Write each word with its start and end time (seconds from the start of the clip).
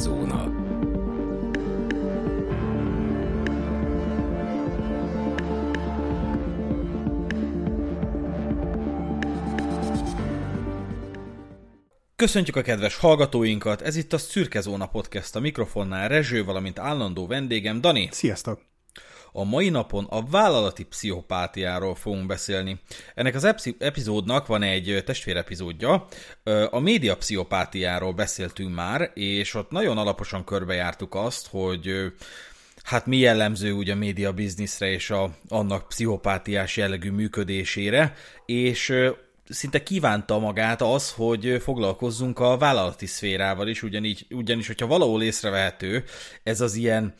Szürke 0.00 0.50
Köszöntjük 12.16 12.56
a 12.56 12.62
kedves 12.62 12.96
hallgatóinkat, 12.96 13.80
ez 13.80 13.96
itt 13.96 14.12
a 14.12 14.18
Szürke 14.18 14.60
Zóna 14.60 14.86
Podcast, 14.86 15.36
a 15.36 15.40
mikrofonnál 15.40 16.08
Rezső, 16.08 16.44
valamint 16.44 16.78
állandó 16.78 17.26
vendégem 17.26 17.80
Dani. 17.80 18.08
Sziasztok! 18.12 18.69
A 19.32 19.44
mai 19.44 19.68
napon 19.68 20.04
a 20.04 20.24
vállalati 20.26 20.84
pszichopátiáról 20.84 21.94
fogunk 21.94 22.26
beszélni. 22.26 22.80
Ennek 23.14 23.34
az 23.34 23.54
epizódnak 23.78 24.46
van 24.46 24.62
egy 24.62 25.02
testvérepizódja. 25.06 26.06
A 26.70 26.78
média 26.78 27.16
pszichopátiáról 27.16 28.12
beszéltünk 28.12 28.74
már, 28.74 29.10
és 29.14 29.54
ott 29.54 29.70
nagyon 29.70 29.98
alaposan 29.98 30.44
körbejártuk 30.44 31.14
azt, 31.14 31.46
hogy 31.50 32.12
hát 32.82 33.06
mi 33.06 33.16
jellemző 33.16 33.72
ugye 33.72 33.92
a 33.92 33.96
média 33.96 34.32
bizniszre 34.32 34.90
és 34.90 35.10
a, 35.10 35.30
annak 35.48 35.88
pszichopátiás 35.88 36.76
jellegű 36.76 37.10
működésére, 37.10 38.14
és 38.46 38.94
szinte 39.48 39.82
kívánta 39.82 40.38
magát 40.38 40.82
az, 40.82 41.10
hogy 41.10 41.56
foglalkozzunk 41.62 42.38
a 42.38 42.56
vállalati 42.56 43.06
szférával 43.06 43.68
is, 43.68 43.82
ugyanígy, 43.82 44.26
ugyanis, 44.30 44.66
hogyha 44.66 44.86
valahol 44.86 45.22
észrevehető 45.22 46.04
ez 46.42 46.60
az 46.60 46.74
ilyen 46.74 47.14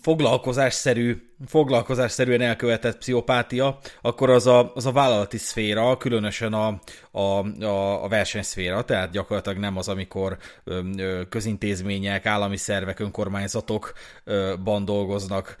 foglalkozásszerű, 0.00 1.22
foglalkozásszerűen 1.46 2.40
elkövetett 2.40 2.98
pszichopátia, 2.98 3.78
akkor 4.00 4.30
az 4.30 4.46
a, 4.46 4.72
az 4.74 4.86
a 4.86 4.92
vállalati 4.92 5.38
szféra, 5.38 5.96
különösen 5.96 6.52
a, 6.52 6.80
a, 7.10 7.64
a, 7.64 8.08
versenyszféra, 8.08 8.84
tehát 8.84 9.10
gyakorlatilag 9.10 9.58
nem 9.58 9.76
az, 9.76 9.88
amikor 9.88 10.36
közintézmények, 11.28 12.26
állami 12.26 12.56
szervek, 12.56 13.00
önkormányzatokban 13.00 14.84
dolgoznak 14.84 15.56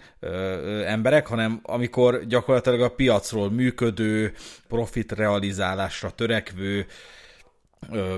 emberek, 0.86 1.26
hanem 1.26 1.60
amikor 1.62 2.26
gyakorlatilag 2.26 2.80
a 2.80 2.94
piacról 2.94 3.50
működő, 3.50 4.32
profit 4.68 5.12
realizálásra 5.12 6.10
törekvő, 6.10 6.86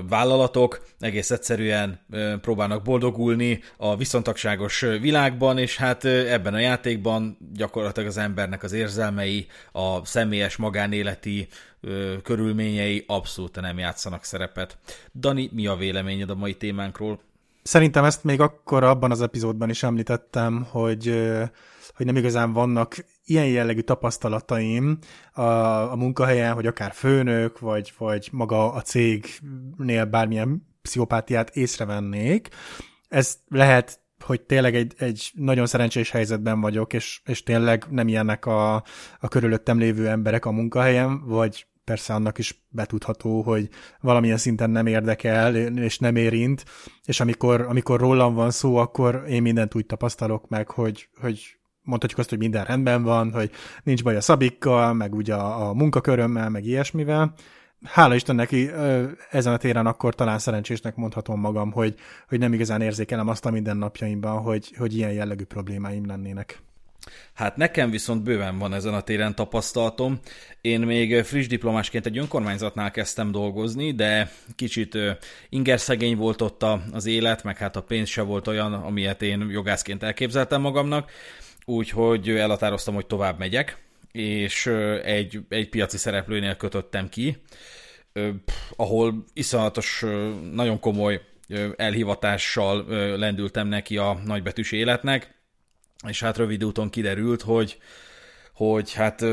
vállalatok 0.09 0.85
egész 0.99 1.31
egyszerűen 1.31 1.99
próbálnak 2.41 2.83
boldogulni 2.83 3.59
a 3.77 3.95
viszontagságos 3.95 4.79
világban, 4.79 5.57
és 5.57 5.77
hát 5.77 6.05
ebben 6.05 6.53
a 6.53 6.59
játékban 6.59 7.37
gyakorlatilag 7.53 8.09
az 8.09 8.17
embernek 8.17 8.63
az 8.63 8.71
érzelmei, 8.71 9.47
a 9.71 10.05
személyes 10.05 10.55
magánéleti 10.55 11.47
körülményei 12.23 13.03
abszolút 13.07 13.61
nem 13.61 13.77
játszanak 13.77 14.23
szerepet. 14.23 14.77
Dani, 15.15 15.49
mi 15.53 15.67
a 15.67 15.75
véleményed 15.75 16.29
a 16.29 16.35
mai 16.35 16.53
témánkról? 16.53 17.19
Szerintem 17.63 18.03
ezt 18.03 18.23
még 18.23 18.41
akkor 18.41 18.83
abban 18.83 19.11
az 19.11 19.21
epizódban 19.21 19.69
is 19.69 19.83
említettem, 19.83 20.67
hogy 20.69 21.27
hogy 21.95 22.05
nem 22.05 22.15
igazán 22.15 22.53
vannak 22.53 22.95
ilyen 23.29 23.47
jellegű 23.47 23.81
tapasztalataim 23.81 24.97
a, 25.33 25.41
a 25.91 25.95
munkahelyen, 25.95 26.53
hogy 26.53 26.67
akár 26.67 26.91
főnök, 26.91 27.59
vagy, 27.59 27.93
vagy 27.97 28.29
maga 28.31 28.71
a 28.71 28.81
cégnél 28.81 30.05
bármilyen 30.05 30.67
pszichopátiát 30.81 31.55
észrevennék. 31.55 32.49
Ez 33.07 33.37
lehet 33.47 33.99
hogy 34.23 34.41
tényleg 34.41 34.75
egy, 34.75 34.93
egy 34.97 35.31
nagyon 35.33 35.65
szerencsés 35.65 36.11
helyzetben 36.11 36.61
vagyok, 36.61 36.93
és, 36.93 37.21
és 37.25 37.43
tényleg 37.43 37.85
nem 37.89 38.07
ilyenek 38.07 38.45
a, 38.45 38.75
a 39.19 39.27
körülöttem 39.29 39.79
lévő 39.79 40.07
emberek 40.07 40.45
a 40.45 40.51
munkahelyen, 40.51 41.25
vagy 41.25 41.67
persze 41.83 42.13
annak 42.13 42.37
is 42.37 42.65
betudható, 42.69 43.41
hogy 43.41 43.69
valamilyen 44.01 44.37
szinten 44.37 44.69
nem 44.69 44.85
érdekel, 44.85 45.55
és 45.55 45.99
nem 45.99 46.15
érint, 46.15 46.65
és 47.05 47.19
amikor, 47.19 47.61
amikor 47.61 47.99
rólam 47.99 48.33
van 48.33 48.51
szó, 48.51 48.75
akkor 48.75 49.23
én 49.27 49.41
mindent 49.41 49.75
úgy 49.75 49.85
tapasztalok 49.85 50.47
meg, 50.49 50.69
hogy, 50.69 51.09
hogy 51.21 51.57
mondhatjuk 51.87 52.19
azt, 52.19 52.29
hogy 52.29 52.37
minden 52.37 52.65
rendben 52.65 53.03
van, 53.03 53.31
hogy 53.31 53.51
nincs 53.83 54.03
baj 54.03 54.15
a 54.15 54.21
szabikkal, 54.21 54.93
meg 54.93 55.15
ugye 55.15 55.33
a, 55.33 55.69
a 55.69 55.73
munkakörömmel, 55.73 56.49
meg 56.49 56.65
ilyesmivel. 56.65 57.33
Hála 57.83 58.15
Istennek 58.15 58.51
ezen 59.29 59.53
a 59.53 59.57
téren 59.57 59.85
akkor 59.85 60.15
talán 60.15 60.39
szerencsésnek 60.39 60.95
mondhatom 60.95 61.39
magam, 61.39 61.71
hogy, 61.71 61.95
hogy 62.27 62.39
nem 62.39 62.53
igazán 62.53 62.81
érzékelem 62.81 63.27
azt 63.27 63.45
a 63.45 63.51
mindennapjaimban, 63.51 64.41
hogy, 64.41 64.73
hogy 64.77 64.95
ilyen 64.95 65.11
jellegű 65.11 65.43
problémáim 65.43 66.05
lennének. 66.05 66.61
Hát 67.33 67.57
nekem 67.57 67.89
viszont 67.89 68.23
bőven 68.23 68.57
van 68.57 68.73
ezen 68.73 68.93
a 68.93 69.01
téren 69.01 69.35
tapasztalatom. 69.35 70.19
Én 70.61 70.79
még 70.79 71.23
friss 71.23 71.47
diplomásként 71.47 72.05
egy 72.05 72.17
önkormányzatnál 72.17 72.91
kezdtem 72.91 73.31
dolgozni, 73.31 73.91
de 73.91 74.31
kicsit 74.55 74.97
ingerszegény 75.49 76.17
volt 76.17 76.41
ott 76.41 76.65
az 76.91 77.05
élet, 77.05 77.43
meg 77.43 77.57
hát 77.57 77.75
a 77.75 77.81
pénz 77.81 78.09
se 78.09 78.21
volt 78.21 78.47
olyan, 78.47 78.73
amilyet 78.73 79.21
én 79.21 79.47
jogászként 79.49 80.03
elképzeltem 80.03 80.61
magamnak 80.61 81.11
úgyhogy 81.69 82.29
elhatároztam, 82.29 82.93
hogy 82.93 83.05
tovább 83.05 83.39
megyek, 83.39 83.77
és 84.11 84.65
egy, 85.03 85.39
egy 85.49 85.69
piaci 85.69 85.97
szereplőnél 85.97 86.55
kötöttem 86.55 87.09
ki, 87.09 87.37
ahol 88.75 89.23
iszonyatos, 89.33 90.05
nagyon 90.51 90.79
komoly 90.79 91.21
elhivatással 91.75 92.85
lendültem 93.17 93.67
neki 93.67 93.97
a 93.97 94.19
nagybetűs 94.25 94.71
életnek, 94.71 95.35
és 96.07 96.19
hát 96.19 96.37
rövid 96.37 96.63
úton 96.63 96.89
kiderült, 96.89 97.41
hogy, 97.41 97.77
hogy 98.53 98.93
hát 98.93 99.25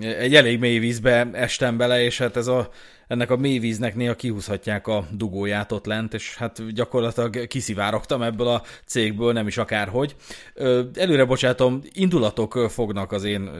egy 0.00 0.34
elég 0.34 0.58
mély 0.58 0.78
vízbe 0.78 1.30
estem 1.32 1.76
bele, 1.76 2.02
és 2.02 2.18
hát 2.18 2.36
ez 2.36 2.46
a 2.46 2.70
ennek 3.14 3.30
a 3.30 3.36
mélyvíznek 3.36 3.94
néha 3.94 4.14
kihúzhatják 4.14 4.86
a 4.86 5.06
dugóját 5.10 5.72
ott 5.72 5.86
lent, 5.86 6.14
és 6.14 6.36
hát 6.36 6.72
gyakorlatilag 6.74 7.46
kiszivárogtam 7.46 8.22
ebből 8.22 8.46
a 8.46 8.62
cégből, 8.86 9.32
nem 9.32 9.46
is 9.46 9.56
akárhogy. 9.56 10.16
Előre 10.94 11.24
bocsátom, 11.24 11.80
indulatok 11.92 12.70
fognak 12.70 13.12
az 13.12 13.24
én 13.24 13.50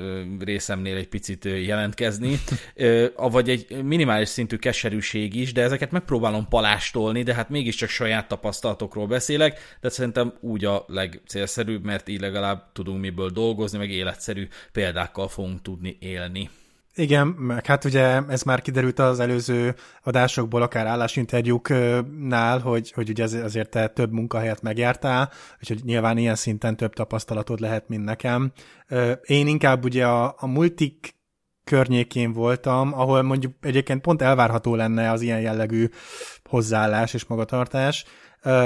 részemnél 0.44 0.96
egy 0.96 1.08
picit 1.08 1.44
jelentkezni, 1.44 2.38
vagy 3.16 3.48
egy 3.48 3.82
minimális 3.82 4.28
szintű 4.28 4.56
keserűség 4.56 5.34
is, 5.34 5.52
de 5.52 5.62
ezeket 5.62 5.90
megpróbálom 5.90 6.48
palástolni, 6.48 7.22
de 7.22 7.34
hát 7.34 7.48
mégiscsak 7.48 7.88
saját 7.88 8.28
tapasztalatokról 8.28 9.06
beszélek, 9.06 9.76
de 9.80 9.88
szerintem 9.88 10.32
úgy 10.40 10.64
a 10.64 10.84
legcélszerűbb, 10.88 11.84
mert 11.84 12.08
így 12.08 12.20
legalább 12.20 12.72
tudunk 12.72 13.00
miből 13.00 13.30
dolgozni, 13.30 13.78
meg 13.78 13.90
életszerű 13.90 14.48
példákkal 14.72 15.28
fogunk 15.28 15.62
tudni 15.62 15.96
élni. 16.00 16.50
Igen, 16.96 17.26
meg 17.26 17.66
hát 17.66 17.84
ugye 17.84 18.20
ez 18.28 18.42
már 18.42 18.62
kiderült 18.62 18.98
az 18.98 19.20
előző 19.20 19.74
adásokból, 20.02 20.62
akár 20.62 20.86
állásinterjúknál, 20.86 22.58
hogy, 22.58 22.92
hogy 22.92 23.08
ugye 23.08 23.24
azért 23.24 23.70
te 23.70 23.88
több 23.88 24.12
munkahelyet 24.12 24.62
megjártál, 24.62 25.30
úgyhogy 25.60 25.80
nyilván 25.84 26.18
ilyen 26.18 26.34
szinten 26.34 26.76
több 26.76 26.92
tapasztalatod 26.92 27.60
lehet, 27.60 27.88
mint 27.88 28.04
nekem. 28.04 28.52
Én 29.22 29.46
inkább 29.46 29.84
ugye 29.84 30.06
a, 30.06 30.34
a 30.38 30.46
multik 30.46 31.14
környékén 31.64 32.32
voltam, 32.32 32.92
ahol 32.92 33.22
mondjuk 33.22 33.52
egyébként 33.60 34.00
pont 34.00 34.22
elvárható 34.22 34.74
lenne 34.74 35.10
az 35.10 35.20
ilyen 35.20 35.40
jellegű 35.40 35.88
hozzáállás 36.44 37.14
és 37.14 37.24
magatartás, 37.24 38.04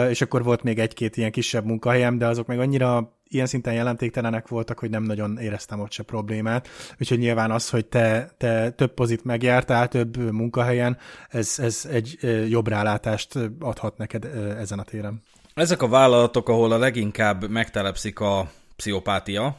és 0.08 0.20
akkor 0.20 0.42
volt 0.42 0.62
még 0.62 0.78
egy-két 0.78 1.16
ilyen 1.16 1.30
kisebb 1.30 1.64
munkahelyem, 1.64 2.18
de 2.18 2.26
azok 2.26 2.46
meg 2.46 2.58
annyira 2.58 3.12
ilyen 3.28 3.46
szinten 3.46 3.74
jelentéktelenek 3.74 4.48
voltak, 4.48 4.78
hogy 4.78 4.90
nem 4.90 5.02
nagyon 5.02 5.38
éreztem 5.38 5.80
ott 5.80 5.92
se 5.92 6.02
problémát. 6.02 6.68
Úgyhogy 7.00 7.18
nyilván 7.18 7.50
az, 7.50 7.70
hogy 7.70 7.86
te, 7.86 8.30
te 8.36 8.70
több 8.70 8.94
pozit 8.94 9.24
megjártál, 9.24 9.88
több 9.88 10.32
munkahelyen, 10.32 10.98
ez, 11.28 11.58
ez 11.58 11.88
egy 11.90 12.18
jobb 12.48 12.68
rálátást 12.68 13.38
adhat 13.60 13.96
neked 13.96 14.24
ezen 14.58 14.78
a 14.78 14.82
téren. 14.82 15.22
Ezek 15.54 15.82
a 15.82 15.88
vállalatok, 15.88 16.48
ahol 16.48 16.72
a 16.72 16.78
leginkább 16.78 17.48
megtelepszik 17.48 18.20
a 18.20 18.50
pszichopátia, 18.76 19.56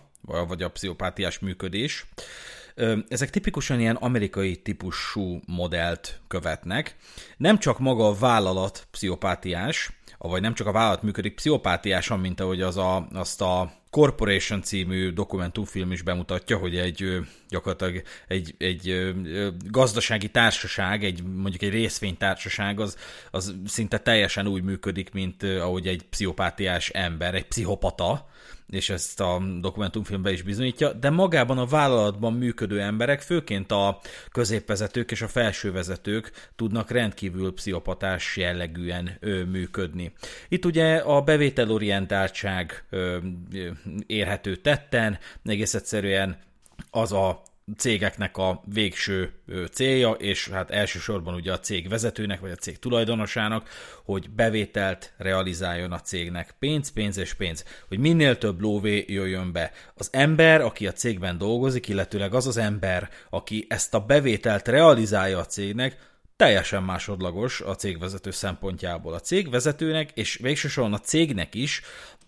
vagy 0.47 0.63
a 0.63 0.69
pszichopátiás 0.69 1.39
működés, 1.39 2.05
ezek 3.09 3.29
tipikusan 3.29 3.79
ilyen 3.79 3.95
amerikai 3.95 4.55
típusú 4.55 5.39
modellt 5.45 6.19
követnek. 6.27 6.95
Nem 7.37 7.57
csak 7.57 7.79
maga 7.79 8.07
a 8.07 8.13
vállalat 8.13 8.87
pszichopátiás, 8.91 9.98
vagy 10.27 10.41
nem 10.41 10.53
csak 10.53 10.67
a 10.67 10.71
vállalat 10.71 11.03
működik 11.03 11.35
pszichopátiásan, 11.35 12.19
mint 12.19 12.39
ahogy 12.39 12.61
az 12.61 12.77
a, 12.77 13.07
azt 13.13 13.41
a 13.41 13.71
Corporation 13.89 14.61
című 14.61 15.09
dokumentumfilm 15.09 15.91
is 15.91 16.01
bemutatja, 16.01 16.57
hogy 16.57 16.77
egy 16.77 17.19
gyakorlatilag 17.49 18.01
egy, 18.27 18.55
egy 18.57 19.13
gazdasági 19.65 20.29
társaság, 20.29 21.03
egy 21.03 21.23
mondjuk 21.23 21.61
egy 21.61 21.69
részvénytársaság, 21.69 22.79
az, 22.79 22.97
az 23.31 23.55
szinte 23.65 23.97
teljesen 23.97 24.47
úgy 24.47 24.63
működik, 24.63 25.11
mint 25.11 25.43
ahogy 25.43 25.87
egy 25.87 26.03
pszichopátiás 26.09 26.89
ember, 26.89 27.35
egy 27.35 27.47
pszichopata, 27.47 28.27
és 28.69 28.89
ezt 28.89 29.19
a 29.19 29.41
dokumentumfilmben 29.61 30.33
is 30.33 30.41
bizonyítja, 30.41 30.93
de 30.93 31.09
magában 31.09 31.57
a 31.57 31.65
vállalatban 31.65 32.33
működő 32.33 32.81
emberek, 32.81 33.21
főként 33.21 33.71
a 33.71 33.99
középvezetők 34.31 35.11
és 35.11 35.21
a 35.21 35.27
felsővezetők 35.27 36.31
tudnak 36.55 36.91
rendkívül 36.91 37.53
pszichopatás 37.53 38.37
jellegűen 38.37 39.17
ö, 39.19 39.43
működni. 39.43 40.13
Itt 40.47 40.65
ugye 40.65 40.95
a 40.95 41.21
bevételorientáltság 41.21 42.83
ö, 42.89 43.17
érhető 44.07 44.55
tetten, 44.55 45.17
egész 45.43 45.73
egyszerűen 45.73 46.37
az 46.91 47.11
a 47.11 47.41
cégeknek 47.77 48.37
a 48.37 48.63
végső 48.73 49.31
célja, 49.71 50.11
és 50.11 50.47
hát 50.47 50.71
elsősorban 50.71 51.33
ugye 51.33 51.51
a 51.51 51.59
cég 51.59 51.89
vezetőnek, 51.89 52.39
vagy 52.39 52.51
a 52.51 52.55
cég 52.55 52.79
tulajdonosának, 52.79 53.69
hogy 54.03 54.29
bevételt 54.29 55.13
realizáljon 55.17 55.91
a 55.91 55.99
cégnek. 55.99 56.55
Pénz, 56.59 56.91
pénz 56.91 57.17
és 57.17 57.33
pénz. 57.33 57.65
Hogy 57.87 57.99
minél 57.99 58.37
több 58.37 58.61
lóvé 58.61 59.05
jöjjön 59.07 59.51
be. 59.51 59.71
Az 59.95 60.09
ember, 60.11 60.61
aki 60.61 60.87
a 60.87 60.93
cégben 60.93 61.37
dolgozik, 61.37 61.87
illetőleg 61.87 62.33
az 62.33 62.47
az 62.47 62.57
ember, 62.57 63.09
aki 63.29 63.65
ezt 63.69 63.93
a 63.93 63.99
bevételt 63.99 64.67
realizálja 64.67 65.39
a 65.39 65.45
cégnek, 65.45 65.97
teljesen 66.35 66.83
másodlagos 66.83 67.61
a 67.61 67.75
cégvezető 67.75 68.31
szempontjából. 68.31 69.13
A 69.13 69.19
cégvezetőnek, 69.19 70.11
és 70.13 70.39
végsősorban 70.41 70.93
a 70.93 70.99
cégnek 70.99 71.55
is 71.55 71.81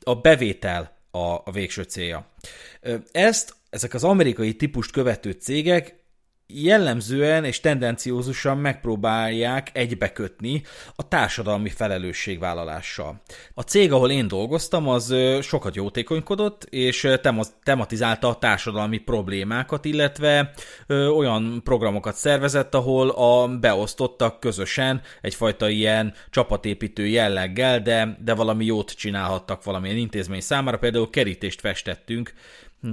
a 0.03 0.15
bevétel 0.15 0.99
a, 1.11 1.17
a 1.17 1.51
végső 1.51 1.83
célja. 1.83 2.25
Ezt 3.11 3.55
ezek 3.69 3.93
az 3.93 4.03
amerikai 4.03 4.55
típust 4.55 4.91
követő 4.91 5.31
cégek 5.31 6.01
jellemzően 6.53 7.43
és 7.43 7.59
tendenciózusan 7.59 8.57
megpróbálják 8.57 9.69
egybekötni 9.73 10.63
a 10.95 11.07
társadalmi 11.07 11.69
felelősségvállalással. 11.69 13.21
A 13.53 13.61
cég, 13.61 13.91
ahol 13.91 14.11
én 14.11 14.27
dolgoztam, 14.27 14.87
az 14.87 15.15
sokat 15.41 15.75
jótékonykodott, 15.75 16.63
és 16.63 17.07
tematizálta 17.63 18.27
a 18.27 18.37
társadalmi 18.37 18.97
problémákat, 18.97 19.85
illetve 19.85 20.53
olyan 20.87 21.61
programokat 21.63 22.15
szervezett, 22.15 22.75
ahol 22.75 23.09
a 23.09 23.57
beosztottak 23.57 24.39
közösen 24.39 25.01
egyfajta 25.21 25.69
ilyen 25.69 26.13
csapatépítő 26.29 27.07
jelleggel, 27.07 27.81
de, 27.81 28.17
de 28.23 28.33
valami 28.33 28.65
jót 28.65 28.91
csinálhattak 28.91 29.63
valamilyen 29.63 29.97
intézmény 29.97 30.41
számára, 30.41 30.77
például 30.77 31.09
kerítést 31.09 31.59
festettünk 31.59 32.33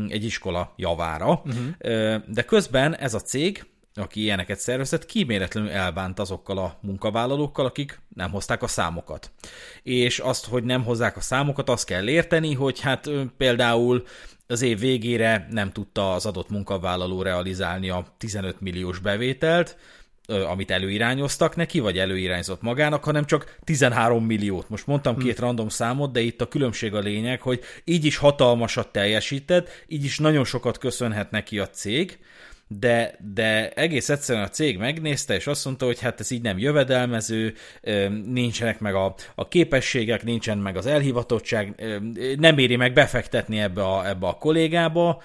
egy 0.09 0.25
iskola 0.25 0.73
javára, 0.77 1.43
uh-huh. 1.45 2.23
de 2.27 2.43
közben 2.47 2.97
ez 2.97 3.15
a 3.15 3.21
cég, 3.21 3.67
aki 3.95 4.21
ilyeneket 4.21 4.59
szervezett, 4.59 5.07
kíméletlenül 5.07 5.71
elbánt 5.71 6.19
azokkal 6.19 6.59
a 6.59 6.79
munkavállalókkal, 6.81 7.67
akik 7.67 8.01
nem 8.15 8.31
hozták 8.31 8.63
a 8.63 8.67
számokat. 8.67 9.31
És 9.83 10.19
azt, 10.19 10.47
hogy 10.47 10.65
nem 10.65 10.85
hozzák 10.85 11.17
a 11.17 11.21
számokat, 11.21 11.71
azt 11.71 11.87
kell 11.87 12.09
érteni, 12.09 12.55
hogy 12.55 12.81
hát 12.81 13.11
például 13.37 14.05
az 14.47 14.63
év 14.63 14.79
végére 14.79 15.47
nem 15.51 15.73
tudta 15.73 16.13
az 16.13 16.27
adott 16.27 16.49
munkavállaló 16.49 17.23
realizálni 17.23 17.91
a 17.91 18.07
15 18.19 18.61
milliós 18.61 18.99
bevételt, 18.99 19.77
amit 20.29 20.71
előirányoztak 20.71 21.57
neki, 21.57 21.81
vagy 21.81 21.99
előirányzott 21.99 22.63
magának, 22.63 23.05
hanem 23.05 23.25
csak 23.25 23.57
13 23.65 24.25
milliót. 24.25 24.69
Most 24.69 24.87
mondtam 24.87 25.15
hm. 25.15 25.21
két 25.21 25.39
random 25.39 25.69
számot, 25.69 26.13
de 26.13 26.21
itt 26.21 26.41
a 26.41 26.49
különbség 26.49 26.95
a 26.95 26.99
lényeg, 26.99 27.41
hogy 27.41 27.61
így 27.85 28.05
is 28.05 28.17
hatalmasat 28.17 28.93
teljesített, 28.93 29.85
így 29.87 30.05
is 30.05 30.19
nagyon 30.19 30.45
sokat 30.45 30.79
köszönhet 30.79 31.31
neki 31.31 31.59
a 31.59 31.69
cég, 31.69 32.19
de, 32.69 33.19
de 33.35 33.71
egész 33.71 34.09
egyszerűen 34.09 34.45
a 34.45 34.49
cég 34.49 34.79
megnézte, 34.79 35.35
és 35.35 35.47
azt 35.47 35.65
mondta, 35.65 35.87
hogy 35.87 36.01
hát 36.01 36.21
ez 36.21 36.31
így 36.31 36.43
nem 36.43 36.59
jövedelmező, 36.59 37.55
nincsenek 38.25 38.81
meg 38.81 38.95
a, 38.95 39.15
a 39.35 39.49
képességek, 39.49 40.25
nincsen 40.25 40.59
meg 40.59 40.77
az 40.77 40.87
elhivatottság, 40.87 41.83
nem 42.39 42.59
éri 42.59 42.77
meg 42.77 42.93
befektetni 42.93 43.59
ebbe 43.59 43.85
a, 43.85 44.09
ebbe 44.09 44.27
a 44.27 44.35
kollégába, 44.35 45.23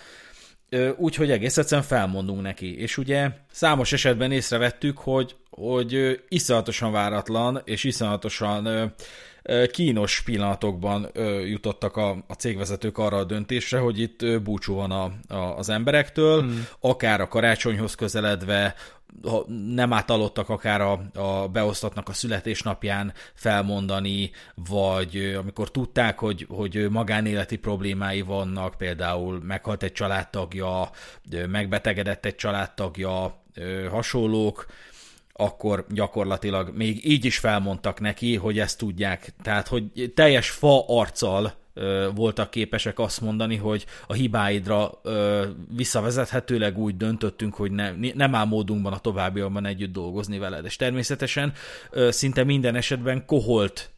úgyhogy 0.97 1.31
egész 1.31 1.57
egyszerűen 1.57 1.87
felmondunk 1.87 2.41
neki. 2.41 2.79
És 2.79 2.97
ugye 2.97 3.29
számos 3.51 3.93
esetben 3.93 4.31
észrevettük, 4.31 4.97
hogy, 4.97 5.35
hogy 5.49 6.21
iszonyatosan 6.27 6.91
váratlan 6.91 7.61
és 7.65 7.83
iszonyatosan 7.83 8.93
kínos 9.71 10.21
pillanatokban 10.21 11.09
jutottak 11.45 11.97
a, 11.97 12.09
a 12.27 12.33
cégvezetők 12.33 12.97
arra 12.97 13.17
a 13.17 13.23
döntésre, 13.23 13.79
hogy 13.79 13.99
itt 13.99 14.41
búcsú 14.41 14.73
van 14.75 14.91
a, 14.91 15.33
a, 15.33 15.57
az 15.57 15.69
emberektől, 15.69 16.41
hmm. 16.41 16.67
akár 16.79 17.21
a 17.21 17.27
karácsonyhoz 17.27 17.95
közeledve, 17.95 18.75
ha 19.21 19.45
nem 19.73 19.93
átalottak 19.93 20.49
akár 20.49 20.81
a, 20.81 21.01
a 21.13 21.47
beosztatnak 21.47 22.09
a 22.09 22.13
születésnapján 22.13 23.13
felmondani, 23.33 24.31
vagy 24.55 25.35
amikor 25.39 25.71
tudták, 25.71 26.19
hogy, 26.19 26.45
hogy 26.49 26.89
magánéleti 26.89 27.57
problémái 27.57 28.21
vannak, 28.21 28.75
például 28.77 29.39
meghalt 29.43 29.83
egy 29.83 29.91
családtagja, 29.91 30.89
megbetegedett 31.47 32.25
egy 32.25 32.35
családtagja, 32.35 33.41
hasonlók, 33.89 34.65
akkor 35.33 35.85
gyakorlatilag 35.89 36.75
még 36.75 37.05
így 37.05 37.25
is 37.25 37.37
felmondtak 37.37 37.99
neki, 37.99 38.35
hogy 38.35 38.59
ezt 38.59 38.77
tudják. 38.77 39.33
Tehát, 39.41 39.67
hogy 39.67 40.11
teljes 40.15 40.49
fa 40.49 40.85
arccal 40.87 41.53
voltak 42.15 42.49
képesek 42.49 42.99
azt 42.99 43.21
mondani, 43.21 43.55
hogy 43.55 43.85
a 44.07 44.13
hibáidra 44.13 44.91
visszavezethetőleg 45.75 46.77
úgy 46.77 46.97
döntöttünk, 46.97 47.53
hogy 47.53 47.71
ne, 47.71 47.91
nem 48.13 48.35
áll 48.35 48.45
módunkban 48.45 48.93
a 48.93 48.99
továbbiakban 48.99 49.65
együtt 49.65 49.93
dolgozni 49.93 50.37
veled. 50.37 50.65
És 50.65 50.75
természetesen 50.75 51.53
szinte 52.09 52.43
minden 52.43 52.75
esetben 52.75 53.25
koholt 53.25 53.91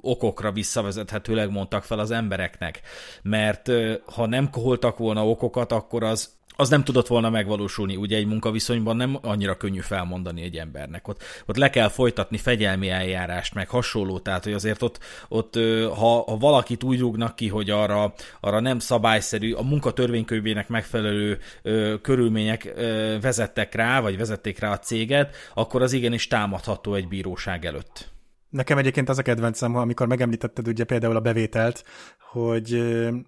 okokra 0.00 0.52
visszavezethetőleg 0.52 1.50
mondtak 1.50 1.84
fel 1.84 1.98
az 1.98 2.10
embereknek. 2.10 2.80
Mert 3.22 3.70
ha 4.04 4.26
nem 4.26 4.50
koholtak 4.50 4.98
volna 4.98 5.28
okokat, 5.28 5.72
akkor 5.72 6.02
az 6.02 6.40
az 6.62 6.68
nem 6.68 6.84
tudott 6.84 7.06
volna 7.06 7.30
megvalósulni. 7.30 7.96
Ugye 7.96 8.16
egy 8.16 8.26
munkaviszonyban 8.26 8.96
nem 8.96 9.18
annyira 9.22 9.56
könnyű 9.56 9.80
felmondani 9.80 10.42
egy 10.42 10.56
embernek. 10.56 11.08
Ott, 11.08 11.22
ott 11.46 11.56
le 11.56 11.70
kell 11.70 11.88
folytatni 11.88 12.36
fegyelmi 12.36 12.88
eljárást, 12.88 13.54
meg 13.54 13.68
hasonló, 13.68 14.18
tehát 14.18 14.44
hogy 14.44 14.52
azért 14.52 14.82
ott, 14.82 14.98
ott 15.28 15.54
ha, 15.94 16.22
ha 16.26 16.36
valakit 16.36 16.82
úgy 16.82 17.00
rúgnak 17.00 17.36
ki, 17.36 17.48
hogy 17.48 17.70
arra, 17.70 18.14
arra 18.40 18.60
nem 18.60 18.78
szabályszerű, 18.78 19.52
a 19.52 19.62
munkatörvénykönyvének 19.62 20.68
megfelelő 20.68 21.38
ö, 21.62 21.94
körülmények 22.02 22.72
ö, 22.76 23.16
vezettek 23.20 23.74
rá, 23.74 24.00
vagy 24.00 24.16
vezették 24.16 24.58
rá 24.58 24.72
a 24.72 24.78
céget, 24.78 25.36
akkor 25.54 25.82
az 25.82 25.92
igenis 25.92 26.26
támadható 26.26 26.94
egy 26.94 27.08
bíróság 27.08 27.64
előtt. 27.64 28.10
Nekem 28.48 28.78
egyébként 28.78 29.08
az 29.08 29.18
a 29.18 29.22
kedvencem, 29.22 29.76
amikor 29.76 30.06
megemlítetted 30.06 30.68
ugye 30.68 30.84
például 30.84 31.16
a 31.16 31.20
bevételt, 31.20 31.84
hogy 32.32 32.82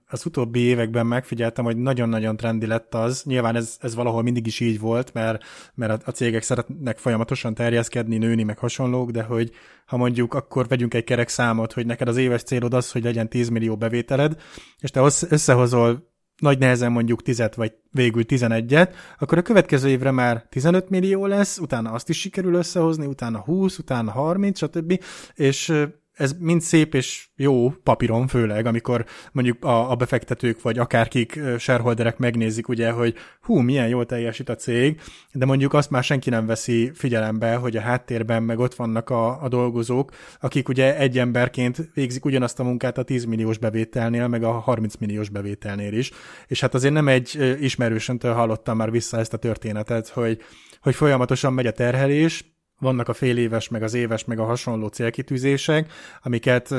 az 0.07 0.27
utóbbi 0.27 0.61
években 0.61 1.07
megfigyeltem, 1.07 1.65
hogy 1.65 1.77
nagyon-nagyon 1.77 2.37
trendi 2.37 2.67
lett 2.67 2.95
az. 2.95 3.23
Nyilván 3.25 3.57
ez, 3.57 3.77
ez 3.81 3.95
valahol 3.95 4.23
mindig 4.23 4.47
is 4.47 4.61
így 4.61 4.81
volt, 4.81 5.13
mert, 5.13 5.45
mert 5.75 6.07
a 6.07 6.11
cégek 6.11 6.43
szeretnek 6.43 6.99
folyamatosan 6.99 7.55
terjeszkedni, 7.55 8.17
nőni, 8.17 8.43
meg 8.43 8.59
hasonlók, 8.59 9.11
de 9.11 9.23
hogy 9.23 9.51
ha 9.87 9.97
mondjuk 9.97 10.35
akkor 10.35 10.69
vegyünk 10.69 10.95
egy 10.95 11.05
kerek 11.05 11.29
számot, 11.29 11.73
hogy 11.73 11.87
neked 11.87 12.09
az 12.09 12.17
éves 12.17 12.43
célod 12.43 12.75
az, 12.75 12.93
hogy 12.93 13.03
legyen 13.03 13.29
10 13.29 13.49
millió 13.49 13.77
bevételed, 13.77 14.43
és 14.81 14.91
te 14.91 15.01
összehozol 15.29 16.13
nagy 16.37 16.59
nehezen 16.59 16.93
mondjuk 16.93 17.23
10 17.23 17.43
vagy 17.57 17.73
végül 17.91 18.23
11-et, 18.27 18.95
akkor 19.19 19.39
a 19.39 19.43
következő 19.43 19.89
évre 19.89 20.11
már 20.11 20.47
15 20.49 20.89
millió 20.89 21.27
lesz, 21.27 21.59
utána 21.59 21.91
azt 21.91 22.09
is 22.09 22.21
sikerül 22.21 22.55
összehozni, 22.55 23.07
utána 23.07 23.39
20, 23.39 23.79
utána 23.79 24.11
30, 24.11 24.59
stb. 24.59 25.03
És 25.35 25.73
ez 26.15 26.35
mind 26.39 26.61
szép 26.61 26.95
és 26.95 27.27
jó 27.37 27.71
papíron 27.71 28.27
főleg, 28.27 28.67
amikor 28.67 29.05
mondjuk 29.33 29.65
a, 29.65 29.91
a 29.91 29.95
befektetők 29.95 30.63
vagy 30.63 30.79
akárkik 30.79 31.41
shareholderek 31.59 32.19
megnézik 32.19 32.69
ugye, 32.69 32.91
hogy 32.91 33.15
hú, 33.41 33.59
milyen 33.59 33.89
jól 33.89 34.07
teljesít 34.07 34.49
a 34.49 34.55
cég, 34.55 35.01
de 35.33 35.45
mondjuk 35.45 35.73
azt 35.73 35.91
már 35.91 36.05
senki 36.05 36.31
nem 36.31 36.47
veszi 36.47 36.91
figyelembe, 36.95 37.55
hogy 37.55 37.77
a 37.77 37.81
háttérben 37.81 38.43
meg 38.43 38.59
ott 38.59 38.75
vannak 38.75 39.11
a, 39.11 39.43
a 39.43 39.49
dolgozók, 39.49 40.11
akik 40.41 40.69
ugye 40.69 40.97
egy 40.97 41.19
emberként 41.19 41.91
végzik 41.95 42.25
ugyanazt 42.25 42.61
a 42.61 42.65
munkát 42.65 42.99
a 42.99 43.03
10 43.03 43.25
milliós 43.25 43.59
bevételnél, 43.59 44.29
meg 44.29 44.43
a 44.43 44.53
30 44.53 44.97
milliós 44.97 45.29
bevételnél 45.29 45.93
is. 45.93 46.11
És 46.47 46.61
hát 46.61 46.75
azért 46.75 46.95
nem 46.95 47.09
egy 47.09 47.57
ismerősöntől 47.61 48.33
hallottam 48.33 48.77
már 48.77 48.91
vissza 48.91 49.19
ezt 49.19 49.33
a 49.33 49.37
történetet, 49.37 50.09
hogy, 50.09 50.41
hogy 50.81 50.95
folyamatosan 50.95 51.53
megy 51.53 51.67
a 51.67 51.73
terhelés, 51.73 52.54
vannak 52.79 53.09
a 53.09 53.13
fél 53.13 53.51
meg 53.71 53.83
az 53.83 53.95
éves, 53.95 54.25
meg 54.25 54.39
a 54.39 54.45
hasonló 54.45 54.87
célkitűzések, 54.87 55.93
amiket 56.23 56.75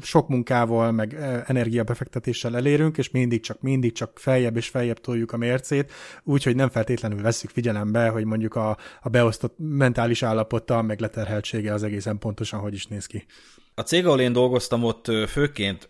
sok 0.00 0.28
munkával, 0.28 0.92
meg 0.92 1.14
energiabefektetéssel 1.46 2.56
elérünk, 2.56 2.98
és 2.98 3.10
mindig 3.10 3.40
csak, 3.40 3.60
mindig 3.60 3.92
csak 3.92 4.18
feljebb 4.18 4.56
és 4.56 4.68
feljebb 4.68 5.00
toljuk 5.00 5.32
a 5.32 5.36
mércét, 5.36 5.92
úgyhogy 6.24 6.56
nem 6.56 6.68
feltétlenül 6.68 7.22
veszük 7.22 7.50
figyelembe, 7.50 8.08
hogy 8.08 8.24
mondjuk 8.24 8.54
a, 8.54 8.76
a 9.02 9.08
beosztott 9.08 9.54
mentális 9.58 10.22
állapota, 10.22 10.82
meg 10.82 11.00
leterheltsége 11.00 11.72
az 11.72 11.82
egészen 11.82 12.18
pontosan 12.18 12.60
hogy 12.60 12.74
is 12.74 12.86
néz 12.86 13.06
ki. 13.06 13.26
A 13.74 13.80
cég, 13.80 14.06
ahol 14.06 14.20
én 14.20 14.32
dolgoztam, 14.32 14.84
ott 14.84 15.06
főként 15.28 15.88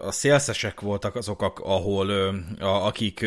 a 0.00 0.12
szélszesek 0.12 0.80
voltak 0.80 1.14
azok, 1.14 1.60
ahol 1.64 2.10
akik, 2.60 3.26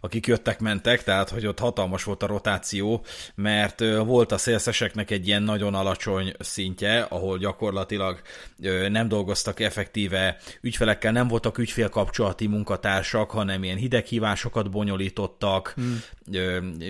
akik 0.00 0.26
jöttek-mentek, 0.26 1.02
tehát 1.02 1.28
hogy 1.28 1.46
ott 1.46 1.58
hatalmas 1.58 2.04
volt 2.04 2.22
a 2.22 2.26
rotáció, 2.26 3.04
mert 3.34 3.80
volt 4.04 4.32
a 4.32 4.38
szélszeseknek 4.38 5.10
egy 5.10 5.26
ilyen 5.26 5.42
nagyon 5.42 5.74
alacsony 5.74 6.34
szintje, 6.38 7.00
ahol 7.00 7.38
gyakorlatilag 7.38 8.20
nem 8.88 9.08
dolgoztak 9.08 9.60
effektíve 9.60 10.36
ügyfelekkel, 10.60 11.12
nem 11.12 11.28
voltak 11.28 11.58
ügyfélkapcsolati 11.58 12.46
munkatársak, 12.46 13.30
hanem 13.30 13.64
ilyen 13.64 13.76
hideghívásokat 13.76 14.70
bonyolítottak, 14.70 15.74
hmm. 15.76 16.02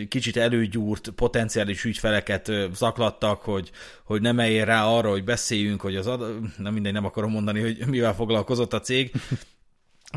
kicsit 0.09 0.37
előgyúrt 0.37 1.09
potenciális 1.09 1.85
ügyfeleket 1.85 2.52
zaklattak, 2.75 3.42
hogy, 3.42 3.71
hogy 4.04 4.21
nem 4.21 4.38
eljél 4.38 4.64
rá 4.64 4.85
arra, 4.85 5.11
hogy 5.11 5.25
beszéljünk, 5.25 5.80
hogy 5.80 5.97
az 5.97 6.06
ad... 6.06 6.21
nem 6.59 6.73
mindegy, 6.73 6.92
nem 6.92 7.04
akarom 7.04 7.30
mondani, 7.30 7.61
hogy 7.61 7.87
mivel 7.87 8.14
foglalkozott 8.14 8.65
a 8.73 8.80
cég, 8.80 9.12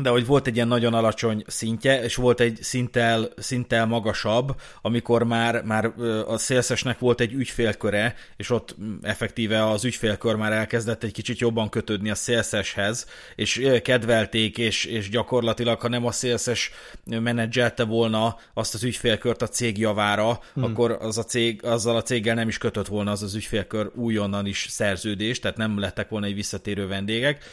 de 0.02 0.08
hogy 0.08 0.26
volt 0.26 0.46
egy 0.46 0.54
ilyen 0.54 0.68
nagyon 0.68 0.94
alacsony 0.94 1.44
szintje, 1.46 2.02
és 2.02 2.14
volt 2.14 2.40
egy 2.40 2.58
szinttel, 2.60 3.28
szinttel 3.36 3.86
magasabb, 3.86 4.60
amikor 4.82 5.22
már, 5.22 5.62
már 5.62 5.92
a 6.26 6.38
szélszesnek 6.38 6.98
volt 6.98 7.20
egy 7.20 7.32
ügyfélköre, 7.32 8.14
és 8.36 8.50
ott 8.50 8.76
effektíve 9.02 9.68
az 9.68 9.84
ügyfélkör 9.84 10.34
már 10.34 10.52
elkezdett 10.52 11.02
egy 11.02 11.12
kicsit 11.12 11.38
jobban 11.38 11.68
kötődni 11.68 12.10
a 12.10 12.14
szélszeshez, 12.14 13.06
és 13.34 13.70
kedvelték, 13.82 14.58
és, 14.58 14.84
és 14.84 15.08
gyakorlatilag, 15.08 15.80
ha 15.80 15.88
nem 15.88 16.06
a 16.06 16.12
szélszes 16.12 16.70
menedzselte 17.04 17.84
volna 17.84 18.36
azt 18.54 18.74
az 18.74 18.82
ügyfélkört 18.82 19.42
a 19.42 19.48
cég 19.48 19.78
javára, 19.78 20.40
hmm. 20.54 20.64
akkor 20.64 20.90
az 20.90 21.18
a 21.18 21.24
cég, 21.24 21.64
azzal 21.64 21.96
a 21.96 22.02
céggel 22.02 22.34
nem 22.34 22.48
is 22.48 22.58
kötött 22.58 22.86
volna 22.86 23.10
az 23.10 23.22
az 23.22 23.34
ügyfélkör 23.34 23.90
újonnan 23.94 24.46
is 24.46 24.66
szerződést, 24.68 25.42
tehát 25.42 25.56
nem 25.56 25.78
lettek 25.78 26.08
volna 26.08 26.26
egy 26.26 26.34
visszatérő 26.34 26.86
vendégek 26.86 27.44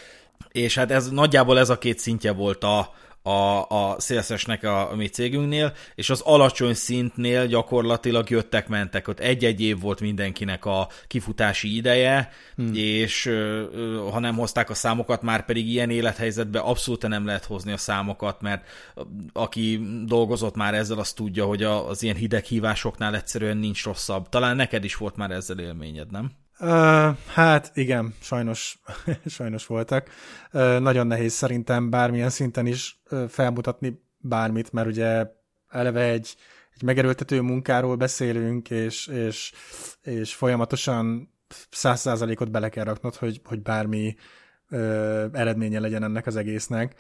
és 0.52 0.76
hát 0.76 0.92
ez 0.92 1.10
nagyjából 1.10 1.60
ez 1.60 1.70
a 1.70 1.78
két 1.78 2.00
szintje 2.00 2.32
volt 2.32 2.64
a, 2.64 2.94
a, 3.28 3.66
a 3.70 3.96
CSS-nek 4.00 4.64
a, 4.64 4.92
a 4.92 4.96
mi 4.96 5.08
cégünknél, 5.08 5.74
és 5.96 6.10
az 6.10 6.22
alacsony 6.22 6.74
szintnél 6.74 7.48
gyakorlatilag 7.48 8.30
jöttek-mentek, 8.30 9.08
ott 9.08 9.20
egy-egy 9.20 9.62
év 9.62 9.80
volt 9.80 10.02
mindenkinek 10.02 10.66
a 10.66 10.88
kifutási 11.08 11.76
ideje, 11.76 12.30
hmm. 12.56 12.72
és 12.74 13.32
ha 14.12 14.20
nem 14.20 14.36
hozták 14.36 14.70
a 14.70 14.74
számokat, 14.74 15.22
már 15.22 15.46
pedig 15.46 15.68
ilyen 15.70 15.90
élethelyzetben 15.90 16.62
abszolút 16.62 17.08
nem 17.08 17.26
lehet 17.26 17.46
hozni 17.46 17.72
a 17.72 17.78
számokat, 17.78 18.42
mert 18.42 18.68
aki 19.34 19.82
dolgozott 20.06 20.56
már 20.56 20.74
ezzel, 20.74 21.00
azt 21.00 21.16
tudja, 21.16 21.46
hogy 21.46 21.64
az 21.64 22.04
ilyen 22.04 22.16
hideg 22.16 22.44
hívásoknál 22.44 23.16
egyszerűen 23.16 23.58
nincs 23.58 23.84
rosszabb. 23.84 24.30
Talán 24.30 24.56
neked 24.56 24.84
is 24.84 24.96
volt 24.96 25.16
már 25.16 25.32
ezzel 25.32 25.60
élményed, 25.60 26.12
nem? 26.12 26.32
Uh, 26.60 27.16
hát 27.28 27.72
igen, 27.74 28.14
sajnos, 28.22 28.80
sajnos 29.26 29.66
voltak. 29.66 30.10
Uh, 30.52 30.80
nagyon 30.80 31.08
nehéz 31.08 31.34
szerintem 31.34 31.90
bármilyen 31.90 32.30
szinten 32.30 32.66
is 32.66 33.02
uh, 33.10 33.28
felmutatni 33.28 34.02
bármit, 34.18 34.72
mert 34.72 34.88
ugye 34.88 35.26
eleve 35.68 36.04
egy, 36.04 36.36
egy 36.76 36.82
megerőltető 36.82 37.42
munkáról 37.42 37.96
beszélünk, 37.96 38.70
és, 38.70 39.08
és, 39.08 39.52
és 40.02 40.34
folyamatosan 40.34 41.34
száz 41.70 42.00
százalékot 42.00 42.52
bele 42.52 42.70
kell 42.70 42.84
raknod, 42.84 43.16
hogy, 43.16 43.42
hogy 43.44 43.62
bármi 43.62 44.16
uh, 44.70 44.80
eredménye 45.34 45.80
legyen 45.80 46.04
ennek 46.04 46.28
az 46.28 46.36
egésznek. 46.36 46.96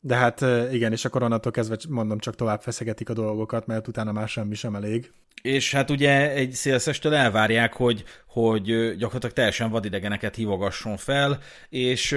De 0.00 0.14
hát 0.14 0.40
igen, 0.72 0.92
és 0.92 1.04
akkor 1.04 1.22
onnantól 1.22 1.52
kezdve 1.52 1.76
mondom, 1.88 2.18
csak 2.18 2.34
tovább 2.34 2.62
feszegetik 2.62 3.08
a 3.08 3.12
dolgokat, 3.12 3.66
mert 3.66 3.88
utána 3.88 4.12
már 4.12 4.28
semmi 4.28 4.54
sem 4.54 4.74
elég. 4.74 5.12
És 5.42 5.72
hát 5.72 5.90
ugye 5.90 6.30
egy 6.30 6.52
szélszestől 6.52 7.14
elvárják, 7.14 7.72
hogy, 7.72 8.04
hogy 8.32 8.96
gyakorlatilag 8.96 9.34
teljesen 9.34 9.70
vadidegeneket 9.70 10.34
hívogasson 10.34 10.96
fel, 10.96 11.38
és 11.68 12.16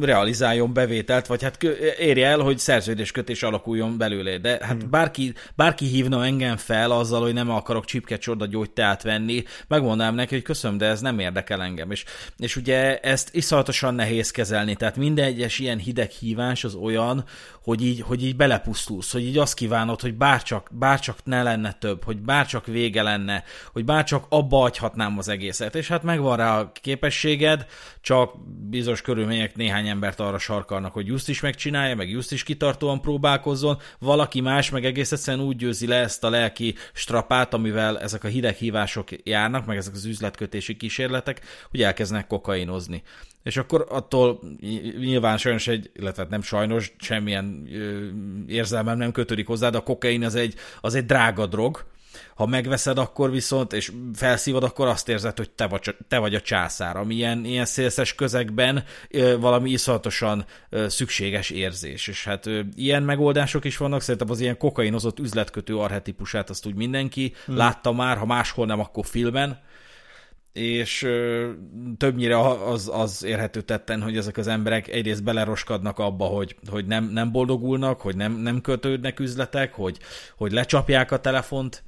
realizáljon 0.00 0.72
bevételt, 0.72 1.26
vagy 1.26 1.42
hát 1.42 1.62
érje 1.98 2.26
el, 2.26 2.38
hogy 2.38 2.58
szerződéskötés 2.58 3.42
alakuljon 3.42 3.98
belőle. 3.98 4.38
De 4.38 4.58
hát 4.60 4.80
hmm. 4.80 4.90
bárki, 4.90 5.34
bárki 5.54 5.86
hívna 5.86 6.24
engem 6.24 6.56
fel 6.56 6.90
azzal, 6.90 7.22
hogy 7.22 7.32
nem 7.32 7.50
akarok 7.50 7.84
csipket 7.84 8.20
csorda 8.20 8.46
gyógyteát 8.46 9.02
venni, 9.02 9.42
megmondanám 9.68 10.14
neki, 10.14 10.34
hogy 10.34 10.42
köszönöm, 10.42 10.78
de 10.78 10.86
ez 10.86 11.00
nem 11.00 11.18
érdekel 11.18 11.62
engem. 11.62 11.90
És, 11.90 12.04
és 12.38 12.56
ugye 12.56 12.98
ezt 12.98 13.34
iszonyatosan 13.34 13.94
nehéz 13.94 14.30
kezelni, 14.30 14.74
tehát 14.74 14.96
minden 14.96 15.24
egyes 15.24 15.58
ilyen 15.58 15.78
hideg 15.78 16.10
hívás 16.10 16.64
az 16.64 16.74
olyan, 16.74 17.24
hogy 17.62 17.82
így, 17.82 18.00
hogy 18.00 18.24
így 18.24 18.36
belepusztulsz, 18.36 19.12
hogy 19.12 19.22
így 19.22 19.38
azt 19.38 19.54
kívánod, 19.54 20.00
hogy 20.00 20.14
bárcsak, 20.14 20.68
bárcsak 20.72 21.18
ne 21.24 21.42
lenne 21.42 21.72
több, 21.72 22.04
hogy 22.04 22.20
bárcsak 22.20 22.66
vége 22.66 23.02
lenne, 23.02 23.44
hogy 23.72 23.84
bárcsak 23.84 24.26
abba 24.28 24.56
hagyhatnám 24.56 25.18
az 25.18 25.28
egészet. 25.32 25.74
És 25.74 25.88
hát 25.88 26.02
megvan 26.02 26.36
rá 26.36 26.60
a 26.60 26.72
képességed, 26.72 27.66
csak 28.00 28.34
bizonyos 28.68 29.02
körülmények 29.02 29.56
néhány 29.56 29.88
embert 29.88 30.20
arra 30.20 30.38
sarkalnak, 30.38 30.92
hogy 30.92 31.06
just 31.06 31.28
is 31.28 31.40
megcsinálja, 31.40 31.94
meg 31.94 32.10
just 32.10 32.32
is 32.32 32.42
kitartóan 32.42 33.00
próbálkozzon, 33.00 33.78
valaki 33.98 34.40
más 34.40 34.70
meg 34.70 34.84
egész 34.84 35.12
egyszerűen 35.12 35.46
úgy 35.46 35.56
győzi 35.56 35.86
le 35.86 35.96
ezt 35.96 36.24
a 36.24 36.30
lelki 36.30 36.74
strapát, 36.92 37.54
amivel 37.54 38.00
ezek 38.00 38.24
a 38.24 38.28
hideghívások 38.28 39.08
járnak, 39.24 39.66
meg 39.66 39.76
ezek 39.76 39.94
az 39.94 40.04
üzletkötési 40.04 40.76
kísérletek, 40.76 41.40
hogy 41.70 41.82
elkezdenek 41.82 42.26
kokainozni. 42.26 43.02
És 43.42 43.56
akkor 43.56 43.86
attól 43.88 44.40
nyilván 44.98 45.38
sajnos 45.38 45.68
egy, 45.68 45.90
illetve 45.94 46.26
nem 46.30 46.42
sajnos, 46.42 46.92
semmilyen 46.98 47.68
érzelmem 48.48 48.98
nem 48.98 49.12
kötődik 49.12 49.46
hozzá, 49.46 49.70
de 49.70 49.78
a 49.78 49.82
kokain 49.82 50.24
az 50.24 50.34
egy, 50.34 50.54
az 50.80 50.94
egy 50.94 51.06
drága 51.06 51.46
drog, 51.46 51.84
ha 52.34 52.46
megveszed, 52.46 52.98
akkor 52.98 53.30
viszont, 53.30 53.72
és 53.72 53.92
felszívod, 54.14 54.64
akkor 54.64 54.86
azt 54.86 55.08
érzed, 55.08 55.36
hogy 55.36 55.50
te 55.50 55.66
vagy, 55.66 55.96
te 56.08 56.18
vagy 56.18 56.34
a 56.34 56.40
császár, 56.40 56.96
ami 56.96 57.14
ilyen, 57.14 57.44
ilyen 57.44 57.64
szélszes 57.64 58.14
közegben 58.14 58.84
valami 59.38 59.70
iszonyatosan 59.70 60.44
szükséges 60.86 61.50
érzés. 61.50 62.06
És 62.06 62.24
hát 62.24 62.50
ilyen 62.74 63.02
megoldások 63.02 63.64
is 63.64 63.76
vannak, 63.76 64.00
szerintem 64.00 64.30
az 64.30 64.40
ilyen 64.40 64.58
kokainozott 64.58 65.18
üzletkötő 65.18 65.76
arhetipusát 65.76 66.50
azt 66.50 66.66
úgy 66.66 66.74
mindenki 66.74 67.34
hmm. 67.44 67.56
látta 67.56 67.92
már, 67.92 68.16
ha 68.16 68.26
máshol 68.26 68.66
nem, 68.66 68.80
akkor 68.80 69.06
filmen, 69.06 69.58
és 70.52 71.08
többnyire 71.96 72.38
az, 72.66 72.90
az 72.92 73.24
érhető 73.24 73.60
tetten, 73.60 74.02
hogy 74.02 74.16
ezek 74.16 74.36
az 74.36 74.46
emberek 74.46 74.88
egyrészt 74.88 75.24
beleroskadnak 75.24 75.98
abba, 75.98 76.24
hogy, 76.24 76.56
hogy 76.66 76.86
nem, 76.86 77.04
nem 77.04 77.32
boldogulnak, 77.32 78.00
hogy 78.00 78.16
nem, 78.16 78.32
nem 78.32 78.60
kötődnek 78.60 79.20
üzletek, 79.20 79.74
hogy, 79.74 79.98
hogy 80.36 80.52
lecsapják 80.52 81.12
a 81.12 81.20
telefont 81.20 81.82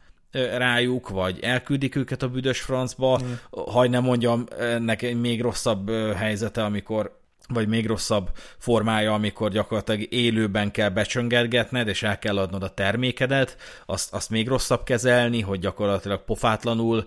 rájuk, 0.56 1.08
vagy 1.08 1.38
elküldik 1.40 1.96
őket 1.96 2.22
a 2.22 2.28
büdös 2.28 2.60
francba, 2.60 3.20
mm. 3.22 3.32
ha 3.72 3.88
nem 3.88 4.02
mondjam, 4.02 4.44
ennek 4.58 5.14
még 5.16 5.40
rosszabb 5.40 5.90
helyzete, 6.14 6.64
amikor 6.64 7.22
vagy 7.48 7.68
még 7.68 7.86
rosszabb 7.86 8.30
formája, 8.58 9.14
amikor 9.14 9.50
gyakorlatilag 9.50 10.12
élőben 10.12 10.70
kell 10.70 10.88
becsöngetgetned, 10.88 11.88
és 11.88 12.02
el 12.02 12.18
kell 12.18 12.38
adnod 12.38 12.62
a 12.62 12.74
termékedet, 12.74 13.56
azt, 13.86 14.14
azt 14.14 14.30
még 14.30 14.48
rosszabb 14.48 14.84
kezelni, 14.84 15.40
hogy 15.40 15.58
gyakorlatilag 15.58 16.24
pofátlanul 16.24 17.06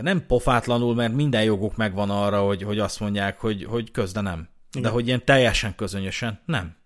nem 0.00 0.26
pofátlanul, 0.26 0.94
mert 0.94 1.12
minden 1.12 1.42
joguk 1.42 1.76
megvan 1.76 2.10
arra, 2.10 2.40
hogy, 2.42 2.62
hogy 2.62 2.78
azt 2.78 3.00
mondják, 3.00 3.40
hogy, 3.40 3.64
hogy 3.64 3.90
közde 3.90 4.20
nem. 4.20 4.48
Igen. 4.70 4.82
De 4.82 4.88
hogy 4.88 5.06
ilyen 5.06 5.24
teljesen 5.24 5.74
közönösen 5.74 6.40
nem. 6.44 6.76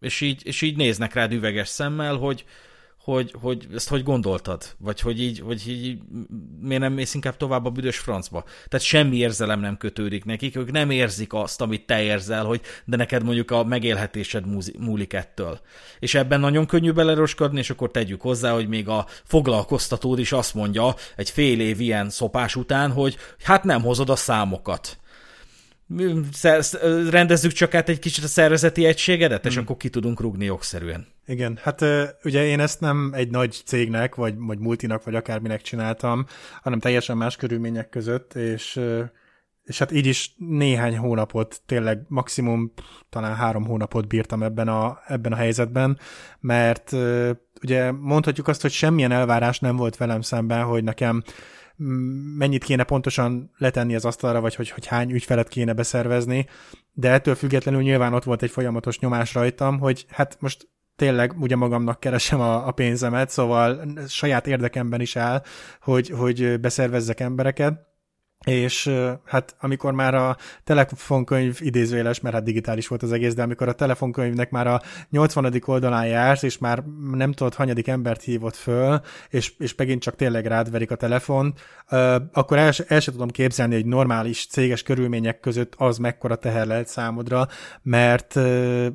És 0.00 0.20
így, 0.20 0.46
és 0.46 0.62
így 0.62 0.76
néznek 0.76 1.14
rád 1.14 1.32
üveges 1.32 1.68
szemmel, 1.68 2.16
hogy, 2.16 2.44
hogy, 3.12 3.34
hogy 3.40 3.66
ezt 3.74 3.88
hogy 3.88 4.02
gondoltad? 4.02 4.62
Vagy 4.78 5.00
hogy 5.00 5.20
így, 5.20 5.40
hogy 5.40 5.68
így 5.68 5.98
miért 6.60 6.82
nem 6.82 6.92
mész 6.92 7.14
inkább 7.14 7.36
tovább 7.36 7.64
a 7.64 7.70
büdös 7.70 7.98
francba? 7.98 8.44
Tehát 8.68 8.86
semmi 8.86 9.16
érzelem 9.16 9.60
nem 9.60 9.76
kötődik 9.76 10.24
nekik, 10.24 10.56
ők 10.56 10.70
nem 10.70 10.90
érzik 10.90 11.32
azt, 11.32 11.60
amit 11.60 11.86
te 11.86 12.02
érzel, 12.02 12.44
hogy 12.44 12.60
de 12.84 12.96
neked 12.96 13.24
mondjuk 13.24 13.50
a 13.50 13.64
megélhetésed 13.64 14.44
múlik 14.78 15.12
ettől. 15.12 15.60
És 15.98 16.14
ebben 16.14 16.40
nagyon 16.40 16.66
könnyű 16.66 16.92
beleroskadni, 16.92 17.58
és 17.58 17.70
akkor 17.70 17.90
tegyük 17.90 18.20
hozzá, 18.20 18.52
hogy 18.52 18.68
még 18.68 18.88
a 18.88 19.06
foglalkoztatód 19.24 20.18
is 20.18 20.32
azt 20.32 20.54
mondja 20.54 20.94
egy 21.16 21.30
fél 21.30 21.60
év 21.60 21.80
ilyen 21.80 22.10
szopás 22.10 22.56
után, 22.56 22.92
hogy 22.92 23.16
hát 23.42 23.64
nem 23.64 23.82
hozod 23.82 24.10
a 24.10 24.16
számokat 24.16 24.98
rendezzük 27.10 27.52
csak 27.52 27.74
át 27.74 27.88
egy 27.88 27.98
kicsit 27.98 28.24
a 28.24 28.28
szervezeti 28.28 28.84
egységedet, 28.84 29.46
és 29.46 29.54
hmm. 29.54 29.62
akkor 29.62 29.76
ki 29.76 29.88
tudunk 29.88 30.20
rúgni 30.20 30.44
jogszerűen. 30.44 31.06
Igen, 31.26 31.58
hát 31.62 31.84
ugye 32.24 32.46
én 32.46 32.60
ezt 32.60 32.80
nem 32.80 33.12
egy 33.14 33.30
nagy 33.30 33.62
cégnek, 33.64 34.14
vagy, 34.14 34.34
vagy 34.36 34.58
multinak, 34.58 35.04
vagy 35.04 35.14
akárminek 35.14 35.62
csináltam, 35.62 36.26
hanem 36.62 36.78
teljesen 36.78 37.16
más 37.16 37.36
körülmények 37.36 37.88
között, 37.88 38.34
és, 38.34 38.80
és 39.64 39.78
hát 39.78 39.92
így 39.92 40.06
is 40.06 40.34
néhány 40.36 40.96
hónapot, 40.96 41.60
tényleg 41.66 42.02
maximum 42.08 42.72
talán 43.08 43.34
három 43.34 43.64
hónapot 43.64 44.06
bírtam 44.06 44.42
ebben 44.42 44.68
a, 44.68 44.98
ebben 45.06 45.32
a 45.32 45.36
helyzetben, 45.36 45.98
mert 46.40 46.92
ugye 47.62 47.92
mondhatjuk 47.92 48.48
azt, 48.48 48.62
hogy 48.62 48.72
semmilyen 48.72 49.12
elvárás 49.12 49.58
nem 49.58 49.76
volt 49.76 49.96
velem 49.96 50.20
szemben, 50.20 50.64
hogy 50.64 50.84
nekem 50.84 51.22
mennyit 52.36 52.64
kéne 52.64 52.82
pontosan 52.84 53.50
letenni 53.58 53.94
az 53.94 54.04
asztalra, 54.04 54.40
vagy 54.40 54.54
hogy, 54.54 54.70
hogy 54.70 54.86
hány 54.86 55.10
ügyfelet 55.10 55.48
kéne 55.48 55.72
beszervezni, 55.72 56.46
de 56.92 57.10
ettől 57.10 57.34
függetlenül 57.34 57.82
nyilván 57.82 58.14
ott 58.14 58.24
volt 58.24 58.42
egy 58.42 58.50
folyamatos 58.50 58.98
nyomás 58.98 59.34
rajtam, 59.34 59.78
hogy 59.78 60.06
hát 60.08 60.36
most 60.40 60.68
tényleg 60.96 61.34
ugye 61.40 61.56
magamnak 61.56 62.00
keresem 62.00 62.40
a, 62.40 62.66
a 62.66 62.70
pénzemet, 62.70 63.30
szóval 63.30 63.92
saját 64.08 64.46
érdekemben 64.46 65.00
is 65.00 65.16
áll, 65.16 65.42
hogy, 65.80 66.08
hogy 66.08 66.60
beszervezzek 66.60 67.20
embereket, 67.20 67.86
és 68.46 68.90
hát 69.24 69.56
amikor 69.60 69.92
már 69.92 70.14
a 70.14 70.36
telefonkönyv 70.64 71.58
idézőjeles, 71.60 72.20
mert 72.20 72.34
hát 72.34 72.44
digitális 72.44 72.88
volt 72.88 73.02
az 73.02 73.12
egész, 73.12 73.34
de 73.34 73.42
amikor 73.42 73.68
a 73.68 73.72
telefonkönyvnek 73.72 74.50
már 74.50 74.66
a 74.66 74.80
80. 75.10 75.62
oldalán 75.64 76.06
jársz, 76.06 76.42
és 76.42 76.58
már 76.58 76.84
nem 77.12 77.32
tudod, 77.32 77.54
hanyadik 77.54 77.88
embert 77.88 78.22
hívott 78.22 78.56
föl, 78.56 79.00
és, 79.28 79.52
és 79.58 79.74
megint 79.74 80.02
csak 80.02 80.16
tényleg 80.16 80.46
rád 80.46 80.70
verik 80.70 80.90
a 80.90 80.94
telefon, 80.94 81.54
akkor 82.32 82.58
el, 82.58 82.72
el 82.86 83.00
sem 83.00 83.14
tudom 83.14 83.28
képzelni, 83.28 83.74
hogy 83.74 83.86
normális 83.86 84.46
céges 84.46 84.82
körülmények 84.82 85.40
között 85.40 85.74
az 85.76 85.98
mekkora 85.98 86.36
teher 86.36 86.66
lehet 86.66 86.88
számodra, 86.88 87.48
mert, 87.82 88.34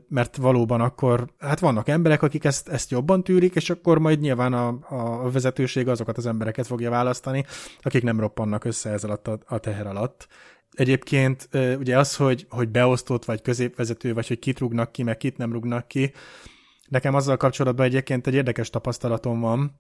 mert 0.10 0.36
valóban 0.36 0.82
akkor, 0.82 1.28
hát 1.40 1.60
vannak 1.60 1.88
emberek, 1.88 2.22
akik 2.22 2.44
ezt, 2.44 2.70
ezt 2.70 2.92
jobban 2.92 3.24
tűrik, 3.24 3.56
és 3.56 3.70
akkor 3.70 4.00
majd 4.00 4.20
nyilván 4.20 4.54
a, 4.54 4.78
a 4.90 5.32
vezetőség 5.32 5.88
azokat 5.88 6.18
az 6.18 6.26
embereket 6.26 6.68
fogja 6.68 6.90
választani, 6.90 7.46
akik 7.82 8.04
nem 8.04 8.20
roppannak 8.20 8.66
össze 8.66 8.90
ez 8.90 9.04
alatt 9.04 9.28
a, 9.34 9.56
a 9.56 9.60
teher 9.60 9.88
alatt. 9.88 10.28
egyébként 10.72 11.50
ugye 11.78 11.98
az, 11.98 12.16
hogy, 12.16 12.46
hogy 12.50 12.70
beosztott, 12.70 13.26
vagy 13.26 13.42
középvezető, 13.42 14.14
vagy 14.14 14.28
hogy 14.28 14.40
kit 14.40 14.60
rúgnak 14.60 14.92
ki, 14.92 15.04
meg 15.04 15.18
kit 15.18 15.38
nem 15.38 15.52
rúgnak 15.52 15.88
ki, 15.88 16.14
nekem 16.88 17.16
azzal 17.16 17.38
kapcsolatban 17.38 17.86
egyébként 17.86 18.28
egy 18.28 18.34
érdekes 18.34 18.70
tapasztalatom 18.70 19.40
van, 19.40 19.80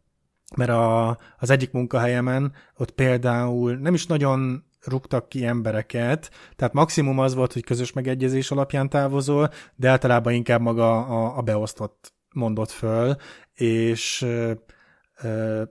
mert 0.56 0.70
a, 0.70 1.18
az 1.38 1.50
egyik 1.50 1.72
munkahelyemen 1.72 2.54
ott 2.78 2.92
például 2.92 3.76
nem 3.76 3.94
is 3.94 4.06
nagyon 4.06 4.64
rúgtak 4.82 5.30
ki 5.30 5.46
embereket, 5.46 6.32
tehát 6.56 6.74
maximum 6.74 7.20
az 7.20 7.34
volt, 7.34 7.54
hogy 7.54 7.64
közös 7.64 7.94
megegyezés 7.94 8.52
alapján 8.52 8.90
távozol, 8.90 9.50
de 9.76 9.90
általában 9.90 10.34
inkább 10.34 10.62
maga 10.62 11.06
a, 11.06 11.38
a 11.38 11.42
beosztott 11.42 12.14
mondott 12.34 12.72
föl, 12.72 13.16
és 13.54 14.26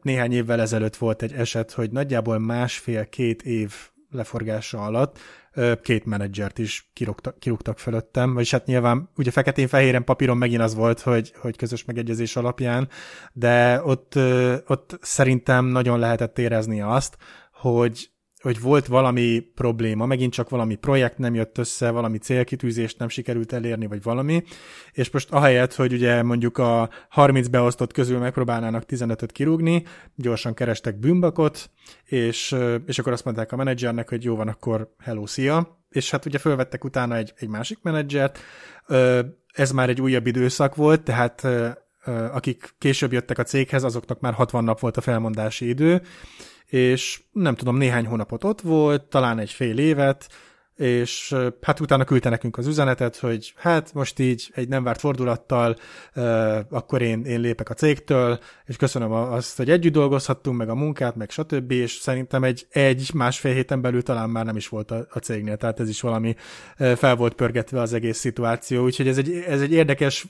néhány 0.02 0.32
évvel 0.32 0.60
ezelőtt 0.60 0.96
volt 0.96 1.22
egy 1.22 1.32
eset, 1.32 1.72
hogy 1.72 1.90
nagyjából 1.90 2.38
másfél-két 2.38 3.42
év 3.42 3.74
leforgása 4.10 4.84
alatt 4.84 5.18
két 5.82 6.04
menedzsert 6.04 6.58
is 6.58 6.90
kirúgtak, 6.92 7.38
kirúgtak 7.38 7.78
fölöttem, 7.78 8.34
vagyis 8.34 8.50
hát 8.50 8.66
nyilván 8.66 9.08
ugye 9.16 9.30
feketén-fehéren 9.30 10.04
papíron 10.04 10.36
megint 10.36 10.60
az 10.60 10.74
volt, 10.74 11.00
hogy, 11.00 11.32
hogy 11.36 11.56
közös 11.56 11.84
megegyezés 11.84 12.36
alapján, 12.36 12.88
de 13.32 13.82
ott, 13.84 14.14
ott 14.66 14.98
szerintem 15.00 15.64
nagyon 15.64 15.98
lehetett 15.98 16.38
érezni 16.38 16.80
azt, 16.80 17.16
hogy 17.52 18.11
hogy 18.42 18.60
volt 18.60 18.86
valami 18.86 19.40
probléma, 19.54 20.06
megint 20.06 20.32
csak 20.32 20.48
valami 20.48 20.74
projekt 20.74 21.18
nem 21.18 21.34
jött 21.34 21.58
össze, 21.58 21.90
valami 21.90 22.18
célkitűzést 22.18 22.98
nem 22.98 23.08
sikerült 23.08 23.52
elérni, 23.52 23.86
vagy 23.86 24.02
valami, 24.02 24.44
és 24.92 25.10
most 25.10 25.30
ahelyett, 25.30 25.74
hogy 25.74 25.92
ugye 25.92 26.22
mondjuk 26.22 26.58
a 26.58 26.90
30 27.08 27.48
beosztott 27.48 27.92
közül 27.92 28.18
megpróbálnának 28.18 28.84
15-öt 28.88 29.32
kirúgni, 29.32 29.84
gyorsan 30.14 30.54
kerestek 30.54 30.98
bűnbakot, 30.98 31.70
és, 32.04 32.56
és 32.86 32.98
akkor 32.98 33.12
azt 33.12 33.24
mondták 33.24 33.52
a 33.52 33.56
menedzsernek, 33.56 34.08
hogy 34.08 34.24
jó 34.24 34.36
van, 34.36 34.48
akkor 34.48 34.94
hello, 34.98 35.26
szia, 35.26 35.80
és 35.88 36.10
hát 36.10 36.26
ugye 36.26 36.38
fölvettek 36.38 36.84
utána 36.84 37.16
egy, 37.16 37.32
egy 37.36 37.48
másik 37.48 37.78
menedzsert, 37.82 38.38
ez 39.52 39.70
már 39.70 39.88
egy 39.88 40.00
újabb 40.00 40.26
időszak 40.26 40.74
volt, 40.74 41.02
tehát 41.02 41.46
akik 42.32 42.74
később 42.78 43.12
jöttek 43.12 43.38
a 43.38 43.42
céghez, 43.42 43.84
azoknak 43.84 44.20
már 44.20 44.32
60 44.32 44.64
nap 44.64 44.80
volt 44.80 44.96
a 44.96 45.00
felmondási 45.00 45.68
idő, 45.68 46.02
és 46.72 47.20
nem 47.32 47.54
tudom, 47.54 47.76
néhány 47.76 48.06
hónapot 48.06 48.44
ott 48.44 48.60
volt, 48.60 49.02
talán 49.02 49.38
egy 49.38 49.50
fél 49.50 49.78
évet, 49.78 50.28
és 50.82 51.34
hát 51.60 51.80
utána 51.80 52.04
küldte 52.04 52.28
nekünk 52.28 52.58
az 52.58 52.66
üzenetet, 52.66 53.16
hogy 53.16 53.52
hát 53.56 53.94
most 53.94 54.18
így 54.18 54.50
egy 54.54 54.68
nem 54.68 54.84
várt 54.84 55.00
fordulattal, 55.00 55.76
akkor 56.70 57.02
én, 57.02 57.24
én 57.24 57.40
lépek 57.40 57.70
a 57.70 57.74
cégtől, 57.74 58.38
és 58.66 58.76
köszönöm 58.76 59.12
azt, 59.12 59.56
hogy 59.56 59.70
együtt 59.70 59.92
dolgozhattunk, 59.92 60.56
meg 60.56 60.68
a 60.68 60.74
munkát, 60.74 61.16
meg 61.16 61.30
stb., 61.30 61.70
és 61.70 61.92
szerintem 61.92 62.44
egy, 62.44 62.66
egy 62.70 63.10
másfél 63.14 63.52
héten 63.52 63.80
belül 63.80 64.02
talán 64.02 64.30
már 64.30 64.44
nem 64.44 64.56
is 64.56 64.68
volt 64.68 64.90
a, 64.90 65.06
a 65.10 65.18
cégnél, 65.18 65.56
tehát 65.56 65.80
ez 65.80 65.88
is 65.88 66.00
valami 66.00 66.34
fel 66.76 67.16
volt 67.16 67.34
pörgetve 67.34 67.80
az 67.80 67.92
egész 67.92 68.18
szituáció, 68.18 68.84
úgyhogy 68.84 69.08
ez 69.08 69.18
egy, 69.18 69.44
ez 69.48 69.60
egy 69.60 69.72
érdekes 69.72 70.26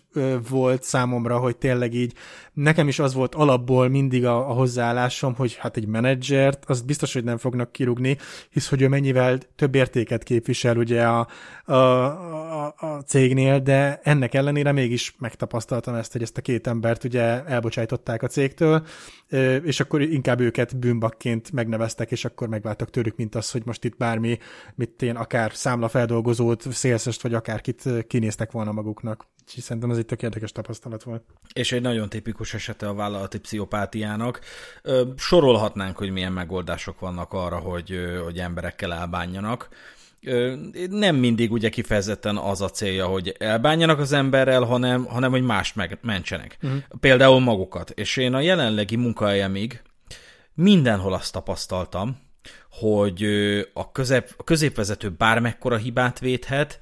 volt 0.48 0.82
számomra, 0.82 1.38
hogy 1.38 1.56
tényleg 1.56 1.94
így 1.94 2.12
nekem 2.52 2.88
is 2.88 2.98
az 2.98 3.14
volt 3.14 3.34
alapból 3.34 3.88
mindig 3.88 4.26
a, 4.26 4.50
a 4.50 4.52
hozzáállásom, 4.52 5.34
hogy 5.34 5.54
hát 5.54 5.76
egy 5.76 5.86
menedzsert, 5.86 6.64
azt 6.66 6.86
biztos, 6.86 7.12
hogy 7.12 7.24
nem 7.24 7.38
fognak 7.38 7.72
kirúgni, 7.72 8.18
hisz 8.50 8.68
hogy 8.68 8.82
ő 8.82 8.88
mennyivel 8.88 9.38
több 9.56 9.74
értéket 9.74 10.22
képvisel 10.42 10.76
ugye 10.76 11.06
a, 11.06 11.26
a, 11.64 11.74
a, 11.74 12.74
a 12.76 13.00
cégnél, 13.06 13.60
de 13.60 14.00
ennek 14.02 14.34
ellenére 14.34 14.72
mégis 14.72 15.14
megtapasztaltam 15.18 15.94
ezt, 15.94 16.12
hogy 16.12 16.22
ezt 16.22 16.36
a 16.36 16.40
két 16.40 16.66
embert 16.66 17.04
ugye 17.04 17.44
elbocsájtották 17.44 18.22
a 18.22 18.26
cégtől, 18.26 18.86
és 19.62 19.80
akkor 19.80 20.00
inkább 20.00 20.40
őket 20.40 20.76
bűnbakként 20.76 21.52
megneveztek, 21.52 22.10
és 22.10 22.24
akkor 22.24 22.48
megváltak 22.48 22.90
tőlük, 22.90 23.16
mint 23.16 23.34
az, 23.34 23.50
hogy 23.50 23.62
most 23.64 23.84
itt 23.84 23.96
bármi, 23.96 24.38
mit 24.74 25.02
én 25.02 25.16
akár 25.16 25.54
számlafeldolgozót, 25.54 26.72
szélszest, 26.72 27.22
vagy 27.22 27.34
akárkit 27.34 27.88
kinéztek 28.06 28.52
volna 28.52 28.72
maguknak. 28.72 29.26
Úgyhogy 29.46 29.62
szerintem 29.62 29.90
ez 29.90 29.96
egy 29.96 30.06
tök 30.06 30.22
érdekes 30.22 30.52
tapasztalat 30.52 31.02
volt. 31.02 31.22
És 31.52 31.72
egy 31.72 31.80
nagyon 31.82 32.08
tipikus 32.08 32.54
esete 32.54 32.88
a 32.88 32.94
vállalati 32.94 33.38
pszichopátiának. 33.38 34.40
Sorolhatnánk, 35.16 35.96
hogy 35.96 36.10
milyen 36.10 36.32
megoldások 36.32 37.00
vannak 37.00 37.32
arra, 37.32 37.58
hogy, 37.58 37.98
hogy 38.24 38.38
emberekkel 38.38 38.92
elbánjanak 38.92 39.68
nem 40.90 41.16
mindig 41.16 41.52
ugye 41.52 41.68
kifejezetten 41.68 42.36
az 42.36 42.60
a 42.60 42.68
célja, 42.68 43.06
hogy 43.06 43.34
elbánjanak 43.38 43.98
az 43.98 44.12
emberrel, 44.12 44.62
hanem, 44.62 45.04
hanem 45.04 45.30
hogy 45.30 45.42
mást 45.42 45.76
megmentsenek. 45.76 46.56
Uh-huh. 46.62 46.80
Például 47.00 47.40
magukat. 47.40 47.90
És 47.90 48.16
én 48.16 48.34
a 48.34 48.40
jelenlegi 48.40 48.96
munkahelyemig 48.96 49.82
mindenhol 50.54 51.12
azt 51.12 51.32
tapasztaltam, 51.32 52.16
hogy 52.70 53.24
a, 53.72 53.92
közep, 53.92 54.34
a 54.36 54.44
középvezető 54.44 55.10
bármekkora 55.10 55.76
hibát 55.76 56.18
védhet, 56.18 56.78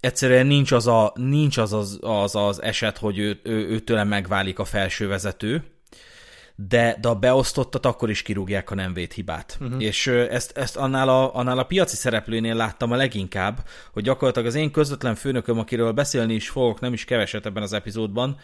egyszerűen 0.00 0.46
nincs 0.46 0.72
az 0.72 0.86
a, 0.86 1.12
nincs 1.14 1.56
az, 1.56 1.72
az, 1.72 1.98
az, 2.00 2.34
az 2.34 2.62
eset, 2.62 2.98
hogy 2.98 3.18
ő, 3.18 3.40
ő, 3.42 3.68
őtőle 3.68 4.04
megválik 4.04 4.58
a 4.58 4.64
felső 4.64 5.08
vezető, 5.08 5.64
de, 6.54 6.96
de 7.00 7.08
a 7.08 7.14
beosztottat 7.14 7.86
akkor 7.86 8.10
is 8.10 8.22
kirúgják, 8.22 8.68
ha 8.68 8.74
nem 8.74 8.92
véd 8.92 9.12
hibát. 9.12 9.58
Uh-huh. 9.60 9.82
És 9.82 10.06
ezt, 10.06 10.58
ezt 10.58 10.76
annál, 10.76 11.08
a, 11.08 11.34
annál 11.34 11.58
a 11.58 11.64
piaci 11.64 11.96
szereplőnél 11.96 12.54
láttam 12.54 12.92
a 12.92 12.96
leginkább, 12.96 13.64
hogy 13.92 14.02
gyakorlatilag 14.02 14.48
az 14.48 14.54
én 14.54 14.70
közvetlen 14.70 15.14
főnököm, 15.14 15.58
akiről 15.58 15.92
beszélni 15.92 16.34
is 16.34 16.48
fogok, 16.48 16.80
nem 16.80 16.92
is 16.92 17.04
keveset 17.04 17.46
ebben 17.46 17.62
az 17.62 17.72
epizódban, 17.72 18.36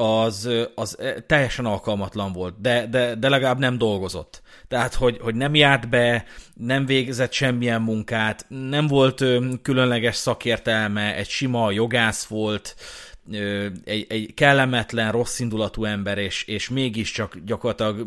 az, 0.00 0.48
az 0.74 0.98
teljesen 1.26 1.64
alkalmatlan 1.64 2.32
volt, 2.32 2.60
de, 2.60 2.86
de, 2.86 3.14
de 3.14 3.28
legalább 3.28 3.58
nem 3.58 3.78
dolgozott. 3.78 4.42
Tehát, 4.68 4.94
hogy, 4.94 5.18
hogy 5.20 5.34
nem 5.34 5.54
járt 5.54 5.88
be, 5.88 6.24
nem 6.54 6.86
végzett 6.86 7.32
semmilyen 7.32 7.82
munkát, 7.82 8.46
nem 8.48 8.86
volt 8.86 9.24
különleges 9.62 10.16
szakértelme, 10.16 11.14
egy 11.16 11.28
sima 11.28 11.70
jogász 11.70 12.24
volt, 12.24 12.76
egy, 13.84 14.06
egy 14.08 14.34
kellemetlen, 14.34 15.12
rossz 15.12 15.38
indulatú 15.38 15.84
ember, 15.84 16.18
és, 16.18 16.44
és 16.44 16.68
mégiscsak 16.68 17.36
gyakorlatilag 17.44 18.06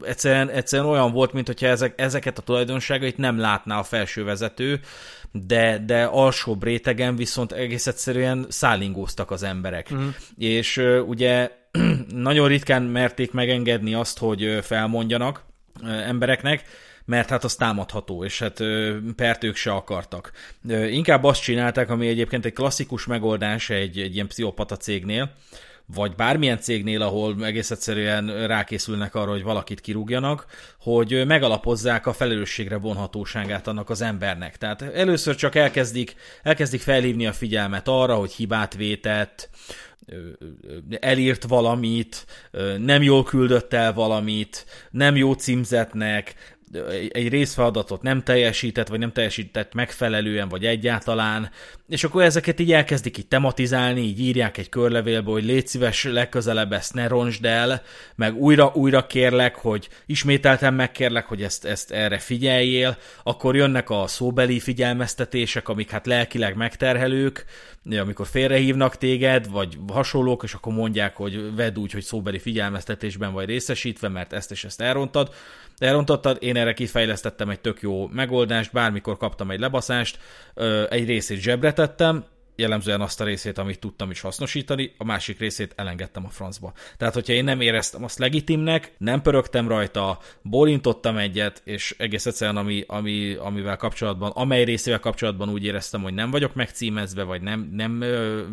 egyszerűen, 0.00 0.50
egyszerűen 0.50 0.88
olyan 0.88 1.12
volt, 1.12 1.32
mint 1.32 1.46
hogyha 1.46 1.66
ezek, 1.66 2.00
ezeket 2.00 2.38
a 2.38 2.42
tulajdonságait 2.42 3.16
nem 3.16 3.38
látná 3.38 3.78
a 3.78 3.82
felső 3.82 4.24
vezető, 4.24 4.80
de, 5.32 5.82
de 5.86 6.04
alsóbb 6.04 6.64
rétegen 6.64 7.16
viszont 7.16 7.52
egész 7.52 7.86
egyszerűen 7.86 8.46
szállingóztak 8.48 9.30
az 9.30 9.42
emberek. 9.42 9.94
Mm. 9.94 10.08
És 10.38 10.82
ugye 11.06 11.50
nagyon 12.28 12.48
ritkán 12.48 12.82
merték 12.82 13.32
megengedni 13.32 13.94
azt, 13.94 14.18
hogy 14.18 14.58
felmondjanak 14.62 15.44
embereknek, 15.82 16.64
mert 17.06 17.28
hát 17.28 17.44
az 17.44 17.54
támadható, 17.54 18.24
és 18.24 18.38
hát 18.38 18.62
pert 19.16 19.44
ők 19.44 19.56
se 19.56 19.72
akartak. 19.72 20.32
Inkább 20.90 21.24
azt 21.24 21.42
csinálták, 21.42 21.90
ami 21.90 22.08
egyébként 22.08 22.44
egy 22.44 22.52
klasszikus 22.52 23.06
megoldás 23.06 23.70
egy, 23.70 23.98
egy 23.98 24.14
ilyen 24.14 24.26
pszichopata 24.26 24.76
cégnél, 24.76 25.30
vagy 25.94 26.14
bármilyen 26.14 26.60
cégnél, 26.60 27.02
ahol 27.02 27.44
egész 27.44 27.70
egyszerűen 27.70 28.46
rákészülnek 28.46 29.14
arra, 29.14 29.30
hogy 29.30 29.42
valakit 29.42 29.80
kirúgjanak, 29.80 30.46
hogy 30.80 31.26
megalapozzák 31.26 32.06
a 32.06 32.12
felelősségre 32.12 32.76
vonhatóságát 32.76 33.66
annak 33.66 33.90
az 33.90 34.00
embernek. 34.00 34.56
Tehát 34.56 34.82
először 34.82 35.34
csak 35.34 35.54
elkezdik, 35.54 36.14
elkezdik 36.42 36.80
felhívni 36.80 37.26
a 37.26 37.32
figyelmet 37.32 37.88
arra, 37.88 38.14
hogy 38.14 38.32
hibát 38.32 38.74
vétett, 38.74 39.50
elírt 41.00 41.44
valamit, 41.44 42.26
nem 42.78 43.02
jól 43.02 43.24
küldött 43.24 43.72
el 43.72 43.92
valamit, 43.92 44.66
nem 44.90 45.16
jó 45.16 45.32
címzetnek, 45.32 46.34
egy 47.08 47.28
részfeladatot 47.28 48.02
nem 48.02 48.22
teljesített, 48.22 48.88
vagy 48.88 48.98
nem 48.98 49.12
teljesített 49.12 49.74
megfelelően, 49.74 50.48
vagy 50.48 50.64
egyáltalán, 50.64 51.50
és 51.88 52.04
akkor 52.04 52.22
ezeket 52.22 52.60
így 52.60 52.72
elkezdik 52.72 53.18
így 53.18 53.26
tematizálni, 53.26 54.00
így 54.00 54.20
írják 54.20 54.58
egy 54.58 54.68
körlevélbe, 54.68 55.30
hogy 55.30 55.44
légy 55.44 55.66
szíves, 55.66 56.04
legközelebb 56.04 56.72
ezt 56.72 56.94
ne 56.94 57.08
roncsd 57.08 57.44
el, 57.44 57.82
meg 58.14 58.34
újra, 58.34 58.72
újra 58.74 59.06
kérlek, 59.06 59.54
hogy 59.54 59.88
ismételten 60.06 60.74
megkérlek, 60.74 61.26
hogy 61.26 61.42
ezt, 61.42 61.64
ezt 61.64 61.90
erre 61.90 62.18
figyeljél, 62.18 62.96
akkor 63.22 63.56
jönnek 63.56 63.90
a 63.90 64.06
szóbeli 64.06 64.60
figyelmeztetések, 64.60 65.68
amik 65.68 65.90
hát 65.90 66.06
lelkileg 66.06 66.56
megterhelők, 66.56 67.44
amikor 67.90 68.26
félrehívnak 68.26 68.96
téged, 68.96 69.50
vagy 69.50 69.78
hasonlók, 69.88 70.42
és 70.42 70.54
akkor 70.54 70.72
mondják, 70.72 71.16
hogy 71.16 71.54
vedd 71.54 71.78
úgy, 71.78 71.92
hogy 71.92 72.02
szóbeli 72.02 72.38
figyelmeztetésben 72.38 73.32
vagy 73.32 73.46
részesítve, 73.46 74.08
mert 74.08 74.32
ezt 74.32 74.50
és 74.50 74.64
ezt 74.64 74.80
elrontad, 74.80 75.34
elrontottad, 75.78 76.36
én 76.40 76.56
erre 76.56 76.72
kifejlesztettem 76.72 77.48
egy 77.48 77.60
tök 77.60 77.80
jó 77.80 78.06
megoldást, 78.06 78.72
bármikor 78.72 79.16
kaptam 79.16 79.50
egy 79.50 79.60
lebaszást, 79.60 80.18
egy 80.88 81.06
részét 81.06 81.40
zsebre 81.40 81.72
tettem, 81.72 82.24
jellemzően 82.56 83.00
azt 83.00 83.20
a 83.20 83.24
részét, 83.24 83.58
amit 83.58 83.78
tudtam 83.78 84.10
is 84.10 84.20
hasznosítani, 84.20 84.94
a 84.98 85.04
másik 85.04 85.38
részét 85.38 85.72
elengedtem 85.76 86.24
a 86.24 86.28
francba. 86.28 86.72
Tehát, 86.96 87.14
hogyha 87.14 87.32
én 87.32 87.44
nem 87.44 87.60
éreztem 87.60 88.04
azt 88.04 88.18
legitimnek, 88.18 88.92
nem 88.98 89.22
pörögtem 89.22 89.68
rajta, 89.68 90.18
bolintottam 90.42 91.16
egyet, 91.16 91.62
és 91.64 91.94
egész 91.98 92.26
egyszerűen, 92.26 92.56
ami, 92.56 92.84
ami, 92.86 93.34
amivel 93.34 93.76
kapcsolatban, 93.76 94.30
amely 94.30 94.64
részével 94.64 95.00
kapcsolatban 95.00 95.48
úgy 95.48 95.64
éreztem, 95.64 96.02
hogy 96.02 96.14
nem 96.14 96.30
vagyok 96.30 96.54
megcímezve, 96.54 97.22
vagy 97.22 97.42
nem, 97.42 97.70
nem 97.72 98.04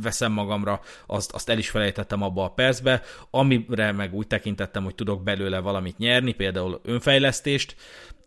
veszem 0.01 0.31
magamra, 0.31 0.81
azt, 1.05 1.31
azt 1.31 1.49
el 1.49 1.57
is 1.57 1.69
felejtettem 1.69 2.21
abba 2.21 2.43
a 2.43 2.49
percbe, 2.49 3.01
amire 3.29 3.91
meg 3.91 4.13
úgy 4.13 4.27
tekintettem, 4.27 4.83
hogy 4.83 4.95
tudok 4.95 5.23
belőle 5.23 5.59
valamit 5.59 5.97
nyerni, 5.97 6.33
például 6.33 6.81
önfejlesztést, 6.83 7.75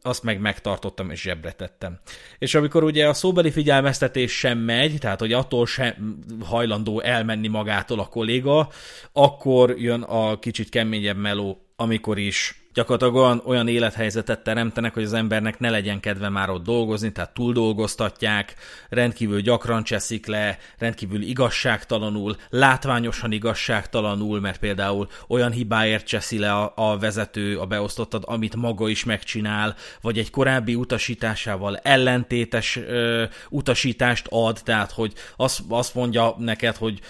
azt 0.07 0.23
meg 0.23 0.40
megtartottam 0.40 1.11
és 1.11 1.21
zsebre 1.21 1.53
tettem. 1.53 1.99
És 2.38 2.55
amikor 2.55 2.85
ugye 2.85 3.09
a 3.09 3.14
szóbeli 3.14 3.51
figyelmeztetés 3.51 4.38
sem 4.38 4.59
megy, 4.59 4.99
tehát 4.99 5.21
hogy 5.21 5.33
attól 5.33 5.66
sem 5.66 6.19
hajlandó 6.45 7.01
elmenni 7.01 7.49
magától 7.49 8.01
a 8.01 8.07
kolléga, 8.07 8.69
akkor 9.12 9.75
jön 9.79 10.03
a 10.03 10.38
kicsit 10.38 10.69
keményebb 10.69 11.16
meló, 11.16 11.65
amikor 11.77 12.19
is. 12.19 12.67
Gyakorlatilag 12.77 13.15
olyan, 13.15 13.43
olyan 13.45 13.69
élethelyzetet 13.69 14.43
teremtenek, 14.43 14.95
hogy 14.95 15.03
az 15.03 15.12
embernek 15.12 15.59
ne 15.59 15.71
legyen 15.71 16.01
kedve 16.01 16.29
már 16.29 16.51
ott 16.51 16.65
dolgozni, 16.65 17.12
tehát 17.12 17.35
túldolgoztatják, 17.35 18.55
rendkívül 18.89 19.41
gyakran 19.41 19.85
cseszik 19.85 20.27
le, 20.27 20.59
rendkívül 20.79 21.23
igazságtalanul, 21.23 22.37
látványosan 22.51 23.33
igazságtalanul, 23.33 24.41
mert 24.41 24.59
például 24.59 25.09
olyan 25.29 25.53
hibáért 25.53 26.07
cseszi 26.07 26.39
le 26.39 26.53
a, 26.53 26.73
a 26.77 26.99
vezető, 26.99 27.59
a 27.59 27.67
beosztottad, 27.67 28.23
amit 28.27 28.57
maga 28.57 28.89
is 28.89 29.05
megcsinál, 29.05 29.75
vagy 30.01 30.19
egy 30.19 30.31
korábbi 30.31 30.75
utasításával 30.75 31.77
ellentétes 31.77 32.77
ö, 32.77 33.25
utasítást 33.51 34.27
ad, 34.31 34.61
tehát 34.65 34.93
hogy 34.93 35.12
azt, 35.37 35.61
azt 35.69 35.95
mondja 35.95 36.35
neked, 36.39 36.77
hogy 36.77 37.01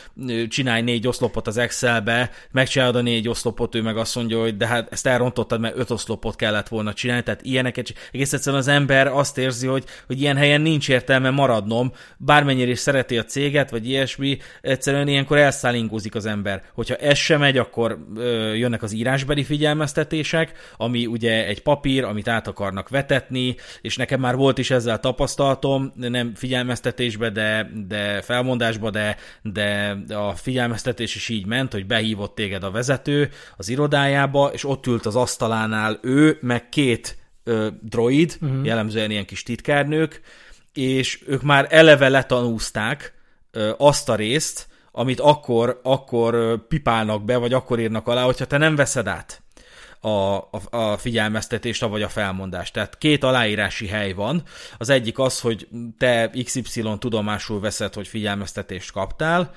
csinálj 0.49 0.83
négy 0.83 1.07
oszlopot 1.07 1.47
az 1.47 1.57
Excelbe, 1.57 2.31
megcsinálod 2.51 2.97
a 2.97 3.01
négy 3.01 3.29
oszlopot, 3.29 3.75
ő 3.75 3.83
meg 3.83 3.97
azt 3.97 4.15
mondja, 4.15 4.41
hogy 4.41 4.56
de 4.57 4.67
hát 4.67 4.93
ezt 4.93 5.07
elrontottad 5.07 5.61
mert 5.61 5.79
öt 5.79 5.91
oszlopot 5.91 6.37
kellett 6.37 6.69
volna 6.69 6.93
csinálni, 6.93 7.23
tehát 7.23 7.43
ilyeneket, 7.43 7.95
egész 8.13 8.33
egyszerűen 8.33 8.63
az 8.63 8.69
ember 8.69 9.07
azt 9.07 9.39
érzi, 9.39 9.67
hogy, 9.67 9.85
hogy 10.07 10.21
ilyen 10.21 10.37
helyen 10.37 10.61
nincs 10.61 10.89
értelme 10.89 11.31
maradnom, 11.31 11.93
bármennyire 12.17 12.71
is 12.71 12.79
szereti 12.79 13.19
a 13.19 13.25
céget, 13.25 13.71
vagy 13.71 13.89
ilyesmi, 13.89 14.39
egyszerűen 14.61 15.09
ilyenkor 15.09 15.39
elszállingózik 15.39 16.15
az 16.15 16.27
ember. 16.27 16.63
Hogyha 16.75 16.95
ez 16.95 17.19
sem 17.19 17.41
megy, 17.41 17.59
akkor 17.59 17.99
ö, 18.17 18.55
jönnek 18.55 18.83
az 18.83 18.93
írásbeli 18.93 19.45
figyelmeztetések, 19.45 20.53
ami 20.77 21.07
ugye 21.07 21.47
egy 21.47 21.63
papír, 21.63 22.05
amit 22.05 22.29
át 22.29 22.47
akarnak 22.47 22.89
vetetni, 22.89 23.57
és 23.81 23.97
nekem 23.97 24.21
már 24.21 24.37
volt 24.37 24.59
is 24.59 24.71
ezzel 24.71 25.01
tapasztalatom, 25.01 25.93
nem 25.95 26.35
figyelmeztetésbe, 26.35 27.31
de, 27.31 27.71
de 27.87 28.21
felmondásba, 28.23 28.91
de, 28.91 29.17
de 29.43 29.97
a 30.15 30.35
figyelmeztetés 30.35 31.15
is 31.15 31.29
így 31.29 31.47
ment, 31.47 31.73
hogy 31.73 31.87
behívott 31.87 32.35
téged 32.35 32.65
a 32.65 32.71
vezető 32.71 33.31
az 33.57 33.69
irodájába, 33.69 34.46
és 34.53 34.65
ott 34.65 34.87
ült 34.87 35.07
az 35.07 35.17
asztal 35.17 35.47
asztalánál 35.47 35.99
ő, 36.03 36.39
meg 36.41 36.69
két 36.69 37.19
ö, 37.45 37.69
droid, 37.83 38.39
uh-huh. 38.41 38.65
jellemzően 38.65 39.11
ilyen 39.11 39.25
kis 39.25 39.43
titkárnők, 39.43 40.21
és 40.73 41.23
ők 41.27 41.43
már 41.43 41.67
eleve 41.71 42.09
letanúzták 42.09 43.15
ö, 43.51 43.73
azt 43.79 44.09
a 44.09 44.15
részt, 44.15 44.69
amit 44.93 45.21
akkor, 45.21 45.81
akkor 45.83 46.61
pipálnak 46.69 47.25
be, 47.25 47.37
vagy 47.37 47.53
akkor 47.53 47.81
írnak 47.81 48.07
alá, 48.07 48.25
hogyha 48.25 48.45
te 48.45 48.57
nem 48.57 48.77
veszed 48.77 49.07
át 49.07 49.43
a, 50.01 50.37
a, 50.37 50.61
a 50.71 50.97
figyelmeztetést, 50.97 51.81
vagy 51.81 52.03
a 52.03 52.09
felmondást. 52.09 52.73
Tehát 52.73 52.99
két 52.99 53.25
aláírási 53.25 53.87
hely 53.87 54.13
van. 54.13 54.43
Az 54.79 54.89
egyik 54.89 55.19
az, 55.19 55.41
hogy 55.41 55.69
te 55.99 56.31
XY 56.45 56.83
tudomásul 56.99 57.61
veszed, 57.61 57.95
hogy 57.95 58.09
figyelmeztetést 58.09 58.93
kaptál, 58.93 59.53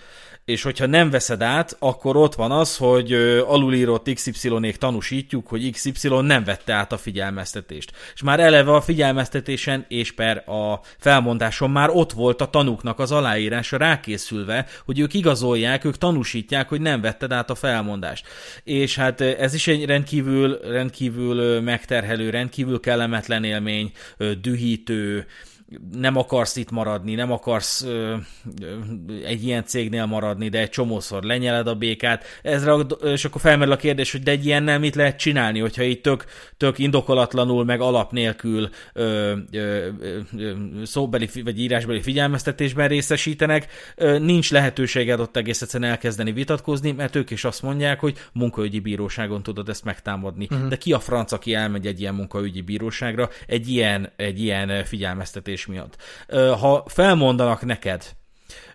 és 0.50 0.62
hogyha 0.62 0.86
nem 0.86 1.10
veszed 1.10 1.42
át, 1.42 1.76
akkor 1.80 2.16
ott 2.16 2.36
van 2.36 2.52
az, 2.52 2.78
hogy 2.78 3.14
alulírott 3.48 4.14
XY-ék 4.14 4.78
tanúsítjuk, 4.78 5.48
hogy 5.48 5.72
XY 5.72 6.10
nem 6.22 6.44
vette 6.44 6.74
át 6.74 6.92
a 6.92 6.98
figyelmeztetést. 6.98 7.92
És 8.14 8.22
már 8.22 8.40
eleve 8.40 8.72
a 8.72 8.82
figyelmeztetésen 8.82 9.86
és 9.88 10.12
per 10.12 10.50
a 10.50 10.80
felmondáson 10.98 11.70
már 11.70 11.90
ott 11.90 12.12
volt 12.12 12.42
a 12.42 12.50
tanúknak 12.50 13.00
az 13.00 13.12
aláírása 13.12 13.78
rákészülve, 13.78 14.66
hogy 14.86 15.00
ők 15.00 15.14
igazolják, 15.14 15.86
ők 15.86 15.98
tanúsítják, 15.98 16.70
hogy 16.70 16.82
nem 16.82 17.02
vetted 17.02 17.32
át 17.32 17.50
a 17.50 17.56
felmondást. 17.56 18.28
És 18.64 18.96
hát 18.96 19.22
ez 19.22 19.54
is 19.54 19.68
egy 19.68 19.86
rendkívül, 19.86 20.60
rendkívül 20.64 21.62
megterhelő, 21.62 22.30
rendkívül 22.30 22.80
kellemetlen 22.80 23.44
élmény, 23.44 23.92
dühítő, 24.42 25.26
nem 25.92 26.18
akarsz 26.18 26.56
itt 26.56 26.72
maradni, 26.72 27.16
nem 27.16 27.32
akarsz 27.32 27.82
ö, 27.82 28.16
ö, 28.62 28.76
egy 29.26 29.44
ilyen 29.44 29.66
cégnél 29.66 30.06
maradni, 30.06 30.50
de 30.50 30.60
egy 30.60 30.70
csomószor 30.70 31.24
lenyeled 31.24 31.68
a 31.68 31.76
békát, 31.76 32.24
ezre, 32.42 32.74
és 33.04 33.26
akkor 33.26 33.42
felmerül 33.42 33.74
a 33.74 33.78
kérdés, 33.78 34.12
hogy 34.12 34.24
de 34.24 34.32
egy 34.32 34.46
ilyennel 34.46 34.80
mit 34.80 34.96
lehet 34.96 35.18
csinálni, 35.18 35.60
hogyha 35.60 35.84
itt 35.84 36.04
tök, 36.04 36.26
tök 36.58 36.80
indokolatlanul, 36.80 37.66
meg 37.66 37.82
alap 37.82 38.12
nélkül 38.12 38.70
ö, 38.94 39.36
ö, 39.52 39.88
ö, 40.38 40.52
szóbeli 40.84 41.30
vagy 41.44 41.60
írásbeli 41.60 42.02
figyelmeztetésben 42.02 42.88
részesítenek, 42.88 43.68
ö, 43.96 44.20
nincs 44.20 44.52
lehetőséged 44.52 45.20
ott 45.20 45.38
egész 45.38 45.62
egyszerűen 45.62 45.90
elkezdeni 45.90 46.32
vitatkozni, 46.32 46.92
mert 46.92 47.16
ők 47.16 47.30
is 47.30 47.44
azt 47.44 47.62
mondják, 47.62 48.00
hogy 48.00 48.18
munkaügyi 48.34 48.80
bíróságon 48.80 49.44
tudod 49.44 49.70
ezt 49.70 49.84
megtámadni. 49.84 50.48
Uh-huh. 50.52 50.68
De 50.68 50.78
ki 50.78 50.94
a 50.94 51.00
franc, 51.00 51.32
aki 51.32 51.54
elmegy 51.54 51.88
egy 51.88 52.00
ilyen 52.00 52.16
munkaügyi 52.16 52.62
bíróságra 52.62 53.30
egy 53.48 53.70
ilyen, 53.70 54.12
egy 54.16 54.42
ilyen 54.42 54.84
figyelmeztetés 54.84 55.59
fizetés 55.60 55.66
miatt. 55.66 55.98
Ha 56.60 56.84
felmondanak 56.88 57.66
neked, 57.66 58.04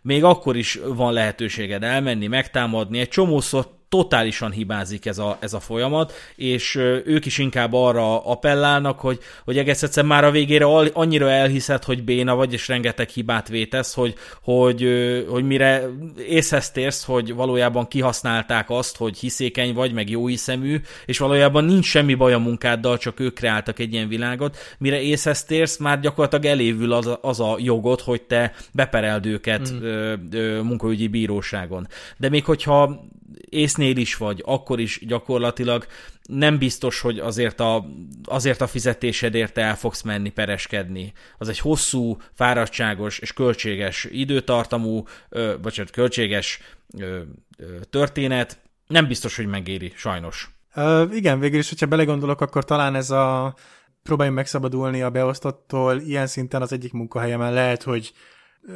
még 0.03 0.25
akkor 0.25 0.57
is 0.57 0.81
van 0.85 1.13
lehetőséged 1.13 1.83
elmenni, 1.83 2.27
megtámadni, 2.27 2.99
egy 2.99 3.09
csomószor 3.09 3.83
totálisan 3.95 4.51
hibázik 4.51 5.07
ez 5.07 5.19
a, 5.19 5.37
ez 5.41 5.53
a 5.53 5.61
folyamat, 5.61 6.13
és 6.37 6.75
ők 7.05 7.27
is 7.27 7.39
inkább 7.39 7.73
arra 7.73 8.25
appellálnak, 8.25 9.01
hogy, 9.01 9.19
hogy 9.45 9.59
egész 9.59 9.83
egyszer 9.83 10.05
már 10.05 10.25
a 10.25 10.31
végére 10.31 10.65
annyira 10.93 11.31
elhiszed, 11.31 11.85
hogy 11.85 12.05
béna 12.05 12.35
vagy, 12.35 12.53
és 12.53 12.69
rengeteg 12.69 13.09
hibát 13.09 13.49
vétesz, 13.49 13.95
hogy, 13.95 14.15
hogy, 14.43 14.89
hogy 15.29 15.45
mire 15.45 15.89
észhez 16.29 16.71
térsz, 16.71 17.05
hogy 17.05 17.35
valójában 17.35 17.89
kihasználták 17.89 18.71
azt, 18.71 18.97
hogy 18.97 19.19
hiszékeny 19.19 19.75
vagy, 19.75 19.93
meg 19.93 20.11
jó 20.11 20.27
hiszemű, 20.27 20.81
és 21.07 21.19
valójában 21.19 21.65
nincs 21.65 21.87
semmi 21.87 22.15
baj 22.15 22.33
a 22.33 22.39
munkáddal, 22.39 22.99
csak 22.99 23.21
ők 23.21 23.35
kreáltak 23.35 23.79
egy 23.79 23.93
ilyen 23.93 24.09
világot, 24.09 24.57
mire 24.79 25.01
észhez 25.01 25.45
térsz, 25.45 25.77
már 25.79 26.01
gyakorlatilag 26.01 26.45
elévül 26.45 26.93
az, 26.93 27.19
az 27.21 27.41
a 27.41 27.57
jogod, 27.59 28.01
hogy 28.01 28.23
te 28.23 28.53
bepereld 28.73 29.27
őket 29.27 29.73
mm. 29.73 29.83
ö, 29.83 30.15
ö, 30.33 30.61
munkaügyi 30.63 31.09
bíróságon. 31.09 31.89
De 32.17 32.29
még 32.29 32.45
hogyha 32.45 33.13
észnél 33.49 33.97
is 33.97 34.17
vagy, 34.17 34.43
akkor 34.45 34.81
is 34.81 34.99
gyakorlatilag 35.07 35.87
nem 36.23 36.59
biztos, 36.59 37.01
hogy 37.01 37.19
azért 37.19 37.61
a, 37.61 37.85
azért 38.25 38.61
a 38.61 38.67
fizetésedért 38.67 39.59
el 39.59 39.77
fogsz 39.77 40.03
menni 40.03 40.31
pereskedni. 40.31 41.13
Az 41.39 41.49
egy 41.49 41.59
hosszú, 41.59 42.17
fáradtságos 42.33 43.19
és 43.19 43.33
költséges 43.33 44.07
időtartamú, 44.11 45.05
ö, 45.29 45.55
bocsánat, 45.63 45.93
költséges 45.93 46.61
ö, 46.99 47.21
ö, 47.59 47.65
történet. 47.91 48.59
Nem 48.87 49.07
biztos, 49.07 49.37
hogy 49.37 49.47
megéri, 49.47 49.93
sajnos. 49.97 50.51
Uh, 50.77 51.17
igen, 51.17 51.39
végül 51.39 51.59
is, 51.59 51.69
hogyha 51.69 51.87
belegondolok, 51.87 52.41
akkor 52.41 52.65
talán 52.65 52.95
ez 52.95 53.11
a 53.11 53.55
próbáljunk 54.03 54.39
megszabadulni 54.39 55.03
a 55.03 55.11
beosztottól, 55.11 56.01
ilyen 56.01 56.27
szinten 56.27 56.63
az 56.63 56.73
egyik 56.73 56.93
munkahelyemen 56.93 57.53
lehet, 57.53 57.83
hogy 57.83 58.13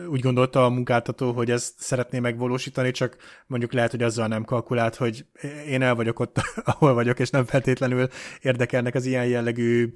úgy 0.09 0.21
gondolta 0.21 0.65
a 0.65 0.69
munkáltató, 0.69 1.33
hogy 1.33 1.51
ezt 1.51 1.75
szeretné 1.77 2.19
megvalósítani, 2.19 2.91
csak 2.91 3.17
mondjuk 3.47 3.73
lehet, 3.73 3.91
hogy 3.91 4.03
azzal 4.03 4.27
nem 4.27 4.45
kalkulált, 4.45 4.97
hogy 4.97 5.25
én 5.69 5.83
el 5.83 5.95
vagyok 5.95 6.21
ott, 6.21 6.41
ahol 6.65 6.95
vagyok, 6.95 7.19
és 7.19 7.31
nem 7.31 7.45
feltétlenül 7.45 8.09
érdekelnek 8.41 8.95
az 8.95 9.05
ilyen 9.05 9.27
jellegű 9.27 9.93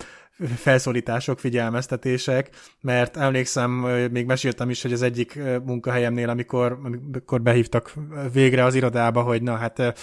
felszólítások, 0.56 1.38
figyelmeztetések, 1.38 2.50
mert 2.80 3.16
emlékszem, 3.16 3.70
még 4.10 4.26
meséltem 4.26 4.70
is, 4.70 4.82
hogy 4.82 4.92
az 4.92 5.02
egyik 5.02 5.40
munkahelyemnél, 5.64 6.28
amikor, 6.28 6.78
amikor 6.82 7.42
behívtak 7.42 7.92
végre 8.32 8.64
az 8.64 8.74
irodába, 8.74 9.22
hogy 9.22 9.42
na 9.42 9.56
hát 9.56 9.94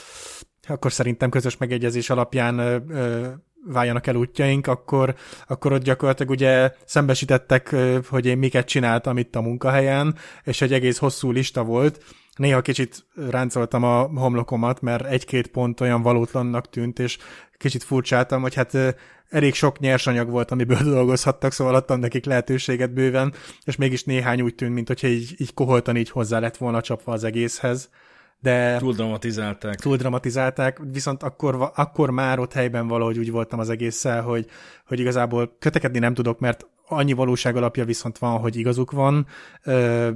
akkor 0.67 0.91
szerintem 0.91 1.29
közös 1.29 1.57
megegyezés 1.57 2.09
alapján 2.09 2.83
váljanak 3.65 4.07
el 4.07 4.15
útjaink, 4.15 4.67
akkor, 4.67 5.15
akkor 5.47 5.71
ott 5.71 5.83
gyakorlatilag 5.83 6.31
ugye 6.31 6.71
szembesítettek, 6.85 7.75
hogy 8.09 8.25
én 8.25 8.37
miket 8.37 8.67
csináltam 8.67 9.17
itt 9.17 9.35
a 9.35 9.41
munkahelyen, 9.41 10.15
és 10.43 10.61
egy 10.61 10.73
egész 10.73 10.97
hosszú 10.97 11.31
lista 11.31 11.63
volt. 11.63 12.03
Néha 12.35 12.61
kicsit 12.61 13.05
ráncoltam 13.29 13.83
a 13.83 14.01
homlokomat, 14.01 14.81
mert 14.81 15.05
egy-két 15.05 15.47
pont 15.47 15.81
olyan 15.81 16.01
valótlannak 16.01 16.69
tűnt, 16.69 16.99
és 16.99 17.17
kicsit 17.57 17.83
furcsáltam, 17.83 18.41
hogy 18.41 18.53
hát 18.53 18.77
elég 19.29 19.53
sok 19.53 19.79
nyersanyag 19.79 20.29
volt, 20.29 20.51
amiből 20.51 20.83
dolgozhattak, 20.93 21.51
szóval 21.51 21.75
adtam 21.75 21.99
nekik 21.99 22.25
lehetőséget 22.25 22.93
bőven, 22.93 23.33
és 23.63 23.75
mégis 23.75 24.03
néhány 24.03 24.41
úgy 24.41 24.55
tűnt, 24.55 24.73
mint 24.73 24.87
hogyha 24.87 25.07
így, 25.07 25.35
így 25.37 25.53
koholtan 25.53 25.97
így 25.97 26.09
hozzá 26.09 26.39
lett 26.39 26.57
volna 26.57 26.81
csapva 26.81 27.11
az 27.11 27.23
egészhez 27.23 27.89
de... 28.41 28.77
Túl 28.77 28.93
dramatizálták. 28.93 29.79
Túl 29.79 29.97
dramatizálták, 29.97 30.79
viszont 30.91 31.23
akkor, 31.23 31.71
akkor 31.75 32.09
már 32.09 32.39
ott 32.39 32.53
helyben 32.53 32.87
valahogy 32.87 33.17
úgy 33.17 33.31
voltam 33.31 33.59
az 33.59 33.69
egésszel, 33.69 34.21
hogy, 34.21 34.45
hogy 34.87 34.99
igazából 34.99 35.55
kötekedni 35.59 35.99
nem 35.99 36.13
tudok, 36.13 36.39
mert 36.39 36.67
annyi 36.91 37.13
valóság 37.13 37.55
alapja 37.55 37.85
viszont 37.85 38.17
van, 38.17 38.39
hogy 38.39 38.55
igazuk 38.55 38.91
van, 38.91 39.27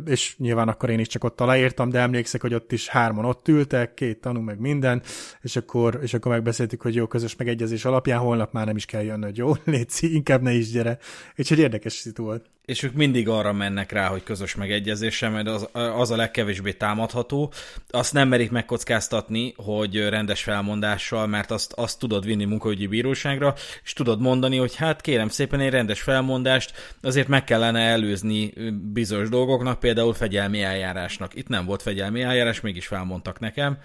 és 0.06 0.38
nyilván 0.38 0.68
akkor 0.68 0.90
én 0.90 1.00
is 1.00 1.08
csak 1.08 1.24
ott 1.24 1.42
aláírtam, 1.42 1.90
de 1.90 2.00
emlékszek, 2.00 2.42
hogy 2.42 2.54
ott 2.54 2.72
is 2.72 2.88
hárman 2.88 3.26
ott 3.26 3.48
ültek, 3.48 3.94
két 3.94 4.22
tanú, 4.22 4.40
meg 4.40 4.60
minden, 4.60 5.02
és 5.42 5.56
akkor, 5.56 6.00
és 6.02 6.14
akkor 6.14 6.32
megbeszéltük, 6.32 6.82
hogy 6.82 6.96
jó, 6.96 7.08
közös 7.08 7.36
megegyezés 7.36 7.86
alapján 7.86 8.20
holnap 8.20 8.54
már 8.54 8.66
nem 8.66 8.76
is 8.76 8.86
kell 8.86 9.20
hogy 9.22 9.38
jó, 9.38 9.52
létszi, 9.66 10.14
inkább 10.14 10.42
ne 10.42 10.52
is 10.52 10.72
gyere. 10.72 10.98
Úgyhogy 11.38 11.60
érdekes 11.60 11.94
szitu 11.94 12.24
volt 12.24 12.53
és 12.66 12.84
ők 12.84 12.94
mindig 12.94 13.30
arra 13.30 13.54
mennek 13.54 13.92
rá, 13.92 14.08
hogy 14.08 14.24
közös 14.24 14.56
megegyezéssel, 14.56 15.30
mert 15.30 15.48
az, 15.48 15.68
az 15.74 16.12
a 16.12 16.16
legkevésbé 16.16 16.72
támadható. 16.72 17.54
Azt 17.90 18.14
nem 18.14 18.28
merik 18.28 18.52
megkockáztatni, 18.52 19.54
hogy 19.58 20.10
rendes 20.10 20.44
felmondással, 20.44 21.28
mert 21.28 21.52
azt, 21.52 21.74
azt 21.74 22.00
tudod 22.00 22.26
vinni 22.26 22.46
munkaügyi 22.46 22.88
bíróságra, 22.88 23.54
és 23.84 23.94
tudod 23.94 24.22
mondani, 24.22 24.58
hogy 24.58 24.76
hát 24.76 25.02
kérem 25.02 25.28
szépen 25.28 25.60
egy 25.60 25.70
rendes 25.70 26.02
felmondást 26.02 26.96
azért 27.02 27.28
meg 27.28 27.44
kellene 27.44 27.80
előzni 27.80 28.54
bizonyos 28.92 29.30
dolgoknak, 29.30 29.80
például 29.80 30.14
fegyelmi 30.14 30.62
eljárásnak. 30.62 31.36
Itt 31.36 31.48
nem 31.48 31.66
volt 31.66 31.82
fegyelmi 31.82 32.22
eljárás, 32.22 32.62
mégis 32.62 32.88
felmondtak 32.88 33.40
nekem. 33.40 33.78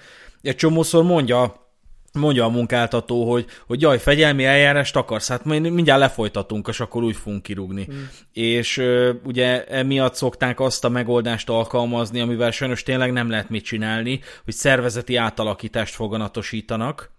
Egy 0.42 0.56
csomószor 0.56 1.04
mondja 1.04 1.67
mondja 2.18 2.44
a 2.44 2.48
munkáltató, 2.48 3.31
hogy, 3.31 3.46
hogy 3.66 3.81
jaj, 3.81 3.98
fegyelmi 3.98 4.44
eljárást 4.44 4.96
akarsz, 4.96 5.28
hát 5.28 5.44
mindjárt 5.44 6.00
lefolytatunk, 6.00 6.68
és 6.68 6.81
akkor 6.81 7.02
úgy 7.02 7.16
fogunk 7.16 7.42
kirúgni. 7.42 7.87
Mm. 7.92 8.02
És 8.33 8.76
ö, 8.76 9.12
ugye 9.24 9.64
emiatt 9.64 10.14
szokták 10.14 10.61
azt 10.61 10.85
a 10.85 10.88
megoldást 10.88 11.48
alkalmazni, 11.48 12.20
amivel 12.20 12.50
sajnos 12.50 12.83
tényleg 12.83 13.12
nem 13.12 13.31
lehet 13.31 13.48
mit 13.48 13.64
csinálni, 13.64 14.20
hogy 14.44 14.54
szervezeti 14.54 15.16
átalakítást 15.16 15.94
foganatosítanak, 15.94 17.16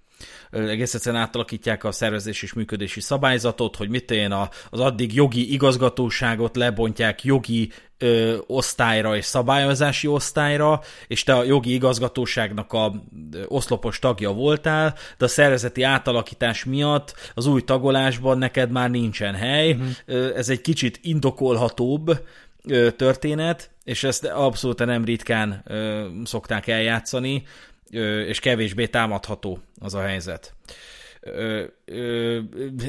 egész 0.51 0.93
egyszerűen 0.93 1.21
átalakítják 1.21 1.83
a 1.83 1.91
szervezés 1.91 2.41
és 2.43 2.53
működési 2.53 3.01
szabályzatot, 3.01 3.75
hogy 3.75 3.89
mit 3.89 4.11
én 4.11 4.31
az 4.69 4.79
addig 4.79 5.13
jogi 5.13 5.53
igazgatóságot 5.53 6.55
lebontják 6.55 7.23
jogi 7.23 7.71
ö, 7.97 8.37
osztályra 8.47 9.15
és 9.15 9.25
szabályozási 9.25 10.07
osztályra, 10.07 10.81
és 11.07 11.23
te 11.23 11.33
a 11.33 11.43
jogi 11.43 11.73
igazgatóságnak 11.73 12.73
a 12.73 12.93
oszlopos 13.47 13.99
tagja 13.99 14.31
voltál, 14.31 14.95
de 15.17 15.25
a 15.25 15.27
szervezeti 15.27 15.83
átalakítás 15.83 16.63
miatt 16.63 17.31
az 17.33 17.45
új 17.45 17.63
tagolásban 17.63 18.37
neked 18.37 18.71
már 18.71 18.89
nincsen 18.89 19.35
hely. 19.35 19.71
Uh-huh. 19.71 20.31
Ez 20.35 20.49
egy 20.49 20.61
kicsit 20.61 20.99
indokolhatóbb 21.01 22.25
történet, 22.95 23.69
és 23.83 24.03
ezt 24.03 24.25
abszolút 24.25 24.85
nem 24.85 25.05
ritkán 25.05 25.63
szokták 26.23 26.67
eljátszani, 26.67 27.43
és 28.27 28.39
kevésbé 28.39 28.87
támadható 28.87 29.59
az 29.79 29.93
a 29.93 30.01
helyzet. 30.01 30.53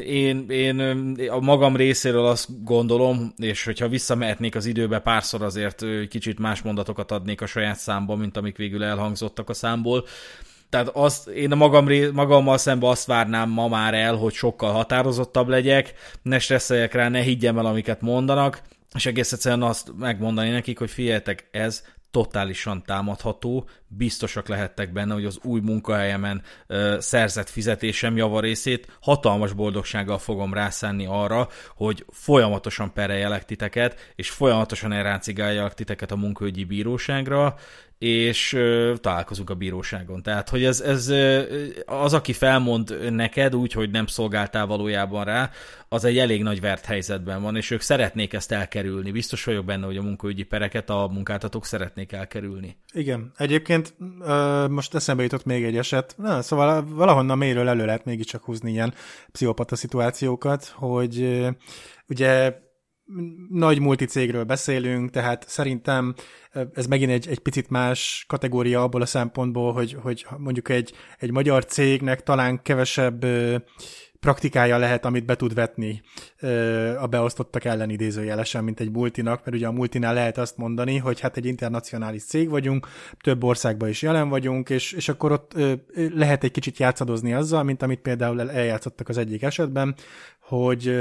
Én, 0.05 0.47
én 0.49 0.81
a 1.29 1.41
magam 1.41 1.77
részéről 1.77 2.27
azt 2.27 2.65
gondolom, 2.65 3.33
és 3.37 3.65
hogyha 3.65 3.89
visszamehetnék 3.89 4.55
az 4.55 4.67
időbe, 4.67 4.99
párszor 4.99 5.43
azért 5.43 5.85
kicsit 6.09 6.39
más 6.39 6.63
mondatokat 6.63 7.11
adnék 7.11 7.41
a 7.41 7.47
saját 7.47 7.79
számba, 7.79 8.17
mint 8.17 8.37
amik 8.37 8.57
végül 8.57 8.85
elhangzottak 8.85 9.49
a 9.49 9.55
számból. 9.55 10.05
Tehát 10.69 10.89
azt, 10.89 11.29
én 11.29 11.53
a 11.53 11.55
magam, 11.55 11.89
magammal 12.13 12.59
szemben 12.59 12.91
azt 12.91 13.07
várnám 13.07 13.51
ma 13.51 13.69
már 13.69 13.95
el, 13.95 14.15
hogy 14.15 14.33
sokkal 14.33 14.73
határozottabb 14.73 15.49
legyek, 15.49 15.95
ne 16.23 16.39
stresszeljek 16.39 16.95
rá, 16.95 17.09
ne 17.09 17.21
higgyem 17.21 17.59
el, 17.59 17.67
amiket 17.67 18.01
mondanak, 18.01 18.63
és 18.95 19.07
egész 19.07 19.33
egyszerűen 19.33 19.63
azt 19.63 19.93
megmondani 19.99 20.51
nekik, 20.51 20.79
hogy 20.79 20.91
figyeljetek, 20.91 21.49
ez 21.51 21.85
totálisan 22.11 22.83
támadható, 22.83 23.69
biztosak 23.89 24.49
lehettek 24.49 24.93
benne, 24.93 25.15
hogy 25.15 25.25
az 25.25 25.39
új 25.43 25.61
munkahelyemen 25.61 26.43
ö, 26.67 26.97
szerzett 27.01 27.49
fizetésem 27.49 28.17
javarészét 28.17 28.99
hatalmas 29.01 29.53
boldogsággal 29.53 30.19
fogom 30.19 30.55
rászánni 30.55 31.07
arra, 31.07 31.49
hogy 31.77 32.05
folyamatosan 32.09 32.93
pereljelek 32.93 33.45
titeket, 33.45 34.13
és 34.15 34.31
folyamatosan 34.31 34.93
elráncigáljalak 34.93 35.75
titeket 35.75 36.11
a 36.11 36.17
munkaügyi 36.17 36.65
bíróságra, 36.65 37.57
és 38.01 38.59
találkozunk 39.01 39.51
a 39.51 39.55
bíróságon. 39.55 40.23
Tehát, 40.23 40.49
hogy 40.49 40.65
ez, 40.65 40.81
ez 40.81 41.13
az, 41.87 42.15
aki 42.15 42.33
felmond 42.33 43.13
neked 43.13 43.57
úgy, 43.57 43.73
hogy 43.73 43.91
nem 43.91 44.07
szolgáltál 44.07 44.67
valójában 44.67 45.25
rá, 45.25 45.51
az 45.89 46.05
egy 46.05 46.19
elég 46.19 46.43
nagy 46.43 46.61
vert 46.61 46.85
helyzetben 46.85 47.43
van, 47.43 47.57
és 47.57 47.71
ők 47.71 47.81
szeretnék 47.81 48.33
ezt 48.33 48.53
elkerülni. 48.53 49.11
Biztos 49.11 49.45
vagyok 49.45 49.65
benne, 49.65 49.87
hogy 49.87 49.97
a 49.97 50.03
munkaügyi 50.03 50.43
pereket 50.43 50.91
a 50.91 51.09
munkáltatók 51.13 51.67
szeretnék 51.67 52.13
elkerülni. 52.13 52.77
Igen. 52.93 53.33
Egyébként 53.37 53.95
most 54.69 54.95
eszembe 54.95 55.23
jutott 55.23 55.45
még 55.45 55.65
egy 55.65 55.77
eset. 55.77 56.15
Na, 56.19 56.43
szóval 56.43 56.85
valahonnan 56.89 57.39
mélyről 57.39 57.69
elő 57.69 57.85
lehet 57.85 58.05
mégiscsak 58.05 58.45
húzni 58.45 58.71
ilyen 58.71 58.95
pszichopata 59.33 59.77
szituációkat, 59.77 60.73
hogy 60.75 61.47
ugye 62.09 62.55
nagy 63.49 63.81
multicégről 63.81 64.45
beszélünk, 64.45 65.11
tehát 65.11 65.45
szerintem 65.49 66.15
ez 66.75 66.87
megint 66.87 67.11
egy, 67.11 67.29
egy 67.29 67.39
picit 67.39 67.71
más 67.71 68.25
kategória 68.29 68.83
abból 68.83 69.03
a 69.03 69.07
szempontból, 69.07 69.73
hogy, 69.73 69.97
hogy 70.03 70.27
mondjuk 70.39 70.69
egy, 70.69 70.93
egy 71.19 71.31
magyar 71.31 71.65
cégnek 71.65 72.23
talán 72.23 72.63
kevesebb 72.63 73.25
praktikája 74.21 74.79
lehet, 74.79 75.05
amit 75.05 75.25
be 75.25 75.37
tud 75.37 75.55
vetni 75.55 76.03
a 77.01 77.07
beosztottak 77.07 77.65
ellen 77.65 77.91
idézőjelesen, 77.91 78.65
mint 78.65 78.81
egy 78.81 78.91
multinak, 78.91 79.45
mert 79.45 79.57
ugye 79.57 79.67
a 79.67 79.73
multinál 79.73 80.15
lehet 80.15 80.39
azt 80.39 80.57
mondani, 80.57 80.97
hogy 80.97 81.21
hát 81.21 81.37
egy 81.37 81.47
internacionális 81.47 82.25
cég 82.25 82.49
vagyunk, 82.49 82.89
több 83.21 83.45
országban 83.45 83.89
is 83.89 84.03
jelen 84.03 84.29
vagyunk, 84.29 84.71
és, 84.71 84.93
és 84.93 85.09
akkor 85.09 85.33
ott 85.33 85.55
lehet 86.15 86.45
egy 86.45 86.51
kicsit 86.51 86.79
játszadozni 86.79 87.33
azzal, 87.33 87.63
mint 87.63 87.83
amit 87.83 88.01
például 88.01 88.51
eljátszottak 88.51 89.09
az 89.09 89.17
egyik 89.17 89.43
esetben, 89.43 89.95
hogy 90.41 91.01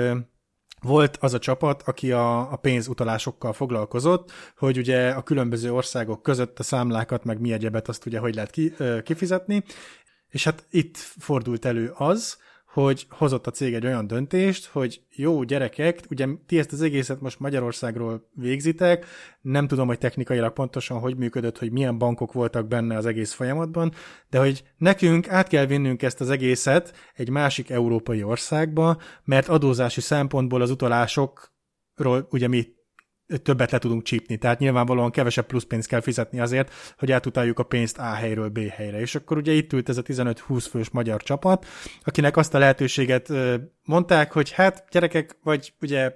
volt 0.82 1.18
az 1.18 1.34
a 1.34 1.40
csapat, 1.40 1.82
aki 1.82 2.12
a, 2.12 2.52
a 2.52 2.56
pénzutalásokkal 2.56 3.54
foglalkozott, 3.54 4.32
hogy 4.58 4.78
ugye 4.78 5.10
a 5.10 5.24
különböző 5.24 5.74
országok 5.74 6.24
között 6.24 6.60
a 6.60 6.64
számlákat, 6.64 7.24
meg 7.24 7.40
mi 7.40 7.52
egyebet 7.52 7.88
azt 7.88 8.06
ugye 8.06 8.20
hogy 8.20 8.36
lehet 8.36 8.52
ki, 8.52 8.74
kifizetni, 9.04 9.64
és 10.30 10.44
hát 10.44 10.66
itt 10.70 10.98
fordult 10.98 11.66
elő 11.66 11.92
az, 11.96 12.38
hogy 12.74 13.06
hozott 13.10 13.48
a 13.48 13.52
cég 13.52 13.74
egy 13.74 13.86
olyan 13.86 14.08
döntést, 14.08 14.66
hogy 14.66 15.02
jó 15.10 15.44
gyerekek, 15.44 16.00
ugye 16.10 16.28
ti 16.46 16.60
ezt 16.60 16.72
az 16.72 16.82
egészet 16.82 17.22
most 17.22 17.40
Magyarországról 17.40 18.30
végzitek, 18.34 19.06
nem 19.42 19.68
tudom, 19.68 19.88
hogy 19.88 19.98
technikailag 19.98 20.54
pontosan 20.54 21.00
hogy 21.00 21.18
működött, 21.18 21.58
hogy 21.58 21.72
milyen 21.72 21.98
bankok 21.98 22.34
voltak 22.34 22.68
benne 22.68 22.98
az 22.98 23.06
egész 23.06 23.34
folyamatban, 23.34 23.94
de 24.30 24.40
hogy 24.40 24.64
nekünk 24.78 25.30
át 25.30 25.48
kell 25.48 25.66
vinnünk 25.66 26.02
ezt 26.02 26.22
az 26.22 26.30
egészet 26.30 26.94
egy 27.14 27.30
másik 27.30 27.70
európai 27.70 28.24
országba, 28.24 28.98
mert 29.24 29.48
adózási 29.48 30.02
szempontból 30.02 30.62
az 30.62 30.70
utalásokról 30.70 32.28
ugye 32.30 32.48
mi 32.48 32.68
többet 33.44 33.72
le 33.72 33.78
tudunk 33.78 34.04
csípni. 34.04 34.38
Tehát 34.38 34.60
nyilvánvalóan 34.60 35.12
kevesebb 35.12 35.46
plusz 35.46 35.64
pénzt 35.64 35.88
kell 35.88 36.02
fizetni 36.02 36.40
azért, 36.40 36.74
hogy 36.98 37.12
átutáljuk 37.12 37.60
a 37.60 37.64
pénzt 37.64 37.98
A 37.98 38.14
helyről 38.14 38.50
B 38.50 38.60
helyre. 38.60 39.00
És 39.00 39.16
akkor 39.16 39.38
ugye 39.38 39.52
itt 39.52 39.74
ült 39.74 39.90
ez 39.90 39.98
a 39.98 40.02
15-20 40.02 40.66
fős 40.70 40.90
magyar 40.90 41.24
csapat, 41.24 41.66
akinek 42.04 42.38
azt 42.38 42.54
a 42.54 42.60
lehetőséget 42.60 43.30
mondták, 43.86 44.32
hogy 44.32 44.52
hát 44.52 44.86
gyerekek, 44.92 45.38
vagy 45.44 45.74
ugye 45.82 46.14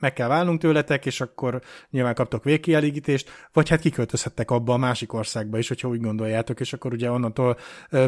meg 0.00 0.12
kell 0.12 0.28
válnunk 0.28 0.60
tőletek, 0.60 1.06
és 1.06 1.20
akkor 1.20 1.60
nyilván 1.90 2.14
kaptok 2.14 2.44
végkielégítést, 2.44 3.30
vagy 3.52 3.68
hát 3.68 3.80
kiköltözhettek 3.80 4.50
abba 4.50 4.72
a 4.72 4.76
másik 4.76 5.12
országba 5.12 5.58
is, 5.58 5.68
hogyha 5.68 5.88
úgy 5.88 6.00
gondoljátok, 6.00 6.60
és 6.60 6.72
akkor 6.72 6.92
ugye 6.92 7.10
onnantól 7.10 7.56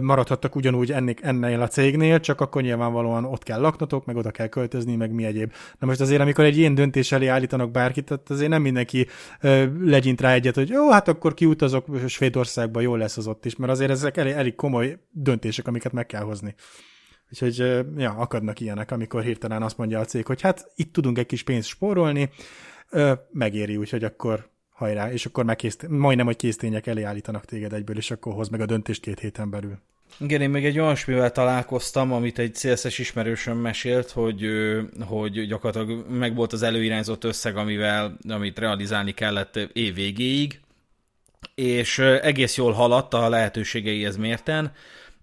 maradhattak 0.01 0.55
ugyanúgy 0.55 0.93
ennek, 0.93 1.23
ennél 1.23 1.61
a 1.61 1.69
cégnél, 1.69 2.21
csak 2.21 2.41
akkor 2.41 2.63
nyilvánvalóan 2.63 3.25
ott 3.25 3.43
kell 3.43 3.61
laknotok, 3.61 4.05
meg 4.05 4.17
oda 4.17 4.31
kell 4.31 4.47
költözni, 4.47 4.97
meg 4.97 5.13
mi 5.13 5.25
egyéb. 5.25 5.53
Na 5.79 5.87
most 5.87 6.01
azért, 6.01 6.21
amikor 6.21 6.45
egy 6.45 6.59
ilyen 6.59 6.75
döntés 6.75 7.13
elé 7.13 7.27
állítanak 7.27 7.71
bárkit, 7.71 8.05
tehát 8.05 8.31
azért 8.31 8.51
nem 8.51 8.63
mindenki 8.63 9.07
legyint 9.81 10.21
rá 10.21 10.33
egyet, 10.33 10.55
hogy 10.55 10.69
jó, 10.69 10.91
hát 10.91 11.09
akkor 11.09 11.35
kiutazok 11.35 11.87
Svédországba, 12.07 12.81
jól 12.81 12.99
lesz 12.99 13.17
az 13.17 13.27
ott 13.27 13.45
is, 13.45 13.57
mert 13.57 13.73
azért 13.73 13.91
ezek 13.91 14.17
elég, 14.17 14.33
elég 14.33 14.55
komoly 14.55 14.99
döntések, 15.11 15.67
amiket 15.67 15.93
meg 15.93 16.07
kell 16.07 16.23
hozni. 16.23 16.55
Úgyhogy 17.33 17.57
ja, 17.97 18.11
akadnak 18.11 18.61
ilyenek, 18.61 18.91
amikor 18.91 19.23
hirtelen 19.23 19.63
azt 19.63 19.77
mondja 19.77 20.01
a 20.01 20.05
cég, 20.05 20.27
hogy 20.27 20.41
hát 20.41 20.73
itt 20.77 20.93
tudunk 20.93 21.19
egy 21.19 21.27
kis 21.27 21.43
pénzt 21.43 21.69
spórolni, 21.69 22.31
megéri, 23.31 23.77
úgyhogy 23.77 24.05
akkor 24.05 24.49
hajrá, 24.71 25.13
és 25.13 25.27
akkor 25.27 25.45
megkész, 25.45 25.77
majdnem, 25.89 26.27
hogy 26.27 26.37
késztények 26.37 26.87
elé 26.87 27.03
állítanak 27.03 27.45
téged 27.45 27.73
egyből, 27.73 27.97
és 27.97 28.11
akkor 28.11 28.33
hoz 28.33 28.49
meg 28.49 28.61
a 28.61 28.67
döntést 28.67 29.03
két 29.03 29.21
héten 29.21 29.51
belül. 29.51 29.79
Igen, 30.19 30.41
én 30.41 30.51
még 30.51 30.65
egy 30.65 30.79
olyasmivel 30.79 31.33
találkoztam, 31.33 32.13
amit 32.13 32.39
egy 32.39 32.53
CSS 32.53 32.99
ismerősöm 32.99 33.59
mesélt, 33.59 34.11
hogy, 34.11 34.47
hogy 35.07 35.47
gyakorlatilag 35.47 36.11
meg 36.11 36.35
volt 36.35 36.53
az 36.53 36.63
előirányzott 36.63 37.25
összeg, 37.25 37.57
amivel, 37.57 38.17
amit 38.29 38.59
realizálni 38.59 39.13
kellett 39.13 39.57
év 39.57 39.95
végéig, 39.95 40.61
és 41.55 41.99
egész 41.99 42.57
jól 42.57 42.73
haladt 42.73 43.15
a 43.15 43.29
lehetőségeihez 43.29 44.17
mérten, 44.17 44.73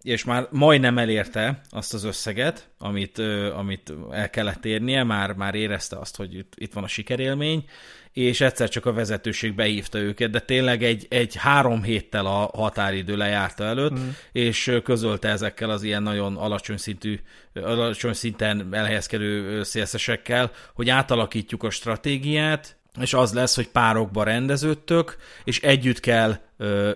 és 0.02 0.24
már 0.24 0.48
majdnem 0.52 0.98
elérte 0.98 1.62
azt 1.70 1.94
az 1.94 2.04
összeget, 2.04 2.70
amit, 2.78 3.20
amit 3.56 3.94
el 4.12 4.30
kellett 4.30 4.66
érnie, 4.66 5.04
már, 5.04 5.34
már 5.34 5.56
érezte 5.56 5.98
azt, 5.98 6.16
hogy 6.16 6.36
itt, 6.36 6.54
itt 6.56 6.74
van 6.74 6.84
a 6.84 6.88
sikerélmény, 6.88 7.66
és 8.14 8.42
egyszer 8.42 8.70
csak 8.70 8.86
a 8.86 8.94
vezetőség 8.94 9.56
behívta 9.56 10.00
őket, 10.00 10.30
de 10.30 10.40
tényleg 10.40 10.84
egy, 10.84 11.06
egy 11.10 11.36
három 11.36 11.84
héttel 11.84 12.26
a 12.26 12.50
határidő 12.54 13.18
lejárta 13.18 13.64
előtt, 13.64 14.00
mm. 14.00 14.10
és 14.32 14.80
közölte 14.84 15.30
ezekkel 15.30 15.70
az 15.70 15.84
ilyen 15.84 16.04
nagyon 16.04 16.38
alacsony 16.38 16.78
szintű, 16.78 17.20
alacsony 17.54 18.14
szinten 18.14 18.74
elhelyezkedő 18.74 19.64
szélszesekkel, 19.64 20.52
hogy 20.74 20.90
átalakítjuk 20.90 21.64
a 21.64 21.70
stratégiát, 21.70 22.79
és 23.02 23.14
az 23.14 23.34
lesz, 23.34 23.56
hogy 23.56 23.68
párokba 23.68 24.24
rendeződtök, 24.24 25.18
és 25.44 25.62
együtt 25.62 26.00
kell 26.00 26.38
ö, 26.58 26.92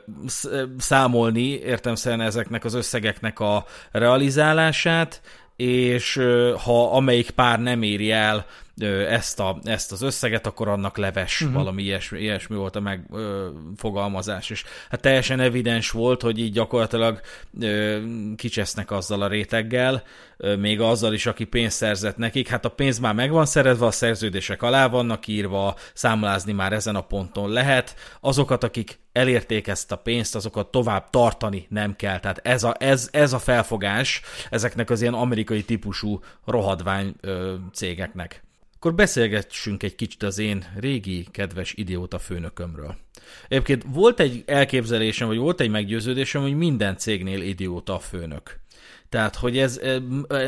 számolni, 0.78 1.48
értem 1.50 1.96
szerint 1.96 2.22
ezeknek 2.22 2.66
az 2.66 2.74
összegeknek 2.74 3.40
a 3.40 3.66
realizálását, 3.92 5.22
és 5.56 6.22
ha 6.64 6.96
amelyik 6.96 7.30
pár 7.30 7.60
nem 7.60 7.82
éri 7.82 8.12
el 8.12 8.46
ezt, 9.08 9.40
a, 9.40 9.60
ezt 9.64 9.92
az 9.92 10.02
összeget, 10.02 10.48
akkor 10.48 10.68
annak 10.68 10.98
leves, 10.98 11.42
uh-huh. 11.42 11.58
valami 11.58 11.84
ilyesmi, 11.84 12.20
ilyesmi 12.20 12.56
volt 12.56 12.76
a 12.76 12.80
megfogalmazás, 12.80 14.50
és 14.50 14.64
hát 14.90 15.02
teljesen 15.02 15.40
evidens 15.40 15.92
volt, 15.92 16.22
hogy 16.22 16.40
így 16.40 16.52
gyakorlatilag 16.52 17.22
ö, 17.60 17.98
kicsesznek 18.36 18.92
azzal 18.92 19.22
a 19.22 19.28
réteggel, 19.28 20.04
ö, 20.38 20.56
még 20.56 20.82
azzal 20.82 21.14
is, 21.14 21.26
aki 21.26 21.44
pénzt 21.44 21.78
szerzett 21.78 22.18
nekik, 22.18 22.48
hát 22.48 22.66
a 22.66 22.70
pénz 22.70 23.00
már 23.00 23.14
megvan 23.14 23.46
szerezve, 23.46 23.86
a 23.86 23.92
szerződések 23.92 24.62
alá 24.62 24.88
vannak 24.88 25.28
írva, 25.28 25.76
számlázni 25.94 26.52
már 26.52 26.74
ezen 26.74 26.96
a 26.96 27.02
ponton 27.02 27.50
lehet, 27.50 27.96
azokat, 28.22 28.64
akik 28.64 29.00
elérték 29.12 29.68
ezt 29.68 29.92
a 29.92 29.96
pénzt, 29.96 30.36
azokat 30.36 30.72
tovább 30.72 31.10
tartani 31.10 31.66
nem 31.70 31.96
kell. 31.96 32.20
Tehát 32.20 32.40
ez 32.44 32.64
a, 32.64 32.76
ez, 32.80 33.10
ez 33.12 33.34
a 33.34 33.40
felfogás 33.40 34.22
ezeknek 34.50 34.90
az 34.90 35.02
ilyen 35.02 35.14
amerikai 35.14 35.64
típusú 35.64 36.20
rohadvány 36.46 37.14
ö, 37.22 37.54
cégeknek. 37.74 38.44
Akkor 38.84 38.96
beszélgessünk 38.96 39.84
egy 39.84 39.96
kicsit 39.96 40.24
az 40.24 40.38
én 40.38 40.66
régi, 40.76 41.28
kedves 41.32 41.74
idióta 41.74 42.20
főnökömről. 42.20 42.96
Egyébként 43.48 43.84
volt 43.88 44.20
egy 44.20 44.44
elképzelésem, 44.46 45.28
vagy 45.28 45.38
volt 45.38 45.62
egy 45.62 45.70
meggyőződésem, 45.70 46.42
hogy 46.42 46.56
minden 46.56 46.98
cégnél 46.98 47.42
idióta 47.42 47.96
a 47.96 48.00
főnök. 48.00 48.60
Tehát, 49.14 49.36
hogy 49.36 49.58
ez 49.58 49.80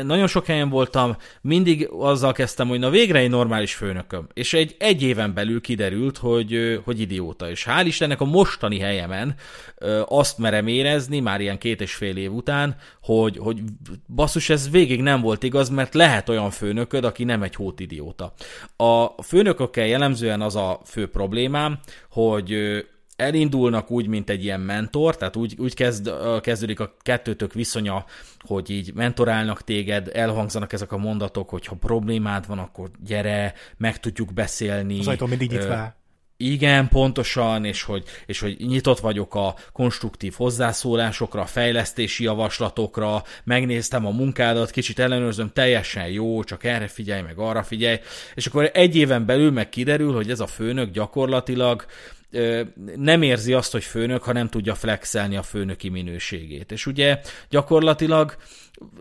nagyon 0.02 0.26
sok 0.26 0.46
helyen 0.46 0.68
voltam, 0.68 1.16
mindig 1.40 1.88
azzal 1.92 2.32
kezdtem, 2.32 2.68
hogy 2.68 2.78
na 2.78 2.90
végre 2.90 3.18
egy 3.18 3.30
normális 3.30 3.74
főnököm. 3.74 4.26
És 4.34 4.52
egy, 4.54 4.76
egy 4.78 5.02
éven 5.02 5.34
belül 5.34 5.60
kiderült, 5.60 6.18
hogy, 6.18 6.80
hogy 6.84 7.00
idióta. 7.00 7.50
És 7.50 7.66
hál' 7.68 7.82
Istennek 7.84 8.20
a 8.20 8.24
mostani 8.24 8.78
helyemen 8.78 9.34
azt 10.06 10.38
merem 10.38 10.66
érezni, 10.66 11.20
már 11.20 11.40
ilyen 11.40 11.58
két 11.58 11.80
és 11.80 11.94
fél 11.94 12.16
év 12.16 12.32
után, 12.32 12.76
hogy, 13.02 13.38
hogy 13.38 13.60
basszus, 14.14 14.50
ez 14.50 14.70
végig 14.70 15.02
nem 15.02 15.20
volt 15.20 15.42
igaz, 15.42 15.68
mert 15.68 15.94
lehet 15.94 16.28
olyan 16.28 16.50
főnököd, 16.50 17.04
aki 17.04 17.24
nem 17.24 17.42
egy 17.42 17.54
hót 17.54 17.80
idióta. 17.80 18.32
A 18.76 19.22
főnökökkel 19.22 19.86
jellemzően 19.86 20.40
az 20.40 20.56
a 20.56 20.80
fő 20.84 21.08
problémám, 21.08 21.78
hogy 22.10 22.54
elindulnak 23.16 23.90
úgy, 23.90 24.06
mint 24.06 24.30
egy 24.30 24.44
ilyen 24.44 24.60
mentor, 24.60 25.16
tehát 25.16 25.36
úgy, 25.36 25.54
úgy 25.58 25.74
kezd, 25.74 26.10
kezdődik 26.40 26.80
a 26.80 26.96
kettőtök 27.02 27.52
viszonya, 27.52 28.04
hogy 28.38 28.70
így 28.70 28.94
mentorálnak 28.94 29.62
téged, 29.62 30.10
elhangzanak 30.12 30.72
ezek 30.72 30.92
a 30.92 30.96
mondatok, 30.96 31.48
hogy 31.48 31.66
ha 31.66 31.74
problémád 31.74 32.46
van, 32.46 32.58
akkor 32.58 32.90
gyere, 33.04 33.54
meg 33.76 34.00
tudjuk 34.00 34.32
beszélni. 34.32 34.98
Az 34.98 35.06
ajtó 35.06 35.26
mindig 35.26 35.50
nyitva. 35.50 35.94
Igen, 36.38 36.88
pontosan, 36.88 37.64
és 37.64 37.82
hogy, 37.82 38.04
és 38.26 38.40
hogy 38.40 38.56
nyitott 38.58 38.98
vagyok 38.98 39.34
a 39.34 39.54
konstruktív 39.72 40.34
hozzászólásokra, 40.36 41.40
a 41.40 41.46
fejlesztési 41.46 42.24
javaslatokra, 42.24 43.22
megnéztem 43.44 44.06
a 44.06 44.10
munkádat, 44.10 44.70
kicsit 44.70 44.98
ellenőrzöm, 44.98 45.50
teljesen 45.52 46.08
jó, 46.08 46.44
csak 46.44 46.64
erre 46.64 46.88
figyelj, 46.88 47.22
meg 47.22 47.38
arra 47.38 47.62
figyelj, 47.62 47.98
és 48.34 48.46
akkor 48.46 48.70
egy 48.72 48.96
éven 48.96 49.26
belül 49.26 49.50
meg 49.50 49.68
kiderül, 49.68 50.14
hogy 50.14 50.30
ez 50.30 50.40
a 50.40 50.46
főnök 50.46 50.90
gyakorlatilag 50.90 51.84
nem 52.96 53.22
érzi 53.22 53.52
azt, 53.52 53.72
hogy 53.72 53.84
főnök, 53.84 54.22
ha 54.22 54.32
nem 54.32 54.48
tudja 54.48 54.74
flexelni 54.74 55.36
a 55.36 55.42
főnöki 55.42 55.88
minőségét. 55.88 56.72
És 56.72 56.86
ugye 56.86 57.20
gyakorlatilag 57.48 58.36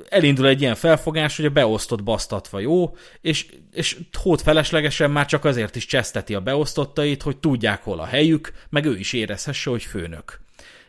elindul 0.09 0.47
egy 0.47 0.61
ilyen 0.61 0.75
felfogás, 0.75 1.35
hogy 1.35 1.45
a 1.45 1.49
beosztott 1.49 2.03
basztatva 2.03 2.59
jó, 2.59 2.95
és, 3.21 3.45
és 3.73 3.97
hót 4.21 4.41
feleslegesen 4.41 5.11
már 5.11 5.25
csak 5.25 5.45
azért 5.45 5.75
is 5.75 5.85
cseszteti 5.85 6.33
a 6.33 6.41
beosztottait, 6.41 7.21
hogy 7.21 7.37
tudják 7.37 7.83
hol 7.83 7.99
a 7.99 8.05
helyük, 8.05 8.51
meg 8.69 8.85
ő 8.85 8.97
is 8.97 9.13
érezhesse, 9.13 9.69
hogy 9.69 9.83
főnök 9.83 10.43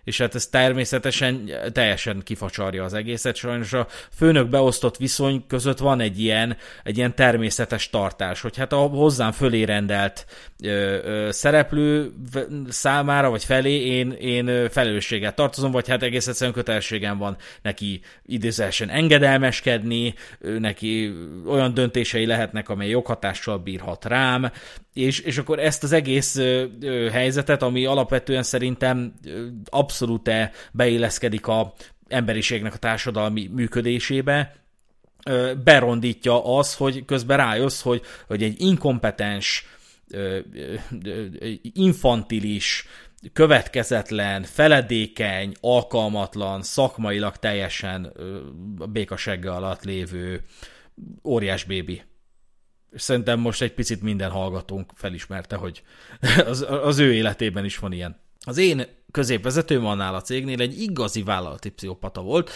és 0.06 0.18
hát 0.18 0.34
ez 0.34 0.46
természetesen 0.46 1.50
teljesen 1.72 2.22
kifacsarja 2.24 2.84
az 2.84 2.94
egészet. 2.94 3.36
Sajnos 3.36 3.72
a 3.72 3.86
főnök 4.16 4.48
beosztott 4.48 4.96
viszony 4.96 5.44
között 5.46 5.78
van 5.78 6.00
egy 6.00 6.20
ilyen, 6.20 6.56
egy 6.84 6.96
ilyen 6.96 7.14
természetes 7.14 7.90
tartás, 7.90 8.40
hogy 8.40 8.56
hát 8.56 8.72
a 8.72 8.76
hozzám 8.76 9.32
fölé 9.32 9.62
rendelt 9.62 10.26
ö, 10.62 10.98
ö, 11.04 11.28
szereplő 11.30 12.12
számára, 12.68 13.30
vagy 13.30 13.44
felé 13.44 13.86
én, 13.86 14.10
én 14.10 14.68
felelősséget 14.70 15.34
tartozom, 15.34 15.70
vagy 15.70 15.88
hát 15.88 16.02
egész 16.02 16.26
egyszerűen 16.26 16.56
kötelességem 16.56 17.18
van 17.18 17.36
neki 17.62 18.00
idézősen 18.26 18.88
engedelmeskedni, 18.88 20.14
neki 20.58 21.12
olyan 21.46 21.74
döntései 21.74 22.26
lehetnek, 22.26 22.68
amely 22.68 22.88
joghatással 22.88 23.58
bírhat 23.58 24.04
rám, 24.04 24.50
és, 24.96 25.18
és 25.18 25.38
akkor 25.38 25.58
ezt 25.58 25.82
az 25.82 25.92
egész 25.92 26.36
ö, 26.36 26.64
ö, 26.80 27.08
helyzetet, 27.10 27.62
ami 27.62 27.84
alapvetően 27.84 28.42
szerintem 28.42 29.14
abszolút 29.64 30.30
beilleszkedik 30.72 31.46
a 31.46 31.74
emberiségnek 32.08 32.74
a 32.74 32.78
társadalmi 32.78 33.50
működésébe, 33.52 34.56
ö, 35.24 35.52
berondítja 35.64 36.56
az, 36.56 36.74
hogy 36.74 37.04
közben 37.04 37.36
rájössz, 37.36 37.82
hogy, 37.82 38.02
hogy 38.26 38.42
egy 38.42 38.60
inkompetens, 38.60 39.66
ö, 40.10 40.38
ö, 40.54 40.74
infantilis, 41.72 42.86
következetlen, 43.32 44.42
feledékeny, 44.42 45.54
alkalmatlan, 45.60 46.62
szakmailag 46.62 47.36
teljesen 47.36 48.12
békasegge 48.92 49.50
alatt 49.50 49.84
lévő 49.84 50.42
óriás 51.24 51.64
bébi 51.64 52.02
és 52.96 53.02
szerintem 53.02 53.40
most 53.40 53.62
egy 53.62 53.72
picit 53.72 54.02
minden 54.02 54.30
hallgatónk 54.30 54.90
felismerte, 54.94 55.56
hogy 55.56 55.82
az, 56.50 56.66
az 56.82 56.98
ő 56.98 57.12
életében 57.12 57.64
is 57.64 57.78
van 57.78 57.92
ilyen. 57.92 58.20
Az 58.40 58.58
én 58.58 58.86
középvezetőm 59.10 59.86
annál 59.86 60.14
a 60.14 60.20
cégnél 60.20 60.60
egy 60.60 60.80
igazi 60.80 61.22
vállalati 61.22 61.70
pszichopata 61.70 62.20
volt. 62.22 62.50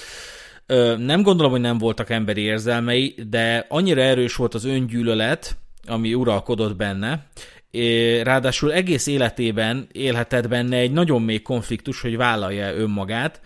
Nem 0.97 1.23
gondolom, 1.23 1.51
hogy 1.51 1.61
nem 1.61 1.79
voltak 1.79 2.11
emberi 2.11 2.41
érzelmei, 2.41 3.15
de 3.29 3.67
annyira 3.69 4.01
erős 4.01 4.35
volt 4.35 4.55
az 4.55 4.65
öngyűlölet, 4.65 5.57
ami 5.87 6.15
uralkodott 6.15 6.77
benne, 6.77 7.27
ráadásul 8.23 8.73
egész 8.73 9.07
életében 9.07 9.89
élhetett 9.93 10.49
benne 10.49 10.77
egy 10.77 10.93
nagyon 10.93 11.23
mély 11.23 11.43
konfliktus, 11.43 12.01
hogy 12.01 12.17
vállalja 12.17 12.75
önmagát, 12.75 13.41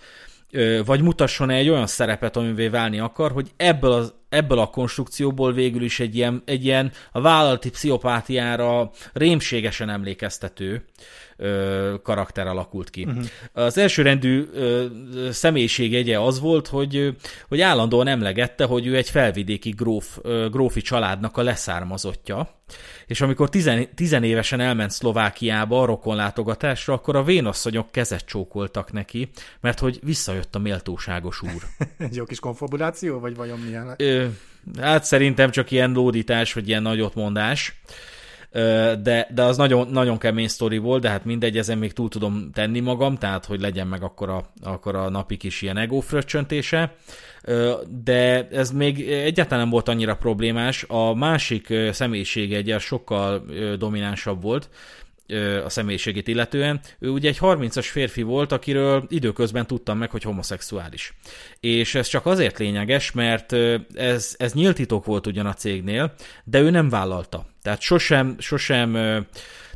vagy 0.84 1.02
mutasson 1.02 1.50
egy 1.50 1.68
olyan 1.68 1.86
szerepet, 1.86 2.36
amivé 2.36 2.68
válni 2.68 2.98
akar, 2.98 3.32
hogy 3.32 3.50
ebből, 3.56 3.92
az, 3.92 4.14
ebből 4.28 4.58
a 4.58 4.66
konstrukcióból 4.66 5.52
végül 5.52 5.82
is 5.82 6.00
egy 6.00 6.16
ilyen, 6.16 6.42
egy 6.44 6.64
ilyen 6.64 6.92
a 7.12 7.20
vállalati 7.20 7.70
pszichopátiára 7.70 8.90
rémségesen 9.12 9.90
emlékeztető 9.90 10.84
ö, 11.36 11.94
karakter 12.02 12.46
alakult 12.46 12.90
ki. 12.90 13.04
Uh-huh. 13.04 13.24
Az 13.52 13.78
elsőrendű 13.78 14.48
ö, 14.52 14.86
személyiségjegye 15.30 16.20
az 16.20 16.40
volt, 16.40 16.66
hogy, 16.66 17.16
hogy 17.48 17.60
állandóan 17.60 18.06
emlegette, 18.06 18.64
hogy 18.64 18.86
ő 18.86 18.96
egy 18.96 19.08
felvidéki 19.10 19.70
gróf, 19.70 20.18
ö, 20.22 20.46
grófi 20.50 20.80
családnak 20.80 21.36
a 21.36 21.42
leszármazottja, 21.42 22.62
és 23.06 23.20
amikor 23.20 23.48
tizen, 23.48 23.94
tizenévesen 23.94 24.60
elment 24.60 24.90
Szlovákiába 24.90 25.82
a 25.82 25.84
rokonlátogatásra, 25.84 26.94
akkor 26.94 27.16
a 27.16 27.22
vénasszonyok 27.22 27.92
kezet 27.92 28.24
csókoltak 28.24 28.92
neki, 28.92 29.30
mert 29.60 29.78
hogy 29.78 29.98
visszajött 30.02 30.54
a 30.54 30.58
méltóságos 30.58 31.42
úr. 31.42 31.62
Egy 31.98 32.16
jó 32.16 32.24
kis 32.24 32.40
konfabuláció, 32.40 33.20
vagy 33.20 33.36
vajon 33.36 33.58
milyen? 33.58 33.94
Ö, 33.96 34.26
hát 34.80 35.04
szerintem 35.04 35.50
csak 35.50 35.70
ilyen 35.70 35.92
lódítás, 35.92 36.52
vagy 36.52 36.68
ilyen 36.68 36.82
nagyotmondás 36.82 37.80
de, 39.02 39.28
de 39.34 39.42
az 39.42 39.56
nagyon, 39.56 39.88
nagyon 39.88 40.18
kemény 40.18 40.48
sztori 40.48 40.78
volt, 40.78 41.02
de 41.02 41.08
hát 41.08 41.24
mindegy, 41.24 41.58
ezen 41.58 41.78
még 41.78 41.92
túl 41.92 42.08
tudom 42.08 42.50
tenni 42.52 42.80
magam, 42.80 43.16
tehát 43.16 43.44
hogy 43.44 43.60
legyen 43.60 43.86
meg 43.86 44.02
akkor 44.02 44.28
a, 44.28 44.42
akkor 44.62 44.94
a 44.94 45.08
napi 45.08 45.36
kis 45.36 45.62
ilyen 45.62 45.76
ego 45.76 46.00
fröccsöntése, 46.00 46.94
de 48.02 48.48
ez 48.48 48.70
még 48.70 49.10
egyáltalán 49.10 49.60
nem 49.60 49.70
volt 49.70 49.88
annyira 49.88 50.16
problémás, 50.16 50.84
a 50.88 51.14
másik 51.14 51.74
személyisége 51.90 52.56
egy 52.56 52.74
sokkal 52.78 53.44
dominánsabb 53.78 54.42
volt, 54.42 54.68
a 55.64 55.68
személyiségét 55.68 56.28
illetően. 56.28 56.80
Ő 56.98 57.08
ugye 57.08 57.28
egy 57.28 57.38
30-as 57.40 57.86
férfi 57.90 58.22
volt, 58.22 58.52
akiről 58.52 59.04
időközben 59.08 59.66
tudtam 59.66 59.98
meg, 59.98 60.10
hogy 60.10 60.22
homoszexuális. 60.22 61.14
És 61.60 61.94
ez 61.94 62.06
csak 62.06 62.26
azért 62.26 62.58
lényeges, 62.58 63.12
mert 63.12 63.52
ez, 63.94 64.34
ez 64.38 64.52
nyílt 64.52 64.78
volt 65.04 65.26
ugyan 65.26 65.46
a 65.46 65.54
cégnél, 65.54 66.14
de 66.44 66.60
ő 66.60 66.70
nem 66.70 66.88
vállalta. 66.88 67.46
Tehát 67.62 67.80
sosem, 67.80 68.36
sosem 68.38 68.96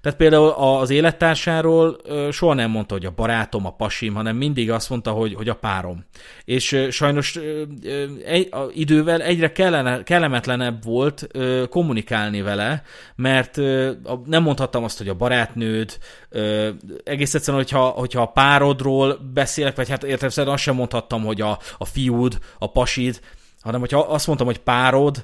tehát 0.09 0.23
például 0.23 0.49
az 0.81 0.91
élettársáról 0.91 1.97
soha 2.31 2.55
nem 2.55 2.71
mondta, 2.71 2.95
hogy 2.95 3.05
a 3.05 3.13
barátom, 3.17 3.67
a 3.67 3.71
pasim, 3.71 4.15
hanem 4.15 4.37
mindig 4.37 4.71
azt 4.71 4.91
mondta, 4.91 5.11
hogy, 5.11 5.35
hogy 5.35 5.49
a 5.49 5.55
párom. 5.55 6.05
És 6.45 6.87
sajnos 6.91 7.39
egy, 8.25 8.49
a, 8.51 8.59
idővel 8.73 9.23
egyre 9.23 9.53
kellene, 9.53 10.03
kellemetlenebb 10.03 10.85
volt 10.85 11.27
kommunikálni 11.71 12.43
vele, 12.43 12.83
mert 13.17 13.57
nem 14.25 14.43
mondhattam 14.43 14.85
azt, 14.85 14.99
hogy 14.99 15.09
a 15.09 15.15
barátnőd, 15.15 15.99
egész 17.05 17.35
egyszerűen, 17.35 17.63
hogyha, 17.63 17.87
hogyha 17.87 18.23
a 18.23 18.33
párodról 18.33 19.19
beszélek, 19.33 19.77
vagy 19.77 19.89
hát 19.89 20.05
értelemszerűen 20.05 20.55
azt 20.55 20.63
sem 20.63 20.75
mondhattam, 20.75 21.25
hogy 21.25 21.41
a, 21.41 21.59
a 21.79 21.85
fiúd, 21.85 22.39
a 22.59 22.71
pasid, 22.71 23.21
hanem 23.61 23.81
hogyha 23.81 23.99
azt 23.99 24.27
mondtam, 24.27 24.47
hogy 24.47 24.59
párod, 24.59 25.23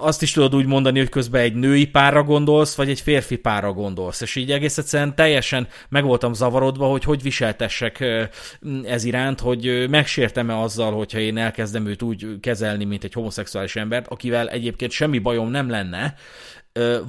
azt 0.00 0.22
is 0.22 0.32
tudod 0.32 0.54
úgy 0.54 0.66
mondani, 0.66 0.98
hogy 0.98 1.08
közben 1.08 1.40
egy 1.40 1.54
női 1.54 1.86
párra 1.86 2.22
gondolsz, 2.22 2.74
vagy 2.74 2.88
egy 2.88 3.00
férfi 3.00 3.36
párra 3.36 3.72
gondolsz. 3.72 4.20
És 4.20 4.36
így 4.36 4.50
egész 4.50 4.78
egyszerűen 4.78 5.14
teljesen 5.14 5.68
meg 5.88 6.04
voltam 6.04 6.32
zavarodva, 6.32 6.86
hogy 6.86 7.04
hogy 7.04 7.22
viseltessek 7.22 8.04
ez 8.84 9.04
iránt, 9.04 9.40
hogy 9.40 9.86
megsértem-e 9.90 10.60
azzal, 10.60 10.92
hogyha 10.92 11.18
én 11.18 11.36
elkezdem 11.36 11.86
őt 11.86 12.02
úgy 12.02 12.26
kezelni, 12.40 12.84
mint 12.84 13.04
egy 13.04 13.12
homoszexuális 13.12 13.76
embert, 13.76 14.06
akivel 14.08 14.48
egyébként 14.48 14.90
semmi 14.90 15.18
bajom 15.18 15.50
nem 15.50 15.70
lenne, 15.70 16.14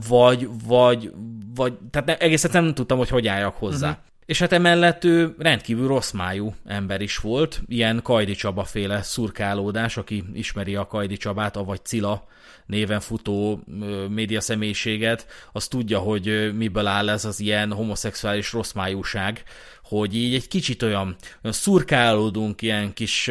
vagy, 0.08 0.48
vagy, 0.68 1.12
vagy 1.56 1.74
tehát 1.92 2.10
egész 2.10 2.44
egyszerűen 2.44 2.64
nem 2.64 2.74
tudtam, 2.74 2.98
hogy 2.98 3.10
hogy 3.10 3.28
álljak 3.28 3.56
hozzá. 3.56 3.90
Uh-huh. 3.90 4.04
És 4.26 4.40
hát 4.40 4.52
emellett 4.52 5.04
ő 5.04 5.36
rendkívül 5.38 5.88
rossz 5.88 6.12
májú 6.12 6.56
ember 6.66 7.02
is 7.02 7.18
volt, 7.18 7.62
ilyen 7.68 8.00
Kajdi 8.04 8.34
Csaba 8.34 8.64
féle 8.64 9.02
szurkálódás, 9.02 9.98
aki 9.98 10.24
ismeri 10.34 10.76
a 10.76 10.88
Kajdi 10.88 11.18
Csabát, 11.18 11.56
avagy 11.56 11.86
Cila 11.86 12.28
néven 12.68 13.00
futó 13.00 13.64
média 14.10 14.42
személyiséget, 14.42 15.28
az 15.52 15.68
tudja, 15.68 16.00
hogy 16.00 16.56
miből 16.56 16.88
áll 16.88 17.10
ez 17.10 17.26
az 17.26 17.40
ilyen 17.40 17.72
homoszexuális 17.72 18.54
rosszmájúság, 18.54 19.44
hogy 19.88 20.16
így 20.16 20.34
egy 20.34 20.48
kicsit 20.48 20.84
olyan, 20.84 21.16
olyan 21.44 21.56
szurkálódunk, 21.56 22.62
ilyen 22.62 22.94
kis, 22.94 23.30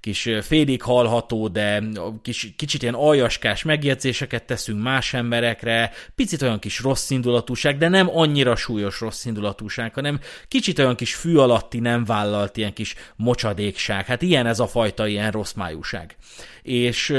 kis 0.00 0.28
félig 0.42 0.82
hallható, 0.82 1.48
de 1.48 1.82
kis, 2.22 2.52
kicsit 2.56 2.82
ilyen 2.82 2.94
aljaskás 2.94 3.62
megjegyzéseket 3.62 4.44
teszünk 4.44 4.82
más 4.82 5.14
emberekre, 5.14 5.92
picit 6.14 6.42
olyan 6.42 6.58
kis 6.58 6.80
rossz 6.80 7.10
indulatúság, 7.10 7.78
de 7.78 7.88
nem 7.88 8.08
annyira 8.16 8.56
súlyos 8.56 9.00
rossz 9.00 9.24
indulatúság, 9.24 9.94
hanem 9.94 10.20
kicsit 10.48 10.78
olyan 10.78 10.96
kis 10.96 11.14
fű 11.14 11.36
alatti, 11.36 11.78
nem 11.78 12.04
vállalt 12.04 12.56
ilyen 12.56 12.72
kis 12.72 12.94
mocsadékság. 13.16 14.06
Hát 14.06 14.22
ilyen 14.22 14.46
ez 14.46 14.60
a 14.60 14.66
fajta 14.66 15.06
ilyen 15.06 15.30
rossz 15.30 15.52
májúság. 15.52 16.16
És 16.62 17.14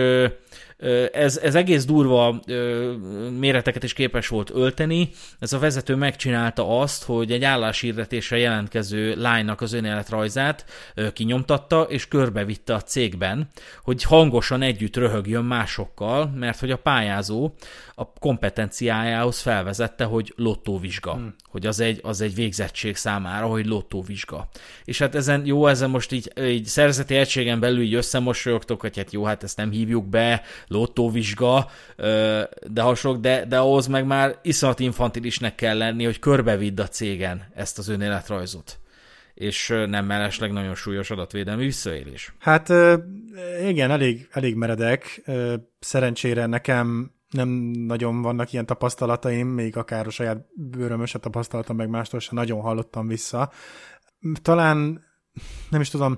ez, 1.12 1.38
ez 1.38 1.56
egész 1.56 1.86
durva 1.86 2.42
méreteket 3.40 3.84
is 3.84 3.94
képes 3.94 4.28
volt 4.28 4.50
ölteni. 4.50 5.10
Ez 5.40 5.54
a 5.54 5.60
vezető 5.60 5.96
megcsinálta 5.96 6.80
azt, 6.80 7.04
hogy 7.04 7.32
egy 7.32 7.44
álláshirdetésre 7.44 8.38
jelentkező 8.38 9.16
lánynak 9.16 9.62
az 9.62 9.74
önéletrajzát 9.74 10.66
kinyomtatta, 11.14 11.82
és 11.82 12.08
körbevitte 12.08 12.74
a 12.74 12.82
cégben, 12.82 13.48
hogy 13.84 14.04
hangosan 14.04 14.62
együtt 14.62 14.96
röhögjön 14.96 15.44
másokkal, 15.44 16.32
mert 16.36 16.60
hogy 16.60 16.72
a 16.72 16.78
pályázó 16.78 17.54
a 18.00 18.14
kompetenciájához 18.20 19.40
felvezette, 19.40 20.04
hogy 20.04 20.34
lottóvizsga. 20.36 21.14
Hmm. 21.14 21.36
Hogy 21.44 21.66
az 21.66 21.80
egy, 21.80 22.00
az 22.04 22.22
egy 22.22 22.36
végzettség 22.36 22.96
számára, 22.96 23.46
hogy 23.46 23.66
lottóvizsga. 23.66 24.48
És 24.86 25.00
hát 25.00 25.16
ezen, 25.16 25.46
jó, 25.46 25.68
ezen 25.68 25.90
most 25.90 26.12
így, 26.12 26.32
így 26.42 26.66
szerzeti 26.66 27.16
egységen 27.16 27.60
belül 27.60 27.82
így 27.82 27.94
összemosolyogtok, 27.94 28.82
hogy 28.82 28.98
hát 28.98 29.12
jó, 29.12 29.24
hát 29.24 29.44
ezt 29.44 29.58
nem 29.58 29.72
hívjuk 29.72 30.06
be, 30.06 30.42
lottóvizsga, 30.68 31.70
de 32.68 32.82
hasonlók, 32.82 33.22
de, 33.22 33.46
de 33.46 33.58
ahhoz 33.58 33.88
meg 33.88 34.06
már 34.06 34.40
iszonyat 34.42 34.80
infantilisnek 34.80 35.56
kell 35.56 35.78
lenni, 35.78 36.04
hogy 36.04 36.20
körbevidd 36.20 36.82
a 36.82 36.88
cégen 36.88 37.52
ezt 37.56 37.78
az 37.78 37.88
önéletrajzot 37.88 38.80
és 39.34 39.68
nem 39.88 40.06
mellesleg 40.06 40.52
nagyon 40.52 40.76
súlyos 40.76 41.12
adatvédelmi 41.12 41.64
visszaélés. 41.64 42.34
Hát 42.40 42.70
igen, 43.68 43.92
elég, 43.92 44.28
elég 44.32 44.56
meredek. 44.56 45.24
Szerencsére 45.80 46.46
nekem 46.46 47.12
nem 47.30 47.50
nagyon 47.72 48.22
vannak 48.22 48.54
ilyen 48.54 48.66
tapasztalataim, 48.66 49.48
még 49.48 49.78
akár 49.78 50.08
a 50.08 50.10
saját 50.10 50.46
bőrömös 50.56 51.10
se 51.10 51.20
tapasztaltam, 51.20 51.76
meg 51.76 51.90
mástól 51.90 52.20
sem 52.20 52.36
nagyon 52.36 52.62
hallottam 52.62 53.08
vissza. 53.08 53.52
Talán 54.42 55.06
nem 55.70 55.82
is 55.82 55.90
tudom, 55.90 56.18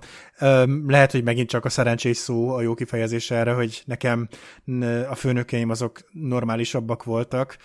lehet, 0.87 1.11
hogy 1.11 1.23
megint 1.23 1.49
csak 1.49 1.65
a 1.65 1.69
szerencsés 1.69 2.17
szó 2.17 2.49
a 2.49 2.61
jó 2.61 2.73
kifejezés 2.73 3.31
erre, 3.31 3.53
hogy 3.53 3.83
nekem 3.85 4.27
a 5.09 5.15
főnökeim 5.15 5.69
azok 5.69 5.99
normálisabbak 6.11 7.03
voltak, 7.03 7.57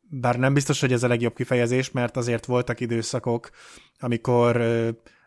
bár 0.00 0.38
nem 0.38 0.54
biztos, 0.54 0.80
hogy 0.80 0.92
ez 0.92 1.02
a 1.02 1.08
legjobb 1.08 1.34
kifejezés, 1.34 1.90
mert 1.90 2.16
azért 2.16 2.46
voltak 2.46 2.80
időszakok, 2.80 3.50
amikor 3.98 4.56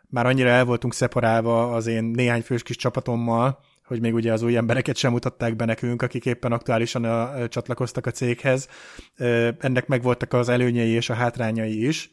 már 0.09 0.25
annyira 0.25 0.49
el 0.49 0.65
voltunk 0.65 0.93
szeparálva 0.93 1.73
az 1.73 1.87
én 1.87 2.03
néhány 2.03 2.41
fős 2.41 2.63
kis 2.63 2.75
csapatommal, 2.75 3.59
hogy 3.87 4.01
még 4.01 4.13
ugye 4.13 4.31
az 4.31 4.41
új 4.41 4.57
embereket 4.57 4.95
sem 4.95 5.11
mutatták 5.11 5.55
be 5.55 5.65
nekünk, 5.65 6.01
akik 6.01 6.25
éppen 6.25 6.51
aktuálisan 6.51 7.03
a, 7.03 7.47
csatlakoztak 7.47 8.05
a 8.05 8.11
céghez. 8.11 8.67
Ennek 9.59 9.87
megvoltak 9.87 10.33
az 10.33 10.49
előnyei 10.49 10.89
és 10.89 11.09
a 11.09 11.13
hátrányai 11.13 11.87
is. 11.87 12.11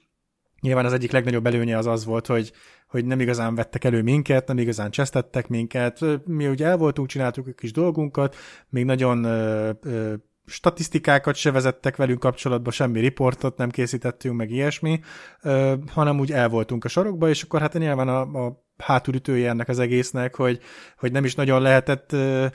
Nyilván 0.60 0.84
az 0.84 0.92
egyik 0.92 1.10
legnagyobb 1.12 1.46
előnye 1.46 1.78
az 1.78 1.86
az 1.86 2.04
volt, 2.04 2.26
hogy, 2.26 2.52
hogy 2.88 3.04
nem 3.04 3.20
igazán 3.20 3.54
vettek 3.54 3.84
elő 3.84 4.02
minket, 4.02 4.46
nem 4.46 4.58
igazán 4.58 4.90
csesztettek 4.90 5.48
minket. 5.48 6.00
Mi 6.24 6.48
ugye 6.48 6.66
el 6.66 6.76
voltunk, 6.76 7.08
csináltuk 7.08 7.46
a 7.46 7.52
kis 7.52 7.72
dolgunkat, 7.72 8.36
még 8.68 8.84
nagyon 8.84 9.24
ö, 9.24 9.70
ö, 9.82 10.14
statisztikákat 10.46 11.34
se 11.34 11.50
vezettek 11.50 11.96
velünk 11.96 12.18
kapcsolatba, 12.18 12.70
semmi 12.70 13.00
riportot 13.00 13.56
nem 13.56 13.70
készítettünk, 13.70 14.36
meg 14.36 14.50
ilyesmi, 14.50 15.00
ö, 15.42 15.74
hanem 15.92 16.20
úgy 16.20 16.32
el 16.32 16.48
voltunk 16.48 16.84
a 16.84 16.88
sorokba, 16.88 17.28
és 17.28 17.42
akkor 17.42 17.60
hát 17.60 17.72
nyilván 17.72 18.08
a, 18.08 18.20
a 18.20 18.63
hátulütője 18.76 19.48
ennek 19.48 19.68
az 19.68 19.78
egésznek, 19.78 20.34
hogy, 20.34 20.60
hogy 20.98 21.12
nem 21.12 21.24
is 21.24 21.34
nagyon 21.34 21.62
lehetett 21.62 22.12
ö, 22.12 22.46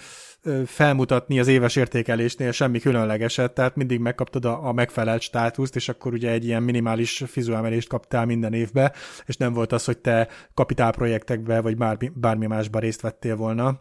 ö, 0.44 0.62
felmutatni 0.66 1.40
az 1.40 1.48
éves 1.48 1.76
értékelésnél 1.76 2.52
semmi 2.52 2.80
különlegeset, 2.80 3.54
tehát 3.54 3.76
mindig 3.76 4.00
megkaptad 4.00 4.46
a, 4.46 4.68
a 4.68 4.72
megfelelt 4.72 5.22
státuszt, 5.22 5.76
és 5.76 5.90
akkor 5.90 6.14
ugye 6.14 6.32
egy 6.32 6.46
ilyen 6.46 6.64
minimális 6.64 7.24
fizuemelést 7.28 7.90
kaptál 7.90 8.26
minden 8.26 8.54
évbe, 8.54 8.94
és 9.26 9.38
nem 9.38 9.54
volt 9.54 9.72
az, 9.72 9.86
hogy 9.86 9.98
te 9.98 10.28
kapitálprojektekbe, 10.54 11.62
vagy 11.62 11.78
bármi, 11.78 12.12
bármi 12.16 12.46
másba 12.46 12.80
részt 12.80 13.02
vettél 13.02 13.36
volna. 13.36 13.80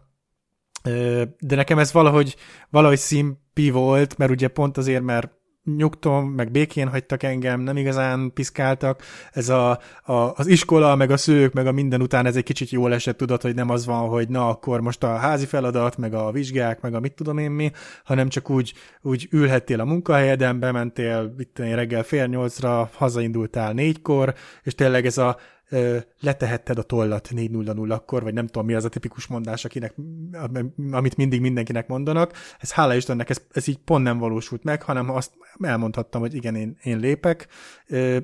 De 1.39 1.57
nekem 1.57 1.79
ez 1.79 1.93
valahogy, 1.93 2.37
valahogy 2.71 2.99
szimpi 2.99 3.71
volt, 3.71 4.19
mert 4.19 4.31
ugye 4.31 4.49
pont 4.49 4.77
azért, 4.77 5.03
mert 5.03 5.38
nyugtom, 5.77 6.31
meg 6.31 6.51
békén 6.51 6.89
hagytak 6.89 7.23
engem, 7.23 7.61
nem 7.61 7.77
igazán 7.77 8.33
piszkáltak. 8.35 9.03
Ez 9.33 9.49
a, 9.49 9.71
a, 10.03 10.13
az 10.13 10.47
iskola, 10.47 10.95
meg 10.95 11.11
a 11.11 11.17
szők, 11.17 11.53
meg 11.53 11.67
a 11.67 11.73
minden 11.73 12.03
után 12.03 12.27
ez 12.27 12.37
egy 12.37 12.43
kicsit 12.43 12.71
jól 12.71 12.93
esett, 12.93 13.17
tudod, 13.17 13.43
hogy 13.43 13.55
nem 13.55 13.71
az 13.71 13.87
van, 13.87 14.09
hogy 14.09 14.29
na, 14.29 14.49
akkor 14.49 14.81
most 14.81 15.05
a 15.05 15.17
házi 15.17 15.47
feladat, 15.47 15.97
meg 15.97 16.15
a 16.15 16.31
vizsgák, 16.31 16.81
meg 16.81 16.95
a 16.95 17.01
mit 17.01 17.13
tudom 17.13 17.39
én 17.39 17.51
mi, 17.51 17.71
hanem 18.05 18.29
csak 18.29 18.51
úgy, 18.51 18.73
úgy 19.03 19.29
ülhettél 19.31 19.81
a 19.81 19.85
munkahelyeden, 19.85 20.59
bementél 20.59 21.35
itt 21.39 21.59
reggel 21.59 22.03
fél 22.03 22.27
nyolcra, 22.27 22.91
hazaindultál 22.95 23.73
négykor, 23.73 24.35
és 24.63 24.75
tényleg 24.75 25.07
ez 25.07 25.19
a 25.19 25.37
letehetted 26.21 26.79
a 26.79 26.83
tollat 26.83 27.29
4-0-0-akkor, 27.35 28.21
vagy 28.23 28.35
nem 28.35 28.47
tudom 28.47 28.67
mi 28.67 28.75
az 28.75 28.85
a 28.85 28.89
tipikus 28.89 29.27
mondás, 29.27 29.65
akinek, 29.65 29.95
amit 30.91 31.17
mindig 31.17 31.41
mindenkinek 31.41 31.87
mondanak. 31.87 32.33
Ez 32.59 32.73
hála 32.73 32.95
Istennek, 32.95 33.31
ez, 33.31 33.43
ez 33.53 33.69
így 33.69 33.79
pont 33.79 34.05
nem 34.05 34.19
valósult 34.19 34.65
meg, 34.65 34.83
hanem 34.83 35.11
azt 35.11 35.33
elmondhattam, 35.61 36.21
hogy 36.21 36.35
igen, 36.35 36.55
én, 36.55 36.77
én 36.83 36.99
lépek, 36.99 37.49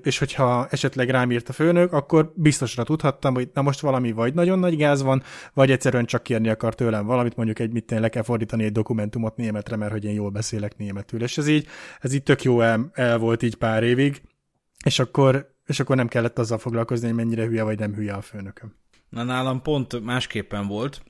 és 0.02 0.18
hogyha 0.18 0.66
esetleg 0.70 1.10
rám 1.10 1.30
írt 1.30 1.48
a 1.48 1.52
főnök, 1.52 1.92
akkor 1.92 2.32
biztosra 2.34 2.82
tudhattam, 2.82 3.34
hogy 3.34 3.50
na 3.54 3.62
most 3.62 3.80
valami 3.80 4.12
vagy 4.12 4.34
nagyon 4.34 4.58
nagy 4.58 4.76
gáz 4.76 5.02
van, 5.02 5.22
vagy 5.54 5.70
egyszerűen 5.70 6.04
csak 6.04 6.22
kérni 6.22 6.48
akar 6.48 6.74
tőlem 6.74 7.06
valamit, 7.06 7.36
mondjuk 7.36 7.58
egy 7.58 7.72
mit 7.72 7.90
le 7.90 8.08
kell 8.08 8.22
fordítani 8.22 8.64
egy 8.64 8.72
dokumentumot 8.72 9.36
németre, 9.36 9.76
mert 9.76 9.92
hogy 9.92 10.04
én 10.04 10.14
jól 10.14 10.30
beszélek 10.30 10.76
németül. 10.76 11.22
És 11.22 11.38
ez 11.38 11.48
így, 11.48 11.66
ez 12.00 12.12
így 12.12 12.22
tök 12.22 12.42
jó 12.42 12.60
el, 12.60 12.90
el 12.92 13.18
volt 13.18 13.42
így 13.42 13.54
pár 13.54 13.82
évig, 13.82 14.22
és 14.84 14.98
akkor 14.98 15.53
és 15.66 15.80
akkor 15.80 15.96
nem 15.96 16.08
kellett 16.08 16.38
azzal 16.38 16.58
foglalkozni, 16.58 17.06
hogy 17.06 17.16
mennyire 17.16 17.44
hülye 17.44 17.62
vagy 17.62 17.78
nem 17.78 17.94
hülye 17.94 18.12
a 18.12 18.20
főnököm. 18.20 18.74
Na 19.08 19.22
nálam 19.22 19.62
pont 19.62 20.04
másképpen 20.04 20.66
volt, 20.66 21.02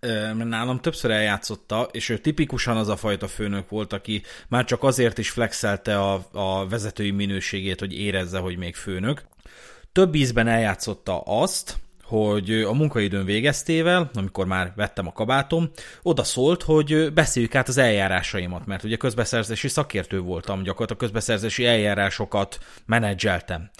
mert 0.00 0.44
nálam 0.44 0.80
többször 0.80 1.10
eljátszotta, 1.10 1.88
és 1.92 2.08
ő 2.08 2.18
tipikusan 2.18 2.76
az 2.76 2.88
a 2.88 2.96
fajta 2.96 3.28
főnök 3.28 3.68
volt, 3.68 3.92
aki 3.92 4.22
már 4.48 4.64
csak 4.64 4.82
azért 4.82 5.18
is 5.18 5.30
flexelte 5.30 6.00
a, 6.00 6.26
a 6.32 6.68
vezetői 6.68 7.10
minőségét, 7.10 7.80
hogy 7.80 7.92
érezze, 7.92 8.38
hogy 8.38 8.56
még 8.56 8.74
főnök. 8.74 9.24
Több 9.92 10.14
ízben 10.14 10.46
eljátszotta 10.46 11.20
azt, 11.20 11.76
hogy 12.06 12.50
a 12.50 12.72
munkaidőn 12.72 13.24
végeztével, 13.24 14.10
amikor 14.14 14.46
már 14.46 14.72
vettem 14.76 15.06
a 15.06 15.12
kabátom, 15.12 15.70
oda 16.02 16.24
szólt, 16.24 16.62
hogy 16.62 17.12
beszéljük 17.12 17.54
át 17.54 17.68
az 17.68 17.76
eljárásaimat, 17.76 18.66
mert 18.66 18.84
ugye 18.84 18.96
közbeszerzési 18.96 19.68
szakértő 19.68 20.20
voltam, 20.20 20.62
gyakorlatilag 20.62 21.02
közbeszerzési 21.02 21.66
eljárásokat 21.66 22.58
menedzseltem 22.86 23.70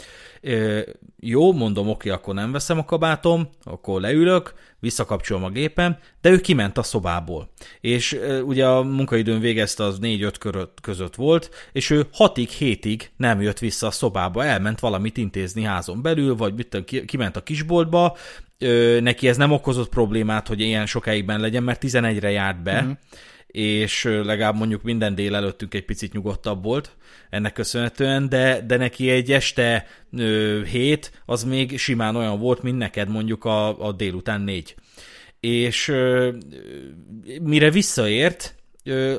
jó, 1.20 1.52
mondom, 1.52 1.88
oké, 1.88 2.10
akkor 2.10 2.34
nem 2.34 2.52
veszem 2.52 2.78
a 2.78 2.84
kabátom, 2.84 3.48
akkor 3.62 4.00
leülök, 4.00 4.54
visszakapcsolom 4.78 5.44
a 5.44 5.50
gépem, 5.50 5.96
de 6.20 6.30
ő 6.30 6.40
kiment 6.40 6.78
a 6.78 6.82
szobából. 6.82 7.50
És 7.80 8.20
ugye 8.44 8.66
a 8.66 8.82
munkaidőn 8.82 9.40
végezte 9.40 9.84
az 9.84 9.98
4-5 10.02 10.66
között 10.82 11.14
volt, 11.14 11.50
és 11.72 11.90
ő 11.90 12.06
6-ig, 12.18 12.48
7-ig 12.58 13.00
nem 13.16 13.40
jött 13.40 13.58
vissza 13.58 13.86
a 13.86 13.90
szobába, 13.90 14.44
elment 14.44 14.80
valamit 14.80 15.16
intézni 15.16 15.62
házon 15.62 16.02
belül, 16.02 16.36
vagy 16.36 16.54
mit, 16.54 16.84
kiment 17.06 17.36
a 17.36 17.42
kisboltba, 17.42 18.16
neki 19.00 19.28
ez 19.28 19.36
nem 19.36 19.52
okozott 19.52 19.88
problémát, 19.88 20.48
hogy 20.48 20.60
ilyen 20.60 20.86
sokáig 20.86 21.24
ben 21.24 21.40
legyen, 21.40 21.62
mert 21.62 21.84
11-re 21.84 22.30
járt 22.30 22.62
be, 22.62 22.78
uh-huh 22.78 22.96
és 23.56 24.04
legalább 24.04 24.56
mondjuk 24.56 24.82
minden 24.82 25.14
délelőttünk 25.14 25.74
egy 25.74 25.84
picit 25.84 26.12
nyugodtabb 26.12 26.62
volt 26.62 26.96
ennek 27.30 27.52
köszönhetően, 27.52 28.28
de, 28.28 28.60
de 28.60 28.76
neki 28.76 29.10
egy 29.10 29.32
este 29.32 29.86
ö, 30.12 30.62
hét 30.64 31.22
az 31.26 31.44
még 31.44 31.78
simán 31.78 32.16
olyan 32.16 32.38
volt, 32.38 32.62
mint 32.62 32.78
neked 32.78 33.08
mondjuk 33.08 33.44
a, 33.44 33.86
a 33.86 33.92
délután 33.92 34.40
négy. 34.40 34.74
És 35.40 35.88
ö, 35.88 36.32
mire 37.40 37.70
visszaért, 37.70 38.54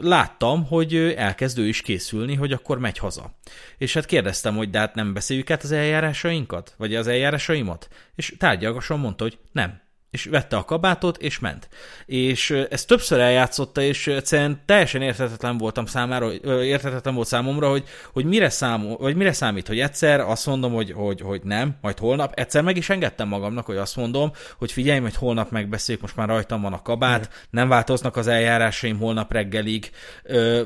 láttam, 0.01 0.65
hogy 0.65 0.95
elkezdő 0.95 1.67
is 1.67 1.81
készülni, 1.81 2.35
hogy 2.35 2.51
akkor 2.51 2.79
megy 2.79 2.97
haza. 2.97 3.35
És 3.77 3.93
hát 3.93 4.05
kérdeztem, 4.05 4.55
hogy 4.55 4.69
de 4.69 4.79
hát 4.79 4.95
nem 4.95 5.13
beszéljük 5.13 5.49
át 5.49 5.63
az 5.63 5.71
eljárásainkat? 5.71 6.73
Vagy 6.77 6.95
az 6.95 7.07
eljárásaimat? 7.07 7.87
És 8.15 8.35
tárgyalgasan 8.37 8.99
mondta, 8.99 9.23
hogy 9.23 9.37
nem, 9.51 9.81
és 10.17 10.25
vette 10.25 10.55
a 10.55 10.63
kabátot, 10.63 11.17
és 11.17 11.39
ment. 11.39 11.69
És 12.05 12.51
ez 12.69 12.85
többször 12.85 13.19
eljátszotta, 13.19 13.81
és 13.81 14.07
egyszerűen 14.07 14.61
teljesen 14.65 15.01
érthetetlen 15.01 15.57
voltam 15.57 15.85
számára, 15.85 16.33
érthetetlen 16.63 17.15
volt 17.15 17.27
számomra, 17.27 17.69
hogy, 17.69 17.83
hogy 18.13 18.25
mire, 18.25 18.49
szám, 18.49 18.95
vagy 18.99 19.15
mire 19.15 19.33
számít, 19.33 19.67
hogy 19.67 19.79
egyszer 19.79 20.19
azt 20.19 20.45
mondom, 20.45 20.73
hogy, 20.73 20.91
hogy, 20.91 21.21
hogy 21.21 21.41
nem, 21.43 21.75
majd 21.81 21.97
holnap, 21.97 22.39
egyszer 22.39 22.63
meg 22.63 22.77
is 22.77 22.89
engedtem 22.89 23.27
magamnak, 23.27 23.65
hogy 23.65 23.77
azt 23.77 23.95
mondom, 23.95 24.31
hogy 24.57 24.71
figyelj, 24.71 24.99
hogy 24.99 25.15
holnap 25.15 25.51
megbeszéljük, 25.51 26.03
most 26.03 26.15
már 26.15 26.27
rajtam 26.27 26.61
van 26.61 26.73
a 26.73 26.81
kabát, 26.81 27.29
nem 27.49 27.67
változnak 27.67 28.15
az 28.15 28.27
eljárásaim 28.27 28.97
holnap 28.97 29.33
reggelig, 29.33 29.91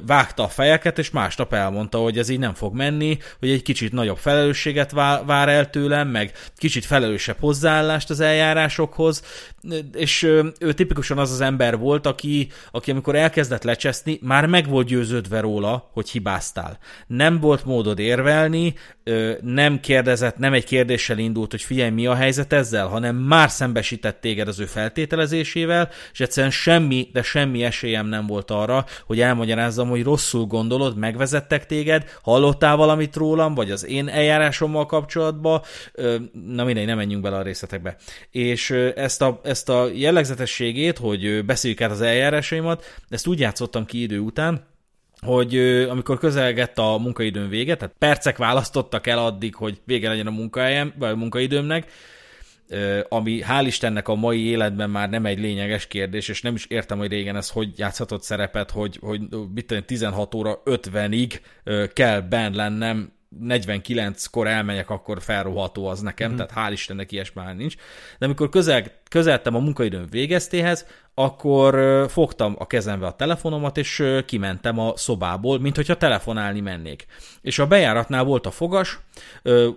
vágta 0.06 0.44
a 0.44 0.48
fejeket, 0.48 1.00
és 1.00 1.12
másnap 1.12 1.54
elmondta, 1.54 1.98
hogy 1.98 2.18
ez 2.18 2.30
így 2.30 2.40
nem 2.40 2.54
fog 2.54 2.76
menni, 2.76 3.18
hogy 3.40 3.50
egy 3.50 3.62
kicsit 3.62 3.92
nagyobb 3.92 4.18
felelősséget 4.18 4.92
vár 5.26 5.50
el 5.50 5.70
tőlem, 5.70 6.08
meg 6.08 6.32
kicsit 6.58 6.86
felelősebb 6.86 7.38
hozzáállást 7.40 8.10
az 8.10 8.20
eljárásokhoz, 8.20 9.24
és 9.94 10.24
ő 10.60 10.74
tipikusan 10.74 11.18
az 11.18 11.32
az 11.32 11.42
ember 11.42 11.78
volt, 11.78 12.06
aki, 12.06 12.48
aki 12.72 12.92
amikor 12.92 13.16
elkezdett 13.16 13.64
lecseszni, 13.64 14.20
már 14.22 14.46
meg 14.46 14.70
volt 14.70 14.88
győződve 14.88 15.40
róla, 15.40 15.90
hogy 15.94 16.10
hibáztál. 16.10 16.78
Nem 17.08 17.40
volt 17.40 17.66
módod 17.66 18.00
érvelni, 18.00 18.74
nem 19.42 19.80
kérdezett, 19.80 20.38
nem 20.38 20.54
egy 20.54 20.66
kérdéssel 20.66 21.18
indult, 21.18 21.52
hogy 21.52 21.62
figyelj, 21.62 21.90
mi 21.90 22.06
a 22.06 22.16
helyzet 22.16 22.54
ezzel, 22.54 22.88
hanem 22.88 23.16
már 23.16 23.50
szembesített 23.50 24.22
téged 24.22 24.48
az 24.48 24.60
ő 24.60 24.66
feltételezésével, 24.66 25.90
és 26.12 26.20
egyszerűen 26.20 26.52
semmi, 26.52 27.10
de 27.14 27.22
semmi 27.22 27.64
esélyem 27.64 28.08
nem 28.08 28.28
volt 28.28 28.52
arra, 28.52 28.86
hogy 29.06 29.20
elmagyarázzam, 29.22 29.90
hogy 29.90 30.04
rosszul 30.04 30.46
gondolod, 30.46 30.98
megvezettek 30.98 31.66
téged, 31.66 32.18
hallottál 32.22 32.76
valamit 32.76 33.16
rólam, 33.16 33.54
vagy 33.54 33.72
az 33.72 33.86
én 33.86 34.08
eljárásommal 34.08 34.86
kapcsolatban, 34.86 35.62
na 36.46 36.64
mindegy, 36.64 36.86
nem 36.86 36.98
menjünk 36.98 37.24
bele 37.24 37.38
a 37.38 37.42
részletekbe. 37.42 37.96
És 38.32 38.70
ezt 38.96 39.21
a, 39.22 39.40
ezt 39.44 39.70
a 39.70 39.90
jellegzetességét, 39.94 40.98
hogy 40.98 41.46
beszéljük 41.46 41.82
át 41.82 41.92
az 41.92 42.02
eljárásaimat, 42.02 42.86
ezt 43.10 43.28
úgy 43.28 43.40
játszottam 43.40 43.86
ki 43.86 44.02
idő 44.02 44.20
után, 44.20 44.70
hogy 45.22 45.58
amikor 45.90 46.18
közelgett 46.18 46.78
a 46.78 46.98
munkaidőn 46.98 47.50
vége, 47.50 47.76
tehát 47.76 47.96
percek 47.98 48.38
választottak 48.38 49.08
el 49.08 49.18
addig, 49.18 49.56
hogy 49.56 49.82
vége 49.86 50.10
legyen 50.10 50.28
a 50.28 50.32
munkahelyem, 50.32 50.94
vagy 50.98 51.10
a 51.10 51.16
munkaidőmnek, 51.16 51.92
ami 53.10 53.42
hál' 53.48 53.64
Istennek 53.66 54.08
a 54.08 54.16
mai 54.16 54.46
életben 54.46 54.90
már 54.90 55.10
nem 55.10 55.26
egy 55.26 55.40
lényeges 55.40 55.88
kérdés, 55.88 56.28
és 56.28 56.42
nem 56.42 56.56
is 56.56 56.66
értem, 56.66 56.98
hogy 56.98 57.10
régen 57.10 57.36
ez 57.36 57.50
hogy 57.50 57.80
játszhatott 57.80 58.24
szerepet, 58.24 58.72
hogy, 58.72 58.98
hogy 59.02 59.22
mit 59.54 59.84
16 59.86 60.36
óra 60.36 60.62
50-ig 60.66 61.40
kell 61.94 62.22
benn 62.22 62.56
lennem 62.56 63.14
49-kor 63.40 64.48
elmegyek, 64.48 64.90
akkor 64.90 65.22
felroható 65.22 65.88
az 65.88 66.00
nekem, 66.00 66.28
mm-hmm. 66.28 66.46
tehát 66.46 66.70
hál' 66.70 66.74
Istennek 66.74 67.12
ilyesmi 67.12 67.42
már 67.42 67.56
nincs. 67.56 67.76
De 68.20 68.26
amikor 68.26 68.50
közel, 68.50 68.84
közeltem 69.10 69.56
a 69.56 69.60
munkaidőm 69.60 70.08
végeztéhez, 70.10 70.86
akkor 71.14 72.06
fogtam 72.10 72.56
a 72.58 72.68
kezembe 72.68 73.06
a 73.06 73.16
telefonomat, 73.16 73.78
és 73.78 74.04
kimentem 74.26 74.80
a 74.80 74.94
szobából, 74.96 75.60
mint 75.60 75.76
hogyha 75.76 75.98
telefonálni 75.98 76.60
mennék. 76.60 77.06
És 77.42 77.60
a 77.60 77.68
bejáratnál 77.68 78.24
volt 78.24 78.46
a 78.46 78.52
fogas, 78.52 79.00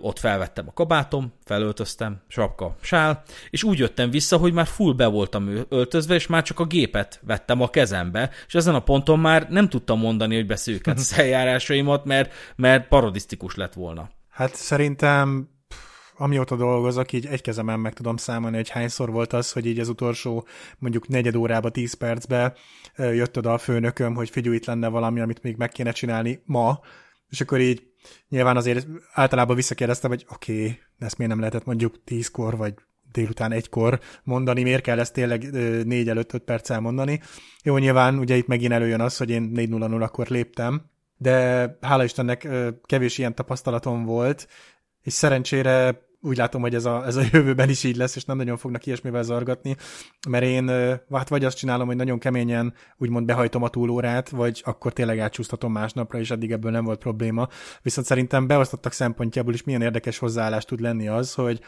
ott 0.01 0.19
felvettem 0.19 0.65
a 0.67 0.73
kabátom, 0.73 1.33
felöltöztem, 1.45 2.21
sapka, 2.27 2.75
sál, 2.81 3.23
és 3.49 3.63
úgy 3.63 3.79
jöttem 3.79 4.09
vissza, 4.09 4.37
hogy 4.37 4.53
már 4.53 4.67
full 4.67 4.93
be 4.93 5.05
voltam 5.05 5.49
öltözve, 5.69 6.15
és 6.15 6.27
már 6.27 6.43
csak 6.43 6.59
a 6.59 6.65
gépet 6.65 7.19
vettem 7.23 7.61
a 7.61 7.69
kezembe, 7.69 8.29
és 8.47 8.55
ezen 8.55 8.75
a 8.75 8.79
ponton 8.79 9.19
már 9.19 9.49
nem 9.49 9.69
tudtam 9.69 9.99
mondani, 9.99 10.35
hogy 10.35 10.51
az 10.83 11.13
eljárásaimat, 11.17 12.05
mert, 12.05 12.33
mert 12.55 12.87
parodisztikus 12.87 13.55
lett 13.55 13.73
volna. 13.73 14.09
Hát 14.29 14.55
szerintem 14.55 15.49
amióta 16.17 16.55
dolgozok, 16.55 17.11
így 17.11 17.25
egy 17.25 17.41
kezemen 17.41 17.79
meg 17.79 17.93
tudom 17.93 18.17
számolni, 18.17 18.55
hogy 18.55 18.69
hányszor 18.69 19.11
volt 19.11 19.33
az, 19.33 19.51
hogy 19.51 19.65
így 19.65 19.79
az 19.79 19.89
utolsó 19.89 20.47
mondjuk 20.77 21.07
negyed 21.07 21.35
órába, 21.35 21.69
tíz 21.69 21.93
percbe 21.93 22.53
jött 22.97 23.37
oda 23.37 23.53
a 23.53 23.57
főnököm, 23.57 24.15
hogy 24.15 24.29
figyelj, 24.29 24.55
itt 24.55 24.65
lenne 24.65 24.87
valami, 24.87 25.19
amit 25.19 25.43
még 25.43 25.55
meg 25.55 25.69
kéne 25.69 25.91
csinálni 25.91 26.41
ma, 26.45 26.79
és 27.29 27.41
akkor 27.41 27.59
így 27.59 27.83
nyilván 28.29 28.57
azért 28.57 28.87
általában 29.13 29.55
visszakérdeztem, 29.55 30.09
hogy 30.09 30.25
oké, 30.29 30.53
okay, 30.53 30.79
ezt 30.99 31.17
miért 31.17 31.31
nem 31.31 31.41
lehetett 31.41 31.65
mondjuk 31.65 32.03
tízkor, 32.03 32.57
vagy 32.57 32.73
délután 33.11 33.51
egykor 33.51 33.99
mondani, 34.23 34.63
miért 34.63 34.83
kell 34.83 34.99
ezt 34.99 35.13
tényleg 35.13 35.51
négy 35.85 36.09
előtt 36.09 36.33
öt 36.33 36.43
perccel 36.43 36.79
mondani. 36.79 37.21
Jó, 37.63 37.77
nyilván 37.77 38.17
ugye 38.17 38.35
itt 38.35 38.47
megint 38.47 38.71
előjön 38.71 39.01
az, 39.01 39.17
hogy 39.17 39.29
én 39.29 39.51
4.00 39.55 40.01
akkor 40.01 40.27
léptem, 40.27 40.89
de 41.17 41.77
hála 41.81 42.03
Istennek 42.03 42.47
kevés 42.85 43.17
ilyen 43.17 43.35
tapasztalatom 43.35 44.05
volt, 44.05 44.47
és 45.05 45.13
szerencsére 45.13 46.03
úgy 46.21 46.37
látom, 46.37 46.61
hogy 46.61 46.75
ez 46.75 46.85
a, 46.85 47.05
ez 47.05 47.15
a 47.15 47.21
jövőben 47.31 47.69
is 47.69 47.83
így 47.83 47.95
lesz, 47.95 48.15
és 48.15 48.25
nem 48.25 48.37
nagyon 48.37 48.57
fognak 48.57 48.85
ilyesmivel 48.85 49.23
zargatni, 49.23 49.75
mert 50.29 50.43
én 50.43 50.67
hát 51.11 51.29
vagy 51.29 51.45
azt 51.45 51.57
csinálom, 51.57 51.87
hogy 51.87 51.95
nagyon 51.95 52.19
keményen 52.19 52.73
úgymond 52.97 53.25
behajtom 53.25 53.63
a 53.63 53.69
túlórát, 53.69 54.29
vagy 54.29 54.61
akkor 54.65 54.93
tényleg 54.93 55.19
átcsúsztatom 55.19 55.71
másnapra, 55.71 56.19
és 56.19 56.31
eddig 56.31 56.51
ebből 56.51 56.71
nem 56.71 56.83
volt 56.83 56.99
probléma. 56.99 57.47
Viszont 57.81 58.07
szerintem 58.07 58.47
beosztottak 58.47 58.91
szempontjából 58.91 59.53
is 59.53 59.63
milyen 59.63 59.81
érdekes 59.81 60.17
hozzáállás 60.17 60.65
tud 60.65 60.79
lenni 60.79 61.07
az, 61.07 61.33
hogy 61.33 61.59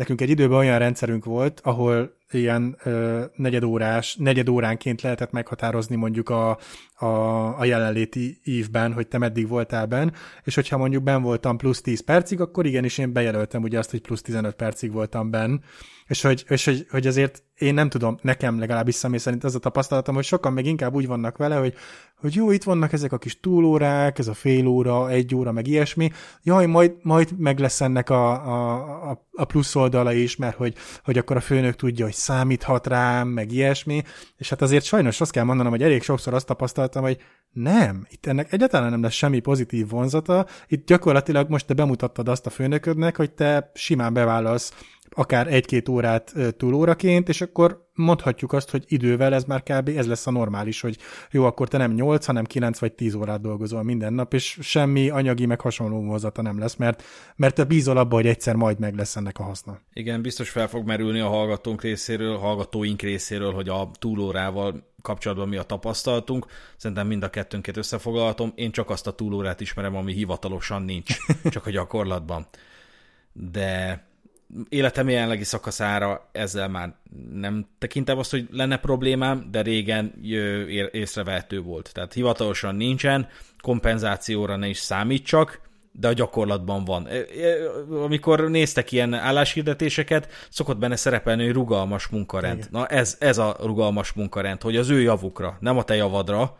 nekünk 0.00 0.20
egy 0.20 0.30
időben 0.30 0.58
olyan 0.58 0.78
rendszerünk 0.78 1.24
volt, 1.24 1.60
ahol 1.64 2.16
ilyen 2.30 2.76
ö, 2.82 3.24
negyedórás, 3.36 4.16
negyedóránként 4.16 5.02
lehetett 5.02 5.30
meghatározni 5.30 5.96
mondjuk 5.96 6.28
a, 6.28 6.58
a, 6.94 7.06
a 7.58 7.64
jelenléti 7.64 8.40
évben, 8.44 8.92
hogy 8.92 9.08
te 9.08 9.18
meddig 9.18 9.48
voltál 9.48 9.86
benn, 9.86 10.10
és 10.44 10.54
hogyha 10.54 10.76
mondjuk 10.76 11.02
ben 11.02 11.22
voltam 11.22 11.56
plusz 11.56 11.80
10 11.80 12.04
percig, 12.04 12.40
akkor 12.40 12.66
igenis 12.66 12.98
én 12.98 13.12
bejelöltem 13.12 13.62
ugye 13.62 13.78
azt, 13.78 13.90
hogy 13.90 14.00
plusz 14.00 14.22
15 14.22 14.54
percig 14.54 14.92
voltam 14.92 15.30
benn, 15.30 15.58
és 16.10 16.22
hogy, 16.22 16.44
és 16.48 16.64
hogy, 16.64 16.86
hogy 16.90 17.06
azért 17.06 17.42
én 17.58 17.74
nem 17.74 17.88
tudom, 17.88 18.18
nekem 18.22 18.58
legalábbis 18.58 18.94
személy 18.94 19.18
szerint 19.18 19.44
az 19.44 19.54
a 19.54 19.58
tapasztalatom, 19.58 20.14
hogy 20.14 20.24
sokan 20.24 20.52
meg 20.52 20.66
inkább 20.66 20.94
úgy 20.94 21.06
vannak 21.06 21.36
vele, 21.36 21.56
hogy, 21.56 21.74
hogy 22.16 22.34
jó, 22.34 22.50
itt 22.50 22.62
vannak 22.62 22.92
ezek 22.92 23.12
a 23.12 23.18
kis 23.18 23.40
túlórák, 23.40 24.18
ez 24.18 24.28
a 24.28 24.34
fél 24.34 24.66
óra, 24.66 25.10
egy 25.10 25.34
óra, 25.34 25.52
meg 25.52 25.66
ilyesmi, 25.66 26.10
jaj, 26.42 26.66
majd, 26.66 26.92
majd 27.02 27.38
meg 27.38 27.58
lesz 27.58 27.80
ennek 27.80 28.10
a, 28.10 28.30
a, 29.10 29.26
a 29.32 29.44
plusz 29.44 29.74
oldala 29.74 30.12
is, 30.12 30.36
mert 30.36 30.56
hogy, 30.56 30.74
hogy 31.04 31.18
akkor 31.18 31.36
a 31.36 31.40
főnök 31.40 31.76
tudja, 31.76 32.04
hogy 32.04 32.14
számíthat 32.14 32.86
rám, 32.86 33.28
meg 33.28 33.52
ilyesmi, 33.52 34.02
és 34.36 34.48
hát 34.48 34.62
azért 34.62 34.84
sajnos 34.84 35.20
azt 35.20 35.32
kell 35.32 35.44
mondanom, 35.44 35.72
hogy 35.72 35.82
elég 35.82 36.02
sokszor 36.02 36.34
azt 36.34 36.46
tapasztaltam, 36.46 37.02
hogy 37.02 37.18
nem, 37.52 38.06
itt 38.08 38.26
ennek 38.26 38.52
egyáltalán 38.52 38.90
nem 38.90 39.02
lesz 39.02 39.12
semmi 39.12 39.40
pozitív 39.40 39.88
vonzata, 39.88 40.46
itt 40.66 40.86
gyakorlatilag 40.86 41.48
most 41.48 41.66
te 41.66 41.74
bemutattad 41.74 42.28
azt 42.28 42.46
a 42.46 42.50
főnöködnek, 42.50 43.16
hogy 43.16 43.32
te 43.32 43.70
simán 43.74 44.12
bevállalsz 44.12 44.72
akár 45.10 45.52
egy-két 45.52 45.88
órát 45.88 46.34
túlóraként, 46.56 47.28
és 47.28 47.40
akkor 47.40 47.88
mondhatjuk 48.00 48.52
azt, 48.52 48.70
hogy 48.70 48.84
idővel 48.86 49.34
ez 49.34 49.44
már 49.44 49.62
kb. 49.62 49.88
ez 49.88 50.06
lesz 50.06 50.26
a 50.26 50.30
normális, 50.30 50.80
hogy 50.80 50.98
jó, 51.30 51.44
akkor 51.44 51.68
te 51.68 51.78
nem 51.78 51.92
8, 51.92 52.26
hanem 52.26 52.44
9 52.44 52.78
vagy 52.78 52.92
10 52.92 53.14
órát 53.14 53.40
dolgozol 53.40 53.82
minden 53.82 54.12
nap, 54.12 54.34
és 54.34 54.58
semmi 54.60 55.10
anyagi 55.10 55.46
meg 55.46 55.60
hasonló 55.60 56.02
vonzata 56.02 56.42
nem 56.42 56.58
lesz, 56.58 56.76
mert, 56.76 57.02
mert 57.36 57.54
te 57.54 57.64
bízol 57.64 57.96
abba, 57.96 58.14
hogy 58.14 58.26
egyszer 58.26 58.54
majd 58.54 58.78
meg 58.78 58.94
lesz 58.94 59.16
ennek 59.16 59.38
a 59.38 59.42
haszna. 59.42 59.78
Igen, 59.92 60.22
biztos 60.22 60.50
fel 60.50 60.68
fog 60.68 60.86
merülni 60.86 61.20
a 61.20 61.28
hallgatónk 61.28 61.82
részéről, 61.82 62.36
hallgatóink 62.36 63.02
részéről, 63.02 63.52
hogy 63.52 63.68
a 63.68 63.90
túlórával 63.98 64.88
kapcsolatban 65.02 65.48
mi 65.48 65.56
a 65.56 65.62
tapasztalatunk. 65.62 66.46
Szerintem 66.76 67.06
mind 67.06 67.22
a 67.22 67.30
kettőnket 67.30 67.76
összefoglalhatom. 67.76 68.52
Én 68.54 68.70
csak 68.70 68.90
azt 68.90 69.06
a 69.06 69.12
túlórát 69.12 69.60
ismerem, 69.60 69.96
ami 69.96 70.12
hivatalosan 70.12 70.82
nincs, 70.82 71.16
csak 71.50 71.66
a 71.66 71.70
gyakorlatban. 71.70 72.46
De 73.32 74.04
életem 74.68 75.08
jelenlegi 75.08 75.44
szakaszára 75.44 76.28
ezzel 76.32 76.68
már 76.68 76.94
nem 77.32 77.66
tekintem 77.78 78.18
azt, 78.18 78.30
hogy 78.30 78.48
lenne 78.50 78.76
problémám, 78.76 79.48
de 79.50 79.62
régen 79.62 80.14
észrevehető 80.90 81.60
volt. 81.60 81.90
Tehát 81.92 82.12
hivatalosan 82.12 82.74
nincsen, 82.74 83.28
kompenzációra 83.62 84.56
ne 84.56 84.68
is 84.68 84.78
számítsak, 84.78 85.60
de 85.92 86.08
a 86.08 86.12
gyakorlatban 86.12 86.84
van. 86.84 87.08
Amikor 87.90 88.50
néztek 88.50 88.92
ilyen 88.92 89.14
álláshirdetéseket, 89.14 90.28
szokott 90.50 90.78
benne 90.78 90.96
szerepelni, 90.96 91.44
hogy 91.44 91.52
rugalmas 91.52 92.06
munkarend. 92.06 92.58
Igen. 92.58 92.68
Na 92.70 92.86
ez, 92.86 93.16
ez 93.20 93.38
a 93.38 93.56
rugalmas 93.60 94.12
munkarend, 94.12 94.62
hogy 94.62 94.76
az 94.76 94.90
ő 94.90 95.00
javukra, 95.00 95.56
nem 95.60 95.78
a 95.78 95.84
te 95.84 95.94
javadra, 95.94 96.58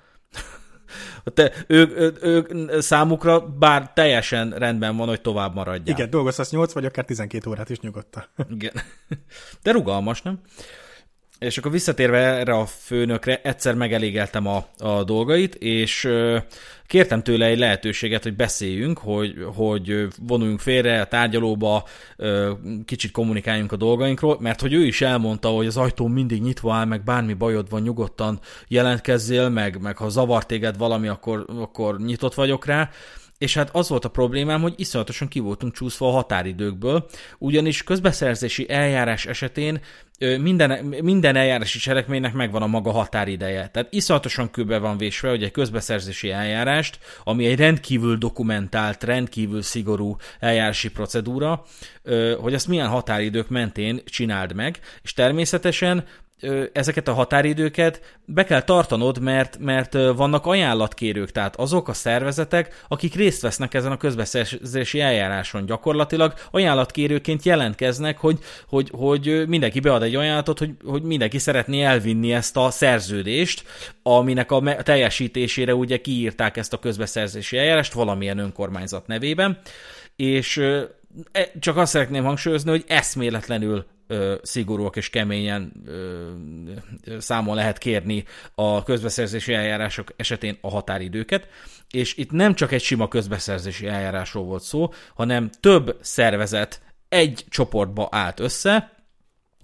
te, 1.34 1.52
ők, 1.66 1.98
ők, 1.98 2.24
ők, 2.24 2.80
számukra 2.82 3.40
bár 3.40 3.92
teljesen 3.92 4.50
rendben 4.50 4.96
van, 4.96 5.08
hogy 5.08 5.20
tovább 5.20 5.54
maradják. 5.54 5.98
Igen, 5.98 6.10
dolgozhatsz 6.10 6.50
8 6.50 6.72
vagy 6.72 6.84
akár 6.84 7.04
12 7.04 7.50
órát 7.50 7.70
is 7.70 7.80
nyugodtan. 7.80 8.24
Igen. 8.50 8.72
De 9.62 9.70
rugalmas, 9.70 10.22
nem? 10.22 10.40
És 11.40 11.58
akkor 11.58 11.70
visszatérve 11.70 12.18
erre 12.18 12.52
a 12.52 12.66
főnökre, 12.66 13.40
egyszer 13.42 13.74
megelégeltem 13.74 14.46
a, 14.46 14.66
a 14.78 15.04
dolgait, 15.04 15.54
és 15.54 16.08
kértem 16.86 17.22
tőle 17.22 17.46
egy 17.46 17.58
lehetőséget, 17.58 18.22
hogy 18.22 18.36
beszéljünk, 18.36 18.98
hogy, 18.98 19.34
hogy 19.54 20.08
vonuljunk 20.18 20.60
félre 20.60 21.00
a 21.00 21.06
tárgyalóba, 21.06 21.84
kicsit 22.84 23.10
kommunikáljunk 23.10 23.72
a 23.72 23.76
dolgainkról, 23.76 24.36
mert 24.40 24.60
hogy 24.60 24.72
ő 24.72 24.84
is 24.84 25.00
elmondta, 25.00 25.48
hogy 25.48 25.66
az 25.66 25.76
ajtó 25.76 26.06
mindig 26.06 26.42
nyitva 26.42 26.74
áll, 26.74 26.84
meg 26.84 27.04
bármi 27.04 27.34
bajod 27.34 27.70
van, 27.70 27.82
nyugodtan 27.82 28.40
jelentkezzél, 28.68 29.48
meg, 29.48 29.80
meg 29.80 29.96
ha 29.96 30.08
zavar 30.08 30.46
téged 30.46 30.76
valami, 30.76 31.08
akkor, 31.08 31.44
akkor 31.48 32.00
nyitott 32.00 32.34
vagyok 32.34 32.66
rá, 32.66 32.90
és 33.40 33.54
hát 33.54 33.70
az 33.72 33.88
volt 33.88 34.04
a 34.04 34.08
problémám, 34.08 34.60
hogy 34.60 34.74
iszonyatosan 34.76 35.28
ki 35.28 35.38
voltunk 35.38 35.72
csúszva 35.74 36.08
a 36.08 36.12
határidőkből, 36.12 37.06
ugyanis 37.38 37.82
közbeszerzési 37.82 38.70
eljárás 38.70 39.26
esetén 39.26 39.80
minden, 40.18 40.84
minden 40.84 41.36
eljárási 41.36 41.78
cselekménynek 41.78 42.32
megvan 42.32 42.62
a 42.62 42.66
maga 42.66 42.90
határideje. 42.90 43.68
Tehát 43.68 43.92
iszonyatosan 43.92 44.50
kőbe 44.50 44.78
van 44.78 44.96
vésve, 44.96 45.28
hogy 45.28 45.42
egy 45.42 45.50
közbeszerzési 45.50 46.30
eljárást, 46.30 46.98
ami 47.24 47.46
egy 47.46 47.58
rendkívül 47.58 48.16
dokumentált, 48.16 49.04
rendkívül 49.04 49.62
szigorú 49.62 50.16
eljárási 50.38 50.90
procedúra, 50.90 51.64
hogy 52.40 52.54
ezt 52.54 52.68
milyen 52.68 52.88
határidők 52.88 53.48
mentén 53.48 54.00
csináld 54.04 54.54
meg, 54.54 54.80
és 55.02 55.12
természetesen 55.12 56.04
ezeket 56.72 57.08
a 57.08 57.12
határidőket 57.12 58.18
be 58.24 58.44
kell 58.44 58.62
tartanod, 58.62 59.20
mert, 59.20 59.58
mert 59.58 59.92
vannak 59.92 60.46
ajánlatkérők, 60.46 61.32
tehát 61.32 61.56
azok 61.56 61.88
a 61.88 61.92
szervezetek, 61.92 62.84
akik 62.88 63.14
részt 63.14 63.42
vesznek 63.42 63.74
ezen 63.74 63.92
a 63.92 63.96
közbeszerzési 63.96 65.00
eljáráson. 65.00 65.66
Gyakorlatilag, 65.66 66.34
ajánlatkérőként 66.50 67.44
jelentkeznek, 67.44 68.18
hogy, 68.18 68.38
hogy, 68.68 68.90
hogy 68.92 69.48
mindenki 69.48 69.80
bead 69.80 70.02
egy 70.02 70.14
ajánlatot, 70.14 70.58
hogy, 70.58 70.70
hogy 70.84 71.02
mindenki 71.02 71.38
szeretné 71.38 71.82
elvinni 71.82 72.32
ezt 72.32 72.56
a 72.56 72.70
szerződést, 72.70 73.64
aminek 74.02 74.52
a 74.52 74.82
teljesítésére 74.82 75.74
ugye 75.74 75.96
kiírták 76.00 76.56
ezt 76.56 76.72
a 76.72 76.78
közbeszerzési 76.78 77.58
eljárást 77.58 77.92
valamilyen 77.92 78.38
önkormányzat 78.38 79.06
nevében, 79.06 79.58
és 80.16 80.62
csak 81.58 81.76
azt 81.76 81.92
szeretném 81.92 82.24
hangsúlyozni, 82.24 82.70
hogy 82.70 82.84
eszméletlenül 82.86 83.86
ö, 84.06 84.34
szigorúak 84.42 84.96
és 84.96 85.10
keményen 85.10 85.72
számon 87.18 87.54
lehet 87.54 87.78
kérni 87.78 88.24
a 88.54 88.82
közbeszerzési 88.82 89.52
eljárások 89.52 90.12
esetén 90.16 90.58
a 90.60 90.70
határidőket, 90.70 91.48
és 91.90 92.16
itt 92.16 92.30
nem 92.30 92.54
csak 92.54 92.72
egy 92.72 92.82
sima 92.82 93.08
közbeszerzési 93.08 93.86
eljárásról 93.86 94.44
volt 94.44 94.62
szó, 94.62 94.92
hanem 95.14 95.50
több 95.60 95.96
szervezet 96.00 96.82
egy 97.08 97.44
csoportba 97.48 98.08
állt 98.10 98.40
össze, 98.40 98.99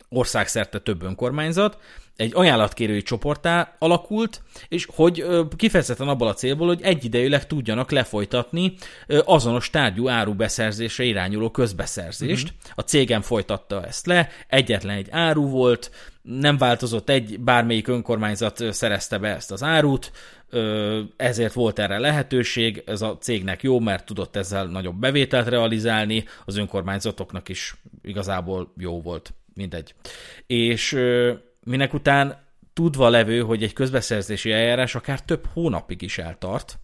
országszerte 0.09 0.79
több 0.79 1.03
önkormányzat, 1.03 1.79
egy 2.17 2.31
ajánlatkérői 2.35 3.03
csoportá 3.03 3.77
alakult, 3.79 4.43
és 4.69 4.89
hogy 4.95 5.27
kifejezetten 5.57 6.09
abból 6.09 6.29
a 6.29 6.35
célból, 6.35 6.67
hogy 6.67 6.83
egyidejűleg 6.83 7.47
tudjanak 7.47 7.91
lefolytatni 7.91 8.75
azonos 9.25 9.71
tárgyú 9.71 10.09
árubeszerzésre 10.09 11.05
irányuló 11.05 11.51
közbeszerzést. 11.51 12.45
Uh-huh. 12.45 12.73
A 12.75 12.81
cégem 12.81 13.23
folytatta 13.23 13.87
ezt 13.87 14.07
le, 14.07 14.29
egyetlen 14.49 14.97
egy 14.97 15.09
áru 15.11 15.49
volt, 15.49 15.91
nem 16.23 16.59
változott 16.59 17.09
egy, 17.09 17.41
bármelyik 17.41 17.89
önkormányzat 17.89 18.73
szerezte 18.73 19.19
be 19.19 19.35
ezt 19.35 19.53
az 19.53 19.63
árut, 19.63 20.13
ezért 21.17 21.53
volt 21.53 21.79
erre 21.79 21.99
lehetőség, 21.99 22.83
ez 22.87 23.03
a 23.03 23.19
cégnek 23.21 23.63
jó, 23.63 23.81
mert 23.81 24.07
tudott 24.07 24.37
ezzel 24.37 24.67
nagyobb 24.67 24.97
bevételt 24.97 25.49
realizálni, 25.49 26.25
az 26.45 26.57
önkormányzatoknak 26.57 27.49
is 27.49 27.75
igazából 28.03 28.73
jó 28.77 29.03
volt, 29.03 29.35
mindegy. 29.57 29.95
És 30.47 30.99
minek 31.61 31.95
után 31.95 32.45
tudva 32.73 33.09
levő, 33.09 33.41
hogy 33.41 33.63
egy 33.63 33.73
közbeszerzési 33.73 34.53
eljárás 34.53 34.95
akár 34.95 35.23
több 35.23 35.47
hónapig 35.53 36.03
is 36.03 36.19
eltart, 36.19 36.79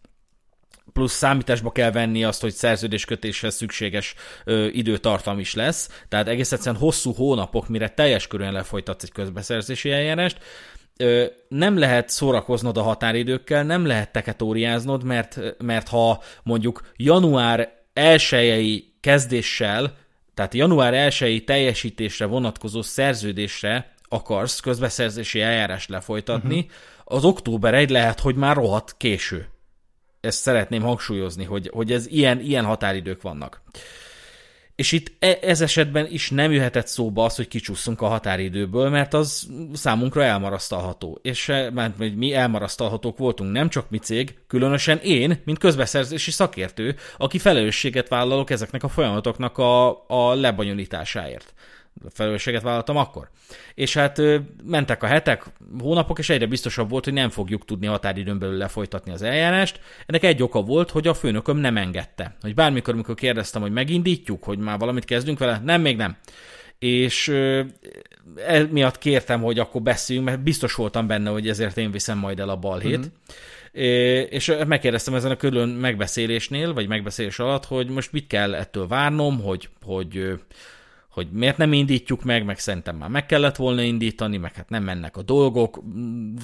plusz 0.92 1.12
számításba 1.12 1.72
kell 1.72 1.90
venni 1.90 2.24
azt, 2.24 2.40
hogy 2.40 2.52
szerződéskötéshez 2.52 3.54
szükséges 3.54 4.14
ö, 4.44 4.66
időtartam 4.66 5.38
is 5.38 5.54
lesz, 5.54 6.04
tehát 6.08 6.28
egész 6.28 6.52
egyszerűen 6.52 6.80
hosszú 6.80 7.12
hónapok, 7.12 7.68
mire 7.68 7.88
teljes 7.88 8.26
körülön 8.26 8.52
lefolytatsz 8.52 9.02
egy 9.02 9.12
közbeszerzési 9.12 9.90
eljárást, 9.90 10.38
ö, 10.96 11.24
nem 11.48 11.78
lehet 11.78 12.08
szórakoznod 12.08 12.76
a 12.76 12.82
határidőkkel, 12.82 13.62
nem 13.64 13.86
lehet 13.86 14.12
teketóriáznod, 14.12 15.04
mert, 15.04 15.40
mert 15.58 15.88
ha 15.88 16.22
mondjuk 16.42 16.92
január 16.96 17.82
1 17.92 18.92
kezdéssel, 19.00 19.96
tehát 20.34 20.54
január 20.54 20.94
1 20.94 21.44
teljesítésre 21.44 22.26
vonatkozó 22.26 22.82
szerződésre 22.82 23.94
akarsz 24.08 24.60
közbeszerzési 24.60 25.40
eljárást 25.40 25.88
lefolytatni, 25.88 26.58
uh-huh. 26.58 26.72
az 27.04 27.24
október 27.24 27.74
1 27.74 27.90
lehet, 27.90 28.20
hogy 28.20 28.34
már 28.34 28.56
rohadt 28.56 28.94
késő. 28.96 29.48
Ezt 30.20 30.40
szeretném 30.40 30.82
hangsúlyozni, 30.82 31.44
hogy, 31.44 31.70
hogy 31.72 31.92
ez 31.92 32.06
ilyen, 32.06 32.40
ilyen 32.40 32.64
határidők 32.64 33.22
vannak. 33.22 33.62
És 34.82 34.92
itt 34.92 35.12
e, 35.18 35.38
ez 35.42 35.60
esetben 35.60 36.06
is 36.10 36.30
nem 36.30 36.52
jöhetett 36.52 36.86
szóba 36.86 37.24
az, 37.24 37.36
hogy 37.36 37.48
kicsúszunk 37.48 38.00
a 38.00 38.06
határidőből, 38.06 38.88
mert 38.88 39.14
az 39.14 39.48
számunkra 39.72 40.24
elmarasztalható. 40.24 41.18
És 41.22 41.48
e, 41.48 41.70
mert 41.70 41.98
mi 42.14 42.34
elmarasztalhatók 42.34 43.18
voltunk, 43.18 43.52
nem 43.52 43.68
csak 43.68 43.90
mi 43.90 43.98
cég, 43.98 44.34
különösen 44.46 44.98
én, 44.98 45.40
mint 45.44 45.58
közbeszerzési 45.58 46.30
szakértő, 46.30 46.96
aki 47.16 47.38
felelősséget 47.38 48.08
vállalok 48.08 48.50
ezeknek 48.50 48.82
a 48.82 48.88
folyamatoknak 48.88 49.58
a, 49.58 50.04
a 50.06 50.34
lebonyolításáért 50.34 51.54
felelősséget 52.10 52.62
vállaltam 52.62 52.96
akkor. 52.96 53.28
És 53.74 53.94
hát 53.94 54.22
mentek 54.64 55.02
a 55.02 55.06
hetek, 55.06 55.44
hónapok, 55.78 56.18
és 56.18 56.28
egyre 56.28 56.46
biztosabb 56.46 56.90
volt, 56.90 57.04
hogy 57.04 57.12
nem 57.12 57.30
fogjuk 57.30 57.64
tudni 57.64 57.86
határidőn 57.86 58.38
belül 58.38 58.56
lefolytatni 58.56 59.12
az 59.12 59.22
eljárást. 59.22 59.80
Ennek 60.06 60.22
egy 60.22 60.42
oka 60.42 60.62
volt, 60.62 60.90
hogy 60.90 61.06
a 61.06 61.14
főnököm 61.14 61.56
nem 61.56 61.76
engedte. 61.76 62.36
Hogy 62.40 62.54
bármikor, 62.54 62.94
amikor 62.94 63.14
kérdeztem, 63.14 63.62
hogy 63.62 63.72
megindítjuk, 63.72 64.44
hogy 64.44 64.58
már 64.58 64.78
valamit 64.78 65.04
kezdünk 65.04 65.38
vele, 65.38 65.60
nem, 65.64 65.80
még 65.80 65.96
nem. 65.96 66.16
És 66.78 67.28
e 68.36 68.62
miatt 68.70 68.98
kértem, 68.98 69.42
hogy 69.42 69.58
akkor 69.58 69.82
beszéljünk, 69.82 70.28
mert 70.28 70.42
biztos 70.42 70.74
voltam 70.74 71.06
benne, 71.06 71.30
hogy 71.30 71.48
ezért 71.48 71.76
én 71.76 71.90
viszem 71.90 72.18
majd 72.18 72.40
el 72.40 72.48
a 72.48 72.56
balhét. 72.56 72.98
Uh-huh. 72.98 73.10
És 74.30 74.52
megkérdeztem 74.66 75.14
ezen 75.14 75.30
a 75.30 75.36
külön 75.36 75.68
megbeszélésnél, 75.68 76.72
vagy 76.72 76.88
megbeszélés 76.88 77.38
alatt, 77.38 77.64
hogy 77.64 77.88
most 77.88 78.12
mit 78.12 78.26
kell 78.26 78.54
ettől 78.54 78.86
várnom, 78.86 79.40
hogy, 79.40 79.68
hogy 79.82 80.38
hogy 81.12 81.28
miért 81.32 81.56
nem 81.56 81.72
indítjuk 81.72 82.22
meg, 82.22 82.44
meg 82.44 82.58
szerintem 82.58 82.96
már 82.96 83.08
meg 83.08 83.26
kellett 83.26 83.56
volna 83.56 83.82
indítani, 83.82 84.36
meg 84.36 84.54
hát 84.54 84.68
nem 84.68 84.82
mennek 84.82 85.16
a 85.16 85.22
dolgok. 85.22 85.82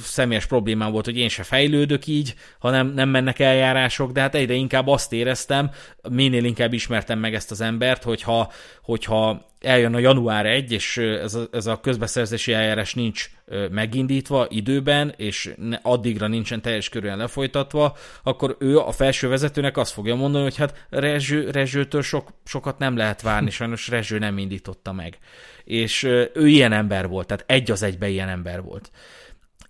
Személyes 0.03 0.47
problémám 0.47 0.93
volt, 0.93 1.05
hogy 1.05 1.19
én 1.19 1.29
se 1.29 1.43
fejlődök 1.43 2.07
így, 2.07 2.35
hanem 2.59 2.87
nem 2.87 3.09
mennek 3.09 3.39
eljárások, 3.39 4.13
de 4.13 4.21
hát 4.21 4.35
egyre 4.35 4.55
inkább 4.55 4.87
azt 4.87 5.13
éreztem, 5.13 5.71
minél 6.11 6.45
inkább 6.45 6.73
ismertem 6.73 7.19
meg 7.19 7.35
ezt 7.35 7.51
az 7.51 7.61
embert, 7.61 8.03
hogyha, 8.03 8.53
hogyha 8.83 9.47
eljön 9.61 9.95
a 9.95 9.99
január 9.99 10.47
1, 10.47 10.73
és 10.73 10.97
ez 10.97 11.35
a, 11.35 11.49
ez 11.53 11.67
a 11.67 11.81
közbeszerzési 11.81 12.53
eljárás 12.53 12.95
nincs 12.95 13.31
megindítva 13.71 14.47
időben, 14.51 15.15
és 15.17 15.55
addigra 15.83 16.27
nincsen 16.27 16.63
teljes 16.63 16.89
körülön 16.89 17.17
lefolytatva, 17.17 17.97
akkor 18.23 18.57
ő 18.59 18.79
a 18.79 18.93
felső 18.93 19.29
vezetőnek 19.29 19.77
azt 19.77 19.93
fogja 19.93 20.15
mondani, 20.15 20.45
hogy 20.45 20.57
hát 20.57 20.87
Rezső, 20.91 21.51
Rezsőtől 21.51 22.03
sok, 22.03 22.29
sokat 22.45 22.79
nem 22.79 22.97
lehet 22.97 23.23
várni, 23.23 23.51
sajnos 23.51 23.89
Rezső 23.89 24.19
nem 24.19 24.39
indította 24.39 24.93
meg. 24.93 25.19
És 25.65 26.03
ő 26.35 26.47
ilyen 26.49 26.73
ember 26.73 27.09
volt, 27.09 27.27
tehát 27.27 27.45
egy 27.47 27.71
az 27.71 27.83
egybe 27.83 28.09
ilyen 28.09 28.29
ember 28.29 28.63
volt 28.63 28.91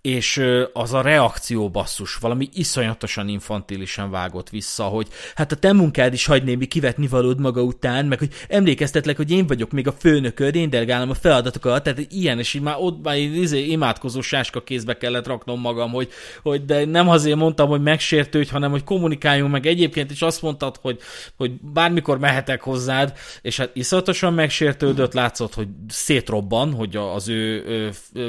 és 0.01 0.43
az 0.73 0.93
a 0.93 1.01
reakció 1.01 1.69
basszus 1.69 2.15
valami 2.15 2.49
iszonyatosan 2.53 3.27
infantilisan 3.27 4.11
vágott 4.11 4.49
vissza, 4.49 4.83
hogy 4.83 5.07
hát 5.35 5.51
a 5.51 5.55
te 5.55 5.73
munkád 5.73 6.13
is 6.13 6.25
hagy 6.25 6.43
némi 6.43 6.65
kivetni 6.65 7.07
valód 7.07 7.39
maga 7.39 7.61
után, 7.61 8.05
meg 8.05 8.19
hogy 8.19 8.33
emlékeztetlek, 8.47 9.17
hogy 9.17 9.31
én 9.31 9.47
vagyok 9.47 9.71
még 9.71 9.87
a 9.87 9.91
főnököd, 9.91 10.55
én 10.55 10.69
delegálom 10.69 11.09
a 11.09 11.13
feladatokat, 11.13 11.83
tehát 11.83 12.05
ilyen, 12.09 12.39
és 12.39 12.53
így 12.53 12.61
már 12.61 12.75
ott 12.79 13.03
már 13.03 13.17
izé, 13.17 13.65
imádkozó 13.65 14.21
sáska 14.21 14.63
kézbe 14.63 14.97
kellett 14.97 15.27
raknom 15.27 15.59
magam, 15.59 15.91
hogy, 15.91 16.09
hogy 16.41 16.65
de 16.65 16.85
nem 16.85 17.09
azért 17.09 17.37
mondtam, 17.37 17.69
hogy 17.69 17.81
megsértődj, 17.81 18.49
hanem 18.49 18.71
hogy 18.71 18.83
kommunikáljunk 18.83 19.51
meg. 19.51 19.65
Egyébként 19.65 20.11
is 20.11 20.21
azt 20.21 20.41
mondtad, 20.41 20.77
hogy, 20.81 20.99
hogy 21.35 21.51
bármikor 21.61 22.19
mehetek 22.19 22.61
hozzád, 22.61 23.13
és 23.41 23.57
hát 23.57 23.69
iszonyatosan 23.73 24.33
megsértődött, 24.33 25.13
látszott, 25.13 25.53
hogy 25.53 25.67
szétrobban, 25.87 26.73
hogy 26.73 26.95
az 26.95 27.27
ő 27.27 27.63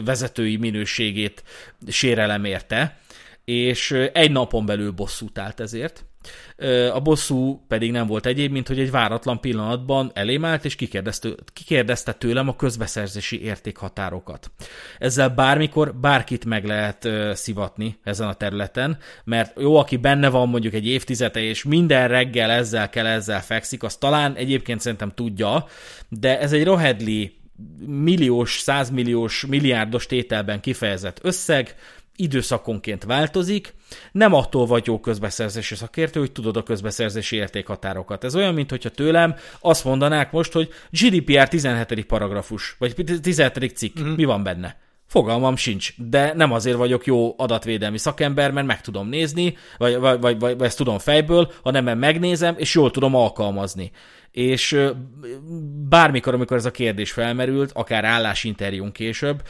vezetői 0.05 0.57
minőségét 0.57 1.43
sérelem 1.88 2.44
érte, 2.44 2.98
és 3.44 3.90
egy 4.12 4.30
napon 4.30 4.66
belül 4.66 4.90
bosszút 4.90 5.38
állt 5.38 5.61
ezért. 5.61 6.04
A 6.92 7.00
bosszú 7.00 7.64
pedig 7.68 7.90
nem 7.90 8.06
volt 8.06 8.26
egyéb, 8.26 8.52
mint 8.52 8.68
hogy 8.68 8.78
egy 8.78 8.90
váratlan 8.90 9.40
pillanatban 9.40 10.11
elém 10.14 10.44
állt, 10.44 10.64
és 10.64 10.74
kikérdezte, 11.52 12.12
tőlem 12.12 12.48
a 12.48 12.56
közbeszerzési 12.56 13.42
értékhatárokat. 13.42 14.50
Ezzel 14.98 15.28
bármikor 15.28 15.94
bárkit 15.94 16.44
meg 16.44 16.64
lehet 16.64 17.08
szivatni 17.36 17.98
ezen 18.02 18.28
a 18.28 18.34
területen, 18.34 18.98
mert 19.24 19.61
jó, 19.61 19.76
aki 19.76 19.96
benne 19.96 20.28
van 20.28 20.48
mondjuk 20.48 20.74
egy 20.74 20.86
évtizede, 20.86 21.40
és 21.40 21.64
minden 21.64 22.08
reggel 22.08 22.50
ezzel 22.50 22.90
kell, 22.90 23.06
ezzel 23.06 23.42
fekszik, 23.42 23.82
az 23.82 23.96
talán 23.96 24.34
egyébként 24.34 24.80
szerintem 24.80 25.12
tudja, 25.14 25.66
de 26.08 26.40
ez 26.40 26.52
egy 26.52 26.64
rohedli 26.64 27.38
milliós, 27.86 28.58
százmilliós, 28.58 29.46
milliárdos 29.46 30.06
tételben 30.06 30.61
kifejezett 30.61 31.18
összeg, 31.22 31.74
időszakonként 32.20 33.04
változik, 33.04 33.74
nem 34.12 34.34
attól 34.34 34.66
vagy 34.66 34.86
jó 34.86 35.00
közbeszerzési 35.00 35.74
szakértő, 35.74 36.20
hogy 36.20 36.32
tudod 36.32 36.56
a 36.56 36.62
közbeszerzési 36.62 37.36
értékhatárokat. 37.36 38.24
Ez 38.24 38.36
olyan, 38.36 38.54
mint 38.54 38.70
hogyha 38.70 38.88
tőlem 38.88 39.34
azt 39.61 39.84
mondanák 39.84 40.32
most, 40.32 40.52
hogy 40.52 40.68
GDPR 40.90 41.48
17. 41.48 42.04
paragrafus, 42.06 42.76
vagy 42.78 42.94
17. 43.22 43.76
cikk, 43.76 43.96
uh-huh. 43.96 44.16
mi 44.16 44.24
van 44.24 44.42
benne? 44.42 44.76
Fogalmam 45.06 45.56
sincs, 45.56 45.94
de 45.96 46.32
nem 46.34 46.52
azért 46.52 46.76
vagyok 46.76 47.06
jó 47.06 47.34
adatvédelmi 47.36 47.98
szakember, 47.98 48.50
mert 48.50 48.66
meg 48.66 48.80
tudom 48.80 49.08
nézni, 49.08 49.56
vagy, 49.78 49.96
vagy, 49.96 50.20
vagy, 50.20 50.38
vagy 50.38 50.62
ezt 50.62 50.76
tudom 50.76 50.98
fejből, 50.98 51.52
hanem 51.62 51.84
mert 51.84 51.98
megnézem, 51.98 52.54
és 52.58 52.74
jól 52.74 52.90
tudom 52.90 53.14
alkalmazni 53.14 53.90
és 54.33 54.76
bármikor, 55.89 56.35
amikor 56.35 56.57
ez 56.57 56.64
a 56.64 56.70
kérdés 56.70 57.12
felmerült, 57.12 57.70
akár 57.74 58.05
állásinterjún 58.05 58.93
később, 58.93 59.43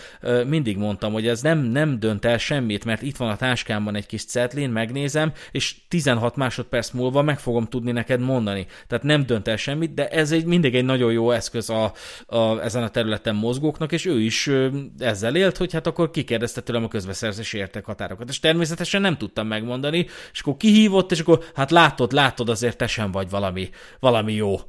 mindig 0.46 0.76
mondtam, 0.76 1.12
hogy 1.12 1.26
ez 1.26 1.42
nem, 1.42 1.58
nem 1.58 1.98
dönt 1.98 2.24
el 2.24 2.38
semmit, 2.38 2.84
mert 2.84 3.02
itt 3.02 3.16
van 3.16 3.28
a 3.28 3.36
táskámban 3.36 3.94
egy 3.94 4.06
kis 4.06 4.24
cetlén, 4.24 4.70
megnézem, 4.70 5.32
és 5.50 5.74
16 5.88 6.36
másodperc 6.36 6.90
múlva 6.90 7.22
meg 7.22 7.38
fogom 7.38 7.66
tudni 7.66 7.92
neked 7.92 8.20
mondani. 8.20 8.66
Tehát 8.86 9.04
nem 9.04 9.26
dönt 9.26 9.48
el 9.48 9.56
semmit, 9.56 9.94
de 9.94 10.08
ez 10.08 10.32
egy 10.32 10.44
mindig 10.44 10.74
egy 10.74 10.84
nagyon 10.84 11.12
jó 11.12 11.30
eszköz 11.30 11.70
a, 11.70 11.92
a, 12.26 12.60
ezen 12.62 12.82
a 12.82 12.88
területen 12.88 13.34
mozgóknak, 13.34 13.92
és 13.92 14.06
ő 14.06 14.20
is 14.20 14.50
ezzel 14.98 15.36
élt, 15.36 15.56
hogy 15.56 15.72
hát 15.72 15.86
akkor 15.86 16.10
kikérdezte 16.10 16.60
tőlem 16.60 16.84
a 16.84 16.88
közbeszerzési 16.88 17.58
értékhatárokat. 17.58 18.28
És 18.28 18.40
természetesen 18.40 19.00
nem 19.00 19.16
tudtam 19.16 19.46
megmondani, 19.46 20.06
és 20.32 20.40
akkor 20.40 20.56
kihívott, 20.56 21.12
és 21.12 21.20
akkor 21.20 21.44
hát 21.54 21.70
látod, 21.70 22.12
látod, 22.12 22.48
azért 22.48 22.76
te 22.76 22.86
sem 22.86 23.10
vagy 23.10 23.30
valami, 23.30 23.70
valami 24.00 24.32
jó. 24.32 24.60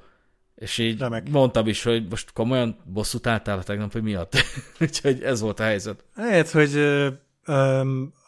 És 0.62 0.78
így 0.78 1.00
Remek. 1.00 1.30
mondtam 1.30 1.68
is, 1.68 1.84
hogy 1.84 2.08
most 2.10 2.32
komolyan 2.34 2.78
bosszút 2.86 3.28
álltál 3.28 3.58
a 3.58 3.64
tegnap, 3.64 3.92
hogy 3.92 4.04
miatt. 4.04 4.34
Úgyhogy 4.82 5.24
ez 5.24 5.42
volt 5.42 5.60
a 5.60 5.64
helyzet. 5.64 6.04
Lehet, 6.16 6.50
hogy 6.50 6.76
ö, 6.76 7.08
ö, 7.46 7.82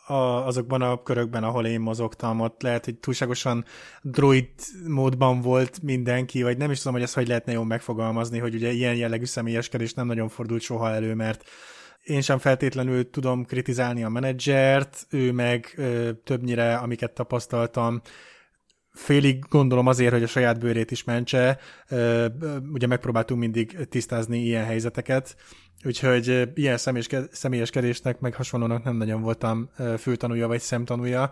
a, 0.07 0.45
azokban 0.45 0.81
a 0.81 1.03
körökben, 1.03 1.43
ahol 1.43 1.65
én 1.65 1.79
mozogtam, 1.79 2.39
ott 2.39 2.61
lehet, 2.61 2.85
hogy 2.85 2.95
túlságosan 2.95 3.65
droid 4.01 4.49
módban 4.87 5.41
volt 5.41 5.81
mindenki, 5.81 6.43
vagy 6.43 6.57
nem 6.57 6.71
is 6.71 6.77
tudom, 6.77 6.93
hogy 6.93 7.01
ezt 7.01 7.13
hogy 7.13 7.27
lehetne 7.27 7.51
jól 7.51 7.65
megfogalmazni, 7.65 8.39
hogy 8.39 8.55
ugye 8.55 8.71
ilyen 8.71 8.95
jellegű 8.95 9.25
személyeskedés 9.25 9.93
nem 9.93 10.07
nagyon 10.07 10.29
fordult 10.29 10.61
soha 10.61 10.89
elő, 10.89 11.13
mert 11.13 11.49
én 12.03 12.21
sem 12.21 12.37
feltétlenül 12.37 13.09
tudom 13.09 13.45
kritizálni 13.45 14.03
a 14.03 14.09
menedzsert, 14.09 15.05
ő 15.09 15.31
meg 15.31 15.73
ö, 15.75 16.09
többnyire, 16.23 16.75
amiket 16.75 17.11
tapasztaltam, 17.11 18.01
félig 18.93 19.45
gondolom 19.49 19.87
azért, 19.87 20.11
hogy 20.11 20.23
a 20.23 20.27
saját 20.27 20.59
bőrét 20.59 20.91
is 20.91 21.03
mentse, 21.03 21.57
ugye 22.73 22.87
megpróbáltunk 22.87 23.39
mindig 23.39 23.87
tisztázni 23.89 24.39
ilyen 24.39 24.65
helyzeteket, 24.65 25.35
úgyhogy 25.85 26.49
ilyen 26.55 26.77
személyeskedésnek, 27.31 28.19
meg 28.19 28.35
hasonlónak 28.35 28.83
nem 28.83 28.95
nagyon 28.95 29.21
voltam 29.21 29.69
főtanúja 29.97 30.47
vagy 30.47 30.61
szemtanúja, 30.61 31.31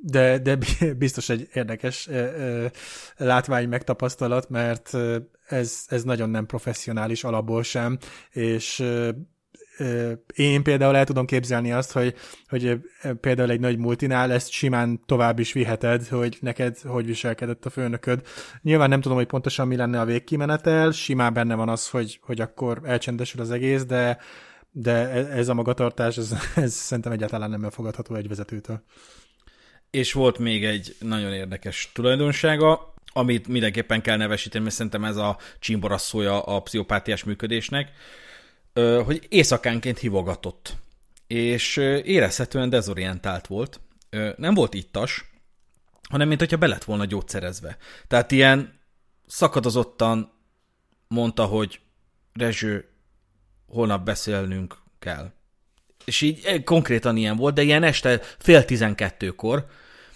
de, 0.00 0.38
de 0.38 0.58
biztos 0.96 1.28
egy 1.28 1.48
érdekes 1.52 2.08
látvány 3.16 3.68
megtapasztalat, 3.68 4.48
mert 4.48 4.96
ez, 5.46 5.84
ez 5.86 6.02
nagyon 6.02 6.30
nem 6.30 6.46
professzionális 6.46 7.24
alapból 7.24 7.62
sem, 7.62 7.98
és 8.30 8.84
én 10.34 10.62
például 10.62 10.96
el 10.96 11.04
tudom 11.04 11.26
képzelni 11.26 11.72
azt, 11.72 11.92
hogy, 11.92 12.14
hogy 12.48 12.80
például 13.20 13.50
egy 13.50 13.60
nagy 13.60 13.78
multinál 13.78 14.32
ezt 14.32 14.50
simán 14.50 15.00
tovább 15.06 15.38
is 15.38 15.52
viheted, 15.52 16.08
hogy 16.08 16.38
neked 16.40 16.78
hogy 16.78 17.06
viselkedett 17.06 17.64
a 17.64 17.70
főnököd. 17.70 18.26
Nyilván 18.62 18.88
nem 18.88 19.00
tudom, 19.00 19.16
hogy 19.16 19.26
pontosan 19.26 19.66
mi 19.66 19.76
lenne 19.76 20.00
a 20.00 20.04
végkimenetel, 20.04 20.90
simán 20.90 21.32
benne 21.32 21.54
van 21.54 21.68
az, 21.68 21.88
hogy, 21.88 22.18
hogy 22.22 22.40
akkor 22.40 22.80
elcsendesül 22.84 23.40
az 23.40 23.50
egész, 23.50 23.84
de, 23.84 24.18
de 24.70 24.92
e, 24.92 25.38
ez 25.38 25.48
a 25.48 25.54
magatartás, 25.54 26.16
ez, 26.16 26.34
ez 26.54 26.72
szerintem 26.72 27.12
egyáltalán 27.12 27.50
nem 27.50 27.64
elfogadható 27.64 28.14
egy 28.14 28.28
vezetőtől. 28.28 28.82
És 29.90 30.12
volt 30.12 30.38
még 30.38 30.64
egy 30.64 30.96
nagyon 30.98 31.32
érdekes 31.32 31.90
tulajdonsága, 31.94 32.94
amit 33.12 33.48
mindenképpen 33.48 34.02
kell 34.02 34.16
nevesíteni, 34.16 34.64
mert 34.64 34.76
szerintem 34.76 35.04
ez 35.04 35.16
a 35.16 35.38
csimborasszója 35.58 36.42
a 36.42 36.60
pszichopátiás 36.60 37.24
működésnek, 37.24 37.90
hogy 39.04 39.26
éjszakánként 39.28 39.98
hívogatott, 39.98 40.76
és 41.26 41.76
érezhetően 42.04 42.70
dezorientált 42.70 43.46
volt. 43.46 43.80
Nem 44.36 44.54
volt 44.54 44.74
ittas, 44.74 45.30
hanem 46.10 46.28
mint 46.28 46.40
hogyha 46.40 46.56
be 46.56 46.66
lett 46.66 46.84
volna 46.84 47.04
gyógyszerezve. 47.04 47.76
Tehát 48.06 48.30
ilyen 48.30 48.80
szakadozottan 49.26 50.32
mondta, 51.08 51.44
hogy 51.44 51.80
Rezső, 52.32 52.88
holnap 53.66 54.04
beszélnünk 54.04 54.78
kell. 54.98 55.32
És 56.04 56.20
így 56.20 56.64
konkrétan 56.64 57.16
ilyen 57.16 57.36
volt, 57.36 57.54
de 57.54 57.62
ilyen 57.62 57.82
este 57.82 58.20
fél 58.38 58.64
tizenkettőkor, 58.64 59.66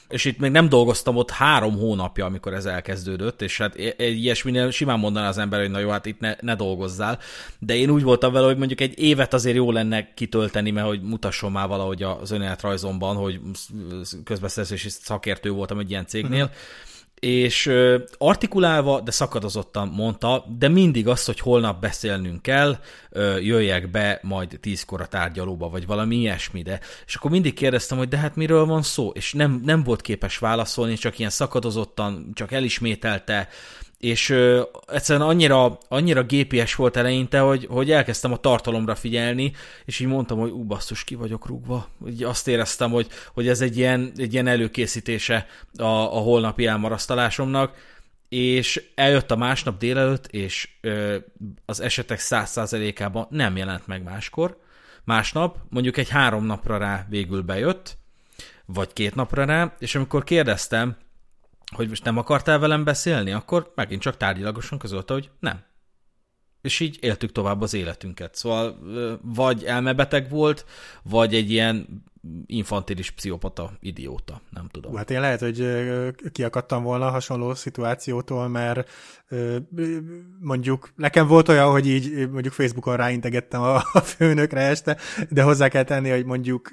és 0.09 0.25
itt 0.25 0.39
még 0.39 0.51
nem 0.51 0.69
dolgoztam 0.69 1.17
ott 1.17 1.31
három 1.31 1.79
hónapja, 1.79 2.25
amikor 2.25 2.55
ez 2.55 2.65
elkezdődött, 2.65 3.43
és 3.43 3.59
hát 3.59 3.75
egy 3.75 4.17
ilyesminél 4.17 4.71
simán 4.71 4.99
mondaná 4.99 5.29
az 5.29 5.39
ember, 5.39 5.61
hogy 5.61 5.71
na 5.71 5.79
jó, 5.79 5.89
hát 5.89 6.07
itt 6.07 6.21
ne, 6.21 6.35
ne 6.41 6.55
dolgozzál, 6.55 7.19
de 7.59 7.77
én 7.77 7.91
úgy 7.91 8.03
voltam 8.03 8.33
vele, 8.33 8.47
hogy 8.47 8.59
mondjuk 8.59 8.81
egy 8.81 8.99
évet 8.99 9.35
azért 9.35 9.57
jó 9.57 9.73
lenne 9.73 10.15
kitölteni, 10.15 10.71
mert 10.71 10.87
hogy 10.87 11.03
mutasson 11.03 11.53
már 11.53 11.69
valahogy 11.69 12.03
az 12.03 12.31
önéletrajzomban, 12.31 13.17
hogy 13.17 13.41
közbeszerzési 14.25 14.89
szakértő 14.89 15.51
voltam 15.51 15.79
egy 15.79 15.91
ilyen 15.91 16.07
cégnél, 16.07 16.45
uh-huh 16.45 16.57
és 17.21 17.71
artikulálva, 18.19 19.01
de 19.01 19.11
szakadozottan 19.11 19.89
mondta, 19.89 20.45
de 20.59 20.69
mindig 20.69 21.09
azt, 21.09 21.27
hogy 21.27 21.41
holnap 21.41 21.81
beszélnünk 21.81 22.43
kell, 22.43 22.79
jöjjek 23.41 23.91
be 23.91 24.19
majd 24.23 24.59
tízkor 24.61 25.01
a 25.01 25.07
tárgyalóba, 25.07 25.69
vagy 25.69 25.87
valami 25.87 26.17
ilyesmi, 26.17 26.63
de 26.63 26.81
és 27.07 27.15
akkor 27.15 27.31
mindig 27.31 27.55
kérdeztem, 27.55 27.99
hogy 27.99 28.09
de 28.09 28.17
hát 28.17 28.37
miről 28.37 28.65
van 28.65 28.83
szó, 28.83 29.11
és 29.11 29.33
nem, 29.33 29.61
nem 29.65 29.83
volt 29.83 30.01
képes 30.01 30.39
válaszolni, 30.39 30.95
csak 30.95 31.19
ilyen 31.19 31.31
szakadozottan, 31.31 32.31
csak 32.35 32.53
elismételte, 32.53 33.49
és 34.07 34.31
ö, 34.31 34.63
egyszerűen 34.87 35.29
annyira, 35.29 35.79
annyira 35.89 36.23
gépies 36.23 36.75
volt 36.75 36.97
eleinte, 36.97 37.39
hogy, 37.39 37.67
hogy 37.71 37.91
elkezdtem 37.91 38.33
a 38.33 38.37
tartalomra 38.37 38.95
figyelni, 38.95 39.53
és 39.85 40.01
így 40.01 40.07
mondtam, 40.07 40.39
hogy 40.39 40.51
ú, 40.51 40.65
basszus, 40.65 41.05
ki 41.05 41.15
vagyok 41.15 41.47
rúgva. 41.47 41.89
Úgy 41.99 42.23
azt 42.23 42.49
éreztem, 42.49 42.91
hogy, 42.91 43.09
hogy 43.35 43.49
ez 43.49 43.61
egy 43.61 43.77
ilyen, 43.77 44.13
egy 44.17 44.33
ilyen 44.33 44.47
előkészítése 44.47 45.47
a, 45.77 45.85
a 45.85 46.19
holnapi 46.19 46.67
elmarasztalásomnak, 46.67 47.75
és 48.29 48.83
eljött 48.95 49.31
a 49.31 49.37
másnap 49.37 49.79
délelőtt, 49.79 50.27
és 50.27 50.69
ö, 50.81 51.17
az 51.65 51.81
esetek 51.81 52.19
száz 52.19 52.51
százalékában 52.51 53.27
nem 53.31 53.57
jelent 53.57 53.87
meg 53.87 54.03
máskor. 54.03 54.59
Másnap, 55.05 55.59
mondjuk 55.69 55.97
egy 55.97 56.09
három 56.09 56.45
napra 56.45 56.79
rá 56.79 57.07
végül 57.09 57.43
bejött, 57.43 57.97
vagy 58.67 58.93
két 58.93 59.15
napra 59.15 59.45
rá, 59.45 59.75
és 59.79 59.95
amikor 59.95 60.25
kérdeztem, 60.25 60.97
hogy 61.75 61.89
most 61.89 62.05
nem 62.05 62.17
akartál 62.19 62.59
velem 62.59 62.85
beszélni, 62.85 63.33
akkor 63.33 63.73
megint 63.75 64.01
csak 64.01 64.17
tárgyilagosan 64.17 64.79
közölte, 64.79 65.13
hogy 65.13 65.31
nem. 65.41 65.65
És 66.61 66.81
így 66.81 66.99
éltük 67.01 67.33
tovább 67.33 67.61
az 67.61 67.75
életünket. 67.75 68.35
Szóval 68.35 68.79
vagy 69.23 69.65
elmebeteg 69.65 70.31
volt, 70.31 70.65
vagy 71.03 71.35
egy 71.35 71.51
ilyen 71.51 72.05
infantilis 72.47 73.11
pszichopata 73.11 73.73
idióta, 73.81 74.41
nem 74.51 74.69
tudom. 74.69 74.97
Hát 74.97 75.11
én 75.11 75.21
lehet, 75.21 75.41
hogy 75.41 75.67
kiakadtam 76.33 76.83
volna 76.83 77.11
hasonló 77.11 77.55
szituációtól, 77.55 78.49
mert 78.49 78.91
mondjuk 80.41 80.93
nekem 80.97 81.27
volt 81.27 81.49
olyan, 81.49 81.71
hogy 81.71 81.87
így 81.87 82.31
mondjuk 82.31 82.55
Facebookon 82.55 82.97
ráintegettem 82.97 83.63
a 83.63 83.81
főnökre 84.01 84.61
este, 84.61 84.97
de 85.31 85.43
hozzá 85.43 85.69
kell 85.69 85.85
tenni, 85.85 86.11
hogy 86.11 86.25
mondjuk 86.25 86.71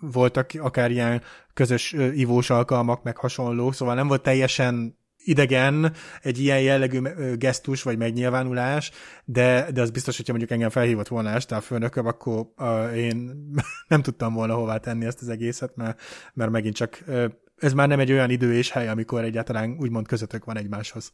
voltak 0.00 0.50
akár 0.58 0.90
ilyen 0.90 1.22
közös 1.54 1.92
ivós 2.14 2.50
alkalmak, 2.50 3.02
meg 3.02 3.16
hasonló, 3.16 3.72
szóval 3.72 3.94
nem 3.94 4.08
volt 4.08 4.22
teljesen 4.22 4.96
idegen 5.24 5.92
egy 6.22 6.38
ilyen 6.38 6.60
jellegű 6.60 7.00
gesztus 7.36 7.82
vagy 7.82 7.98
megnyilvánulás, 7.98 8.90
de, 9.24 9.70
de 9.72 9.80
az 9.80 9.90
biztos, 9.90 10.16
hogyha 10.16 10.32
mondjuk 10.32 10.52
engem 10.52 10.70
felhívott 10.70 11.08
volna 11.08 11.30
este 11.30 11.56
a 11.56 11.60
főnököm, 11.60 12.06
akkor 12.06 12.46
uh, 12.56 12.96
én 12.96 13.34
nem 13.88 14.02
tudtam 14.02 14.34
volna 14.34 14.54
hová 14.54 14.76
tenni 14.76 15.04
ezt 15.04 15.22
az 15.22 15.28
egészet, 15.28 15.76
mert, 15.76 16.00
mert 16.34 16.50
megint 16.50 16.74
csak 16.74 17.02
uh, 17.06 17.24
ez 17.58 17.72
már 17.72 17.88
nem 17.88 18.00
egy 18.00 18.12
olyan 18.12 18.30
idő 18.30 18.54
és 18.54 18.70
hely, 18.70 18.88
amikor 18.88 19.24
egyáltalán 19.24 19.76
úgymond 19.78 20.06
közöttök 20.06 20.44
van 20.44 20.56
egymáshoz 20.56 21.12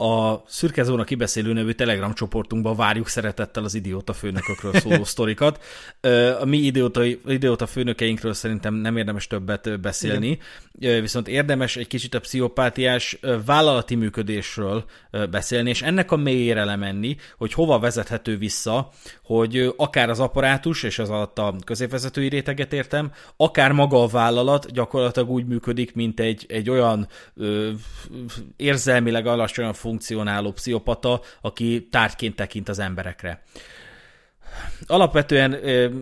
a 0.00 0.42
Szürke 0.46 0.82
Zóna 0.82 1.04
kibeszélő 1.04 1.52
nevű 1.52 1.70
Telegram 1.70 2.14
csoportunkban 2.14 2.76
várjuk 2.76 3.08
szeretettel 3.08 3.64
az 3.64 3.74
idióta 3.74 4.12
főnökökről 4.12 4.72
szóló 4.72 5.04
sztorikat. 5.14 5.64
A 6.40 6.44
mi 6.44 6.56
idióta, 6.56 7.04
idióta 7.26 7.66
főnökeinkről 7.66 8.32
szerintem 8.32 8.74
nem 8.74 8.96
érdemes 8.96 9.26
többet 9.26 9.80
beszélni, 9.80 10.38
Igen. 10.78 11.00
viszont 11.00 11.28
érdemes 11.28 11.76
egy 11.76 11.86
kicsit 11.86 12.14
a 12.14 12.20
pszichopátiás 12.20 13.18
vállalati 13.46 13.94
működésről 13.94 14.84
beszélni, 15.30 15.68
és 15.70 15.82
ennek 15.82 16.10
a 16.10 16.16
mélyére 16.16 16.64
lemenni, 16.64 17.16
hogy 17.38 17.52
hova 17.52 17.78
vezethető 17.78 18.36
vissza, 18.36 18.90
hogy 19.24 19.74
akár 19.76 20.10
az 20.10 20.20
apparátus, 20.20 20.82
és 20.82 20.98
az 20.98 21.10
alatt 21.10 21.38
a 21.38 21.54
középvezetői 21.64 22.28
réteget 22.28 22.72
értem, 22.72 23.12
akár 23.36 23.72
maga 23.72 24.02
a 24.02 24.06
vállalat 24.06 24.72
gyakorlatilag 24.72 25.30
úgy 25.30 25.46
működik, 25.50 25.94
mint 25.94 26.20
egy, 26.20 26.46
egy 26.48 26.70
olyan 26.70 27.08
ö, 27.36 27.70
érzelmileg 28.56 29.26
alacsonyan 29.26 29.72
funkcionáló 29.72 30.52
pszichopata, 30.52 31.20
aki 31.40 31.88
tárgyként 31.90 32.36
tekint 32.36 32.68
az 32.68 32.78
emberekre. 32.78 33.42
Alapvetően 34.86 35.50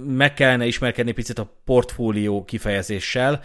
meg 0.07 0.34
kellene 0.34 0.66
ismerkedni 0.66 1.12
picit 1.12 1.38
a 1.38 1.61
portfólió 1.64 2.44
kifejezéssel. 2.44 3.42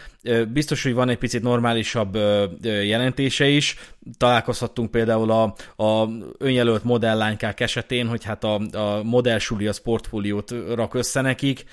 Biztos, 0.48 0.84
hogy 0.84 0.94
van 0.94 1.10
egy 1.10 1.18
picit 1.18 1.42
normálisabb 1.42 2.16
jelentése 2.64 3.48
is. 3.48 3.78
Találkozhattunk 4.18 4.92
például 4.92 5.32
a, 5.32 5.44
a 5.84 6.10
önjelölt 6.38 6.84
modelllánykák 6.84 7.60
esetén, 7.60 8.08
hogy 8.08 8.24
hát 8.24 8.44
a, 8.44 8.60
a 8.72 9.04
modellsuli 9.04 9.68
az 9.68 9.78
portfóliót 9.78 10.54
rak 10.76 10.94
össze 10.94 11.22
nekik, 11.22 11.66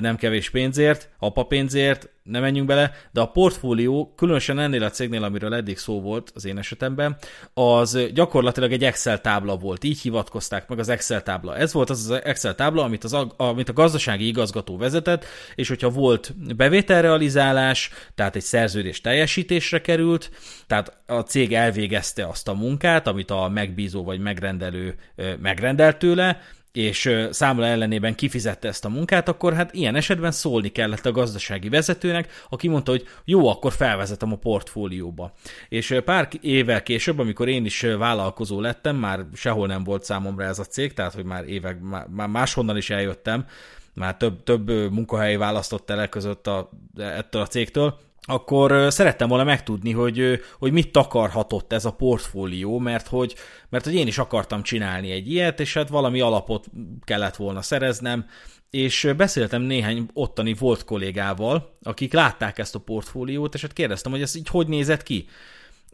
nem 0.00 0.16
kevés 0.16 0.50
pénzért, 0.50 1.08
apa 1.18 1.42
pénzért, 1.42 2.08
nem 2.26 2.42
menjünk 2.42 2.66
bele, 2.66 2.92
de 3.12 3.20
a 3.20 3.26
portfólió, 3.26 4.12
különösen 4.16 4.58
ennél 4.58 4.82
a 4.82 4.90
cégnél, 4.90 5.24
amiről 5.24 5.54
eddig 5.54 5.78
szó 5.78 6.00
volt 6.00 6.32
az 6.34 6.44
én 6.44 6.58
esetemben, 6.58 7.16
az 7.54 7.98
gyakorlatilag 8.14 8.72
egy 8.72 8.84
Excel 8.84 9.20
tábla 9.20 9.56
volt. 9.56 9.84
Így 9.84 10.00
hivatkozták 10.00 10.68
meg 10.68 10.78
az 10.78 10.88
Excel 10.88 11.22
tábla. 11.22 11.56
Ez 11.56 11.72
volt 11.72 11.90
az 11.90 12.10
az 12.10 12.20
Excel 12.24 12.54
tábla, 12.54 12.82
amit, 12.82 13.04
az, 13.04 13.16
amit 13.36 13.68
a 13.68 13.72
gazdasági 13.72 14.26
igazgató 14.26 14.76
vezetett, 14.76 15.24
és 15.54 15.68
hogyha 15.68 15.90
volt 15.90 16.56
bevételrealizálás, 16.56 17.90
tehát 18.14 18.36
egy 18.36 18.42
szerződés 18.42 19.00
teljesítésre 19.00 19.80
került, 19.80 20.30
tehát 20.66 20.96
a 21.06 21.20
cég 21.20 21.54
elvégezte 21.54 22.26
azt 22.26 22.48
a 22.48 22.54
munkát, 22.54 23.06
amit 23.06 23.30
a 23.30 23.48
megbízó 23.48 24.04
vagy 24.04 24.20
megrendelő 24.20 24.94
megrendelt 25.40 25.98
tőle, 25.98 26.40
és 26.76 27.10
számla 27.30 27.66
ellenében 27.66 28.14
kifizette 28.14 28.68
ezt 28.68 28.84
a 28.84 28.88
munkát, 28.88 29.28
akkor 29.28 29.54
hát 29.54 29.74
ilyen 29.74 29.94
esetben 29.94 30.30
szólni 30.30 30.68
kellett 30.68 31.06
a 31.06 31.12
gazdasági 31.12 31.68
vezetőnek, 31.68 32.44
aki 32.48 32.68
mondta, 32.68 32.90
hogy 32.90 33.08
jó, 33.24 33.48
akkor 33.48 33.72
felvezetem 33.72 34.32
a 34.32 34.36
portfólióba. 34.36 35.32
És 35.68 36.00
pár 36.04 36.28
évvel 36.40 36.82
később, 36.82 37.18
amikor 37.18 37.48
én 37.48 37.64
is 37.64 37.80
vállalkozó 37.80 38.60
lettem, 38.60 38.96
már 38.96 39.26
sehol 39.34 39.66
nem 39.66 39.84
volt 39.84 40.04
számomra 40.04 40.44
ez 40.44 40.58
a 40.58 40.64
cég, 40.64 40.92
tehát 40.92 41.14
hogy 41.14 41.24
már 41.24 41.48
évek, 41.48 41.80
már 42.10 42.28
máshonnan 42.28 42.76
is 42.76 42.90
eljöttem, 42.90 43.46
már 43.94 44.16
több, 44.16 44.42
több 44.42 44.68
munkahely 44.92 45.36
választott 45.36 45.90
el 45.90 46.08
között 46.08 46.46
a, 46.46 46.70
ettől 46.96 47.42
a 47.42 47.46
cégtől, 47.46 47.98
akkor 48.26 48.92
szerettem 48.92 49.28
volna 49.28 49.44
megtudni, 49.44 49.92
hogy, 49.92 50.40
hogy 50.58 50.72
mit 50.72 50.92
takarhatott 50.92 51.72
ez 51.72 51.84
a 51.84 51.92
portfólió, 51.92 52.78
mert 52.78 53.06
hogy, 53.06 53.34
mert 53.68 53.84
hogy 53.84 53.94
én 53.94 54.06
is 54.06 54.18
akartam 54.18 54.62
csinálni 54.62 55.10
egy 55.10 55.30
ilyet, 55.30 55.60
és 55.60 55.74
hát 55.74 55.88
valami 55.88 56.20
alapot 56.20 56.64
kellett 57.04 57.36
volna 57.36 57.62
szereznem, 57.62 58.26
és 58.70 59.12
beszéltem 59.16 59.62
néhány 59.62 60.06
ottani 60.12 60.54
volt 60.54 60.84
kollégával, 60.84 61.72
akik 61.82 62.12
látták 62.12 62.58
ezt 62.58 62.74
a 62.74 62.78
portfóliót, 62.78 63.54
és 63.54 63.62
hát 63.62 63.72
kérdeztem, 63.72 64.12
hogy 64.12 64.22
ez 64.22 64.36
így 64.36 64.48
hogy 64.48 64.68
nézett 64.68 65.02
ki 65.02 65.28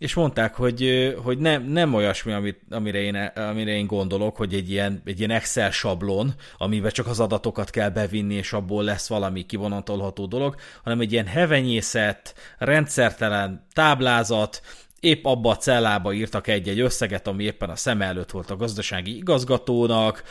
és 0.03 0.14
mondták, 0.14 0.55
hogy, 0.55 1.14
hogy 1.22 1.38
nem, 1.38 1.62
nem 1.62 1.94
olyasmi, 1.94 2.32
amit, 2.32 2.61
amire, 2.70 2.98
én, 2.98 3.14
amire 3.34 3.70
én 3.70 3.86
gondolok, 3.86 4.36
hogy 4.36 4.55
egy 4.55 4.70
ilyen, 4.70 5.03
egy 5.05 5.18
ilyen 5.18 5.30
Excel 5.30 5.70
sablon, 5.70 6.34
amiben 6.59 6.90
csak 6.90 7.07
az 7.07 7.20
adatokat 7.20 7.70
kell 7.70 7.88
bevinni, 7.88 8.34
és 8.34 8.53
abból 8.53 8.84
lesz 8.84 9.09
valami 9.09 9.42
kivonatolható 9.42 10.26
dolog, 10.26 10.55
hanem 10.84 11.00
egy 11.00 11.12
ilyen 11.12 11.26
hevenyészet, 11.26 12.34
rendszertelen 12.59 13.66
táblázat, 13.72 14.62
épp 15.03 15.24
abba 15.24 15.50
a 15.50 15.57
cellába 15.57 16.12
írtak 16.12 16.46
egy-egy 16.46 16.80
összeget, 16.80 17.26
ami 17.26 17.44
éppen 17.44 17.70
a 17.70 17.76
szem 17.76 18.03
előtt 18.03 18.30
volt 18.30 18.50
a 18.50 18.57
gazdasági 18.57 19.16
igazgatónak, 19.16 20.22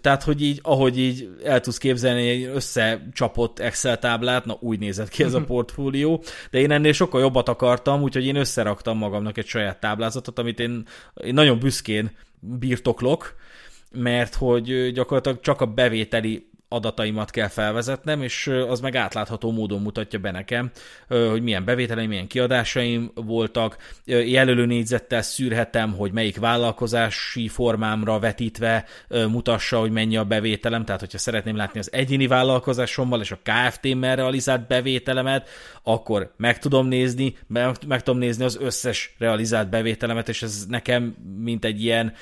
tehát, 0.00 0.22
hogy 0.22 0.42
így, 0.42 0.58
ahogy 0.62 0.98
így 0.98 1.28
el 1.44 1.60
tudsz 1.60 1.78
képzelni 1.78 2.28
egy 2.28 2.42
összecsapott 2.42 3.58
Excel 3.58 3.98
táblát, 3.98 4.44
na 4.44 4.56
úgy 4.60 4.78
nézett 4.78 5.08
ki 5.08 5.22
ez 5.22 5.34
a 5.34 5.44
portfólió, 5.44 6.22
de 6.50 6.58
én 6.58 6.70
ennél 6.70 6.92
sokkal 6.92 7.20
jobbat 7.20 7.48
akartam, 7.48 8.02
úgyhogy 8.02 8.26
én 8.26 8.36
összeraktam 8.36 8.98
magamnak 8.98 9.38
egy 9.38 9.46
saját 9.46 9.80
táblázatot, 9.80 10.38
amit 10.38 10.60
én, 10.60 10.86
én 11.24 11.34
nagyon 11.34 11.58
büszkén 11.58 12.10
birtoklok, 12.40 13.34
mert 13.90 14.34
hogy 14.34 14.92
gyakorlatilag 14.92 15.40
csak 15.40 15.60
a 15.60 15.66
bevételi 15.66 16.47
adataimat 16.68 17.30
kell 17.30 17.48
felvezetnem, 17.48 18.22
és 18.22 18.46
az 18.68 18.80
meg 18.80 18.96
átlátható 18.96 19.52
módon 19.52 19.82
mutatja 19.82 20.18
be 20.18 20.30
nekem, 20.30 20.70
hogy 21.08 21.42
milyen 21.42 21.64
bevételeim, 21.64 22.08
milyen 22.08 22.26
kiadásaim 22.26 23.10
voltak. 23.14 23.76
Jelölő 24.04 24.66
négyzettel 24.66 25.22
szűrhetem, 25.22 25.92
hogy 25.92 26.12
melyik 26.12 26.38
vállalkozási 26.38 27.48
formámra 27.48 28.18
vetítve 28.18 28.84
mutassa, 29.08 29.78
hogy 29.78 29.90
mennyi 29.90 30.16
a 30.16 30.24
bevételem, 30.24 30.84
tehát 30.84 31.00
hogyha 31.00 31.18
szeretném 31.18 31.56
látni 31.56 31.78
az 31.78 31.92
egyéni 31.92 32.26
vállalkozásommal 32.26 33.20
és 33.20 33.30
a 33.30 33.38
KFT-mmel 33.42 34.16
realizált 34.16 34.66
bevételemet, 34.66 35.48
akkor 35.82 36.32
meg 36.36 36.58
tudom 36.58 36.86
nézni, 36.86 37.36
meg, 37.46 37.76
meg 37.86 38.02
tudom 38.02 38.20
nézni 38.20 38.44
az 38.44 38.58
összes 38.60 39.14
realizált 39.18 39.70
bevételemet, 39.70 40.28
és 40.28 40.42
ez 40.42 40.64
nekem, 40.68 41.16
mint 41.38 41.64
egy 41.64 41.82
ilyen 41.82 42.14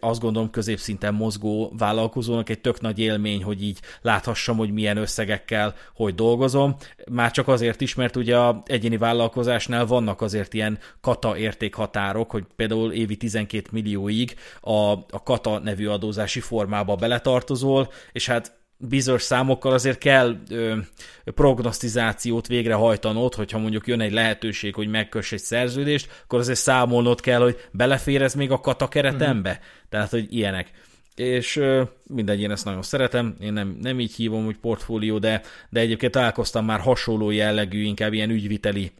azt 0.00 0.20
gondolom 0.20 0.50
középszinten 0.50 1.14
mozgó 1.14 1.72
vállalkozónak 1.78 2.48
egy 2.48 2.60
tök 2.60 2.80
nagy 2.80 2.98
élmény, 2.98 3.42
hogy 3.42 3.62
így 3.62 3.78
láthassam, 4.02 4.56
hogy 4.56 4.72
milyen 4.72 4.96
összegekkel 4.96 5.74
hogy 5.94 6.14
dolgozom. 6.14 6.76
Már 7.10 7.30
csak 7.30 7.48
azért 7.48 7.80
is, 7.80 7.94
mert 7.94 8.16
ugye 8.16 8.38
a 8.38 8.62
egyéni 8.66 8.96
vállalkozásnál 8.96 9.86
vannak 9.86 10.20
azért 10.20 10.54
ilyen 10.54 10.78
kata 11.00 11.36
értékhatárok, 11.36 12.30
hogy 12.30 12.44
például 12.56 12.92
évi 12.92 13.16
12 13.16 13.68
millióig 13.72 14.34
a, 14.60 14.90
a 14.90 15.22
kata 15.24 15.58
nevű 15.58 15.86
adózási 15.86 16.40
formába 16.40 16.96
beletartozol, 16.96 17.92
és 18.12 18.26
hát 18.26 18.63
bizonyos 18.88 19.22
számokkal 19.22 19.72
azért 19.72 19.98
kell 19.98 20.36
ö, 20.50 20.76
prognosztizációt 21.24 22.46
végrehajtanod, 22.46 23.34
hogyha 23.34 23.58
mondjuk 23.58 23.86
jön 23.86 24.00
egy 24.00 24.12
lehetőség, 24.12 24.74
hogy 24.74 24.88
megköss 24.88 25.32
egy 25.32 25.40
szerződést, 25.40 26.22
akkor 26.24 26.38
azért 26.38 26.58
számolnod 26.58 27.20
kell, 27.20 27.40
hogy 27.40 27.56
belefér 27.72 28.22
ez 28.22 28.34
még 28.34 28.50
a 28.50 28.60
kata 28.60 28.88
keretembe. 28.88 29.50
Mm-hmm. 29.50 29.60
Tehát, 29.88 30.10
hogy 30.10 30.26
ilyenek. 30.30 30.70
És 31.14 31.56
ö, 31.56 31.82
mindegy, 32.06 32.40
én 32.40 32.50
ezt 32.50 32.64
nagyon 32.64 32.82
szeretem, 32.82 33.36
én 33.40 33.52
nem, 33.52 33.76
nem 33.80 34.00
így 34.00 34.14
hívom, 34.14 34.44
hogy 34.44 34.56
portfólió, 34.56 35.18
de, 35.18 35.42
de 35.70 35.80
egyébként 35.80 36.12
találkoztam 36.12 36.64
már 36.64 36.80
hasonló 36.80 37.30
jellegű, 37.30 37.82
inkább 37.82 38.12
ilyen 38.12 38.30
ügyviteli 38.30 38.92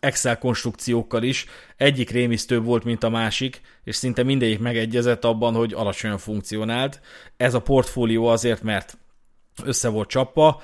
Excel 0.00 0.38
konstrukciókkal 0.38 1.22
is. 1.22 1.46
Egyik 1.76 2.10
rémisztőbb 2.10 2.64
volt, 2.64 2.84
mint 2.84 3.02
a 3.02 3.08
másik, 3.08 3.60
és 3.84 3.96
szinte 3.96 4.22
mindegyik 4.22 4.58
megegyezett 4.58 5.24
abban, 5.24 5.54
hogy 5.54 5.72
alacsonyan 5.72 6.18
funkcionált. 6.18 7.00
Ez 7.36 7.54
a 7.54 7.62
portfólió 7.62 8.26
azért, 8.26 8.62
mert 8.62 8.98
össze 9.64 9.88
volt 9.88 10.08
csapva, 10.08 10.60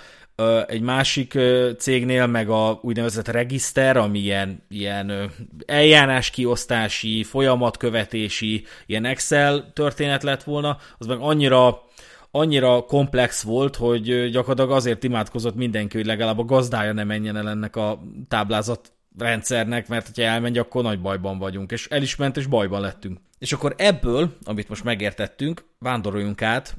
egy 0.66 0.80
másik 0.80 1.39
cégnél 1.78 2.26
meg 2.26 2.49
a 2.49 2.78
úgynevezett 2.82 3.28
regiszter, 3.28 3.97
ami 3.97 4.18
ilyen, 4.18 4.62
ilyen 4.68 5.30
eljárás 5.66 6.30
kiosztási, 6.30 7.22
folyamatkövetési, 7.22 8.64
ilyen 8.86 9.05
Excel 9.05 9.72
történet 9.72 10.22
lett 10.22 10.43
volna, 10.43 10.76
az 10.99 11.07
meg 11.07 11.18
annyira 11.20 11.86
annyira 12.30 12.80
komplex 12.80 13.43
volt, 13.43 13.76
hogy 13.76 14.30
gyakorlatilag 14.30 14.70
azért 14.70 15.05
imádkozott 15.05 15.55
mindenki, 15.55 15.97
hogy 15.97 16.07
legalább 16.07 16.39
a 16.39 16.45
gazdája 16.45 16.93
ne 16.93 17.05
menjen 17.05 17.36
el 17.36 17.49
ennek 17.49 17.76
a 17.76 18.03
táblázat 18.28 18.93
rendszernek, 19.19 19.89
mert 19.89 20.17
ha 20.17 20.23
elmegy, 20.23 20.59
akkor 20.59 20.83
nagy 20.83 21.01
bajban 21.01 21.39
vagyunk, 21.39 21.73
és 21.73 21.87
el 21.87 22.03
is 22.03 22.17
ment, 22.17 22.37
és 22.37 22.47
bajban 22.47 22.81
lettünk. 22.81 23.19
És 23.39 23.53
akkor 23.53 23.75
ebből, 23.77 24.37
amit 24.45 24.69
most 24.69 24.85
megértettünk, 24.85 25.65
vándoroljunk 25.79 26.43
át 26.43 26.77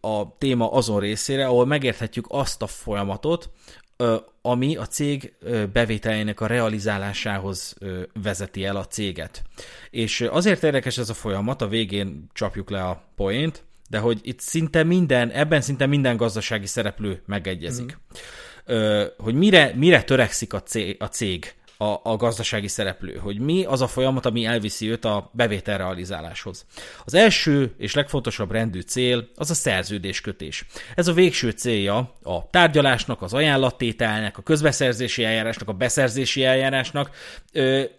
a 0.00 0.36
téma 0.38 0.72
azon 0.72 1.00
részére, 1.00 1.46
ahol 1.46 1.66
megérthetjük 1.66 2.26
azt 2.28 2.62
a 2.62 2.66
folyamatot, 2.66 3.50
ami 4.42 4.76
a 4.76 4.86
cég 4.86 5.34
bevételének 5.72 6.40
a 6.40 6.46
realizálásához 6.46 7.76
vezeti 8.22 8.64
el 8.64 8.76
a 8.76 8.86
céget. 8.86 9.42
És 9.90 10.20
azért 10.20 10.62
érdekes 10.62 10.98
ez 10.98 11.10
a 11.10 11.14
folyamat, 11.14 11.62
a 11.62 11.68
végén 11.68 12.26
csapjuk 12.32 12.70
le 12.70 12.82
a 12.82 13.02
poént, 13.16 13.64
de 13.88 13.98
hogy 13.98 14.20
itt 14.22 14.40
szinte 14.40 14.82
minden, 14.82 15.30
ebben 15.30 15.60
szinte 15.60 15.86
minden 15.86 16.16
gazdasági 16.16 16.66
szereplő 16.66 17.22
megegyezik. 17.26 17.96
Mm. 17.96 18.18
Hogy 19.18 19.34
mire, 19.34 19.72
mire 19.74 20.02
törekszik 20.02 20.52
a 20.52 20.62
cég, 20.62 20.96
a 20.98 21.06
cég 21.06 21.54
a, 21.78 22.00
a 22.02 22.16
gazdasági 22.16 22.68
szereplő, 22.68 23.16
hogy 23.16 23.38
mi 23.38 23.64
az 23.64 23.80
a 23.80 23.86
folyamat, 23.86 24.26
ami 24.26 24.44
elviszi 24.44 24.90
őt 24.90 25.04
a 25.04 25.30
bevétel 25.32 25.78
realizáláshoz. 25.78 26.66
Az 27.04 27.14
első 27.14 27.74
és 27.78 27.94
legfontosabb 27.94 28.50
rendű 28.50 28.80
cél 28.80 29.28
az 29.34 29.50
a 29.50 29.54
szerződéskötés. 29.54 30.64
Ez 30.94 31.08
a 31.08 31.12
végső 31.12 31.50
célja 31.50 31.96
a 32.22 32.50
tárgyalásnak, 32.50 33.22
az 33.22 33.34
ajánlattételnek, 33.34 34.38
a 34.38 34.42
közbeszerzési 34.42 35.24
eljárásnak, 35.24 35.68
a 35.68 35.72
beszerzési 35.72 36.44
eljárásnak, 36.44 37.10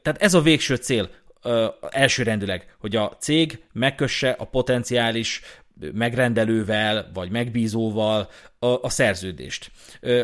tehát 0.02 0.18
ez 0.22 0.34
a 0.34 0.42
végső 0.42 0.76
cél, 0.76 1.10
elsőrendűleg, 1.90 2.76
hogy 2.80 2.96
a 2.96 3.16
cég 3.20 3.60
megkösse 3.74 4.30
a 4.30 4.46
potenciális 4.46 5.42
megrendelővel 5.94 7.12
vagy 7.14 7.30
megbízóval 7.30 8.30
a, 8.60 8.68
a 8.68 8.90
szerződést. 8.90 9.72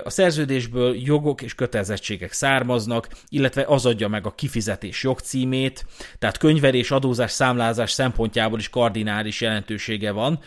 A 0.04 0.10
szerződésből 0.10 0.96
jogok 0.96 1.42
és 1.42 1.56
kötelezettségek 1.56 2.32
származnak, 2.32 3.08
illetve 3.30 3.64
az 3.68 3.86
adja 3.86 4.08
meg 4.08 4.26
a 4.26 4.32
kifizetés 4.36 5.04
jogcímét, 5.04 5.86
tehát 6.20 6.38
könyvelés, 6.38 6.92
adózás, 6.92 7.32
számlázás 7.32 7.92
szempontjából 7.92 8.60
is 8.60 8.70
kardinális 8.70 9.42
jelentősége 9.42 10.12
van, 10.12 10.40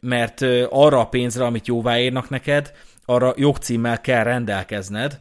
mert 0.00 0.40
arra 0.68 1.00
a 1.00 1.08
pénzre, 1.08 1.44
amit 1.44 1.66
jóváírnak 1.66 2.28
neked, 2.28 2.72
arra 3.04 3.34
jogcímmel 3.36 4.00
kell 4.00 4.22
rendelkezned, 4.22 5.20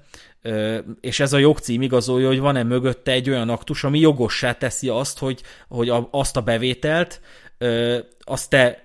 és 1.02 1.20
ez 1.20 1.34
a 1.34 1.38
jogcím 1.38 1.82
igazolja, 1.82 2.28
hogy 2.28 2.40
van-e 2.40 2.64
mögötte 2.64 3.12
egy 3.12 3.30
olyan 3.30 3.50
aktus, 3.50 3.84
ami 3.84 4.00
jogossá 4.00 4.54
teszi 4.54 4.88
azt, 4.88 5.20
hogy, 5.20 5.42
hogy 5.68 5.92
azt 6.12 6.38
a 6.38 6.42
bevételt 6.42 7.22
azt 8.20 8.50
te 8.50 8.82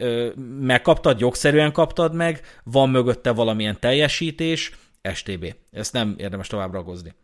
megkaptad, 0.60 1.20
jogszerűen 1.20 1.72
kaptad 1.72 2.14
meg, 2.14 2.40
van 2.64 2.90
mögötte 2.90 3.30
valamilyen 3.30 3.80
teljesítés, 3.80 4.72
STB. 5.12 5.54
Ezt 5.70 5.92
nem 5.92 6.14
érdemes 6.18 6.46
tovább 6.46 6.72
ragozni. 6.72 7.14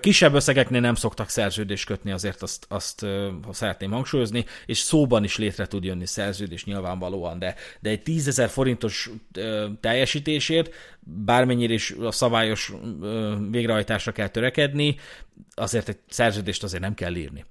Kisebb 0.00 0.34
összegeknél 0.34 0.80
nem 0.80 0.94
szoktak 0.94 1.28
szerződést 1.28 1.86
kötni, 1.86 2.10
azért 2.10 2.42
azt, 2.42 2.66
azt 2.68 3.00
ha 3.42 3.52
szeretném 3.52 3.90
hangsúlyozni, 3.90 4.44
és 4.66 4.78
szóban 4.78 5.24
is 5.24 5.36
létre 5.36 5.66
tud 5.66 5.84
jönni 5.84 6.06
szerződés 6.06 6.64
nyilvánvalóan, 6.64 7.38
de, 7.38 7.54
de 7.80 7.90
egy 7.90 8.02
10 8.02 8.28
ezer 8.28 8.48
forintos 8.48 9.10
teljesítésért, 9.80 10.74
bármennyire 11.00 11.72
is 11.72 11.90
a 11.90 12.10
szabályos 12.10 12.72
végrehajtásra 13.50 14.12
kell 14.12 14.28
törekedni, 14.28 14.96
azért 15.54 15.88
egy 15.88 15.98
szerződést 16.08 16.62
azért 16.62 16.82
nem 16.82 16.94
kell 16.94 17.14
írni. 17.14 17.44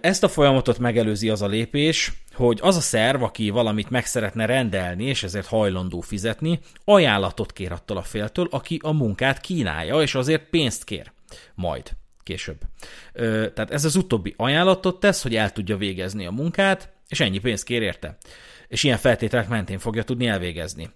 Ezt 0.00 0.24
a 0.24 0.28
folyamatot 0.28 0.78
megelőzi 0.78 1.28
az 1.28 1.42
a 1.42 1.46
lépés, 1.46 2.12
hogy 2.32 2.58
az 2.62 2.76
a 2.76 2.80
szerv, 2.80 3.22
aki 3.22 3.50
valamit 3.50 3.90
meg 3.90 4.06
szeretne 4.06 4.46
rendelni, 4.46 5.04
és 5.04 5.22
ezért 5.22 5.46
hajlandó 5.46 6.00
fizetni, 6.00 6.58
ajánlatot 6.84 7.52
kér 7.52 7.72
attól 7.72 7.96
a 7.96 8.02
féltől, 8.02 8.48
aki 8.50 8.78
a 8.82 8.92
munkát 8.92 9.40
kínálja, 9.40 10.02
és 10.02 10.14
azért 10.14 10.48
pénzt 10.50 10.84
kér. 10.84 11.12
Majd 11.54 11.90
később. 12.22 12.58
Tehát 13.54 13.70
ez 13.70 13.84
az 13.84 13.96
utóbbi 13.96 14.34
ajánlatot 14.36 15.00
tesz, 15.00 15.22
hogy 15.22 15.36
el 15.36 15.52
tudja 15.52 15.76
végezni 15.76 16.26
a 16.26 16.30
munkát, 16.30 16.92
és 17.08 17.20
ennyi 17.20 17.38
pénzt 17.38 17.64
kér 17.64 17.82
érte. 17.82 18.16
És 18.68 18.82
ilyen 18.82 18.98
feltételek 18.98 19.48
mentén 19.48 19.78
fogja 19.78 20.02
tudni 20.02 20.26
elvégezni. 20.26 20.90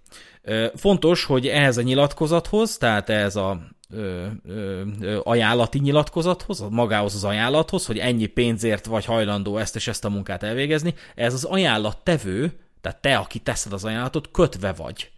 Fontos, 0.74 1.24
hogy 1.24 1.46
ehhez 1.46 1.76
a 1.76 1.82
nyilatkozathoz, 1.82 2.76
tehát 2.76 3.08
ehhez 3.08 3.36
a 3.36 3.60
ö, 3.94 4.26
ö, 4.48 4.82
ö, 5.00 5.20
ajánlati 5.22 5.78
nyilatkozathoz, 5.78 6.64
magához 6.70 7.14
az 7.14 7.24
ajánlathoz, 7.24 7.86
hogy 7.86 7.98
ennyi 7.98 8.26
pénzért 8.26 8.86
vagy 8.86 9.04
hajlandó 9.04 9.58
ezt 9.58 9.76
és 9.76 9.88
ezt 9.88 10.04
a 10.04 10.08
munkát 10.08 10.42
elvégezni, 10.42 10.94
ez 11.14 11.34
az 11.34 11.44
ajánlattevő, 11.44 12.52
tehát 12.80 13.00
te, 13.00 13.16
aki 13.16 13.38
teszed 13.38 13.72
az 13.72 13.84
ajánlatot, 13.84 14.30
kötve 14.30 14.72
vagy. 14.72 15.10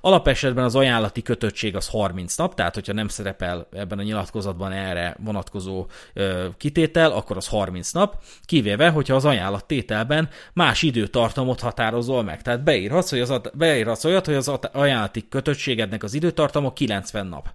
Alapesetben 0.00 0.64
az 0.64 0.76
ajánlati 0.76 1.22
kötöttség 1.22 1.76
az 1.76 1.88
30 1.88 2.36
nap, 2.36 2.54
tehát 2.54 2.74
hogyha 2.74 2.92
nem 2.92 3.08
szerepel 3.08 3.68
ebben 3.72 3.98
a 3.98 4.02
nyilatkozatban 4.02 4.72
erre 4.72 5.16
vonatkozó 5.24 5.86
ö, 6.14 6.46
kitétel, 6.56 7.10
akkor 7.10 7.36
az 7.36 7.48
30 7.48 7.92
nap, 7.92 8.22
kivéve, 8.44 8.88
hogyha 8.88 9.14
az 9.14 9.24
ajánlat 9.24 9.64
tételben 9.64 10.28
más 10.52 10.82
időtartamot 10.82 11.60
határozol 11.60 12.22
meg. 12.22 12.42
Tehát 12.42 12.64
beírhatsz, 12.64 13.10
hogy 13.10 13.20
az, 13.20 13.40
beírhatsz 13.54 14.04
olyat, 14.04 14.26
hogy 14.26 14.34
az 14.34 14.48
ajánlati 14.72 15.28
kötöttségednek 15.28 16.02
az 16.02 16.14
időtartama 16.14 16.72
90 16.72 17.26
nap. 17.26 17.48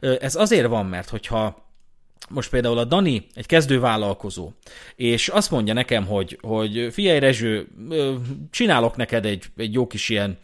Ez 0.00 0.34
azért 0.34 0.66
van, 0.66 0.86
mert 0.86 1.08
hogyha 1.08 1.70
most 2.28 2.50
például 2.50 2.78
a 2.78 2.84
Dani 2.84 3.26
egy 3.34 3.46
kezdővállalkozó, 3.46 4.50
és 4.96 5.28
azt 5.28 5.50
mondja 5.50 5.74
nekem, 5.74 6.06
hogy, 6.06 6.38
hogy 6.42 6.88
figyelj 6.92 7.18
Rezső, 7.18 7.68
csinálok 8.50 8.96
neked 8.96 9.24
egy, 9.24 9.44
egy 9.56 9.72
jó 9.72 9.86
kis 9.86 10.08
ilyen 10.08 10.38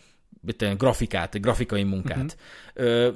grafikát, 0.76 1.34
egy 1.34 1.40
grafikai 1.40 1.82
munkát. 1.82 2.36
Uh-huh. 2.76 3.14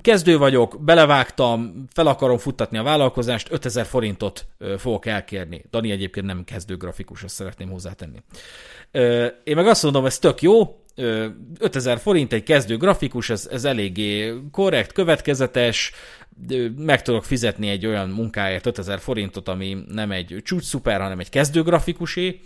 Kezdő 0.00 0.38
vagyok, 0.38 0.84
belevágtam, 0.84 1.84
fel 1.92 2.06
akarom 2.06 2.38
futtatni 2.38 2.78
a 2.78 2.82
vállalkozást, 2.82 3.48
5000 3.50 3.86
forintot 3.86 4.46
fogok 4.78 5.06
elkérni. 5.06 5.64
Dani 5.70 5.90
egyébként 5.90 6.26
nem 6.26 6.44
kezdő 6.44 6.76
grafikus, 6.76 7.22
azt 7.22 7.34
szeretném 7.34 7.70
hozzátenni. 7.70 8.22
Én 9.44 9.56
meg 9.56 9.66
azt 9.66 9.82
mondom, 9.82 10.04
ez 10.04 10.18
tök 10.18 10.42
jó, 10.42 10.82
5000 11.58 11.98
forint 11.98 12.32
egy 12.32 12.42
kezdő 12.42 12.76
grafikus, 12.76 13.30
ez, 13.30 13.48
ez 13.52 13.64
eléggé 13.64 14.34
korrekt, 14.50 14.92
következetes, 14.92 15.92
meg 16.76 17.02
tudok 17.02 17.24
fizetni 17.24 17.68
egy 17.68 17.86
olyan 17.86 18.08
munkáért 18.08 18.66
5000 18.66 18.98
forintot, 18.98 19.48
ami 19.48 19.76
nem 19.88 20.10
egy 20.10 20.40
csúcs 20.44 20.64
szuper, 20.64 21.00
hanem 21.00 21.18
egy 21.18 21.28
kezdő 21.28 21.62
grafikusé, 21.62 22.40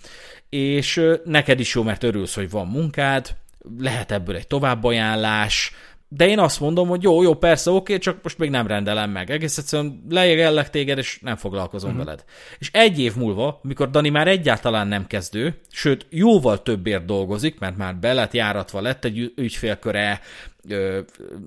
és 0.48 1.02
neked 1.24 1.60
is 1.60 1.74
jó, 1.74 1.82
mert 1.82 2.02
örülsz, 2.02 2.34
hogy 2.34 2.50
van 2.50 2.66
munkád, 2.66 3.36
lehet 3.78 4.12
ebből 4.12 4.36
egy 4.36 4.46
továbbajánlás, 4.46 5.72
de 6.08 6.28
én 6.28 6.38
azt 6.38 6.60
mondom, 6.60 6.88
hogy 6.88 7.02
jó, 7.02 7.22
jó, 7.22 7.34
persze, 7.34 7.70
oké, 7.70 7.98
csak 7.98 8.18
most 8.22 8.38
még 8.38 8.50
nem 8.50 8.66
rendelem 8.66 9.10
meg. 9.10 9.30
Egész 9.30 9.58
egyszerűen 9.58 10.04
lejegellek 10.08 10.70
téged, 10.70 10.98
és 10.98 11.18
nem 11.22 11.36
foglalkozom 11.36 11.90
uh-huh. 11.90 12.04
veled. 12.04 12.24
És 12.58 12.70
egy 12.72 13.00
év 13.00 13.16
múlva, 13.16 13.60
mikor 13.62 13.90
Dani 13.90 14.08
már 14.08 14.28
egyáltalán 14.28 14.88
nem 14.88 15.06
kezdő, 15.06 15.54
sőt, 15.70 16.06
jóval 16.10 16.62
többért 16.62 17.04
dolgozik, 17.04 17.58
mert 17.58 17.76
már 17.76 17.96
belet 17.96 18.34
járatva 18.34 18.80
lett 18.80 19.04
egy 19.04 19.32
ügyfélköre, 19.36 20.20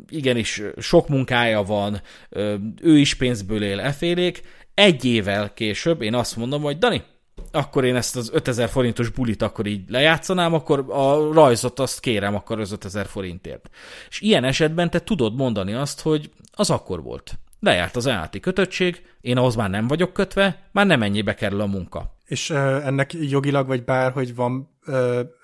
igenis 0.10 0.62
sok 0.78 1.08
munkája 1.08 1.64
van, 1.64 2.02
ő 2.82 2.98
is 2.98 3.14
pénzből 3.14 3.64
él 3.64 3.80
efélék, 3.80 4.42
egy 4.74 5.06
évvel 5.06 5.54
később 5.54 6.02
én 6.02 6.14
azt 6.14 6.36
mondom, 6.36 6.62
hogy 6.62 6.78
Dani, 6.78 7.04
akkor 7.52 7.86
én 7.86 7.96
ezt 7.96 8.16
az 8.16 8.30
5000 8.34 8.70
forintos 8.70 9.10
bulit 9.10 9.42
akkor 9.42 9.66
így 9.66 9.90
lejátszanám, 9.90 10.54
akkor 10.54 10.86
a 10.88 11.34
rajzot 11.34 11.80
azt 11.80 12.00
kérem 12.00 12.36
akkor 12.36 12.60
az 12.60 12.72
5000 12.72 13.06
forintért. 13.06 13.70
És 14.10 14.22
ilyen 14.22 14.44
esetben 14.44 14.90
te 14.90 15.00
tudod 15.00 15.36
mondani 15.36 15.74
azt, 15.74 16.02
hogy 16.02 16.32
az 16.52 16.70
akkor 16.70 17.04
volt. 17.04 17.40
Lejárt 17.60 17.96
az 17.96 18.06
ajánlati 18.06 18.40
kötöttség, 18.40 19.02
én 19.22 19.38
ahhoz 19.38 19.56
már 19.56 19.70
nem 19.70 19.88
vagyok 19.88 20.14
kötve, 20.14 20.70
már 20.72 20.86
nem 20.86 21.02
ennyibe 21.02 21.34
kerül 21.34 21.62
a 21.62 21.66
munka. 21.66 22.18
És 22.26 22.50
ennek 22.50 23.14
jogilag 23.14 23.68
vagy 23.68 23.84
bár, 23.84 24.12
hogy 24.12 24.36
van 24.36 24.70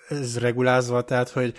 ez 0.10 0.40
regulázva, 0.40 1.02
tehát 1.02 1.30
hogy 1.30 1.54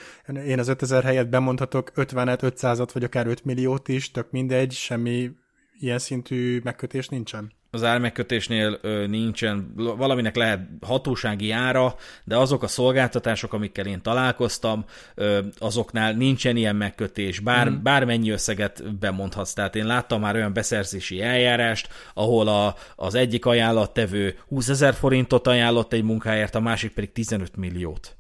én 0.47 0.59
az 0.59 0.69
5000 0.69 1.03
helyet 1.03 1.29
bemondhatok 1.29 1.93
50-et, 1.97 2.39
500-at, 2.43 2.89
vagy 2.93 3.05
akár 3.05 3.27
5 3.27 3.45
milliót 3.45 3.89
is, 3.89 4.11
tök 4.11 4.31
mindegy, 4.31 4.73
semmi 4.73 5.31
ilyen 5.79 5.99
szintű 5.99 6.61
megkötés 6.65 7.09
nincsen 7.09 7.53
az 7.71 7.85
ármegkötésnél 7.85 8.79
ö, 8.83 9.07
nincsen, 9.07 9.73
valaminek 9.77 10.37
lehet 10.37 10.61
hatósági 10.81 11.51
ára, 11.51 11.95
de 12.25 12.37
azok 12.37 12.63
a 12.63 12.69
szolgáltatások, 12.69 13.53
amikkel 13.53 13.87
én 13.87 14.03
találkoztam, 14.03 14.85
ö, 15.15 15.39
azoknál 15.59 16.13
nincsen 16.13 16.57
ilyen 16.57 16.77
megkötés, 16.77 17.39
bár, 17.39 17.71
mm. 17.71 17.83
bármennyi 17.83 18.31
összeget 18.31 18.99
bemondhatsz. 18.99 19.53
Tehát 19.53 19.77
én 19.77 19.87
láttam 19.87 20.21
már 20.21 20.35
olyan 20.35 20.53
beszerzési 20.53 21.23
eljárást, 21.23 21.89
ahol 22.15 22.49
a, 22.49 22.75
az 22.97 23.15
egyik 23.15 23.47
ajánlattevő 23.47 24.39
20 24.49 24.69
ezer 24.69 24.95
forintot 24.95 25.47
ajánlott 25.47 25.93
egy 25.93 26.05
munkáért, 26.05 26.55
a 26.55 26.61
másik 26.61 26.93
pedig 26.93 27.13
15 27.13 27.57
milliót. 27.57 28.17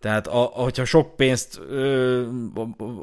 Tehát 0.00 0.26
a, 0.26 0.40
hogyha 0.40 0.84
sok 0.84 1.16
pénzt, 1.16 1.60
ö, 1.68 2.22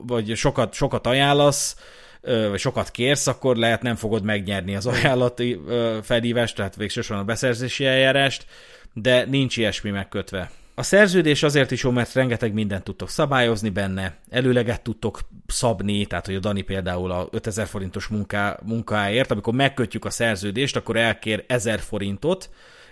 vagy 0.05 0.35
sokat, 0.35 0.73
sokat 0.73 1.07
ajánlasz, 1.07 1.75
vagy 2.21 2.59
sokat 2.59 2.91
kérsz, 2.91 3.27
akkor 3.27 3.55
lehet 3.55 3.81
nem 3.81 3.95
fogod 3.95 4.23
megnyerni 4.23 4.75
az 4.75 4.85
ajánlati 4.85 5.61
felhívást, 6.01 6.55
tehát 6.55 6.75
végsősorban 6.75 7.25
a 7.25 7.27
beszerzési 7.27 7.85
eljárást, 7.85 8.45
de 8.93 9.25
nincs 9.25 9.57
ilyesmi 9.57 9.89
megkötve. 9.89 10.51
A 10.75 10.83
szerződés 10.83 11.43
azért 11.43 11.71
is 11.71 11.83
jó, 11.83 11.91
mert 11.91 12.13
rengeteg 12.13 12.53
mindent 12.53 12.83
tudtok 12.83 13.09
szabályozni 13.09 13.69
benne, 13.69 14.17
előleget 14.29 14.81
tudtok 14.81 15.19
szabni, 15.47 16.05
tehát 16.05 16.25
hogy 16.25 16.35
a 16.35 16.39
Dani 16.39 16.61
például 16.61 17.11
a 17.11 17.27
5000 17.31 17.67
forintos 17.67 18.07
munká, 18.07 18.59
munkáért, 18.65 19.31
amikor 19.31 19.53
megkötjük 19.53 20.05
a 20.05 20.09
szerződést, 20.09 20.75
akkor 20.75 20.95
elkér 20.95 21.43
1000 21.47 21.79
forintot, 21.79 22.49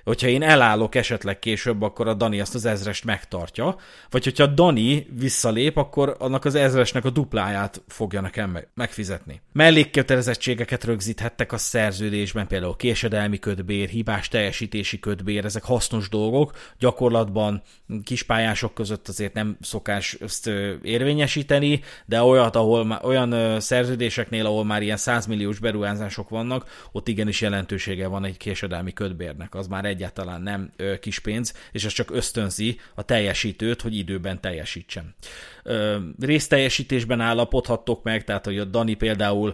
hogyha 0.07 0.27
én 0.27 0.43
elállok 0.43 0.95
esetleg 0.95 1.39
később, 1.39 1.81
akkor 1.81 2.07
a 2.07 2.13
Dani 2.13 2.39
azt 2.39 2.55
az 2.55 2.65
ezrest 2.65 3.05
megtartja, 3.05 3.75
vagy 4.09 4.23
hogyha 4.23 4.45
Dani 4.45 5.07
visszalép, 5.19 5.77
akkor 5.77 6.15
annak 6.19 6.45
az 6.45 6.55
ezresnek 6.55 7.05
a 7.05 7.09
dupláját 7.09 7.81
fogja 7.87 8.21
nekem 8.21 8.57
megfizetni. 8.73 9.41
Mellékkötelezettségeket 9.53 10.83
rögzíthettek 10.83 11.51
a 11.51 11.57
szerződésben, 11.57 12.47
például 12.47 12.75
késedelmi 12.75 13.39
kötbér, 13.39 13.89
hibás 13.89 14.27
teljesítési 14.27 14.99
kötbér, 14.99 15.45
ezek 15.45 15.63
hasznos 15.63 16.09
dolgok, 16.09 16.51
gyakorlatban 16.79 17.61
kispályások 18.03 18.73
között 18.73 19.07
azért 19.07 19.33
nem 19.33 19.57
szokás 19.61 20.13
ezt 20.13 20.47
érvényesíteni, 20.81 21.81
de 22.05 22.21
olyat, 22.21 22.55
ahol 22.55 22.99
olyan 23.03 23.59
szerződéseknél, 23.59 24.45
ahol 24.45 24.65
már 24.65 24.81
ilyen 24.81 24.97
100 24.97 25.25
milliós 25.25 25.59
beruházások 25.59 26.29
vannak, 26.29 26.87
ott 26.91 27.07
igenis 27.07 27.41
jelentősége 27.41 28.07
van 28.07 28.25
egy 28.25 28.37
késedelmi 28.37 28.93
kötbérnek, 28.93 29.55
az 29.55 29.67
már 29.67 29.85
egyáltalán 29.97 30.41
nem 30.41 30.71
kis 30.99 31.19
pénz, 31.19 31.53
és 31.71 31.85
ez 31.85 31.91
csak 31.91 32.11
ösztönzi 32.11 32.79
a 32.95 33.03
teljesítőt, 33.03 33.81
hogy 33.81 33.95
időben 33.95 34.41
teljesítsen 34.41 35.15
részteljesítésben 36.19 37.21
állapodhattok 37.21 38.03
meg, 38.03 38.23
tehát 38.23 38.45
hogy 38.45 38.57
a 38.57 38.63
Dani 38.63 38.93
például 38.93 39.53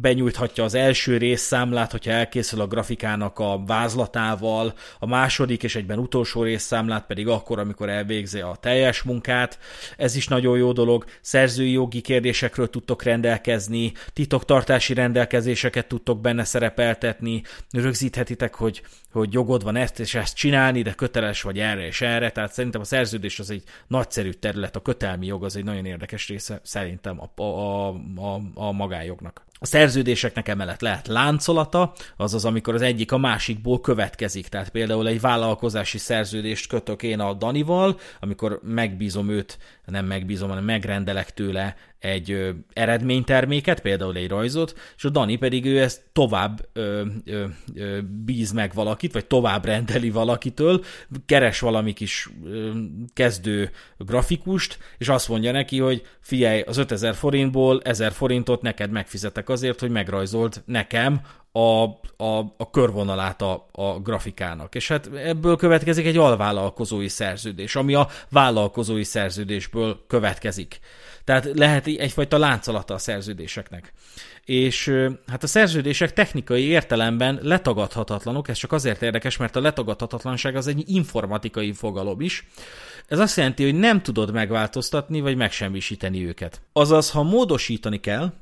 benyújthatja 0.00 0.64
az 0.64 0.74
első 0.74 1.16
részszámlát, 1.16 1.90
hogyha 1.90 2.10
elkészül 2.10 2.60
a 2.60 2.66
grafikának 2.66 3.38
a 3.38 3.62
vázlatával, 3.66 4.74
a 4.98 5.06
második 5.06 5.62
és 5.62 5.76
egyben 5.76 5.98
utolsó 5.98 6.42
részszámlát 6.42 7.06
pedig 7.06 7.28
akkor, 7.28 7.58
amikor 7.58 7.88
elvégzi 7.88 8.40
a 8.40 8.56
teljes 8.60 9.02
munkát. 9.02 9.58
Ez 9.96 10.16
is 10.16 10.28
nagyon 10.28 10.58
jó 10.58 10.72
dolog. 10.72 11.04
Szerzői 11.20 11.72
jogi 11.72 12.00
kérdésekről 12.00 12.70
tudtok 12.70 13.02
rendelkezni, 13.02 13.92
titoktartási 14.12 14.94
rendelkezéseket 14.94 15.86
tudtok 15.86 16.20
benne 16.20 16.44
szerepeltetni, 16.44 17.42
rögzíthetitek, 17.70 18.54
hogy, 18.54 18.82
hogy 19.12 19.32
jogod 19.58 19.74
van 19.74 19.82
ezt 19.82 20.00
és 20.00 20.14
ezt 20.14 20.36
csinálni, 20.36 20.82
de 20.82 20.92
köteles 20.92 21.42
vagy 21.42 21.58
erre 21.58 21.86
és 21.86 22.00
erre, 22.00 22.30
tehát 22.30 22.52
szerintem 22.52 22.80
a 22.80 22.84
szerződés 22.84 23.38
az 23.38 23.50
egy 23.50 23.62
nagyszerű 23.86 24.30
terület, 24.30 24.76
a 24.76 24.80
kötelmi 24.80 25.26
jog 25.26 25.44
az 25.44 25.56
egy 25.56 25.64
nagyon 25.64 25.86
érdekes 25.86 26.28
része 26.28 26.60
szerintem 26.62 27.20
a, 27.20 27.42
a, 27.42 27.88
a, 28.16 28.40
a 28.54 28.72
magájognak. 28.72 29.46
A 29.60 29.66
szerződéseknek 29.66 30.48
emellett 30.48 30.80
lehet 30.80 31.06
láncolata, 31.06 31.92
azaz 32.16 32.44
amikor 32.44 32.74
az 32.74 32.82
egyik 32.82 33.12
a 33.12 33.18
másikból 33.18 33.80
következik. 33.80 34.48
Tehát 34.48 34.68
például 34.68 35.08
egy 35.08 35.20
vállalkozási 35.20 35.98
szerződést 35.98 36.68
kötök 36.68 37.02
én 37.02 37.20
a 37.20 37.32
Danival, 37.32 37.98
amikor 38.20 38.60
megbízom 38.62 39.28
őt, 39.28 39.58
nem 39.86 40.06
megbízom, 40.06 40.48
hanem 40.48 40.64
megrendelek 40.64 41.34
tőle 41.34 41.76
egy 41.98 42.30
ö, 42.30 42.50
eredményterméket, 42.72 43.80
például 43.80 44.16
egy 44.16 44.28
rajzot, 44.28 44.74
és 44.96 45.04
a 45.04 45.08
Dani 45.08 45.36
pedig 45.36 45.64
ő 45.64 45.80
ezt 45.80 46.02
tovább 46.12 46.68
ö, 46.72 47.04
ö, 47.24 47.44
ö, 47.74 47.98
bíz 48.24 48.52
meg 48.52 48.74
valakit, 48.74 49.12
vagy 49.12 49.26
tovább 49.26 49.64
rendeli 49.64 50.10
valakitől, 50.10 50.84
keres 51.26 51.60
valami 51.60 51.92
kis 51.92 52.28
ö, 52.44 52.70
kezdő 53.12 53.70
grafikust, 53.98 54.78
és 54.98 55.08
azt 55.08 55.28
mondja 55.28 55.52
neki, 55.52 55.78
hogy 55.78 56.02
figyelj, 56.20 56.60
az 56.60 56.76
5000 56.76 57.14
forintból 57.14 57.80
1000 57.82 58.12
forintot 58.12 58.62
neked 58.62 58.90
megfizetek 58.90 59.48
azért, 59.48 59.80
hogy 59.80 59.90
megrajzolt 59.90 60.62
nekem 60.66 61.20
a, 61.58 61.82
a, 62.16 62.38
a 62.56 62.70
körvonalát 62.70 63.42
a, 63.42 63.66
a 63.72 63.98
grafikának. 64.00 64.74
És 64.74 64.88
hát 64.88 65.10
ebből 65.14 65.56
következik 65.56 66.06
egy 66.06 66.16
alvállalkozói 66.16 67.08
szerződés, 67.08 67.76
ami 67.76 67.94
a 67.94 68.08
vállalkozói 68.28 69.04
szerződésből 69.04 70.04
következik. 70.06 70.80
Tehát 71.24 71.50
lehet 71.54 71.86
egyfajta 71.86 72.38
láncolata 72.38 72.94
a 72.94 72.98
szerződéseknek. 72.98 73.92
És 74.44 74.92
hát 75.26 75.42
a 75.42 75.46
szerződések 75.46 76.12
technikai 76.12 76.62
értelemben 76.62 77.38
letagadhatatlanok, 77.42 78.48
ez 78.48 78.56
csak 78.56 78.72
azért 78.72 79.02
érdekes, 79.02 79.36
mert 79.36 79.56
a 79.56 79.60
letagadhatatlanság 79.60 80.56
az 80.56 80.66
egy 80.66 80.82
informatikai 80.86 81.72
fogalom 81.72 82.20
is. 82.20 82.46
Ez 83.06 83.18
azt 83.18 83.36
jelenti, 83.36 83.64
hogy 83.64 83.74
nem 83.74 84.02
tudod 84.02 84.32
megváltoztatni 84.32 85.20
vagy 85.20 85.36
megsemmisíteni 85.36 86.26
őket. 86.26 86.60
Azaz, 86.72 87.10
ha 87.10 87.22
módosítani 87.22 88.00
kell, 88.00 88.32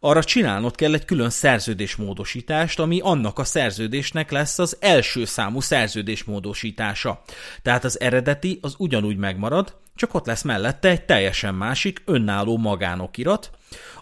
arra 0.00 0.24
csinálnod 0.24 0.74
kell 0.74 0.94
egy 0.94 1.04
külön 1.04 1.30
szerződésmódosítást, 1.30 2.78
ami 2.80 3.00
annak 3.00 3.38
a 3.38 3.44
szerződésnek 3.44 4.30
lesz 4.30 4.58
az 4.58 4.76
első 4.80 5.24
számú 5.24 5.60
szerződésmódosítása. 5.60 7.22
Tehát 7.62 7.84
az 7.84 8.00
eredeti 8.00 8.58
az 8.62 8.74
ugyanúgy 8.78 9.16
megmarad, 9.16 9.76
csak 9.96 10.14
ott 10.14 10.26
lesz 10.26 10.42
mellette 10.42 10.88
egy 10.88 11.04
teljesen 11.04 11.54
másik, 11.54 12.02
önálló 12.04 12.56
magánokirat, 12.56 13.50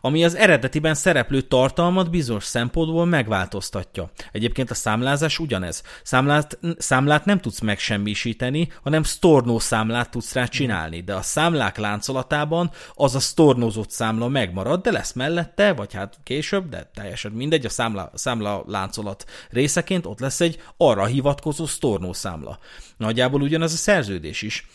ami 0.00 0.24
az 0.24 0.34
eredetiben 0.34 0.94
szereplő 0.94 1.40
tartalmat 1.40 2.10
bizonyos 2.10 2.44
szempontból 2.44 3.06
megváltoztatja. 3.06 4.10
Egyébként 4.32 4.70
a 4.70 4.74
számlázás 4.74 5.38
ugyanez. 5.38 5.82
Számlát, 6.02 6.58
számlát 6.78 7.24
nem 7.24 7.40
tudsz 7.40 7.60
megsemmisíteni, 7.60 8.68
hanem 8.82 9.02
sztornó 9.02 9.58
számlát 9.58 10.10
tudsz 10.10 10.32
rá 10.32 10.46
csinálni, 10.46 11.00
de 11.00 11.14
a 11.14 11.22
számlák 11.22 11.76
láncolatában 11.76 12.70
az 12.94 13.14
a 13.14 13.20
sztornózott 13.20 13.90
számla 13.90 14.28
megmarad, 14.28 14.82
de 14.82 14.90
lesz 14.90 15.12
mellette, 15.12 15.72
vagy 15.72 15.92
hát 15.92 16.18
később, 16.22 16.68
de 16.68 16.90
teljesen 16.94 17.32
mindegy, 17.32 17.64
a 17.64 17.68
számla, 17.68 18.10
számla 18.14 18.64
láncolat 18.66 19.24
részeként 19.50 20.06
ott 20.06 20.20
lesz 20.20 20.40
egy 20.40 20.62
arra 20.76 21.04
hivatkozó 21.04 21.66
sztornó 21.66 22.12
számla. 22.12 22.58
Nagyjából 22.96 23.42
ugyanaz 23.42 23.72
a 23.72 23.76
szerződés 23.76 24.42
is. 24.42 24.66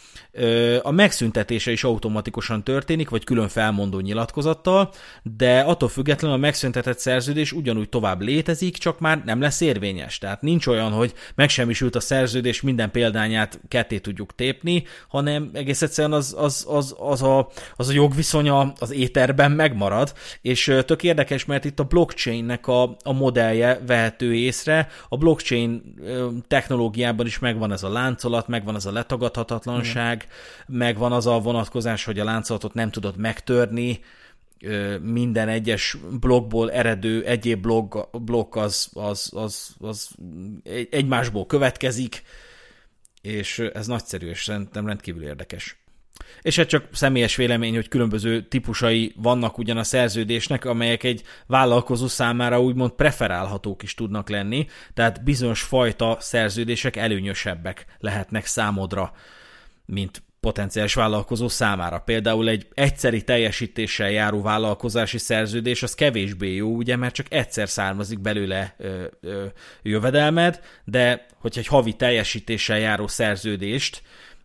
A 0.81 0.91
megszüntetése 0.91 1.71
is 1.71 1.83
automatikusan 1.83 2.63
történik, 2.63 3.09
vagy 3.09 3.23
külön 3.23 3.47
felmondó 3.47 3.99
nyilatkozattal, 3.99 4.89
de 5.23 5.59
attól 5.59 5.89
függetlenül 5.89 6.37
a 6.37 6.39
megszüntetett 6.39 6.99
szerződés 6.99 7.51
ugyanúgy 7.51 7.89
tovább 7.89 8.21
létezik, 8.21 8.77
csak 8.77 8.99
már 8.99 9.21
nem 9.25 9.41
lesz 9.41 9.61
érvényes. 9.61 10.17
Tehát 10.17 10.41
nincs 10.41 10.67
olyan, 10.67 10.91
hogy 10.91 11.13
megsemmisült 11.35 11.95
a 11.95 11.99
szerződés, 11.99 12.61
minden 12.61 12.91
példányát 12.91 13.59
ketté 13.67 13.99
tudjuk 13.99 14.35
tépni, 14.35 14.83
hanem 15.07 15.49
egész 15.53 15.81
egyszerűen 15.81 16.13
az, 16.13 16.35
az, 16.37 16.65
az, 16.69 16.95
az, 16.99 17.21
a, 17.21 17.49
az 17.75 17.89
a 17.89 17.93
jogviszonya 17.93 18.73
az 18.79 18.91
éterben 18.91 19.51
megmarad, 19.51 20.13
és 20.41 20.75
tök 20.85 21.03
érdekes, 21.03 21.45
mert 21.45 21.65
itt 21.65 21.79
a 21.79 21.83
blockchainnek 21.83 22.67
a, 22.67 22.95
a 23.03 23.13
modellje 23.13 23.79
vehető 23.87 24.33
észre, 24.33 24.87
a 25.09 25.17
blockchain 25.17 25.95
technológiában 26.47 27.25
is 27.25 27.39
megvan 27.39 27.71
ez 27.71 27.83
a 27.83 27.89
láncolat, 27.89 28.47
megvan 28.47 28.75
ez 28.75 28.85
a 28.85 28.91
letagadhatatlanság, 28.91 30.18
meg, 30.67 30.89
megvan 30.89 31.11
az 31.11 31.27
a 31.27 31.39
vonatkozás, 31.39 32.03
hogy 32.03 32.19
a 32.19 32.23
láncolatot 32.23 32.73
nem 32.73 32.91
tudod 32.91 33.17
megtörni, 33.17 33.99
minden 35.01 35.47
egyes 35.47 35.97
blogból 36.19 36.71
eredő 36.71 37.23
egyéb 37.25 37.61
blog, 37.61 38.09
blokk 38.11 38.55
az, 38.55 38.89
az, 38.93 39.31
az, 39.35 39.75
az 39.79 40.09
egymásból 40.89 41.45
következik, 41.45 42.21
és 43.21 43.59
ez 43.59 43.87
nagyszerű, 43.87 44.29
és 44.29 44.43
szerintem 44.43 44.85
rendkívül 44.85 45.23
érdekes. 45.23 45.77
És 46.41 46.57
ez 46.57 46.65
csak 46.65 46.87
személyes 46.91 47.35
vélemény, 47.35 47.75
hogy 47.75 47.87
különböző 47.87 48.47
típusai 48.47 49.13
vannak 49.15 49.57
ugyan 49.57 49.77
a 49.77 49.83
szerződésnek, 49.83 50.65
amelyek 50.65 51.03
egy 51.03 51.23
vállalkozó 51.45 52.07
számára 52.07 52.61
úgymond 52.61 52.91
preferálhatók 52.91 53.83
is 53.83 53.93
tudnak 53.93 54.29
lenni, 54.29 54.67
tehát 54.93 55.23
bizonyos 55.23 55.61
fajta 55.61 56.17
szerződések 56.19 56.95
előnyösebbek 56.95 57.85
lehetnek 57.99 58.45
számodra 58.45 59.13
mint 59.89 60.23
potenciális 60.39 60.93
vállalkozó 60.93 61.47
számára. 61.47 61.99
Például 61.99 62.49
egy 62.49 62.67
egyszeri 62.73 63.21
teljesítéssel 63.21 64.11
járó 64.11 64.41
vállalkozási 64.41 65.17
szerződés 65.17 65.83
az 65.83 65.93
kevésbé 65.93 66.55
jó, 66.55 66.75
ugye, 66.75 66.95
mert 66.95 67.13
csak 67.13 67.25
egyszer 67.29 67.69
származik 67.69 68.19
belőle 68.19 68.75
ö, 68.77 69.03
ö, 69.21 69.45
jövedelmed, 69.81 70.61
de 70.83 71.25
hogyha 71.35 71.59
egy 71.59 71.67
havi 71.67 71.93
teljesítéssel 71.93 72.79
járó 72.79 73.07
szerződést, 73.07 74.01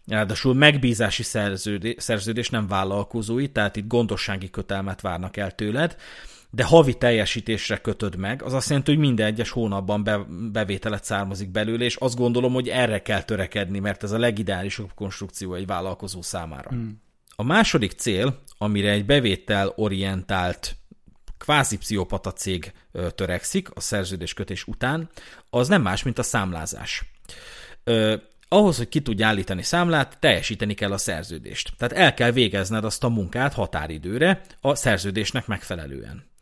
ráadásul 0.06 0.54
megbízási 0.54 1.22
szerződés, 1.22 1.94
szerződés 1.98 2.50
nem 2.50 2.66
vállalkozói, 2.66 3.48
tehát 3.48 3.76
itt 3.76 3.86
gondossági 3.86 4.50
kötelmet 4.50 5.00
várnak 5.00 5.36
el 5.36 5.50
tőled, 5.50 5.96
de 6.54 6.64
havi 6.64 6.94
teljesítésre 6.94 7.76
kötöd 7.76 8.16
meg, 8.16 8.42
az 8.42 8.52
azt 8.52 8.68
jelenti, 8.68 8.90
hogy 8.90 9.00
minden 9.00 9.26
egyes 9.26 9.50
hónapban 9.50 10.04
be, 10.04 10.26
bevételet 10.52 11.04
származik 11.04 11.50
belőle, 11.50 11.84
és 11.84 11.96
azt 11.96 12.16
gondolom, 12.16 12.52
hogy 12.52 12.68
erre 12.68 13.02
kell 13.02 13.22
törekedni, 13.22 13.78
mert 13.78 14.02
ez 14.02 14.12
a 14.12 14.18
legideálisabb 14.18 14.90
konstrukció 14.94 15.54
egy 15.54 15.66
vállalkozó 15.66 16.22
számára. 16.22 16.68
Hmm. 16.68 17.02
A 17.36 17.42
második 17.42 17.92
cél, 17.92 18.42
amire 18.58 18.90
egy 18.90 19.04
bevétel 19.04 19.72
orientált 19.76 20.76
kvázi 21.38 21.78
pszichopata 21.78 22.32
cég 22.32 22.72
törekszik 23.14 23.68
a 23.74 23.80
szerződéskötés 23.80 24.64
után, 24.64 25.08
az 25.50 25.68
nem 25.68 25.82
más, 25.82 26.02
mint 26.02 26.18
a 26.18 26.22
számlázás. 26.22 27.04
Ö, 27.84 28.16
ahhoz, 28.48 28.76
hogy 28.76 28.88
ki 28.88 29.00
tudj 29.00 29.22
állítani 29.22 29.62
számlát, 29.62 30.16
teljesíteni 30.20 30.74
kell 30.74 30.92
a 30.92 30.98
szerződést. 30.98 31.72
Tehát 31.76 31.94
el 31.96 32.14
kell 32.14 32.30
végezned 32.30 32.84
azt 32.84 33.04
a 33.04 33.08
munkát 33.08 33.52
határidőre 33.52 34.40
a 34.60 34.74
szerződésnek 34.74 35.46
megfelelően 35.46 36.32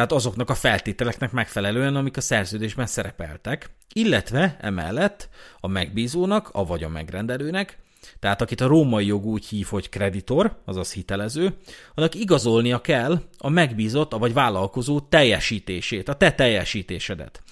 tehát 0.00 0.14
azoknak 0.14 0.50
a 0.50 0.54
feltételeknek 0.54 1.32
megfelelően, 1.32 1.96
amik 1.96 2.16
a 2.16 2.20
szerződésben 2.20 2.86
szerepeltek, 2.86 3.70
illetve 3.92 4.56
emellett 4.60 5.28
a 5.60 5.66
megbízónak, 5.68 6.48
avagy 6.52 6.82
a 6.82 6.88
megrendelőnek 6.88 7.78
tehát 8.18 8.40
akit 8.40 8.60
a 8.60 8.66
római 8.66 9.06
jog 9.06 9.26
úgy 9.26 9.46
hív, 9.46 9.66
hogy 9.66 9.88
kreditor, 9.88 10.56
azaz 10.64 10.92
hitelező, 10.92 11.56
annak 11.94 12.14
igazolnia 12.14 12.80
kell 12.80 13.20
a 13.38 13.48
megbízott, 13.48 14.12
vagy 14.12 14.32
vállalkozó 14.32 15.00
teljesítését, 15.00 16.08
a 16.08 16.14
te 16.14 16.32
teljesítésedet. 16.32 17.42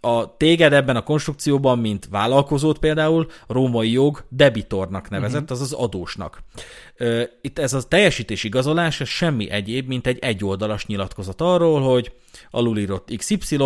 A 0.00 0.36
téged 0.36 0.72
ebben 0.72 0.96
a 0.96 1.02
konstrukcióban, 1.02 1.78
mint 1.78 2.08
vállalkozót 2.10 2.78
például, 2.78 3.26
a 3.46 3.52
római 3.52 3.92
jog 3.92 4.24
debitornak 4.28 5.08
nevezett, 5.08 5.42
uh-huh. 5.42 5.56
azaz 5.56 5.72
adósnak. 5.72 6.42
Itt 7.40 7.58
ez 7.58 7.72
a 7.72 7.82
teljesítés 7.82 8.44
igazolás, 8.44 9.00
ez 9.00 9.08
semmi 9.08 9.50
egyéb, 9.50 9.86
mint 9.86 10.06
egy 10.06 10.18
egyoldalas 10.18 10.86
nyilatkozat 10.86 11.40
arról, 11.40 11.80
hogy 11.80 12.12
alulírott 12.50 13.16
XY, 13.16 13.58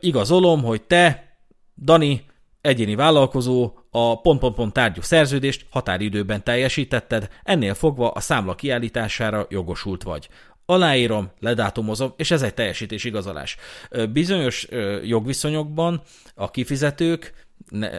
igazolom, 0.00 0.62
hogy 0.62 0.82
te, 0.82 1.36
Dani, 1.76 2.24
egyéni 2.64 2.94
vállalkozó 2.94 3.72
a 3.90 4.20
pont-pont-pont 4.20 4.72
tárgyú 4.72 5.02
szerződést 5.02 5.66
határidőben 5.70 6.44
teljesítetted, 6.44 7.28
ennél 7.42 7.74
fogva 7.74 8.10
a 8.10 8.20
számla 8.20 8.54
kiállítására 8.54 9.46
jogosult 9.50 10.02
vagy. 10.02 10.28
Aláírom, 10.66 11.30
ledátumozom, 11.40 12.12
és 12.16 12.30
ez 12.30 12.42
egy 12.42 12.54
teljesítés 12.54 13.04
igazolás. 13.04 13.56
Bizonyos 14.12 14.68
jogviszonyokban 15.02 16.02
a 16.34 16.50
kifizetők, 16.50 17.46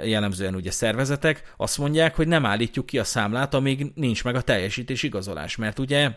jellemzően 0.04 0.56
ugye 0.56 0.72
szervezetek 0.72 1.54
azt 1.58 1.78
mondják, 1.78 2.16
hogy 2.16 2.28
nem 2.28 2.46
állítjuk 2.46 2.86
ki 2.86 3.00
a 3.00 3.04
számlát, 3.04 3.54
amíg 3.54 3.92
nincs 3.96 4.24
meg 4.24 4.36
a 4.36 4.42
teljesítés 4.42 5.04
igazolás, 5.04 5.56
mert 5.56 5.80
ugye 5.80 6.12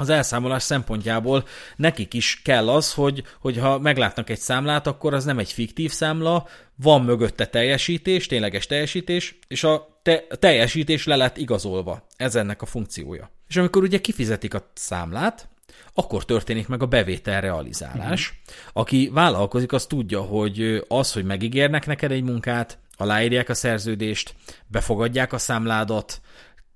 az 0.00 0.08
elszámolás 0.08 0.62
szempontjából 0.62 1.44
nekik 1.76 2.14
is 2.14 2.40
kell 2.44 2.68
az, 2.68 2.92
hogy, 2.92 3.22
hogy 3.40 3.58
ha 3.58 3.78
meglátnak 3.78 4.30
egy 4.30 4.38
számlát, 4.38 4.86
akkor 4.86 5.14
az 5.14 5.24
nem 5.24 5.38
egy 5.38 5.52
fiktív 5.52 5.90
számla, 5.90 6.46
van 6.76 7.02
mögötte 7.02 7.46
teljesítés, 7.46 8.26
tényleges 8.26 8.66
teljesítés, 8.66 9.38
és 9.48 9.64
a, 9.64 10.00
te, 10.02 10.24
a 10.30 10.36
teljesítés 10.36 11.06
le 11.06 11.16
lett 11.16 11.36
igazolva. 11.36 12.06
Ez 12.16 12.34
ennek 12.34 12.62
a 12.62 12.66
funkciója. 12.66 13.30
És 13.48 13.56
amikor 13.56 13.82
ugye 13.82 14.00
kifizetik 14.00 14.54
a 14.54 14.70
számlát, 14.74 15.48
akkor 15.94 16.24
történik 16.24 16.68
meg 16.68 16.82
a 16.82 16.86
bevétel 16.86 17.40
realizálás. 17.40 18.30
Uh-huh. 18.30 18.56
Aki 18.72 19.10
vállalkozik, 19.12 19.72
az 19.72 19.86
tudja, 19.86 20.20
hogy 20.20 20.84
az, 20.88 21.12
hogy 21.12 21.24
megígérnek 21.24 21.86
neked 21.86 22.10
egy 22.10 22.22
munkát, 22.22 22.78
aláírják 22.96 23.48
a 23.48 23.54
szerződést, 23.54 24.34
befogadják 24.66 25.32
a 25.32 25.38
számládat, 25.38 26.20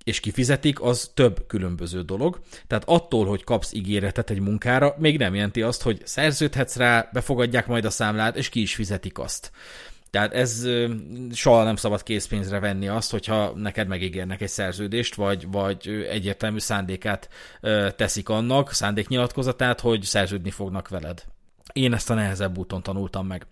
és 0.05 0.21
kifizetik, 0.21 0.81
az 0.81 1.11
több 1.15 1.47
különböző 1.47 2.03
dolog. 2.03 2.41
Tehát 2.67 2.85
attól, 2.87 3.27
hogy 3.27 3.45
kapsz 3.45 3.73
ígéretet 3.73 4.31
egy 4.31 4.41
munkára, 4.41 4.95
még 4.99 5.19
nem 5.19 5.35
jelenti 5.35 5.63
azt, 5.63 5.83
hogy 5.83 6.01
szerződhetsz 6.05 6.77
rá, 6.77 7.09
befogadják 7.13 7.67
majd 7.67 7.85
a 7.85 7.91
számlát, 7.91 8.37
és 8.37 8.49
ki 8.49 8.61
is 8.61 8.75
fizetik 8.75 9.19
azt. 9.19 9.51
Tehát 10.11 10.35
ez 10.35 10.69
soha 11.33 11.65
nem 11.65 11.77
szabad 11.77 12.03
készpénzre 12.03 12.59
venni 12.59 12.89
azt, 12.89 13.11
hogyha 13.11 13.53
neked 13.57 13.89
megígérnek 13.89 14.41
egy 14.41 14.49
szerződést, 14.49 15.15
vagy, 15.15 15.51
vagy 15.51 16.07
egyértelmű 16.11 16.59
szándékát 16.59 17.29
teszik 17.97 18.29
annak, 18.29 18.73
szándéknyilatkozatát, 18.73 19.81
hogy 19.81 20.03
szerződni 20.03 20.51
fognak 20.51 20.89
veled. 20.89 21.25
Én 21.73 21.93
ezt 21.93 22.11
a 22.11 22.15
nehezebb 22.15 22.59
úton 22.59 22.83
tanultam 22.83 23.27
meg. 23.27 23.47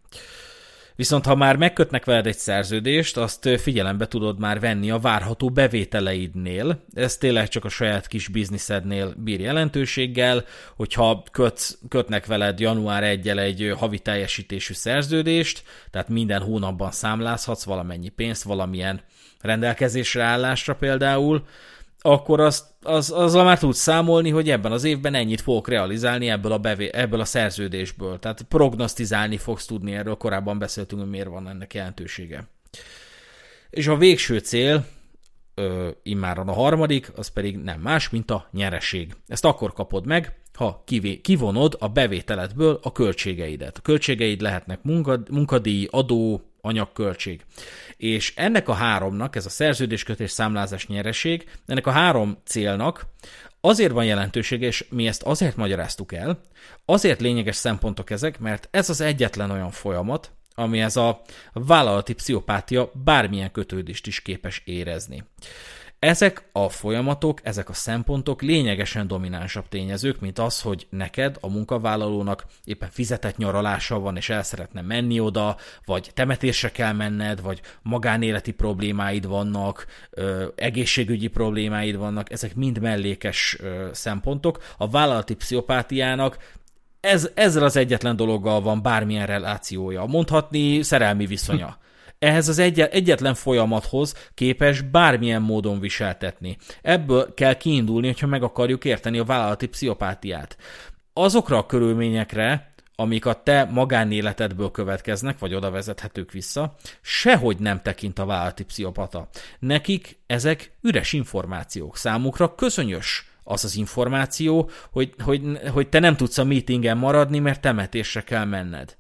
Viszont 1.01 1.27
ha 1.27 1.35
már 1.35 1.57
megkötnek 1.57 2.05
veled 2.05 2.27
egy 2.27 2.39
szerződést, 2.39 3.17
azt 3.17 3.49
figyelembe 3.61 4.07
tudod 4.07 4.39
már 4.39 4.61
venni 4.61 4.91
a 4.91 4.99
várható 4.99 5.51
bevételeidnél. 5.51 6.85
Ez 6.95 7.17
tényleg 7.17 7.49
csak 7.49 7.65
a 7.65 7.69
saját 7.69 8.07
kis 8.07 8.29
bizniszednél 8.29 9.15
bír 9.17 9.41
jelentőséggel, 9.41 10.45
hogyha 10.77 11.23
köt, 11.33 11.79
kötnek 11.89 12.27
veled 12.27 12.61
január 12.61 13.03
1 13.05 13.29
egy 13.29 13.73
havi 13.77 13.99
teljesítésű 13.99 14.75
szerződést, 14.75 15.63
tehát 15.91 16.09
minden 16.09 16.43
hónapban 16.43 16.91
számlázhatsz 16.91 17.65
valamennyi 17.65 18.09
pénzt, 18.09 18.43
valamilyen 18.43 19.01
rendelkezésre 19.41 20.23
állásra 20.23 20.75
például, 20.75 21.45
akkor 22.01 22.41
azt, 22.41 22.65
az, 22.83 23.11
azzal 23.11 23.45
már 23.45 23.59
tudsz 23.59 23.79
számolni, 23.79 24.31
hogy 24.31 24.51
ebben 24.51 24.73
az 24.73 24.85
évben 24.85 25.15
ennyit 25.15 25.41
fogok 25.41 25.69
realizálni 25.69 26.29
ebből 26.29 26.53
a, 26.53 26.59
bevé, 26.59 26.91
ebből 26.93 27.21
a 27.21 27.25
szerződésből. 27.25 28.19
Tehát 28.19 28.43
prognosztizálni 28.43 29.37
fogsz 29.37 29.67
tudni 29.67 29.95
erről, 29.95 30.15
korábban 30.15 30.59
beszéltünk, 30.59 31.01
hogy 31.01 31.11
miért 31.11 31.29
van 31.29 31.49
ennek 31.49 31.75
jelentősége. 31.75 32.49
És 33.71 33.87
a 33.87 33.97
végső 33.97 34.39
cél, 34.39 34.87
ö, 35.55 35.89
immáron 36.03 36.49
a 36.49 36.53
harmadik, 36.53 37.13
az 37.17 37.29
pedig 37.29 37.57
nem 37.57 37.81
más, 37.81 38.09
mint 38.09 38.31
a 38.31 38.49
nyereség. 38.53 39.17
Ezt 39.27 39.45
akkor 39.45 39.73
kapod 39.73 40.07
meg, 40.07 40.41
ha 40.55 40.83
kivé, 40.87 41.21
kivonod 41.21 41.77
a 41.79 41.89
bevételedből 41.89 42.79
a 42.83 42.93
költségeidet. 42.93 43.77
A 43.79 43.81
költségeid 43.81 44.41
lehetnek 44.41 44.83
munkad, 44.83 45.31
munkadíj, 45.31 45.89
adó, 45.91 46.43
anyagköltség. 46.61 47.45
És 48.01 48.33
ennek 48.37 48.69
a 48.69 48.73
háromnak, 48.73 49.37
ez 49.37 49.47
a 49.47 49.51
szerződéskötés, 49.51 50.31
számlázás, 50.31 50.87
nyereség, 50.87 51.49
ennek 51.67 51.87
a 51.87 51.91
három 51.91 52.39
célnak 52.45 53.07
azért 53.61 53.93
van 53.93 54.05
jelentősége, 54.05 54.67
és 54.67 54.85
mi 54.91 55.07
ezt 55.07 55.23
azért 55.23 55.57
magyaráztuk 55.57 56.13
el, 56.13 56.41
azért 56.85 57.21
lényeges 57.21 57.57
szempontok 57.57 58.11
ezek, 58.11 58.39
mert 58.39 58.69
ez 58.71 58.91
az 58.91 59.01
egyetlen 59.01 59.51
olyan 59.51 59.71
folyamat, 59.71 60.31
ami 60.55 60.81
ez 60.81 60.97
a 60.97 61.23
vállalati 61.53 62.15
pszichopátia 62.15 62.91
bármilyen 63.05 63.51
kötődést 63.53 64.07
is 64.07 64.21
képes 64.21 64.63
érezni. 64.65 65.25
Ezek 66.01 66.49
a 66.53 66.69
folyamatok, 66.69 67.41
ezek 67.43 67.69
a 67.69 67.73
szempontok 67.73 68.43
lényegesen 68.43 69.07
dominánsabb 69.07 69.69
tényezők, 69.69 70.21
mint 70.21 70.39
az, 70.39 70.61
hogy 70.61 70.87
neked, 70.91 71.37
a 71.41 71.49
munkavállalónak 71.49 72.45
éppen 72.65 72.89
fizetett 72.91 73.37
nyaralása 73.37 73.99
van, 73.99 74.17
és 74.17 74.29
el 74.29 74.43
szeretne 74.43 74.81
menni 74.81 75.21
oda, 75.21 75.57
vagy 75.85 76.11
temetésre 76.15 76.71
kell 76.71 76.93
menned, 76.93 77.43
vagy 77.43 77.61
magánéleti 77.83 78.53
problémáid 78.53 79.27
vannak, 79.27 79.87
egészségügyi 80.55 81.29
problémáid 81.29 81.97
vannak, 81.97 82.33
ezek 82.33 82.55
mind 82.55 82.81
mellékes 82.81 83.59
szempontok. 83.93 84.63
A 84.77 84.89
vállalati 84.91 85.35
pszichopátiának 85.35 86.39
ez, 87.01 87.31
ezzel 87.35 87.65
az 87.65 87.77
egyetlen 87.77 88.17
dologgal 88.17 88.61
van 88.61 88.83
bármilyen 88.83 89.27
relációja. 89.27 90.05
Mondhatni 90.05 90.83
szerelmi 90.83 91.27
viszonya 91.27 91.79
ehhez 92.21 92.49
az 92.49 92.59
egy, 92.59 92.81
egyetlen 92.81 93.35
folyamathoz 93.35 94.15
képes 94.35 94.81
bármilyen 94.81 95.43
módon 95.43 95.81
viseltetni. 95.81 96.57
Ebből 96.83 97.35
kell 97.35 97.55
kiindulni, 97.55 98.07
hogyha 98.07 98.27
meg 98.27 98.43
akarjuk 98.43 98.85
érteni 98.85 99.19
a 99.19 99.25
vállalati 99.25 99.67
pszichopátiát. 99.67 100.57
Azokra 101.13 101.59
a 101.59 101.67
körülményekre, 101.67 102.73
amik 102.95 103.27
a 103.27 103.43
te 103.43 103.65
magánéletedből 103.65 104.71
következnek, 104.71 105.39
vagy 105.39 105.55
oda 105.55 105.71
vezethetők 105.71 106.33
vissza, 106.33 106.75
sehogy 107.01 107.59
nem 107.59 107.83
tekint 107.83 108.19
a 108.19 108.25
vállalati 108.25 108.65
pszichopata. 108.65 109.29
Nekik 109.59 110.19
ezek 110.27 110.73
üres 110.83 111.13
információk, 111.13 111.97
számukra 111.97 112.55
közönyös 112.55 113.30
az 113.45 113.65
az 113.65 113.77
információ, 113.77 114.71
hogy, 114.91 115.15
hogy, 115.23 115.43
hogy 115.73 115.89
te 115.89 115.99
nem 115.99 116.17
tudsz 116.17 116.39
a 116.39 116.45
meetingen 116.45 116.97
maradni, 116.97 117.39
mert 117.39 117.61
temetésre 117.61 118.21
kell 118.21 118.45
menned 118.45 118.97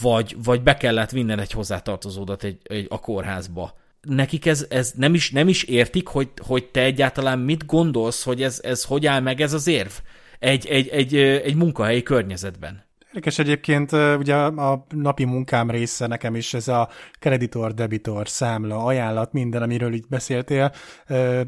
vagy, 0.00 0.36
vagy 0.44 0.62
be 0.62 0.76
kellett 0.76 1.10
vinned 1.10 1.38
egy 1.38 1.52
hozzátartozódat 1.52 2.44
egy, 2.44 2.58
egy, 2.62 2.86
a 2.88 3.00
kórházba. 3.00 3.76
Nekik 4.00 4.46
ez, 4.46 4.66
ez 4.68 4.92
nem, 4.96 5.14
is, 5.14 5.30
nem 5.30 5.48
is 5.48 5.62
értik, 5.62 6.06
hogy, 6.06 6.28
hogy 6.46 6.64
te 6.64 6.82
egyáltalán 6.82 7.38
mit 7.38 7.66
gondolsz, 7.66 8.22
hogy 8.22 8.42
ez, 8.42 8.60
ez 8.62 8.84
hogy 8.84 9.06
áll 9.06 9.20
meg 9.20 9.40
ez 9.40 9.52
az 9.52 9.66
érv 9.66 9.90
egy, 10.38 10.66
egy, 10.66 10.88
egy, 10.88 11.16
egy 11.16 11.54
munkahelyi 11.54 12.02
környezetben. 12.02 12.86
Érdekes 13.18 13.38
egyébként, 13.38 13.92
ugye 14.18 14.34
a 14.34 14.86
napi 14.88 15.24
munkám 15.24 15.70
része 15.70 16.06
nekem 16.06 16.34
is 16.34 16.54
ez 16.54 16.68
a 16.68 16.88
kreditor, 17.18 17.74
debitor, 17.74 18.28
számla, 18.28 18.84
ajánlat, 18.84 19.32
minden, 19.32 19.62
amiről 19.62 19.94
így 19.94 20.04
beszéltél, 20.08 20.72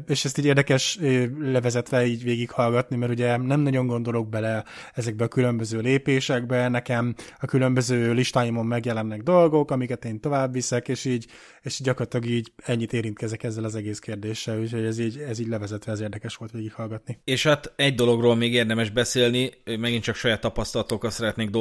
és 0.07 0.25
ezt 0.25 0.37
így 0.37 0.45
érdekes 0.45 0.99
levezetve 1.39 2.05
így 2.05 2.23
végighallgatni, 2.23 2.95
mert 2.95 3.11
ugye 3.11 3.37
nem 3.37 3.59
nagyon 3.59 3.87
gondolok 3.87 4.29
bele 4.29 4.63
ezekbe 4.93 5.23
a 5.23 5.27
különböző 5.27 5.79
lépésekbe, 5.79 6.67
nekem 6.67 7.15
a 7.39 7.45
különböző 7.45 8.13
listáimon 8.13 8.65
megjelennek 8.65 9.21
dolgok, 9.21 9.71
amiket 9.71 10.05
én 10.05 10.19
tovább 10.19 10.53
viszek, 10.53 10.87
és 10.87 11.05
így, 11.05 11.25
és 11.61 11.81
gyakorlatilag 11.81 12.25
így 12.25 12.51
ennyit 12.65 12.93
érintkezek 12.93 13.43
ezzel 13.43 13.63
az 13.63 13.75
egész 13.75 13.99
kérdéssel, 13.99 14.59
úgyhogy 14.59 14.85
ez 14.85 14.99
így, 14.99 15.17
ez 15.17 15.39
így 15.39 15.47
levezetve, 15.47 15.91
ez 15.91 16.01
érdekes 16.01 16.35
volt 16.35 16.51
végighallgatni. 16.51 17.19
És 17.23 17.43
hát 17.43 17.73
egy 17.75 17.95
dologról 17.95 18.35
még 18.35 18.53
érdemes 18.53 18.89
beszélni, 18.89 19.51
megint 19.79 20.03
csak 20.03 20.15
saját 20.15 20.41
tapasztalatokkal 20.41 21.09
szeretnék 21.09 21.49
dolgozni, 21.49 21.59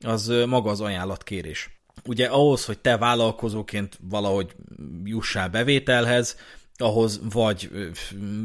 az 0.00 0.32
maga 0.46 0.70
az 0.70 0.80
ajánlatkérés. 0.80 1.70
Ugye 2.04 2.26
ahhoz, 2.26 2.64
hogy 2.64 2.78
te 2.78 2.96
vállalkozóként 2.96 3.98
valahogy 4.00 4.54
jussál 5.04 5.48
bevételhez, 5.48 6.36
ahhoz 6.76 7.20
vagy 7.32 7.70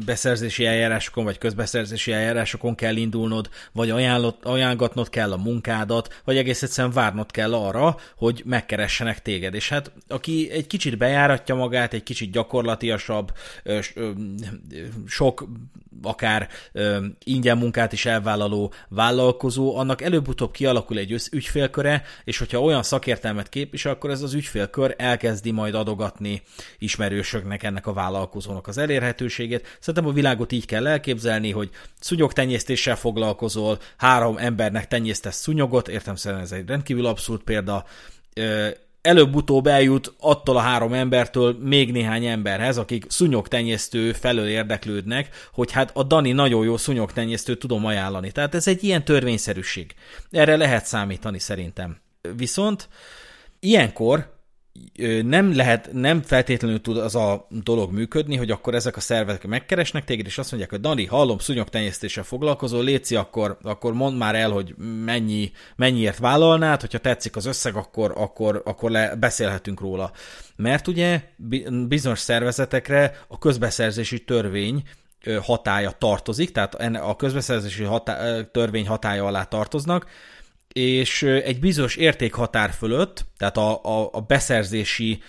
beszerzési 0.04 0.66
eljárásokon, 0.66 1.24
vagy 1.24 1.38
közbeszerzési 1.38 2.12
eljárásokon 2.12 2.74
kell 2.74 2.96
indulnod, 2.96 3.48
vagy 3.72 3.90
ajánlott, 3.90 4.44
ajánlgatnod 4.44 5.08
kell 5.08 5.32
a 5.32 5.36
munkádat, 5.36 6.20
vagy 6.24 6.36
egész 6.36 6.62
egyszerűen 6.62 6.92
várnod 6.92 7.30
kell 7.30 7.54
arra, 7.54 7.96
hogy 8.16 8.42
megkeressenek 8.44 9.22
téged. 9.22 9.54
És 9.54 9.68
hát 9.68 9.92
aki 10.08 10.50
egy 10.50 10.66
kicsit 10.66 10.98
bejáratja 10.98 11.54
magát, 11.54 11.92
egy 11.92 12.02
kicsit 12.02 12.30
gyakorlatiasabb, 12.30 13.32
sok 15.06 15.48
akár 16.02 16.48
ingyen 17.24 17.58
munkát 17.58 17.92
is 17.92 18.06
elvállaló 18.06 18.72
vállalkozó, 18.88 19.76
annak 19.76 20.02
előbb-utóbb 20.02 20.50
kialakul 20.50 20.98
egy 20.98 21.22
ügyfélköre, 21.32 22.02
és 22.24 22.38
hogyha 22.38 22.60
olyan 22.60 22.82
szakértelmet 22.82 23.48
képvisel, 23.48 23.92
akkor 23.92 24.10
ez 24.10 24.22
az 24.22 24.34
ügyfélkör 24.34 24.94
elkezdi 24.98 25.50
majd 25.50 25.74
adogatni 25.74 26.42
ismerősöknek 26.78 27.62
ennek 27.62 27.86
a 27.86 27.92
vállalkozónak 27.92 28.17
vállalkozónak 28.18 28.66
az 28.66 28.78
elérhetőségét. 28.78 29.76
Szerintem 29.80 30.10
a 30.10 30.14
világot 30.14 30.52
így 30.52 30.66
kell 30.66 30.86
elképzelni, 30.86 31.50
hogy 31.50 31.70
szúnyogtenyésztéssel 32.00 32.96
foglalkozol, 32.96 33.78
három 33.96 34.36
embernek 34.38 34.88
tenyésztesz 34.88 35.40
szúnyogot, 35.40 35.88
értem 35.88 36.16
szerint 36.16 36.42
ez 36.42 36.52
egy 36.52 36.68
rendkívül 36.68 37.06
abszurd 37.06 37.42
példa, 37.42 37.84
előbb-utóbb 39.00 39.66
eljut 39.66 40.14
attól 40.20 40.56
a 40.56 40.60
három 40.60 40.92
embertől 40.92 41.56
még 41.60 41.92
néhány 41.92 42.24
emberhez, 42.24 42.78
akik 42.78 43.04
szúnyogtenyésztő 43.08 44.12
felől 44.12 44.46
érdeklődnek, 44.46 45.48
hogy 45.52 45.72
hát 45.72 45.90
a 45.94 46.02
Dani 46.02 46.32
nagyon 46.32 46.64
jó 46.64 46.76
szúnyogtenyésztőt 46.76 47.58
tudom 47.58 47.84
ajánlani. 47.84 48.32
Tehát 48.32 48.54
ez 48.54 48.68
egy 48.68 48.84
ilyen 48.84 49.04
törvényszerűség. 49.04 49.94
Erre 50.30 50.56
lehet 50.56 50.84
számítani 50.84 51.38
szerintem. 51.38 51.96
Viszont 52.36 52.88
ilyenkor 53.60 54.37
nem 55.22 55.56
lehet, 55.56 55.88
nem 55.92 56.22
feltétlenül 56.22 56.80
tud 56.80 56.96
az 56.96 57.14
a 57.14 57.46
dolog 57.50 57.92
működni, 57.92 58.36
hogy 58.36 58.50
akkor 58.50 58.74
ezek 58.74 58.96
a 58.96 59.00
szervek 59.00 59.46
megkeresnek 59.46 60.04
téged, 60.04 60.26
és 60.26 60.38
azt 60.38 60.50
mondják, 60.50 60.72
hogy 60.72 60.80
Dani, 60.80 61.06
hallom, 61.06 61.38
szúnyogtenyésztéssel 61.38 62.24
foglalkozol, 62.24 62.84
Léci, 62.84 63.16
akkor, 63.16 63.58
akkor 63.62 63.92
mondd 63.92 64.16
már 64.16 64.34
el, 64.34 64.50
hogy 64.50 64.74
mennyi, 65.04 65.50
mennyiért 65.76 66.18
vállalnád, 66.18 66.80
hogyha 66.80 66.98
tetszik 66.98 67.36
az 67.36 67.46
összeg, 67.46 67.76
akkor, 67.76 68.12
akkor, 68.16 68.62
akkor 68.64 68.90
le, 68.90 69.14
beszélhetünk 69.16 69.80
róla. 69.80 70.12
Mert 70.56 70.86
ugye 70.86 71.22
bizonyos 71.88 72.18
szervezetekre 72.18 73.24
a 73.28 73.38
közbeszerzési 73.38 74.24
törvény 74.24 74.82
hatája 75.42 75.90
tartozik, 75.90 76.52
tehát 76.52 76.74
a 76.94 77.16
közbeszerzési 77.16 77.84
hatá- 77.84 78.50
törvény 78.50 78.86
hatája 78.86 79.24
alá 79.24 79.44
tartoznak, 79.44 80.06
és 80.72 81.22
egy 81.22 81.60
bizonyos 81.60 81.96
értékhatár 81.96 82.70
fölött, 82.70 83.26
tehát 83.36 83.56
a, 83.56 83.84
a, 83.84 84.08
a 84.12 84.20
beszerzési 84.20 85.22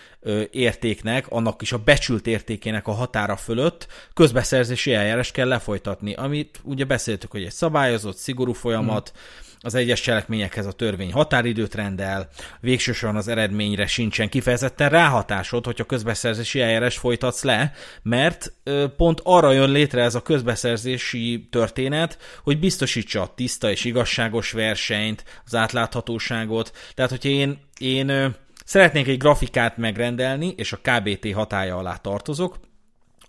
értéknek, 0.52 1.28
annak 1.30 1.62
is 1.62 1.72
a 1.72 1.78
becsült 1.78 2.28
értékének 2.28 2.88
a 2.88 2.92
határa 2.92 3.36
fölött 3.36 3.88
közbeszerzési 4.14 4.94
eljárás 4.94 5.32
kell 5.32 5.48
lefolytatni, 5.48 6.14
amit 6.14 6.60
ugye 6.64 6.86
beszéltük, 6.86 7.32
hogy 7.32 7.44
egy 7.44 7.52
szabályozott, 7.52 8.18
szigorú 8.18 8.54
folyamat, 8.54 9.10
hmm 9.10 9.48
az 9.62 9.76
egyes 9.76 10.02
cselekményekhez 10.02 10.66
a 10.66 10.72
törvény 10.72 11.12
határidőt 11.12 11.76
rendel, 11.76 12.30
végsősorban 12.60 13.18
az 13.18 13.28
eredményre 13.28 13.88
sincsen 13.88 14.30
kifejezetten 14.30 14.90
ráhatásod, 14.90 15.66
hogyha 15.66 15.84
közbeszerzési 15.84 16.62
eljárás 16.62 16.98
folytatsz 16.98 17.44
le, 17.44 17.72
mert 18.02 18.54
pont 18.98 19.22
arra 19.24 19.52
jön 19.52 19.72
létre 19.72 20.04
ez 20.04 20.16
a 20.16 20.22
közbeszerzési 20.22 21.48
történet, 21.52 22.18
hogy 22.44 22.60
biztosítsa 22.60 23.22
a 23.22 23.34
tiszta 23.36 23.72
és 23.72 23.86
igazságos 23.86 24.52
versenyt, 24.52 25.24
az 25.46 25.56
átláthatóságot. 25.56 26.72
Tehát, 26.94 27.12
hogyha 27.12 27.30
én, 27.30 27.60
én 27.78 28.36
szeretnék 28.66 29.08
egy 29.08 29.18
grafikát 29.18 29.78
megrendelni, 29.78 30.54
és 30.58 30.74
a 30.74 30.80
KBT 30.82 31.34
hatája 31.34 31.78
alá 31.78 31.96
tartozok, 31.96 32.60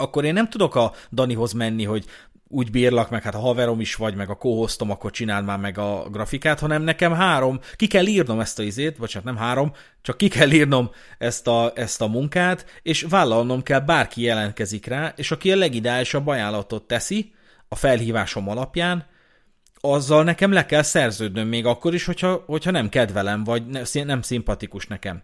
akkor 0.00 0.24
én 0.24 0.32
nem 0.32 0.48
tudok 0.48 0.74
a 0.74 0.92
Danihoz 1.12 1.52
menni, 1.52 1.84
hogy 1.84 2.04
úgy 2.52 2.70
bírlak, 2.70 3.10
meg 3.10 3.22
hát 3.22 3.34
a 3.34 3.38
haverom 3.38 3.80
is 3.80 3.94
vagy, 3.94 4.14
meg 4.14 4.30
a 4.30 4.34
kóhoztom, 4.34 4.90
akkor 4.90 5.10
csináld 5.10 5.44
már 5.44 5.58
meg 5.58 5.78
a 5.78 6.08
grafikát, 6.10 6.60
hanem 6.60 6.82
nekem 6.82 7.12
három, 7.12 7.60
ki 7.76 7.86
kell 7.86 8.06
írnom 8.06 8.40
ezt 8.40 8.58
a 8.58 8.62
izét, 8.62 8.96
hát 9.12 9.24
nem 9.24 9.36
három, 9.36 9.72
csak 10.02 10.16
ki 10.16 10.28
kell 10.28 10.50
írnom 10.50 10.90
ezt 11.18 11.46
a, 11.46 11.72
ezt 11.74 12.00
a 12.00 12.06
munkát, 12.06 12.80
és 12.82 13.06
vállalnom 13.08 13.62
kell, 13.62 13.80
bárki 13.80 14.22
jelentkezik 14.22 14.86
rá, 14.86 15.12
és 15.16 15.30
aki 15.30 15.52
a 15.52 15.56
legideálisabb 15.56 16.26
ajánlatot 16.26 16.86
teszi 16.86 17.32
a 17.68 17.74
felhívásom 17.74 18.48
alapján, 18.48 19.06
azzal 19.80 20.24
nekem 20.24 20.52
le 20.52 20.66
kell 20.66 20.82
szerződnöm 20.82 21.48
még 21.48 21.66
akkor 21.66 21.94
is, 21.94 22.04
hogyha, 22.04 22.42
hogyha 22.46 22.70
nem 22.70 22.88
kedvelem, 22.88 23.44
vagy 23.44 23.62
nem 23.92 24.22
szimpatikus 24.22 24.86
nekem 24.86 25.22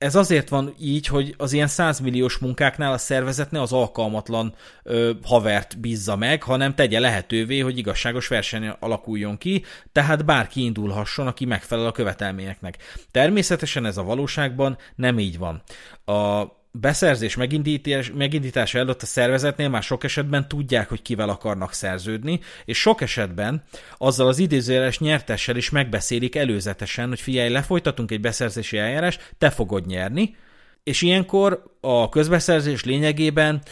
ez 0.00 0.14
azért 0.14 0.48
van 0.48 0.74
így, 0.78 1.06
hogy 1.06 1.34
az 1.38 1.52
ilyen 1.52 1.66
százmilliós 1.66 2.38
munkáknál 2.38 2.92
a 2.92 2.98
szervezet 2.98 3.50
ne 3.50 3.60
az 3.60 3.72
alkalmatlan 3.72 4.54
ö, 4.82 5.10
havert 5.22 5.78
bízza 5.80 6.16
meg, 6.16 6.42
hanem 6.42 6.74
tegye 6.74 7.00
lehetővé, 7.00 7.58
hogy 7.58 7.78
igazságos 7.78 8.28
verseny 8.28 8.68
alakuljon 8.78 9.38
ki, 9.38 9.64
tehát 9.92 10.24
bárki 10.24 10.64
indulhasson, 10.64 11.26
aki 11.26 11.44
megfelel 11.44 11.86
a 11.86 11.92
követelményeknek. 11.92 12.76
Természetesen 13.10 13.86
ez 13.86 13.96
a 13.96 14.02
valóságban 14.02 14.78
nem 14.94 15.18
így 15.18 15.38
van. 15.38 15.62
A 16.04 16.46
beszerzés 16.72 17.36
megindítás, 17.36 18.12
megindítása 18.14 18.78
előtt 18.78 19.02
a 19.02 19.06
szervezetnél 19.06 19.68
már 19.68 19.82
sok 19.82 20.04
esetben 20.04 20.48
tudják, 20.48 20.88
hogy 20.88 21.02
kivel 21.02 21.28
akarnak 21.28 21.72
szerződni, 21.72 22.40
és 22.64 22.78
sok 22.78 23.00
esetben 23.00 23.62
azzal 23.98 24.26
az 24.26 24.38
idézőjeles 24.38 24.98
nyertessel 24.98 25.56
is 25.56 25.70
megbeszélik 25.70 26.36
előzetesen, 26.36 27.08
hogy 27.08 27.20
figyelj, 27.20 27.48
lefolytatunk 27.50 28.10
egy 28.10 28.20
beszerzési 28.20 28.78
eljárás, 28.78 29.18
te 29.38 29.50
fogod 29.50 29.86
nyerni, 29.86 30.36
és 30.82 31.02
ilyenkor 31.02 31.62
a 31.80 32.08
közbeszerzés 32.08 32.84
lényegében 32.84 33.62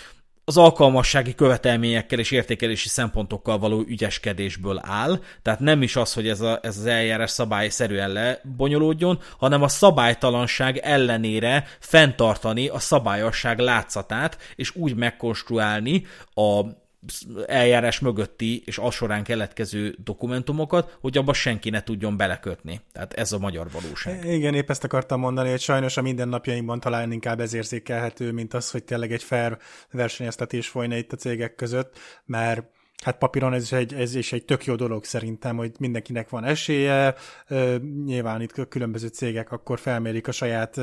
az 0.49 0.57
alkalmassági 0.57 1.35
követelményekkel 1.35 2.19
és 2.19 2.31
értékelési 2.31 2.89
szempontokkal 2.89 3.59
való 3.59 3.85
ügyeskedésből 3.87 4.81
áll, 4.83 5.21
tehát 5.43 5.61
nem 5.61 5.83
is 5.83 5.97
az, 5.97 6.13
hogy 6.13 6.29
ez, 6.29 6.41
a, 6.41 6.59
ez 6.63 6.79
az 6.79 6.87
eljárás 6.87 7.31
szabályszerűen 7.31 8.11
lebonyolódjon, 8.11 9.19
hanem 9.39 9.63
a 9.63 9.69
szabálytalanság 9.69 10.77
ellenére 10.77 11.67
fenntartani 11.81 12.69
a 12.69 12.79
szabályosság 12.79 13.59
látszatát, 13.59 14.39
és 14.57 14.77
úgy 14.77 14.95
megkonstruálni 14.95 16.07
a 16.35 16.61
eljárás 17.47 17.99
mögötti 17.99 18.63
és 18.65 18.79
a 18.79 18.91
során 18.91 19.25
keletkező 19.25 19.97
dokumentumokat, 20.05 20.99
hogy 21.01 21.19
abba 21.19 21.33
senki 21.33 21.71
ne 21.71 21.83
tudjon 21.83 22.17
belekötni. 22.17 22.81
Tehát 22.93 23.13
ez 23.13 23.33
a 23.33 23.39
magyar 23.39 23.71
valóság. 23.71 24.25
Igen, 24.25 24.55
épp 24.55 24.71
ezt 24.71 24.85
akartam 24.85 25.21
mondani, 25.21 25.51
hogy 25.51 25.61
sajnos 25.61 25.97
a 25.97 26.03
mindennapjainkban 26.03 26.81
talán 26.81 27.13
inkább 27.13 27.41
ez 27.41 27.55
érzékelhető, 27.55 28.33
mint 28.33 28.55
az, 28.55 28.71
hogy 28.71 28.85
tényleg 28.85 29.13
egy 29.13 29.23
fair 29.23 29.59
versenyeztetés 29.91 30.69
folyna 30.69 30.97
itt 30.97 31.13
a 31.13 31.17
cégek 31.17 31.55
között, 31.55 31.99
mert 32.25 32.77
Hát 33.05 33.19
papíron 33.19 33.53
ez 33.53 33.63
is, 33.63 33.73
egy, 33.73 33.95
ez 33.95 34.15
is 34.15 34.33
egy 34.33 34.45
tök 34.45 34.65
jó 34.65 34.75
dolog 34.75 35.05
szerintem, 35.05 35.57
hogy 35.57 35.73
mindenkinek 35.79 36.29
van 36.29 36.45
esélye. 36.45 37.15
Nyilván 38.05 38.41
itt 38.41 38.69
különböző 38.69 39.07
cégek 39.07 39.53
akkor 39.53 39.79
felmérik 39.79 40.29
a 40.29 40.33
saját, 40.33 40.81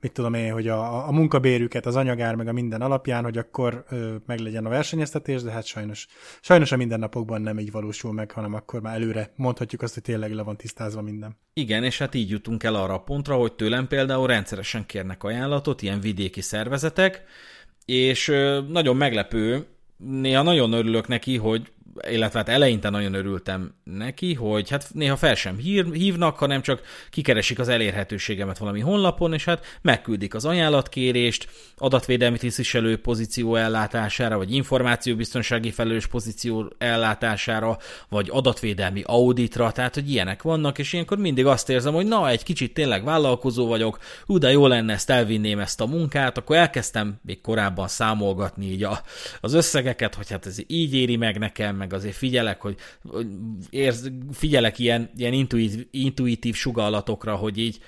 mit 0.00 0.12
tudom 0.12 0.34
én, 0.34 0.52
hogy 0.52 0.68
a, 0.68 1.08
a 1.08 1.12
munkabérüket, 1.12 1.86
az 1.86 1.96
anyagár, 1.96 2.34
meg 2.34 2.48
a 2.48 2.52
minden 2.52 2.80
alapján, 2.80 3.22
hogy 3.24 3.38
akkor 3.38 3.84
meglegyen 4.26 4.66
a 4.66 4.68
versenyeztetés, 4.68 5.42
de 5.42 5.50
hát 5.50 5.64
sajnos, 5.64 6.06
sajnos 6.40 6.72
a 6.72 6.76
mindennapokban 6.76 7.42
nem 7.42 7.58
így 7.58 7.70
valósul 7.70 8.12
meg, 8.12 8.30
hanem 8.30 8.54
akkor 8.54 8.80
már 8.80 8.94
előre 8.94 9.32
mondhatjuk 9.36 9.82
azt, 9.82 9.94
hogy 9.94 10.02
tényleg 10.02 10.32
le 10.32 10.42
van 10.42 10.56
tisztázva 10.56 11.02
minden. 11.02 11.36
Igen, 11.52 11.84
és 11.84 11.98
hát 11.98 12.14
így 12.14 12.30
jutunk 12.30 12.62
el 12.62 12.74
arra 12.74 12.94
a 12.94 13.02
pontra, 13.02 13.36
hogy 13.36 13.52
tőlem 13.52 13.86
például 13.86 14.26
rendszeresen 14.26 14.86
kérnek 14.86 15.24
ajánlatot, 15.24 15.82
ilyen 15.82 16.00
vidéki 16.00 16.40
szervezetek, 16.40 17.24
és 17.84 18.26
nagyon 18.68 18.96
meglepő, 18.96 19.66
néha 20.04 20.42
nagyon 20.42 20.72
örülök 20.72 21.08
neki, 21.08 21.36
hogy 21.36 21.72
illetve 22.08 22.38
hát 22.38 22.48
eleinte 22.48 22.90
nagyon 22.90 23.14
örültem 23.14 23.74
neki, 23.84 24.34
hogy 24.34 24.70
hát 24.70 24.88
néha 24.94 25.16
fel 25.16 25.34
sem 25.34 25.56
hír, 25.56 25.92
hívnak, 25.92 26.38
hanem 26.38 26.62
csak 26.62 26.82
kikeresik 27.10 27.58
az 27.58 27.68
elérhetőségemet 27.68 28.58
valami 28.58 28.80
honlapon, 28.80 29.32
és 29.32 29.44
hát 29.44 29.78
megküldik 29.82 30.34
az 30.34 30.44
ajánlatkérést, 30.44 31.48
adatvédelmi 31.76 32.38
tisztviselő 32.38 33.00
pozíció 33.00 33.56
ellátására, 33.56 34.36
vagy 34.36 34.54
információbiztonsági 34.54 35.70
felelős 35.70 36.06
pozíció 36.06 36.72
ellátására, 36.78 37.78
vagy 38.08 38.28
adatvédelmi 38.30 39.02
auditra, 39.06 39.72
tehát 39.72 39.94
hogy 39.94 40.10
ilyenek 40.10 40.42
vannak, 40.42 40.78
és 40.78 40.92
ilyenkor 40.92 41.18
mindig 41.18 41.46
azt 41.46 41.68
érzem, 41.68 41.94
hogy 41.94 42.06
na, 42.06 42.28
egy 42.28 42.42
kicsit 42.42 42.74
tényleg 42.74 43.04
vállalkozó 43.04 43.66
vagyok, 43.66 43.98
hú, 44.26 44.38
de 44.38 44.50
jó 44.50 44.66
lenne 44.66 44.92
ezt 44.92 45.10
elvinném 45.10 45.58
ezt 45.58 45.80
a 45.80 45.86
munkát, 45.86 46.38
akkor 46.38 46.56
elkezdtem 46.56 47.20
még 47.22 47.40
korábban 47.40 47.88
számolgatni 47.88 48.66
így 48.66 48.82
a, 48.82 49.02
az 49.40 49.52
összegeket, 49.52 50.14
hogy 50.14 50.30
hát 50.30 50.46
ez 50.46 50.58
így 50.66 50.94
éri 50.94 51.16
meg 51.16 51.38
nekem, 51.38 51.81
meg 51.82 51.92
azért 51.92 52.14
figyelek, 52.14 52.60
hogy 52.60 52.76
érz, 53.70 54.10
figyelek 54.32 54.78
ilyen, 54.78 55.10
ilyen 55.16 55.32
intuitív, 55.32 55.86
intuitív 55.90 56.54
sugallatokra, 56.54 57.34
hogy 57.36 57.58
így, 57.58 57.78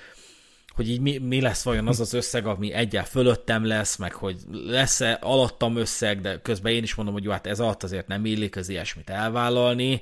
hogy 0.74 0.90
így 0.90 1.00
mi, 1.00 1.18
mi 1.18 1.40
lesz 1.40 1.62
vajon 1.62 1.88
az 1.88 2.00
az 2.00 2.12
összeg, 2.12 2.46
ami 2.46 2.72
egyel 2.72 3.04
fölöttem 3.04 3.66
lesz, 3.66 3.96
meg 3.96 4.12
hogy 4.12 4.36
lesz-e 4.50 5.18
alattam 5.20 5.76
összeg, 5.76 6.20
de 6.20 6.40
közben 6.42 6.72
én 6.72 6.82
is 6.82 6.94
mondom, 6.94 7.14
hogy 7.14 7.24
jó, 7.24 7.30
hát 7.30 7.46
ez 7.46 7.60
alatt 7.60 7.82
azért 7.82 8.06
nem 8.06 8.24
illik 8.24 8.56
az 8.56 8.68
ilyesmit 8.68 9.10
elvállalni, 9.10 10.00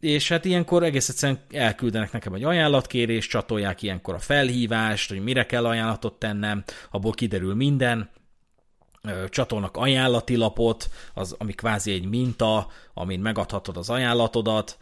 és 0.00 0.28
hát 0.28 0.44
ilyenkor 0.44 0.82
egész 0.82 1.08
egyszerűen 1.08 1.40
elküldenek 1.50 2.12
nekem 2.12 2.34
egy 2.34 2.44
ajánlatkérést, 2.44 3.30
csatolják 3.30 3.82
ilyenkor 3.82 4.14
a 4.14 4.18
felhívást, 4.18 5.08
hogy 5.08 5.22
mire 5.22 5.46
kell 5.46 5.66
ajánlatot 5.66 6.18
tennem, 6.18 6.64
abból 6.90 7.12
kiderül 7.12 7.54
minden, 7.54 8.10
csatolnak 9.28 9.76
ajánlati 9.76 10.36
lapot, 10.36 10.88
az, 11.14 11.34
ami 11.38 11.52
kvázi 11.52 11.92
egy 11.92 12.08
minta, 12.08 12.66
amin 12.94 13.20
megadhatod 13.20 13.76
az 13.76 13.90
ajánlatodat, 13.90 14.78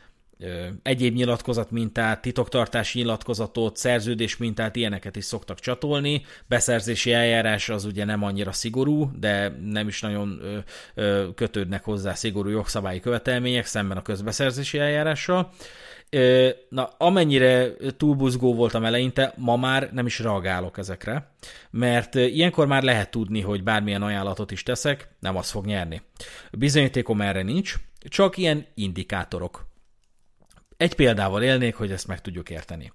egyéb 0.83 1.15
nyilatkozat 1.15 1.71
mintát, 1.71 2.21
titoktartási 2.21 2.99
nyilatkozatot, 2.99 3.77
szerződés 3.77 4.37
mintát, 4.37 4.77
ilyeneket 4.77 5.17
is 5.17 5.25
szoktak 5.25 5.61
csatolni. 5.61 6.25
Beszerzési 6.47 7.13
eljárás 7.13 7.69
az 7.69 7.85
ugye 7.85 8.05
nem 8.05 8.23
annyira 8.23 8.53
szigorú, 8.53 9.11
de 9.19 9.59
nem 9.65 9.89
is 9.89 10.01
nagyon 10.01 10.41
kötődnek 11.35 11.85
hozzá 11.85 12.15
szigorú 12.15 12.49
jogszabályi 12.49 13.01
követelmények 13.01 13.67
szemben 13.67 13.97
a 13.97 14.03
közbeszerzési 14.03 14.79
eljárással. 14.79 15.53
Na, 16.69 16.85
amennyire 16.99 17.71
túlbuzgó 17.97 18.55
voltam 18.55 18.85
eleinte, 18.85 19.35
ma 19.37 19.57
már 19.57 19.93
nem 19.93 20.07
is 20.07 20.19
reagálok 20.19 20.79
ezekre, 20.79 21.35
mert 21.71 22.15
ilyenkor 22.15 22.67
már 22.67 22.83
lehet 22.83 23.11
tudni, 23.11 23.41
hogy 23.41 23.63
bármilyen 23.63 24.03
ajánlatot 24.03 24.51
is 24.51 24.63
teszek, 24.63 25.09
nem 25.21 25.37
az 25.37 25.51
fog 25.51 25.65
nyerni. 25.65 26.03
Bizonyítékom 26.53 27.21
erre 27.21 27.43
nincs, 27.43 27.75
csak 28.09 28.37
ilyen 28.37 28.67
indikátorok. 28.75 29.67
Egy 30.77 30.95
példával 30.95 31.43
élnék, 31.43 31.75
hogy 31.75 31.91
ezt 31.91 32.07
meg 32.07 32.21
tudjuk 32.21 32.51
érteni. 32.51 32.93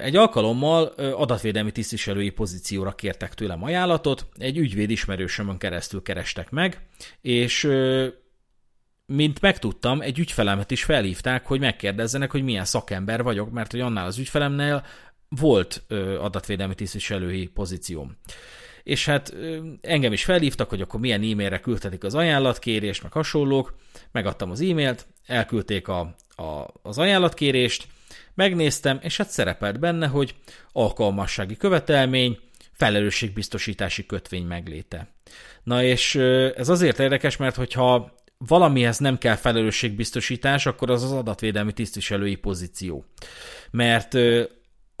Egy 0.00 0.16
alkalommal 0.16 0.84
adatvédelmi 0.96 1.72
tisztviselői 1.72 2.30
pozícióra 2.30 2.92
kértek 2.92 3.34
tőlem 3.34 3.62
ajánlatot, 3.62 4.26
egy 4.36 4.58
ügyvéd 4.58 4.90
ismerősömön 4.90 5.58
keresztül 5.58 6.02
kerestek 6.02 6.50
meg, 6.50 6.86
és 7.20 7.68
mint 9.12 9.40
megtudtam, 9.40 10.00
egy 10.00 10.18
ügyfelemet 10.18 10.70
is 10.70 10.84
felhívták, 10.84 11.46
hogy 11.46 11.60
megkérdezzenek, 11.60 12.30
hogy 12.30 12.42
milyen 12.42 12.64
szakember 12.64 13.22
vagyok, 13.22 13.50
mert 13.50 13.70
hogy 13.70 13.80
annál 13.80 14.06
az 14.06 14.18
ügyfelemnél 14.18 14.86
volt 15.28 15.82
adatvédelmi 16.20 16.74
tisztviselői 16.74 17.46
pozícióm. 17.46 18.16
És 18.82 19.04
hát 19.04 19.34
engem 19.80 20.12
is 20.12 20.24
felhívtak, 20.24 20.68
hogy 20.68 20.80
akkor 20.80 21.00
milyen 21.00 21.22
e-mailre 21.22 21.60
küldhetik 21.60 22.04
az 22.04 22.14
ajánlatkérést, 22.14 23.02
meg 23.02 23.12
hasonlók. 23.12 23.76
Megadtam 24.12 24.50
az 24.50 24.60
e-mailt, 24.60 25.06
elküldték 25.26 25.88
a, 25.88 26.14
a, 26.36 26.66
az 26.82 26.98
ajánlatkérést, 26.98 27.86
megnéztem, 28.34 28.98
és 29.02 29.16
hát 29.16 29.30
szerepelt 29.30 29.78
benne, 29.78 30.06
hogy 30.06 30.34
alkalmassági 30.72 31.56
követelmény, 31.56 32.38
felelősségbiztosítási 32.72 34.06
kötvény 34.06 34.44
megléte. 34.44 35.08
Na 35.62 35.82
és 35.82 36.14
ez 36.56 36.68
azért 36.68 36.98
érdekes, 36.98 37.36
mert 37.36 37.56
hogyha 37.56 38.16
valamihez 38.46 38.98
nem 38.98 39.18
kell 39.18 39.36
felelősségbiztosítás, 39.36 40.66
akkor 40.66 40.90
az 40.90 41.02
az 41.02 41.12
adatvédelmi 41.12 41.72
tisztviselői 41.72 42.36
pozíció. 42.36 43.04
Mert 43.70 44.14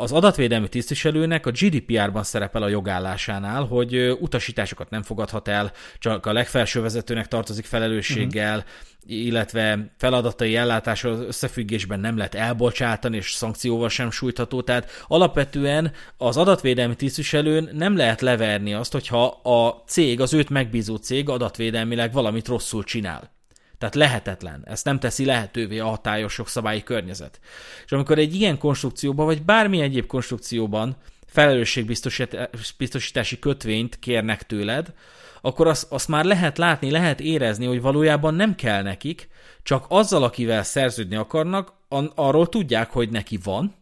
az 0.00 0.12
adatvédelmi 0.12 0.68
tisztviselőnek 0.68 1.46
a 1.46 1.50
GDPR-ban 1.50 2.22
szerepel 2.22 2.62
a 2.62 2.68
jogállásánál, 2.68 3.64
hogy 3.64 4.16
utasításokat 4.20 4.90
nem 4.90 5.02
fogadhat 5.02 5.48
el, 5.48 5.72
csak 5.98 6.26
a 6.26 6.32
legfelső 6.32 6.80
vezetőnek 6.80 7.28
tartozik 7.28 7.64
felelősséggel, 7.64 8.56
uh-huh. 8.56 9.24
illetve 9.24 9.92
feladatai 9.96 10.56
ellátása 10.56 11.08
összefüggésben 11.08 12.00
nem 12.00 12.16
lehet 12.16 12.34
elbocsátani, 12.34 13.16
és 13.16 13.32
szankcióval 13.32 13.88
sem 13.88 14.10
sújtható. 14.10 14.62
Tehát 14.62 14.90
alapvetően 15.06 15.92
az 16.16 16.36
adatvédelmi 16.36 16.96
tisztviselőn 16.96 17.70
nem 17.72 17.96
lehet 17.96 18.20
leverni 18.20 18.74
azt, 18.74 18.92
hogyha 18.92 19.26
a 19.26 19.82
cég, 19.86 20.20
az 20.20 20.32
őt 20.32 20.50
megbízó 20.50 20.96
cég 20.96 21.28
adatvédelmileg 21.28 22.12
valamit 22.12 22.48
rosszul 22.48 22.84
csinál. 22.84 23.37
Tehát 23.78 23.94
lehetetlen. 23.94 24.62
Ezt 24.64 24.84
nem 24.84 24.98
teszi 24.98 25.24
lehetővé 25.24 25.78
a 25.78 25.86
hatályos 25.86 26.38
jogszabályi 26.38 26.82
környezet. 26.82 27.40
És 27.84 27.92
amikor 27.92 28.18
egy 28.18 28.34
ilyen 28.34 28.58
konstrukcióban, 28.58 29.26
vagy 29.26 29.42
bármilyen 29.42 29.86
egyéb 29.86 30.06
konstrukcióban 30.06 30.96
felelősségbiztosítási 31.26 33.38
kötvényt 33.38 33.98
kérnek 33.98 34.42
tőled, 34.42 34.92
akkor 35.40 35.66
azt, 35.66 35.92
azt 35.92 36.08
már 36.08 36.24
lehet 36.24 36.58
látni, 36.58 36.90
lehet 36.90 37.20
érezni, 37.20 37.66
hogy 37.66 37.80
valójában 37.80 38.34
nem 38.34 38.54
kell 38.54 38.82
nekik, 38.82 39.28
csak 39.62 39.84
azzal, 39.88 40.22
akivel 40.22 40.62
szerződni 40.62 41.16
akarnak, 41.16 41.72
arról 42.14 42.48
tudják, 42.48 42.90
hogy 42.90 43.10
neki 43.10 43.38
van, 43.42 43.74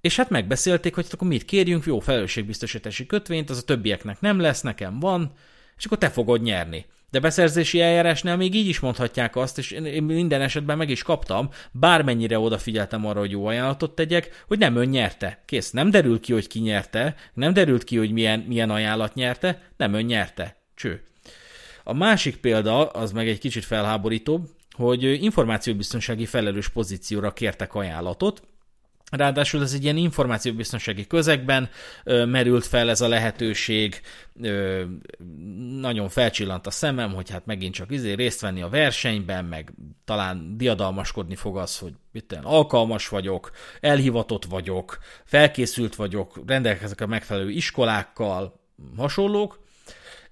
és 0.00 0.16
hát 0.16 0.30
megbeszélték, 0.30 0.94
hogy 0.94 1.06
akkor 1.10 1.28
mit 1.28 1.44
kérjünk, 1.44 1.84
jó 1.84 1.98
felelősségbiztosítási 1.98 3.06
kötvényt, 3.06 3.50
az 3.50 3.58
a 3.58 3.62
többieknek 3.62 4.20
nem 4.20 4.40
lesz, 4.40 4.60
nekem 4.60 5.00
van, 5.00 5.32
és 5.76 5.84
akkor 5.84 5.98
te 5.98 6.10
fogod 6.10 6.42
nyerni. 6.42 6.84
De 7.10 7.20
beszerzési 7.20 7.80
eljárásnál 7.80 8.36
még 8.36 8.54
így 8.54 8.68
is 8.68 8.80
mondhatják 8.80 9.36
azt, 9.36 9.58
és 9.58 9.70
én 9.70 10.02
minden 10.02 10.40
esetben 10.40 10.76
meg 10.76 10.90
is 10.90 11.02
kaptam, 11.02 11.50
bármennyire 11.72 12.38
odafigyeltem 12.38 13.06
arra, 13.06 13.18
hogy 13.18 13.30
jó 13.30 13.46
ajánlatot 13.46 13.94
tegyek, 13.94 14.44
hogy 14.46 14.58
nem 14.58 14.76
ön 14.76 14.88
nyerte. 14.88 15.42
Kész, 15.44 15.70
nem 15.70 15.90
derül 15.90 16.20
ki, 16.20 16.32
hogy 16.32 16.46
ki 16.46 16.58
nyerte, 16.58 17.14
nem 17.34 17.52
derült 17.52 17.84
ki, 17.84 17.96
hogy 17.96 18.12
milyen, 18.12 18.40
milyen 18.40 18.70
ajánlat 18.70 19.14
nyerte, 19.14 19.62
nem 19.76 19.94
ön 19.94 20.04
nyerte. 20.04 20.56
Cső. 20.74 21.02
A 21.84 21.92
másik 21.92 22.36
példa, 22.36 22.86
az 22.86 23.12
meg 23.12 23.28
egy 23.28 23.38
kicsit 23.38 23.64
felháborítóbb, 23.64 24.48
hogy 24.70 25.02
információbiztonsági 25.02 26.26
felelős 26.26 26.68
pozícióra 26.68 27.32
kértek 27.32 27.74
ajánlatot, 27.74 28.42
Ráadásul 29.10 29.62
ez 29.62 29.72
egy 29.72 29.82
ilyen 29.82 29.96
információbiztonsági 29.96 31.06
közegben 31.06 31.68
ö, 32.04 32.24
merült 32.24 32.64
fel 32.64 32.90
ez 32.90 33.00
a 33.00 33.08
lehetőség, 33.08 34.00
ö, 34.42 34.82
nagyon 35.80 36.08
felcsillant 36.08 36.66
a 36.66 36.70
szemem, 36.70 37.14
hogy 37.14 37.30
hát 37.30 37.46
megint 37.46 37.74
csak 37.74 37.90
izé 37.90 38.12
részt 38.12 38.40
venni 38.40 38.62
a 38.62 38.68
versenyben, 38.68 39.44
meg 39.44 39.72
talán 40.04 40.56
diadalmaskodni 40.56 41.34
fog 41.34 41.56
az, 41.56 41.78
hogy 41.78 41.92
mit 42.12 42.38
alkalmas 42.42 43.08
vagyok, 43.08 43.50
elhivatott 43.80 44.44
vagyok, 44.44 44.98
felkészült 45.24 45.94
vagyok, 45.94 46.42
rendelkezek 46.46 47.00
a 47.00 47.06
megfelelő 47.06 47.50
iskolákkal, 47.50 48.60
hasonlók, 48.96 49.64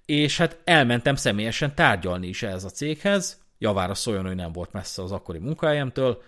és 0.04 0.36
hát 0.36 0.60
elmentem 0.64 1.14
személyesen 1.14 1.74
tárgyalni 1.74 2.26
is 2.26 2.42
ez 2.42 2.64
a 2.64 2.70
céghez, 2.70 3.42
javára 3.58 3.94
szóljon, 3.94 4.26
hogy 4.26 4.36
nem 4.36 4.52
volt 4.52 4.72
messze 4.72 5.02
az 5.02 5.12
akkori 5.12 5.38
munkahelyemtől, 5.38 6.22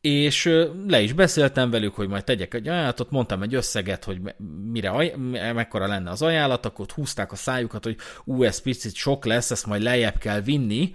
és 0.00 0.44
le 0.86 1.00
is 1.00 1.12
beszéltem 1.12 1.70
velük, 1.70 1.94
hogy 1.94 2.08
majd 2.08 2.24
tegyek 2.24 2.54
egy 2.54 2.68
ajánlatot, 2.68 3.10
mondtam 3.10 3.42
egy 3.42 3.54
összeget, 3.54 4.04
hogy 4.04 4.20
mire, 4.72 5.16
mekkora 5.52 5.86
lenne 5.86 6.10
az 6.10 6.22
ajánlat, 6.22 6.66
akkor 6.66 6.80
ott 6.80 6.92
húzták 6.92 7.32
a 7.32 7.36
szájukat, 7.36 7.84
hogy 7.84 7.96
ú, 8.24 8.44
ez 8.44 8.60
picit 8.60 8.94
sok 8.94 9.24
lesz, 9.24 9.50
ezt 9.50 9.66
majd 9.66 9.82
lejjebb 9.82 10.18
kell 10.18 10.40
vinni. 10.40 10.94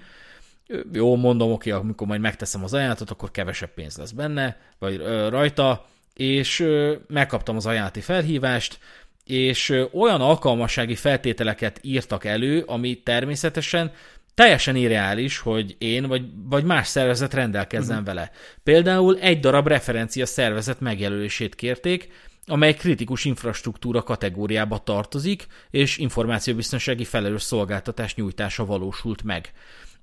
Jó, 0.91 1.15
mondom, 1.15 1.51
oké, 1.51 1.69
amikor 1.69 2.07
majd 2.07 2.21
megteszem 2.21 2.63
az 2.63 2.73
ajánlatot, 2.73 3.09
akkor 3.09 3.31
kevesebb 3.31 3.73
pénz 3.73 3.97
lesz 3.97 4.11
benne, 4.11 4.57
vagy 4.79 4.95
ö, 4.95 5.29
rajta, 5.29 5.85
és 6.13 6.59
ö, 6.59 6.95
megkaptam 7.07 7.55
az 7.55 7.65
ajánlati 7.65 8.01
felhívást, 8.01 8.79
és 9.25 9.69
ö, 9.69 9.85
olyan 9.91 10.21
alkalmassági 10.21 10.95
feltételeket 10.95 11.79
írtak 11.81 12.25
elő, 12.25 12.61
ami 12.61 13.01
természetesen 13.01 13.91
teljesen 14.33 14.75
irreális, 14.75 15.37
hogy 15.37 15.75
én 15.77 16.07
vagy, 16.07 16.23
vagy 16.49 16.63
más 16.63 16.87
szervezet 16.87 17.33
rendelkezzen 17.33 17.99
uh-huh. 17.99 18.13
vele. 18.13 18.31
Például 18.63 19.19
egy 19.19 19.39
darab 19.39 19.67
referencia 19.67 20.25
szervezet 20.25 20.79
megjelölését 20.79 21.55
kérték, 21.55 22.09
amely 22.45 22.73
kritikus 22.73 23.25
infrastruktúra 23.25 24.03
kategóriába 24.03 24.77
tartozik, 24.77 25.47
és 25.69 25.97
információbiztonsági 25.97 27.03
felelős 27.03 27.41
szolgáltatás 27.41 28.15
nyújtása 28.15 28.65
valósult 28.65 29.23
meg. 29.23 29.51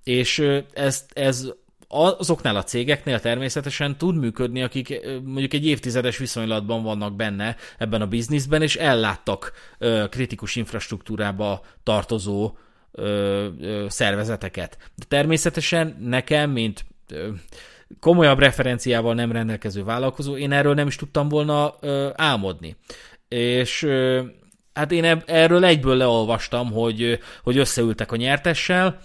És 0.05 0.39
ez, 0.73 1.07
ez 1.13 1.47
azoknál 1.89 2.57
a 2.57 2.63
cégeknél 2.63 3.21
természetesen 3.21 3.99
tud 3.99 4.17
működni, 4.17 4.63
akik 4.63 5.01
mondjuk 5.25 5.53
egy 5.53 5.67
évtizedes 5.67 6.19
viszonylatban 6.19 6.83
vannak 6.83 7.17
benne 7.17 7.57
ebben 7.79 8.01
a 8.01 8.07
bizniszben, 8.07 8.63
és 8.63 8.77
elláttak 8.77 9.53
kritikus 10.11 10.57
infrastruktúrába 10.57 11.65
tartozó 11.83 12.57
szervezeteket. 13.89 14.79
De 14.95 15.05
természetesen 15.09 15.97
nekem, 16.01 16.51
mint 16.51 16.85
komolyabb 18.01 18.39
referenciával 18.39 19.15
nem 19.15 19.33
rendelkező 19.33 19.85
vállalkozó, 19.85 20.37
én 20.37 20.53
erről 20.53 20.75
nem 20.75 20.87
is 20.87 20.97
tudtam 20.97 21.29
volna 21.29 21.75
álmodni. 22.15 22.77
És 23.29 23.87
hát 24.73 24.93
én 24.93 25.05
erről 25.27 25.65
egyből 25.65 25.97
leolvastam, 25.97 26.73
hogy, 26.73 27.19
hogy 27.43 27.57
összeültek 27.57 28.13
a 28.13 28.17
nyertessel, 28.17 29.01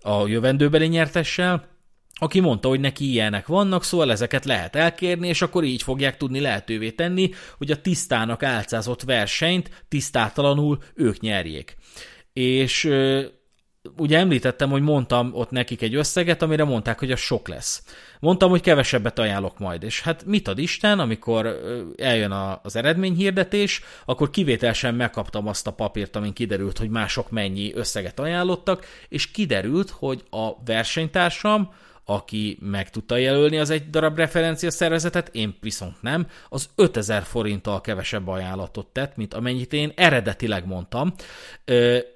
a 0.00 0.26
jövendőbeli 0.26 0.86
nyertessel, 0.86 1.66
aki 2.20 2.40
mondta, 2.40 2.68
hogy 2.68 2.80
neki 2.80 3.10
ilyenek 3.10 3.46
vannak, 3.46 3.84
szóval 3.84 4.10
ezeket 4.10 4.44
lehet 4.44 4.76
elkérni, 4.76 5.28
és 5.28 5.42
akkor 5.42 5.64
így 5.64 5.82
fogják 5.82 6.16
tudni 6.16 6.40
lehetővé 6.40 6.90
tenni, 6.90 7.30
hogy 7.58 7.70
a 7.70 7.80
tisztának 7.80 8.42
álcázott 8.42 9.02
versenyt 9.02 9.84
tisztátalanul 9.88 10.78
ők 10.94 11.20
nyerjék 11.20 11.76
és 12.38 12.90
ugye 13.96 14.18
említettem, 14.18 14.70
hogy 14.70 14.82
mondtam 14.82 15.30
ott 15.34 15.50
nekik 15.50 15.82
egy 15.82 15.94
összeget, 15.94 16.42
amire 16.42 16.64
mondták, 16.64 16.98
hogy 16.98 17.12
az 17.12 17.18
sok 17.18 17.48
lesz. 17.48 17.82
Mondtam, 18.20 18.50
hogy 18.50 18.60
kevesebbet 18.60 19.18
ajánlok 19.18 19.58
majd, 19.58 19.82
és 19.82 20.02
hát 20.02 20.24
mit 20.24 20.48
ad 20.48 20.58
Isten, 20.58 20.98
amikor 20.98 21.60
eljön 21.96 22.30
az 22.62 22.76
eredményhirdetés, 22.76 23.82
akkor 24.04 24.30
kivételesen 24.30 24.94
megkaptam 24.94 25.46
azt 25.46 25.66
a 25.66 25.72
papírt, 25.72 26.16
amin 26.16 26.32
kiderült, 26.32 26.78
hogy 26.78 26.90
mások 26.90 27.30
mennyi 27.30 27.74
összeget 27.74 28.20
ajánlottak, 28.20 28.86
és 29.08 29.30
kiderült, 29.30 29.90
hogy 29.90 30.22
a 30.30 30.62
versenytársam 30.64 31.72
aki 32.10 32.58
meg 32.60 32.90
tudta 32.90 33.16
jelölni 33.16 33.58
az 33.58 33.70
egy 33.70 33.90
darab 33.90 34.16
referencia 34.16 34.70
szervezetet, 34.70 35.28
én 35.32 35.56
viszont 35.60 36.02
nem, 36.02 36.26
az 36.48 36.68
5000 36.74 37.22
forinttal 37.22 37.80
kevesebb 37.80 38.28
ajánlatot 38.28 38.86
tett, 38.86 39.16
mint 39.16 39.34
amennyit 39.34 39.72
én 39.72 39.92
eredetileg 39.96 40.66
mondtam. 40.66 41.14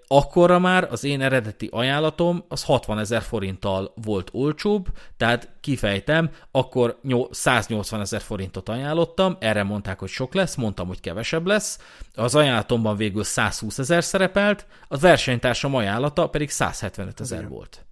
Akkorra 0.06 0.58
már 0.58 0.88
az 0.90 1.04
én 1.04 1.20
eredeti 1.20 1.68
ajánlatom 1.72 2.44
az 2.48 2.64
60 2.64 2.98
ezer 2.98 3.22
forinttal 3.22 3.92
volt 4.04 4.30
olcsóbb, 4.32 4.86
tehát 5.16 5.48
kifejtem, 5.60 6.30
akkor 6.50 6.98
180 7.30 8.00
ezer 8.00 8.20
forintot 8.20 8.68
ajánlottam, 8.68 9.36
erre 9.40 9.62
mondták, 9.62 9.98
hogy 9.98 10.08
sok 10.08 10.34
lesz, 10.34 10.54
mondtam, 10.54 10.86
hogy 10.86 11.00
kevesebb 11.00 11.46
lesz, 11.46 11.78
az 12.14 12.34
ajánlatomban 12.34 12.96
végül 12.96 13.24
120 13.24 13.78
ezer 13.78 14.04
szerepelt, 14.04 14.66
a 14.88 14.98
versenytársam 14.98 15.74
ajánlata 15.74 16.26
pedig 16.26 16.50
175 16.50 17.20
ezer 17.20 17.48
volt. 17.48 17.84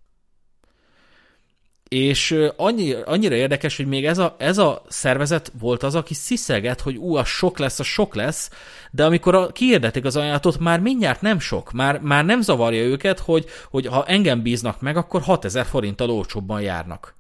És 1.91 2.37
annyi, 2.57 2.93
annyira 2.93 3.35
érdekes, 3.35 3.77
hogy 3.77 3.87
még 3.87 4.07
ez 4.07 4.19
a, 4.19 4.37
ez 4.39 4.59
a 4.59 4.83
szervezet 4.89 5.53
volt 5.59 5.83
az, 5.83 5.95
aki 5.95 6.15
sziszeget, 6.15 6.81
hogy 6.81 6.97
ú, 6.97 7.15
a 7.15 7.25
sok 7.25 7.59
lesz, 7.59 7.79
a 7.79 7.83
sok 7.83 8.15
lesz, 8.15 8.51
de 8.91 9.05
amikor 9.05 9.35
a, 9.35 9.47
kiirdetik 9.47 10.05
az 10.05 10.17
ajánlatot, 10.17 10.59
már 10.59 10.81
mindjárt 10.81 11.21
nem 11.21 11.39
sok, 11.39 11.73
már, 11.73 12.01
már 12.01 12.25
nem 12.25 12.41
zavarja 12.41 12.83
őket, 12.83 13.19
hogy, 13.19 13.47
hogy 13.71 13.87
ha 13.87 14.07
engem 14.07 14.43
bíznak 14.43 14.81
meg, 14.81 14.97
akkor 14.97 15.23
6000 15.23 15.67
forinttal 15.67 16.11
olcsóbban 16.11 16.61
járnak. 16.61 17.17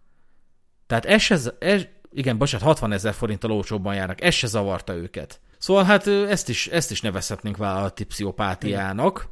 Tehát 0.87 1.05
ez, 1.05 1.23
se, 1.23 1.39
ez 1.59 1.87
igen, 2.13 2.39
bocsánat, 2.39 2.67
60 2.67 2.93
ezer 2.93 3.15
forinttal 3.15 3.53
olcsóbban 3.53 3.95
járnak, 3.95 4.23
ez 4.23 4.35
se 4.35 4.47
zavarta 4.47 4.95
őket. 4.95 5.41
Szóval 5.59 5.85
hát 5.85 6.07
ezt 6.07 6.49
is, 6.49 6.67
ezt 6.67 6.91
is 6.91 7.01
nevezhetnénk 7.01 7.57
vállalati 7.57 8.05
pszichopátiának. 8.05 9.29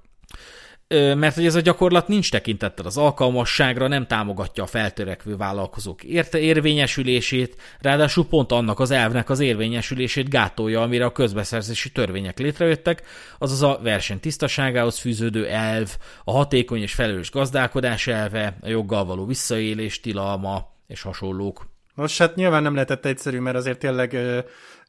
Mert 0.94 1.34
hogy 1.34 1.46
ez 1.46 1.54
a 1.54 1.60
gyakorlat 1.60 2.08
nincs 2.08 2.30
tekintettel 2.30 2.86
az 2.86 2.96
alkalmasságra, 2.96 3.88
nem 3.88 4.06
támogatja 4.06 4.62
a 4.62 4.66
feltörekvő 4.66 5.36
vállalkozók 5.36 6.02
érte 6.02 6.38
érvényesülését, 6.38 7.56
ráadásul 7.80 8.26
pont 8.26 8.52
annak 8.52 8.80
az 8.80 8.90
elvnek 8.90 9.30
az 9.30 9.40
érvényesülését 9.40 10.28
gátolja, 10.28 10.82
amire 10.82 11.04
a 11.04 11.12
közbeszerzési 11.12 11.92
törvények 11.92 12.38
létrejöttek, 12.38 13.02
azaz 13.38 13.62
a 13.62 13.78
verseny 13.82 14.20
tisztaságához 14.20 14.98
fűződő 14.98 15.46
elv, 15.46 15.96
a 16.24 16.32
hatékony 16.32 16.82
és 16.82 16.92
felelős 16.92 17.30
gazdálkodás 17.30 18.06
elve, 18.06 18.56
a 18.60 18.68
joggal 18.68 19.04
való 19.04 19.26
visszaélés 19.26 20.00
tilalma 20.00 20.74
és 20.86 21.02
hasonlók. 21.02 21.66
Most 21.94 22.18
hát 22.18 22.34
nyilván 22.34 22.62
nem 22.62 22.74
lehetett 22.74 23.04
egyszerű, 23.04 23.38
mert 23.38 23.56
azért 23.56 23.78
tényleg 23.78 24.16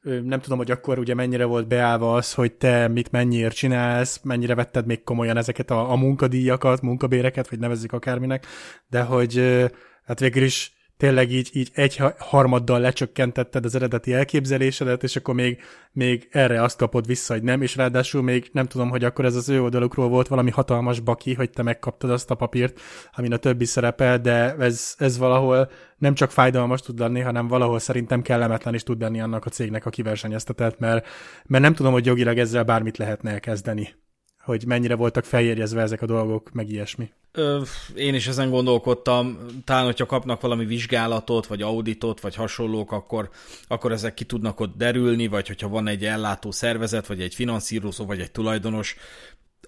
nem 0.02 0.40
tudom, 0.40 0.58
hogy 0.58 0.72
akkor 0.72 1.00
ugye 1.00 1.14
mennyire 1.14 1.46
volt 1.46 1.68
beállva 1.68 2.14
az, 2.14 2.34
hogy 2.34 2.54
te 2.54 2.88
mit 2.88 3.12
mennyiért 3.12 3.56
csinálsz, 3.56 4.20
mennyire 4.24 4.56
vetted 4.56 4.86
még 4.86 5.04
komolyan 5.04 5.38
ezeket 5.38 5.72
a, 5.72 5.92
a 5.92 5.96
munkadíjakat, 5.96 6.82
munkabéreket, 6.82 7.50
vagy 7.50 7.60
nevezzük 7.60 7.92
akárminek, 7.92 8.46
de 8.90 9.02
hogy 9.02 9.62
hát 10.06 10.20
végül 10.20 10.44
is 10.44 10.74
tényleg 11.00 11.32
így, 11.32 11.50
így 11.54 11.70
egy 11.74 12.02
harmaddal 12.18 12.80
lecsökkentetted 12.80 13.66
az 13.66 13.76
eredeti 13.76 14.14
elképzelésedet, 14.14 15.04
és 15.04 15.16
akkor 15.16 15.34
még, 15.34 15.62
még 15.92 16.28
erre 16.32 16.64
azt 16.64 16.78
kapod 16.78 17.06
vissza, 17.06 17.34
hogy 17.34 17.44
nem, 17.44 17.62
és 17.62 17.76
ráadásul 17.76 18.22
még 18.22 18.50
nem 18.52 18.66
tudom, 18.66 18.90
hogy 18.90 19.04
akkor 19.04 19.26
ez 19.26 19.36
az 19.36 19.50
ő 19.50 19.62
oldalukról 19.62 20.10
volt 20.10 20.28
valami 20.28 20.50
hatalmas 20.50 21.00
baki, 21.00 21.34
hogy 21.34 21.50
te 21.50 21.64
megkaptad 21.64 22.10
azt 22.10 22.32
a 22.32 22.36
papírt, 22.36 22.80
amin 23.12 23.34
a 23.34 23.38
többi 23.38 23.66
szerepel, 23.66 24.20
de 24.20 24.56
ez, 24.56 24.96
ez 24.98 25.18
valahol 25.18 25.70
nem 25.98 26.14
csak 26.14 26.32
fájdalmas 26.32 26.82
tud 26.82 27.00
lenni, 27.00 27.20
hanem 27.20 27.48
valahol 27.48 27.80
szerintem 27.80 28.22
kellemetlen 28.22 28.74
is 28.74 28.84
tud 28.84 29.02
lenni 29.02 29.22
annak 29.22 29.46
a 29.46 29.50
cégnek, 29.50 29.86
aki 29.86 30.02
versenyeztetett, 30.02 30.80
mert, 30.80 31.08
mert 31.46 31.64
nem 31.64 31.74
tudom, 31.74 31.92
hogy 31.92 32.06
jogilag 32.06 32.38
ezzel 32.38 32.64
bármit 32.64 32.98
lehetne 32.98 33.32
elkezdeni 33.32 33.96
hogy 34.42 34.66
mennyire 34.66 34.96
voltak 34.96 35.26
feljegyezve 35.26 35.82
ezek 35.82 36.02
a 36.02 36.06
dolgok, 36.06 36.52
meg 36.52 36.70
ilyesmi. 36.70 37.12
Ö, 37.32 37.62
én 37.96 38.14
is 38.14 38.28
ezen 38.28 38.50
gondolkodtam, 38.50 39.38
talán, 39.64 39.86
hogyha 39.86 40.06
kapnak 40.06 40.42
valami 40.42 40.66
vizsgálatot, 40.66 41.48
vagy 41.48 41.62
auditot, 41.62 42.20
vagy 42.20 42.36
hasonlók, 42.36 42.92
akkor, 42.92 43.30
akkor 43.68 43.92
ezek 43.92 44.14
ki 44.14 44.24
tudnak 44.24 44.60
ott 44.60 44.78
derülni, 44.78 45.28
vagy 45.28 45.48
hogyha 45.48 45.68
van 45.68 45.88
egy 45.88 46.06
ellátó 46.06 46.52
szervezet, 46.52 47.08
vagy 47.08 47.22
egy 47.22 47.36
finanszírozó, 47.36 48.06
vagy 48.06 48.20
egy 48.20 48.32
tulajdonos, 48.32 48.96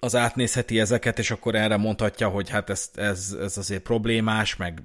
az 0.03 0.15
átnézheti 0.15 0.79
ezeket, 0.79 1.19
és 1.19 1.31
akkor 1.31 1.55
erre 1.55 1.77
mondhatja, 1.77 2.27
hogy 2.27 2.49
hát 2.49 2.69
ez, 2.69 2.89
ez, 2.95 3.35
ez 3.41 3.57
azért 3.57 3.81
problémás, 3.81 4.55
meg 4.55 4.81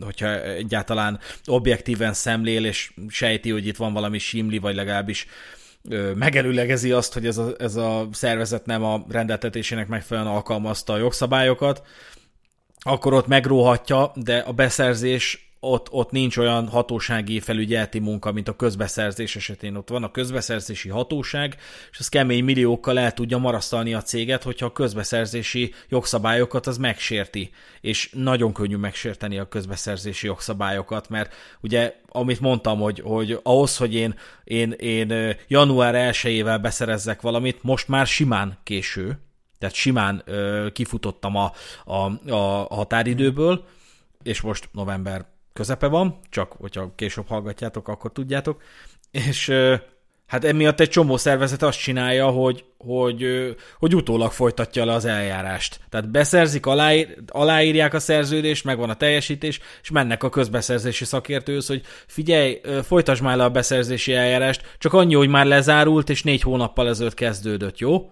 hogyha 0.00 0.42
egyáltalán 0.42 1.18
objektíven 1.44 2.12
szemlél, 2.12 2.64
és 2.64 2.92
sejti, 3.08 3.50
hogy 3.50 3.66
itt 3.66 3.76
van 3.76 3.92
valami 3.92 4.18
simli, 4.18 4.58
vagy 4.58 4.74
legalábbis 4.74 5.26
megelőlegezi 6.14 6.92
azt, 6.92 7.12
hogy 7.12 7.26
ez 7.26 7.38
a, 7.38 7.54
ez 7.58 7.76
a 7.76 8.08
szervezet 8.12 8.66
nem 8.66 8.84
a 8.84 9.04
rendeltetésének 9.08 9.88
megfelelően 9.88 10.34
alkalmazta 10.34 10.92
a 10.92 10.98
jogszabályokat, 10.98 11.82
akkor 12.78 13.12
ott 13.12 13.26
megróhatja, 13.26 14.12
de 14.14 14.38
a 14.38 14.52
beszerzés 14.52 15.47
ott, 15.60 15.90
ott 15.90 16.10
nincs 16.10 16.36
olyan 16.36 16.68
hatósági 16.68 17.40
felügyeleti 17.40 17.98
munka, 17.98 18.32
mint 18.32 18.48
a 18.48 18.56
közbeszerzés 18.56 19.36
esetén. 19.36 19.76
Ott 19.76 19.88
van 19.88 20.02
a 20.02 20.10
közbeszerzési 20.10 20.88
hatóság, 20.88 21.56
és 21.90 21.98
az 21.98 22.08
kemény 22.08 22.44
milliókkal 22.44 22.98
el 22.98 23.12
tudja 23.12 23.38
marasztalni 23.38 23.94
a 23.94 24.02
céget, 24.02 24.42
hogyha 24.42 24.66
a 24.66 24.72
közbeszerzési 24.72 25.74
jogszabályokat 25.88 26.66
az 26.66 26.78
megsérti. 26.78 27.50
És 27.80 28.10
nagyon 28.12 28.52
könnyű 28.52 28.76
megsérteni 28.76 29.38
a 29.38 29.48
közbeszerzési 29.48 30.26
jogszabályokat, 30.26 31.08
mert 31.08 31.34
ugye, 31.60 31.94
amit 32.08 32.40
mondtam, 32.40 32.80
hogy, 32.80 33.00
hogy 33.00 33.40
ahhoz, 33.42 33.76
hogy 33.76 33.94
én, 33.94 34.14
én, 34.44 34.70
én 34.70 35.36
január 35.48 36.12
1-ével 36.12 36.58
beszerezzek 36.62 37.20
valamit, 37.20 37.62
most 37.62 37.88
már 37.88 38.06
simán 38.06 38.58
késő, 38.62 39.18
tehát 39.58 39.74
simán 39.74 40.22
ö, 40.24 40.66
kifutottam 40.72 41.36
a, 41.36 41.52
a, 41.84 42.30
a 42.30 42.74
határidőből, 42.74 43.64
és 44.22 44.40
most 44.40 44.68
november 44.72 45.26
közepe 45.58 45.86
van, 45.86 46.18
csak 46.30 46.52
hogyha 46.52 46.92
később 46.94 47.28
hallgatjátok, 47.28 47.88
akkor 47.88 48.12
tudjátok, 48.12 48.62
és 49.10 49.52
hát 50.26 50.44
emiatt 50.44 50.80
egy 50.80 50.88
csomó 50.88 51.16
szervezet 51.16 51.62
azt 51.62 51.78
csinálja, 51.78 52.26
hogy, 52.26 52.64
hogy, 52.76 53.24
hogy 53.78 53.94
utólag 53.94 54.32
folytatja 54.32 54.84
le 54.84 54.92
az 54.92 55.04
eljárást. 55.04 55.80
Tehát 55.88 56.10
beszerzik, 56.10 56.66
aláír, 56.66 57.16
aláírják 57.26 57.94
a 57.94 57.98
szerződést, 57.98 58.64
megvan 58.64 58.90
a 58.90 58.94
teljesítés, 58.96 59.60
és 59.82 59.90
mennek 59.90 60.22
a 60.22 60.28
közbeszerzési 60.28 61.04
szakértőhöz, 61.04 61.66
hogy 61.66 61.82
figyelj, 62.06 62.60
folytasd 62.82 63.22
már 63.22 63.36
le 63.36 63.44
a 63.44 63.50
beszerzési 63.50 64.14
eljárást, 64.14 64.76
csak 64.78 64.92
annyi, 64.92 65.14
hogy 65.14 65.28
már 65.28 65.46
lezárult, 65.46 66.10
és 66.10 66.22
négy 66.22 66.42
hónappal 66.42 66.88
ezelőtt 66.88 67.14
kezdődött, 67.14 67.78
jó? 67.78 68.10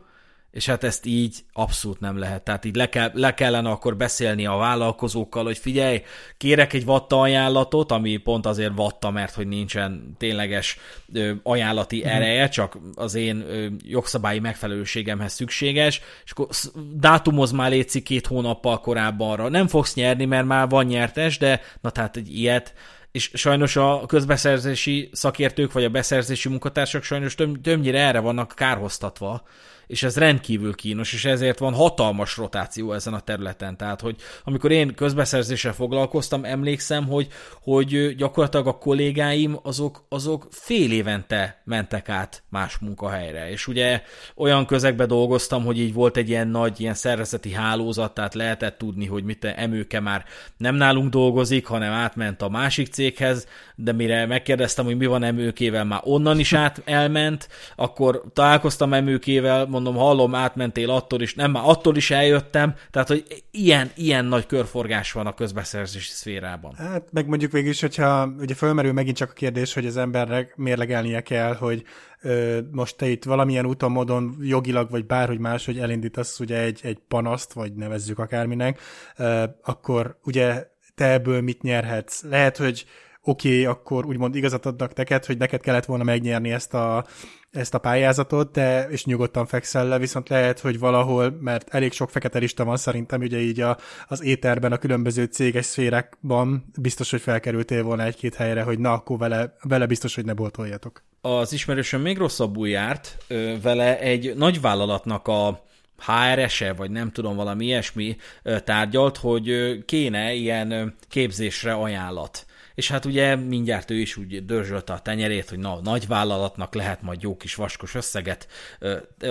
És 0.57 0.67
hát 0.67 0.85
ezt 0.85 1.07
így 1.07 1.45
abszolút 1.53 2.01
nem 2.01 2.19
lehet. 2.19 2.43
Tehát 2.43 2.65
így 2.65 2.77
le, 2.77 2.89
kell, 2.89 3.11
le 3.13 3.35
kellene 3.35 3.71
akkor 3.71 3.97
beszélni 3.97 4.47
a 4.47 4.55
vállalkozókkal, 4.55 5.45
hogy 5.45 5.59
figyelj, 5.59 6.03
kérek 6.37 6.73
egy 6.73 6.85
vatta 6.85 7.21
ajánlatot, 7.21 7.93
ami 7.93 8.17
pont 8.17 8.47
azért 8.47 8.73
vatta, 8.75 9.11
mert 9.11 9.35
hogy 9.35 9.47
nincsen 9.47 10.15
tényleges 10.19 10.79
ö, 11.13 11.33
ajánlati 11.43 12.03
mm. 12.05 12.09
ereje, 12.09 12.49
csak 12.49 12.79
az 12.95 13.15
én 13.15 13.41
ö, 13.41 13.67
jogszabályi 13.85 14.39
megfelelőségemhez 14.39 15.33
szükséges, 15.33 16.01
és 16.25 16.31
akkor 16.31 16.47
dátumoz 16.93 17.51
már 17.51 17.71
létszik 17.71 18.03
két 18.03 18.27
hónappal 18.27 18.81
korábbanra. 18.81 19.49
Nem 19.49 19.67
fogsz 19.67 19.95
nyerni, 19.95 20.25
mert 20.25 20.47
már 20.47 20.69
van 20.69 20.85
nyertes, 20.85 21.39
de 21.39 21.61
na 21.81 21.91
tehát 21.91 22.17
egy 22.17 22.39
ilyet 22.39 22.75
és 23.11 23.31
sajnos 23.35 23.77
a 23.77 24.05
közbeszerzési 24.07 25.09
szakértők 25.13 25.73
vagy 25.73 25.85
a 25.85 25.89
beszerzési 25.89 26.49
munkatársak 26.49 27.03
sajnos 27.03 27.35
többnyire 27.63 27.99
erre 27.99 28.19
vannak 28.19 28.53
kárhoztatva, 28.57 29.43
és 29.87 30.03
ez 30.03 30.17
rendkívül 30.17 30.75
kínos, 30.75 31.13
és 31.13 31.25
ezért 31.25 31.59
van 31.59 31.75
hatalmas 31.75 32.37
rotáció 32.37 32.93
ezen 32.93 33.15
a 33.15 33.21
területen. 33.21 33.77
Tehát, 33.77 34.01
hogy 34.01 34.17
amikor 34.45 34.71
én 34.71 34.95
közbeszerzéssel 34.95 35.73
foglalkoztam, 35.73 36.45
emlékszem, 36.45 37.07
hogy, 37.07 37.29
hogy 37.63 38.15
gyakorlatilag 38.17 38.67
a 38.67 38.79
kollégáim 38.79 39.59
azok, 39.63 40.07
azok 40.09 40.47
fél 40.51 40.93
évente 40.93 41.63
mentek 41.65 42.09
át 42.09 42.43
más 42.49 42.79
munkahelyre. 42.79 43.51
És 43.51 43.67
ugye 43.67 44.03
olyan 44.37 44.67
közegbe 44.67 45.07
dolgoztam, 45.07 45.65
hogy 45.65 45.79
így 45.79 45.93
volt 45.93 46.17
egy 46.17 46.29
ilyen 46.29 46.49
nagy 46.49 46.81
ilyen 46.81 46.95
szervezeti 46.95 47.53
hálózat, 47.53 48.15
tehát 48.15 48.35
lehetett 48.35 48.79
tudni, 48.79 49.07
hogy 49.07 49.25
mit 49.25 49.45
emőke 49.45 50.01
már 50.01 50.25
nem 50.57 50.75
nálunk 50.75 51.11
dolgozik, 51.11 51.67
hanem 51.67 51.93
átment 51.93 52.43
a 52.43 52.49
másik 52.49 52.93
céghez, 52.93 53.47
de 53.79 53.93
mire 53.93 54.27
megkérdeztem, 54.27 54.85
hogy 54.85 54.97
mi 54.97 55.07
van 55.07 55.23
emőkével, 55.23 55.85
már 55.85 56.01
onnan 56.05 56.39
is 56.39 56.53
át 56.53 56.83
elment, 57.01 57.49
akkor 57.77 58.23
találkoztam 58.33 58.93
emőkével, 58.93 59.67
mondom, 59.67 59.95
hallom, 59.95 60.35
átmentél 60.35 60.91
attól 60.91 61.21
is, 61.21 61.35
nem, 61.35 61.51
már 61.51 61.63
attól 61.67 61.97
is 61.97 62.11
eljöttem, 62.11 62.75
tehát, 62.91 63.09
hogy 63.09 63.45
ilyen, 63.51 63.91
ilyen 63.95 64.25
nagy 64.25 64.47
körforgás 64.47 65.13
van 65.13 65.27
a 65.27 65.35
közbeszerzési 65.35 66.11
szférában. 66.11 66.75
Hát, 66.75 67.09
meg 67.13 67.27
mondjuk 67.27 67.53
végül 67.53 67.71
is, 67.71 67.81
hogyha 67.81 68.35
ugye 68.39 68.55
fölmerül 68.55 68.93
megint 68.93 69.17
csak 69.17 69.31
a 69.31 69.33
kérdés, 69.33 69.75
hogy 69.75 69.87
az 69.87 69.97
embernek 69.97 70.57
mérlegelnie 70.57 71.21
kell, 71.21 71.55
hogy 71.55 71.83
ö, 72.21 72.59
most 72.71 72.97
te 72.97 73.09
itt 73.09 73.25
valamilyen 73.25 73.67
úton, 73.67 73.91
módon 73.91 74.37
jogilag, 74.41 74.91
vagy 74.91 75.07
bárhogy 75.07 75.39
más, 75.39 75.65
hogy 75.67 75.79
elindítasz 75.79 76.41
ugye 76.41 76.59
egy, 76.59 76.81
egy 76.83 76.99
panaszt, 77.09 77.53
vagy 77.53 77.75
nevezzük 77.75 78.19
akárminek, 78.19 78.81
ö, 79.17 79.45
akkor 79.63 80.19
ugye 80.25 80.67
te 80.95 81.13
ebből 81.13 81.41
mit 81.41 81.63
nyerhetsz? 81.63 82.23
Lehet, 82.23 82.57
hogy 82.57 82.87
oké, 83.27 83.49
okay, 83.49 83.65
akkor 83.65 84.07
úgymond 84.07 84.35
igazat 84.35 84.67
adnak 84.67 84.95
neked, 84.95 85.25
hogy 85.25 85.39
neked 85.39 85.61
kellett 85.61 85.85
volna 85.85 86.05
megnyerni 86.05 86.53
ezt 86.53 86.75
a, 86.75 87.07
ezt 87.51 87.75
a 87.75 87.79
pályázatot, 87.79 88.53
de, 88.53 88.89
és 88.89 89.05
nyugodtan 89.05 89.47
fekszel 89.47 89.89
le, 89.89 89.99
viszont 89.99 90.29
lehet, 90.29 90.61
hogy 90.61 90.79
valahol, 90.79 91.37
mert 91.41 91.75
elég 91.75 91.93
sok 91.93 92.11
fekete 92.11 92.39
lista 92.39 92.65
van 92.65 92.77
szerintem, 92.77 93.21
ugye 93.21 93.41
így 93.41 93.61
a, 93.61 93.77
az 94.09 94.23
éterben, 94.23 94.73
a 94.73 94.79
különböző 94.79 95.25
céges 95.25 95.65
szférákban 95.65 96.65
biztos, 96.81 97.11
hogy 97.11 97.21
felkerültél 97.21 97.83
volna 97.83 98.03
egy-két 98.03 98.35
helyre, 98.35 98.63
hogy 98.63 98.79
na, 98.79 98.93
akkor 98.93 99.19
vele, 99.19 99.57
vele 99.63 99.87
biztos, 99.87 100.15
hogy 100.15 100.25
ne 100.25 100.33
boltoljatok. 100.33 101.03
Az 101.21 101.53
ismerősöm 101.53 102.01
még 102.01 102.19
rosszabbul 102.19 102.69
járt, 102.69 103.17
vele 103.63 103.99
egy 103.99 104.35
nagyvállalatnak 104.37 105.29
a 105.29 105.65
HRS-e, 106.07 106.73
vagy 106.73 106.91
nem 106.91 107.13
tudom, 107.13 107.37
valami 107.37 107.65
ilyesmi 107.65 108.17
tárgyalt, 108.65 109.17
hogy 109.17 109.79
kéne 109.85 110.33
ilyen 110.33 110.97
képzésre 111.09 111.73
ajánlat. 111.73 112.47
És 112.77 112.89
hát 112.89 113.05
ugye 113.05 113.37
mindjárt 113.37 113.91
ő 113.91 113.95
is 113.95 114.17
úgy 114.17 114.45
dörzsölte 114.45 114.93
a 114.93 114.99
tenyerét, 114.99 115.49
hogy 115.49 115.59
na, 115.59 115.81
nagy 115.83 116.07
vállalatnak 116.07 116.75
lehet 116.75 117.03
majd 117.03 117.23
jó 117.23 117.37
kis 117.37 117.55
vaskos 117.55 117.95
összeget 117.95 118.49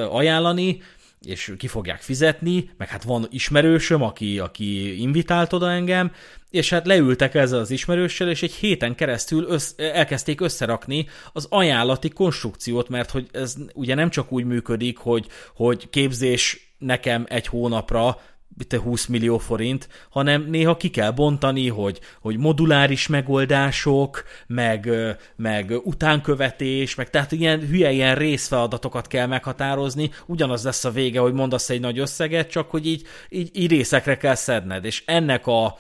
ajánlani, 0.10 0.82
és 1.22 1.54
ki 1.58 1.68
fogják 1.68 2.02
fizetni, 2.02 2.70
meg 2.78 2.88
hát 2.88 3.04
van 3.04 3.28
ismerősöm, 3.30 4.02
aki, 4.02 4.40
aki 4.40 5.02
invitált 5.02 5.54
oda 5.54 5.72
engem, 5.72 6.12
és 6.50 6.70
hát 6.70 6.86
leültek 6.86 7.36
ezzel 7.36 7.60
az 7.60 7.72
ismerőssel, 7.72 8.30
és 8.30 8.44
egy 8.44 8.54
héten 8.54 8.96
keresztül 8.96 9.46
össz, 9.48 9.74
elkezdték 9.78 10.42
összerakni 10.42 11.08
az 11.34 11.48
ajánlati 11.50 12.10
konstrukciót, 12.10 12.90
mert 12.90 13.12
hogy 13.12 13.28
ez 13.32 13.56
ugye 13.74 13.96
nem 13.96 14.10
csak 14.10 14.32
úgy 14.32 14.46
működik, 14.46 14.98
hogy, 14.98 15.28
hogy 15.56 15.90
képzés 15.90 16.74
nekem 16.78 17.26
egy 17.30 17.48
hónapra, 17.48 18.20
te 18.68 18.80
20 18.80 19.06
millió 19.06 19.38
forint, 19.38 19.90
hanem 20.10 20.46
néha 20.50 20.78
ki 20.78 20.90
kell 20.90 21.12
bontani, 21.12 21.70
hogy, 21.70 22.00
hogy 22.22 22.38
moduláris 22.38 23.08
megoldások, 23.08 24.24
meg, 24.48 24.90
meg 25.36 25.74
utánkövetés, 25.84 26.96
meg 26.96 27.10
tehát 27.10 27.32
ilyen 27.32 27.60
hülye 27.60 27.92
ilyen 27.92 28.16
részfeladatokat 28.16 29.08
kell 29.08 29.28
meghatározni, 29.28 30.12
ugyanaz 30.26 30.64
lesz 30.64 30.86
a 30.86 30.92
vége, 30.92 31.20
hogy 31.20 31.34
mondasz 31.34 31.70
egy 31.70 31.80
nagy 31.80 32.00
összeget, 32.00 32.50
csak 32.50 32.70
hogy 32.70 32.88
így, 32.88 33.02
így, 33.30 33.50
így 33.54 33.70
részekre 33.70 34.18
kell 34.18 34.36
szedned, 34.36 34.86
és 34.86 35.04
ennek 35.06 35.48
a, 35.48 35.78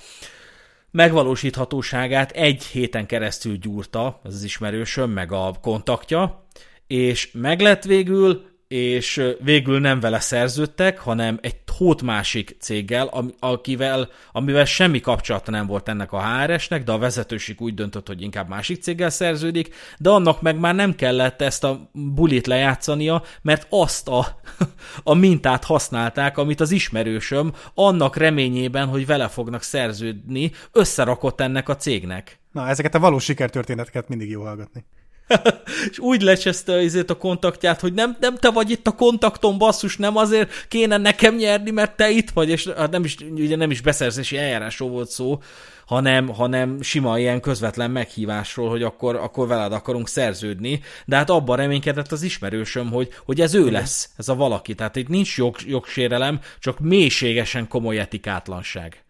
megvalósíthatóságát 0.95 2.31
egy 2.31 2.63
héten 2.63 3.05
keresztül 3.05 3.57
gyúrta 3.57 4.19
az 4.23 4.43
ismerősöm, 4.43 5.11
meg 5.11 5.31
a 5.31 5.53
kontaktja, 5.61 6.47
és 6.87 7.31
meglett 7.33 7.83
végül, 7.83 8.45
és 8.75 9.21
végül 9.39 9.79
nem 9.79 9.99
vele 9.99 10.19
szerződtek, 10.19 10.99
hanem 10.99 11.37
egy 11.41 11.55
hót 11.77 12.01
másik 12.01 12.55
céggel, 12.59 13.33
akivel, 13.39 14.09
amivel 14.31 14.65
semmi 14.65 14.99
kapcsolata 14.99 15.51
nem 15.51 15.65
volt 15.65 15.89
ennek 15.89 16.11
a 16.11 16.21
HRS-nek, 16.21 16.83
de 16.83 16.91
a 16.91 16.97
vezetőség 16.97 17.61
úgy 17.61 17.73
döntött, 17.73 18.07
hogy 18.07 18.21
inkább 18.21 18.49
másik 18.49 18.81
céggel 18.81 19.09
szerződik, 19.09 19.75
de 19.97 20.09
annak 20.09 20.41
meg 20.41 20.59
már 20.59 20.75
nem 20.75 20.95
kellett 20.95 21.41
ezt 21.41 21.63
a 21.63 21.89
bulit 21.91 22.47
lejátszania, 22.47 23.23
mert 23.41 23.67
azt 23.69 24.07
a, 24.07 24.39
a 25.03 25.13
mintát 25.13 25.63
használták, 25.63 26.37
amit 26.37 26.61
az 26.61 26.71
ismerősöm 26.71 27.53
annak 27.73 28.15
reményében, 28.15 28.87
hogy 28.87 29.05
vele 29.05 29.27
fognak 29.27 29.61
szerződni, 29.61 30.51
összerakott 30.71 31.41
ennek 31.41 31.69
a 31.69 31.75
cégnek. 31.75 32.39
Na, 32.51 32.67
ezeket 32.67 32.95
a 32.95 32.99
valós 32.99 33.23
sikertörténeteket 33.23 34.09
mindig 34.09 34.29
jó 34.29 34.41
hallgatni. 34.41 34.85
és 35.89 35.99
úgy 35.99 36.21
lecseszte 36.21 36.73
azért 36.73 37.09
a 37.09 37.17
kontaktját, 37.17 37.79
hogy 37.79 37.93
nem, 37.93 38.17
nem 38.19 38.35
te 38.35 38.51
vagy 38.51 38.69
itt 38.69 38.87
a 38.87 38.91
kontaktom, 38.91 39.57
basszus, 39.57 39.97
nem 39.97 40.17
azért 40.17 40.67
kéne 40.67 40.97
nekem 40.97 41.35
nyerni, 41.35 41.71
mert 41.71 41.95
te 41.95 42.09
itt 42.09 42.29
vagy, 42.29 42.49
és 42.49 42.67
hát 42.77 42.91
nem 42.91 43.03
is, 43.03 43.15
ugye 43.35 43.55
nem 43.55 43.71
is 43.71 43.81
beszerzési 43.81 44.37
eljárásról 44.37 44.89
volt 44.89 45.09
szó, 45.09 45.39
hanem, 45.85 46.27
hanem 46.27 46.81
sima 46.81 47.19
ilyen 47.19 47.41
közvetlen 47.41 47.91
meghívásról, 47.91 48.69
hogy 48.69 48.83
akkor, 48.83 49.15
akkor 49.15 49.47
veled 49.47 49.73
akarunk 49.73 50.07
szerződni, 50.07 50.81
de 51.05 51.15
hát 51.15 51.29
abban 51.29 51.57
reménykedett 51.57 52.11
az 52.11 52.21
ismerősöm, 52.21 52.91
hogy, 52.91 53.09
hogy 53.25 53.41
ez 53.41 53.53
ő 53.53 53.71
lesz, 53.71 54.09
ez 54.17 54.29
a 54.29 54.35
valaki. 54.35 54.75
Tehát 54.75 54.95
itt 54.95 55.07
nincs 55.07 55.37
jog, 55.37 55.55
jogsérelem, 55.65 56.39
csak 56.59 56.79
mélységesen 56.79 57.67
komoly 57.67 57.99
etikátlanság. 57.99 59.03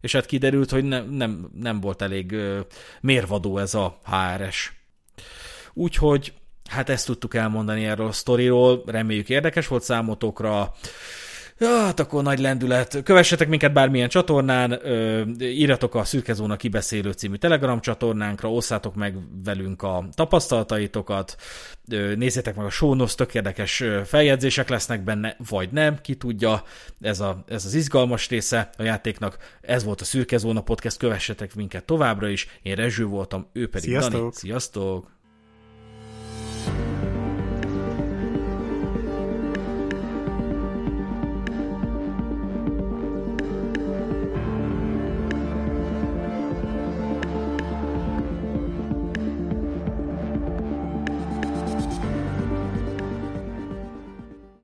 És 0.00 0.12
hát 0.12 0.26
kiderült, 0.26 0.70
hogy 0.70 0.84
ne, 0.84 1.00
nem, 1.00 1.50
nem 1.60 1.80
volt 1.80 2.02
elég 2.02 2.32
uh, 2.32 2.58
mérvadó 3.00 3.58
ez 3.58 3.74
a 3.74 3.98
HRS. 4.04 4.81
Úgyhogy 5.74 6.32
hát 6.70 6.88
ezt 6.88 7.06
tudtuk 7.06 7.34
elmondani 7.34 7.84
erről 7.84 8.06
a 8.06 8.12
sztoriról, 8.12 8.82
reméljük 8.86 9.28
érdekes 9.28 9.66
volt 9.66 9.82
számotokra. 9.82 10.74
Ja, 11.58 11.84
hát 11.84 12.00
akkor 12.00 12.22
nagy 12.22 12.38
lendület. 12.38 13.02
Kövessetek 13.02 13.48
minket 13.48 13.72
bármilyen 13.72 14.08
csatornán, 14.08 14.80
írjatok 15.40 15.94
a 15.94 16.04
Szürkezóna 16.04 16.56
kibeszélő 16.56 17.12
című 17.12 17.36
Telegram 17.36 17.80
csatornánkra, 17.80 18.52
osszátok 18.52 18.94
meg 18.94 19.16
velünk 19.44 19.82
a 19.82 20.08
tapasztalataitokat, 20.14 21.36
nézzétek 22.16 22.56
meg 22.56 22.64
a 22.64 22.70
sónosz, 22.70 23.14
tök 23.14 23.34
érdekes 23.34 23.84
feljegyzések 24.04 24.68
lesznek 24.68 25.04
benne, 25.04 25.36
vagy 25.48 25.70
nem, 25.70 26.00
ki 26.00 26.14
tudja, 26.14 26.62
ez, 27.00 27.20
a, 27.20 27.44
ez 27.48 27.64
az 27.64 27.74
izgalmas 27.74 28.28
része 28.28 28.70
a 28.78 28.82
játéknak. 28.82 29.36
Ez 29.60 29.84
volt 29.84 30.00
a 30.00 30.04
Szürkezóna 30.04 30.60
podcast, 30.60 30.96
kövessetek 30.96 31.54
minket 31.54 31.84
továbbra 31.84 32.28
is. 32.28 32.46
Én 32.62 32.74
Rezső 32.74 33.04
voltam, 33.04 33.46
ő 33.52 33.68
pedig 33.68 33.88
Sziasztok. 33.88 34.20
Dani. 34.20 34.32
Sziasztok! 34.32 35.20
Peace. 36.64 36.91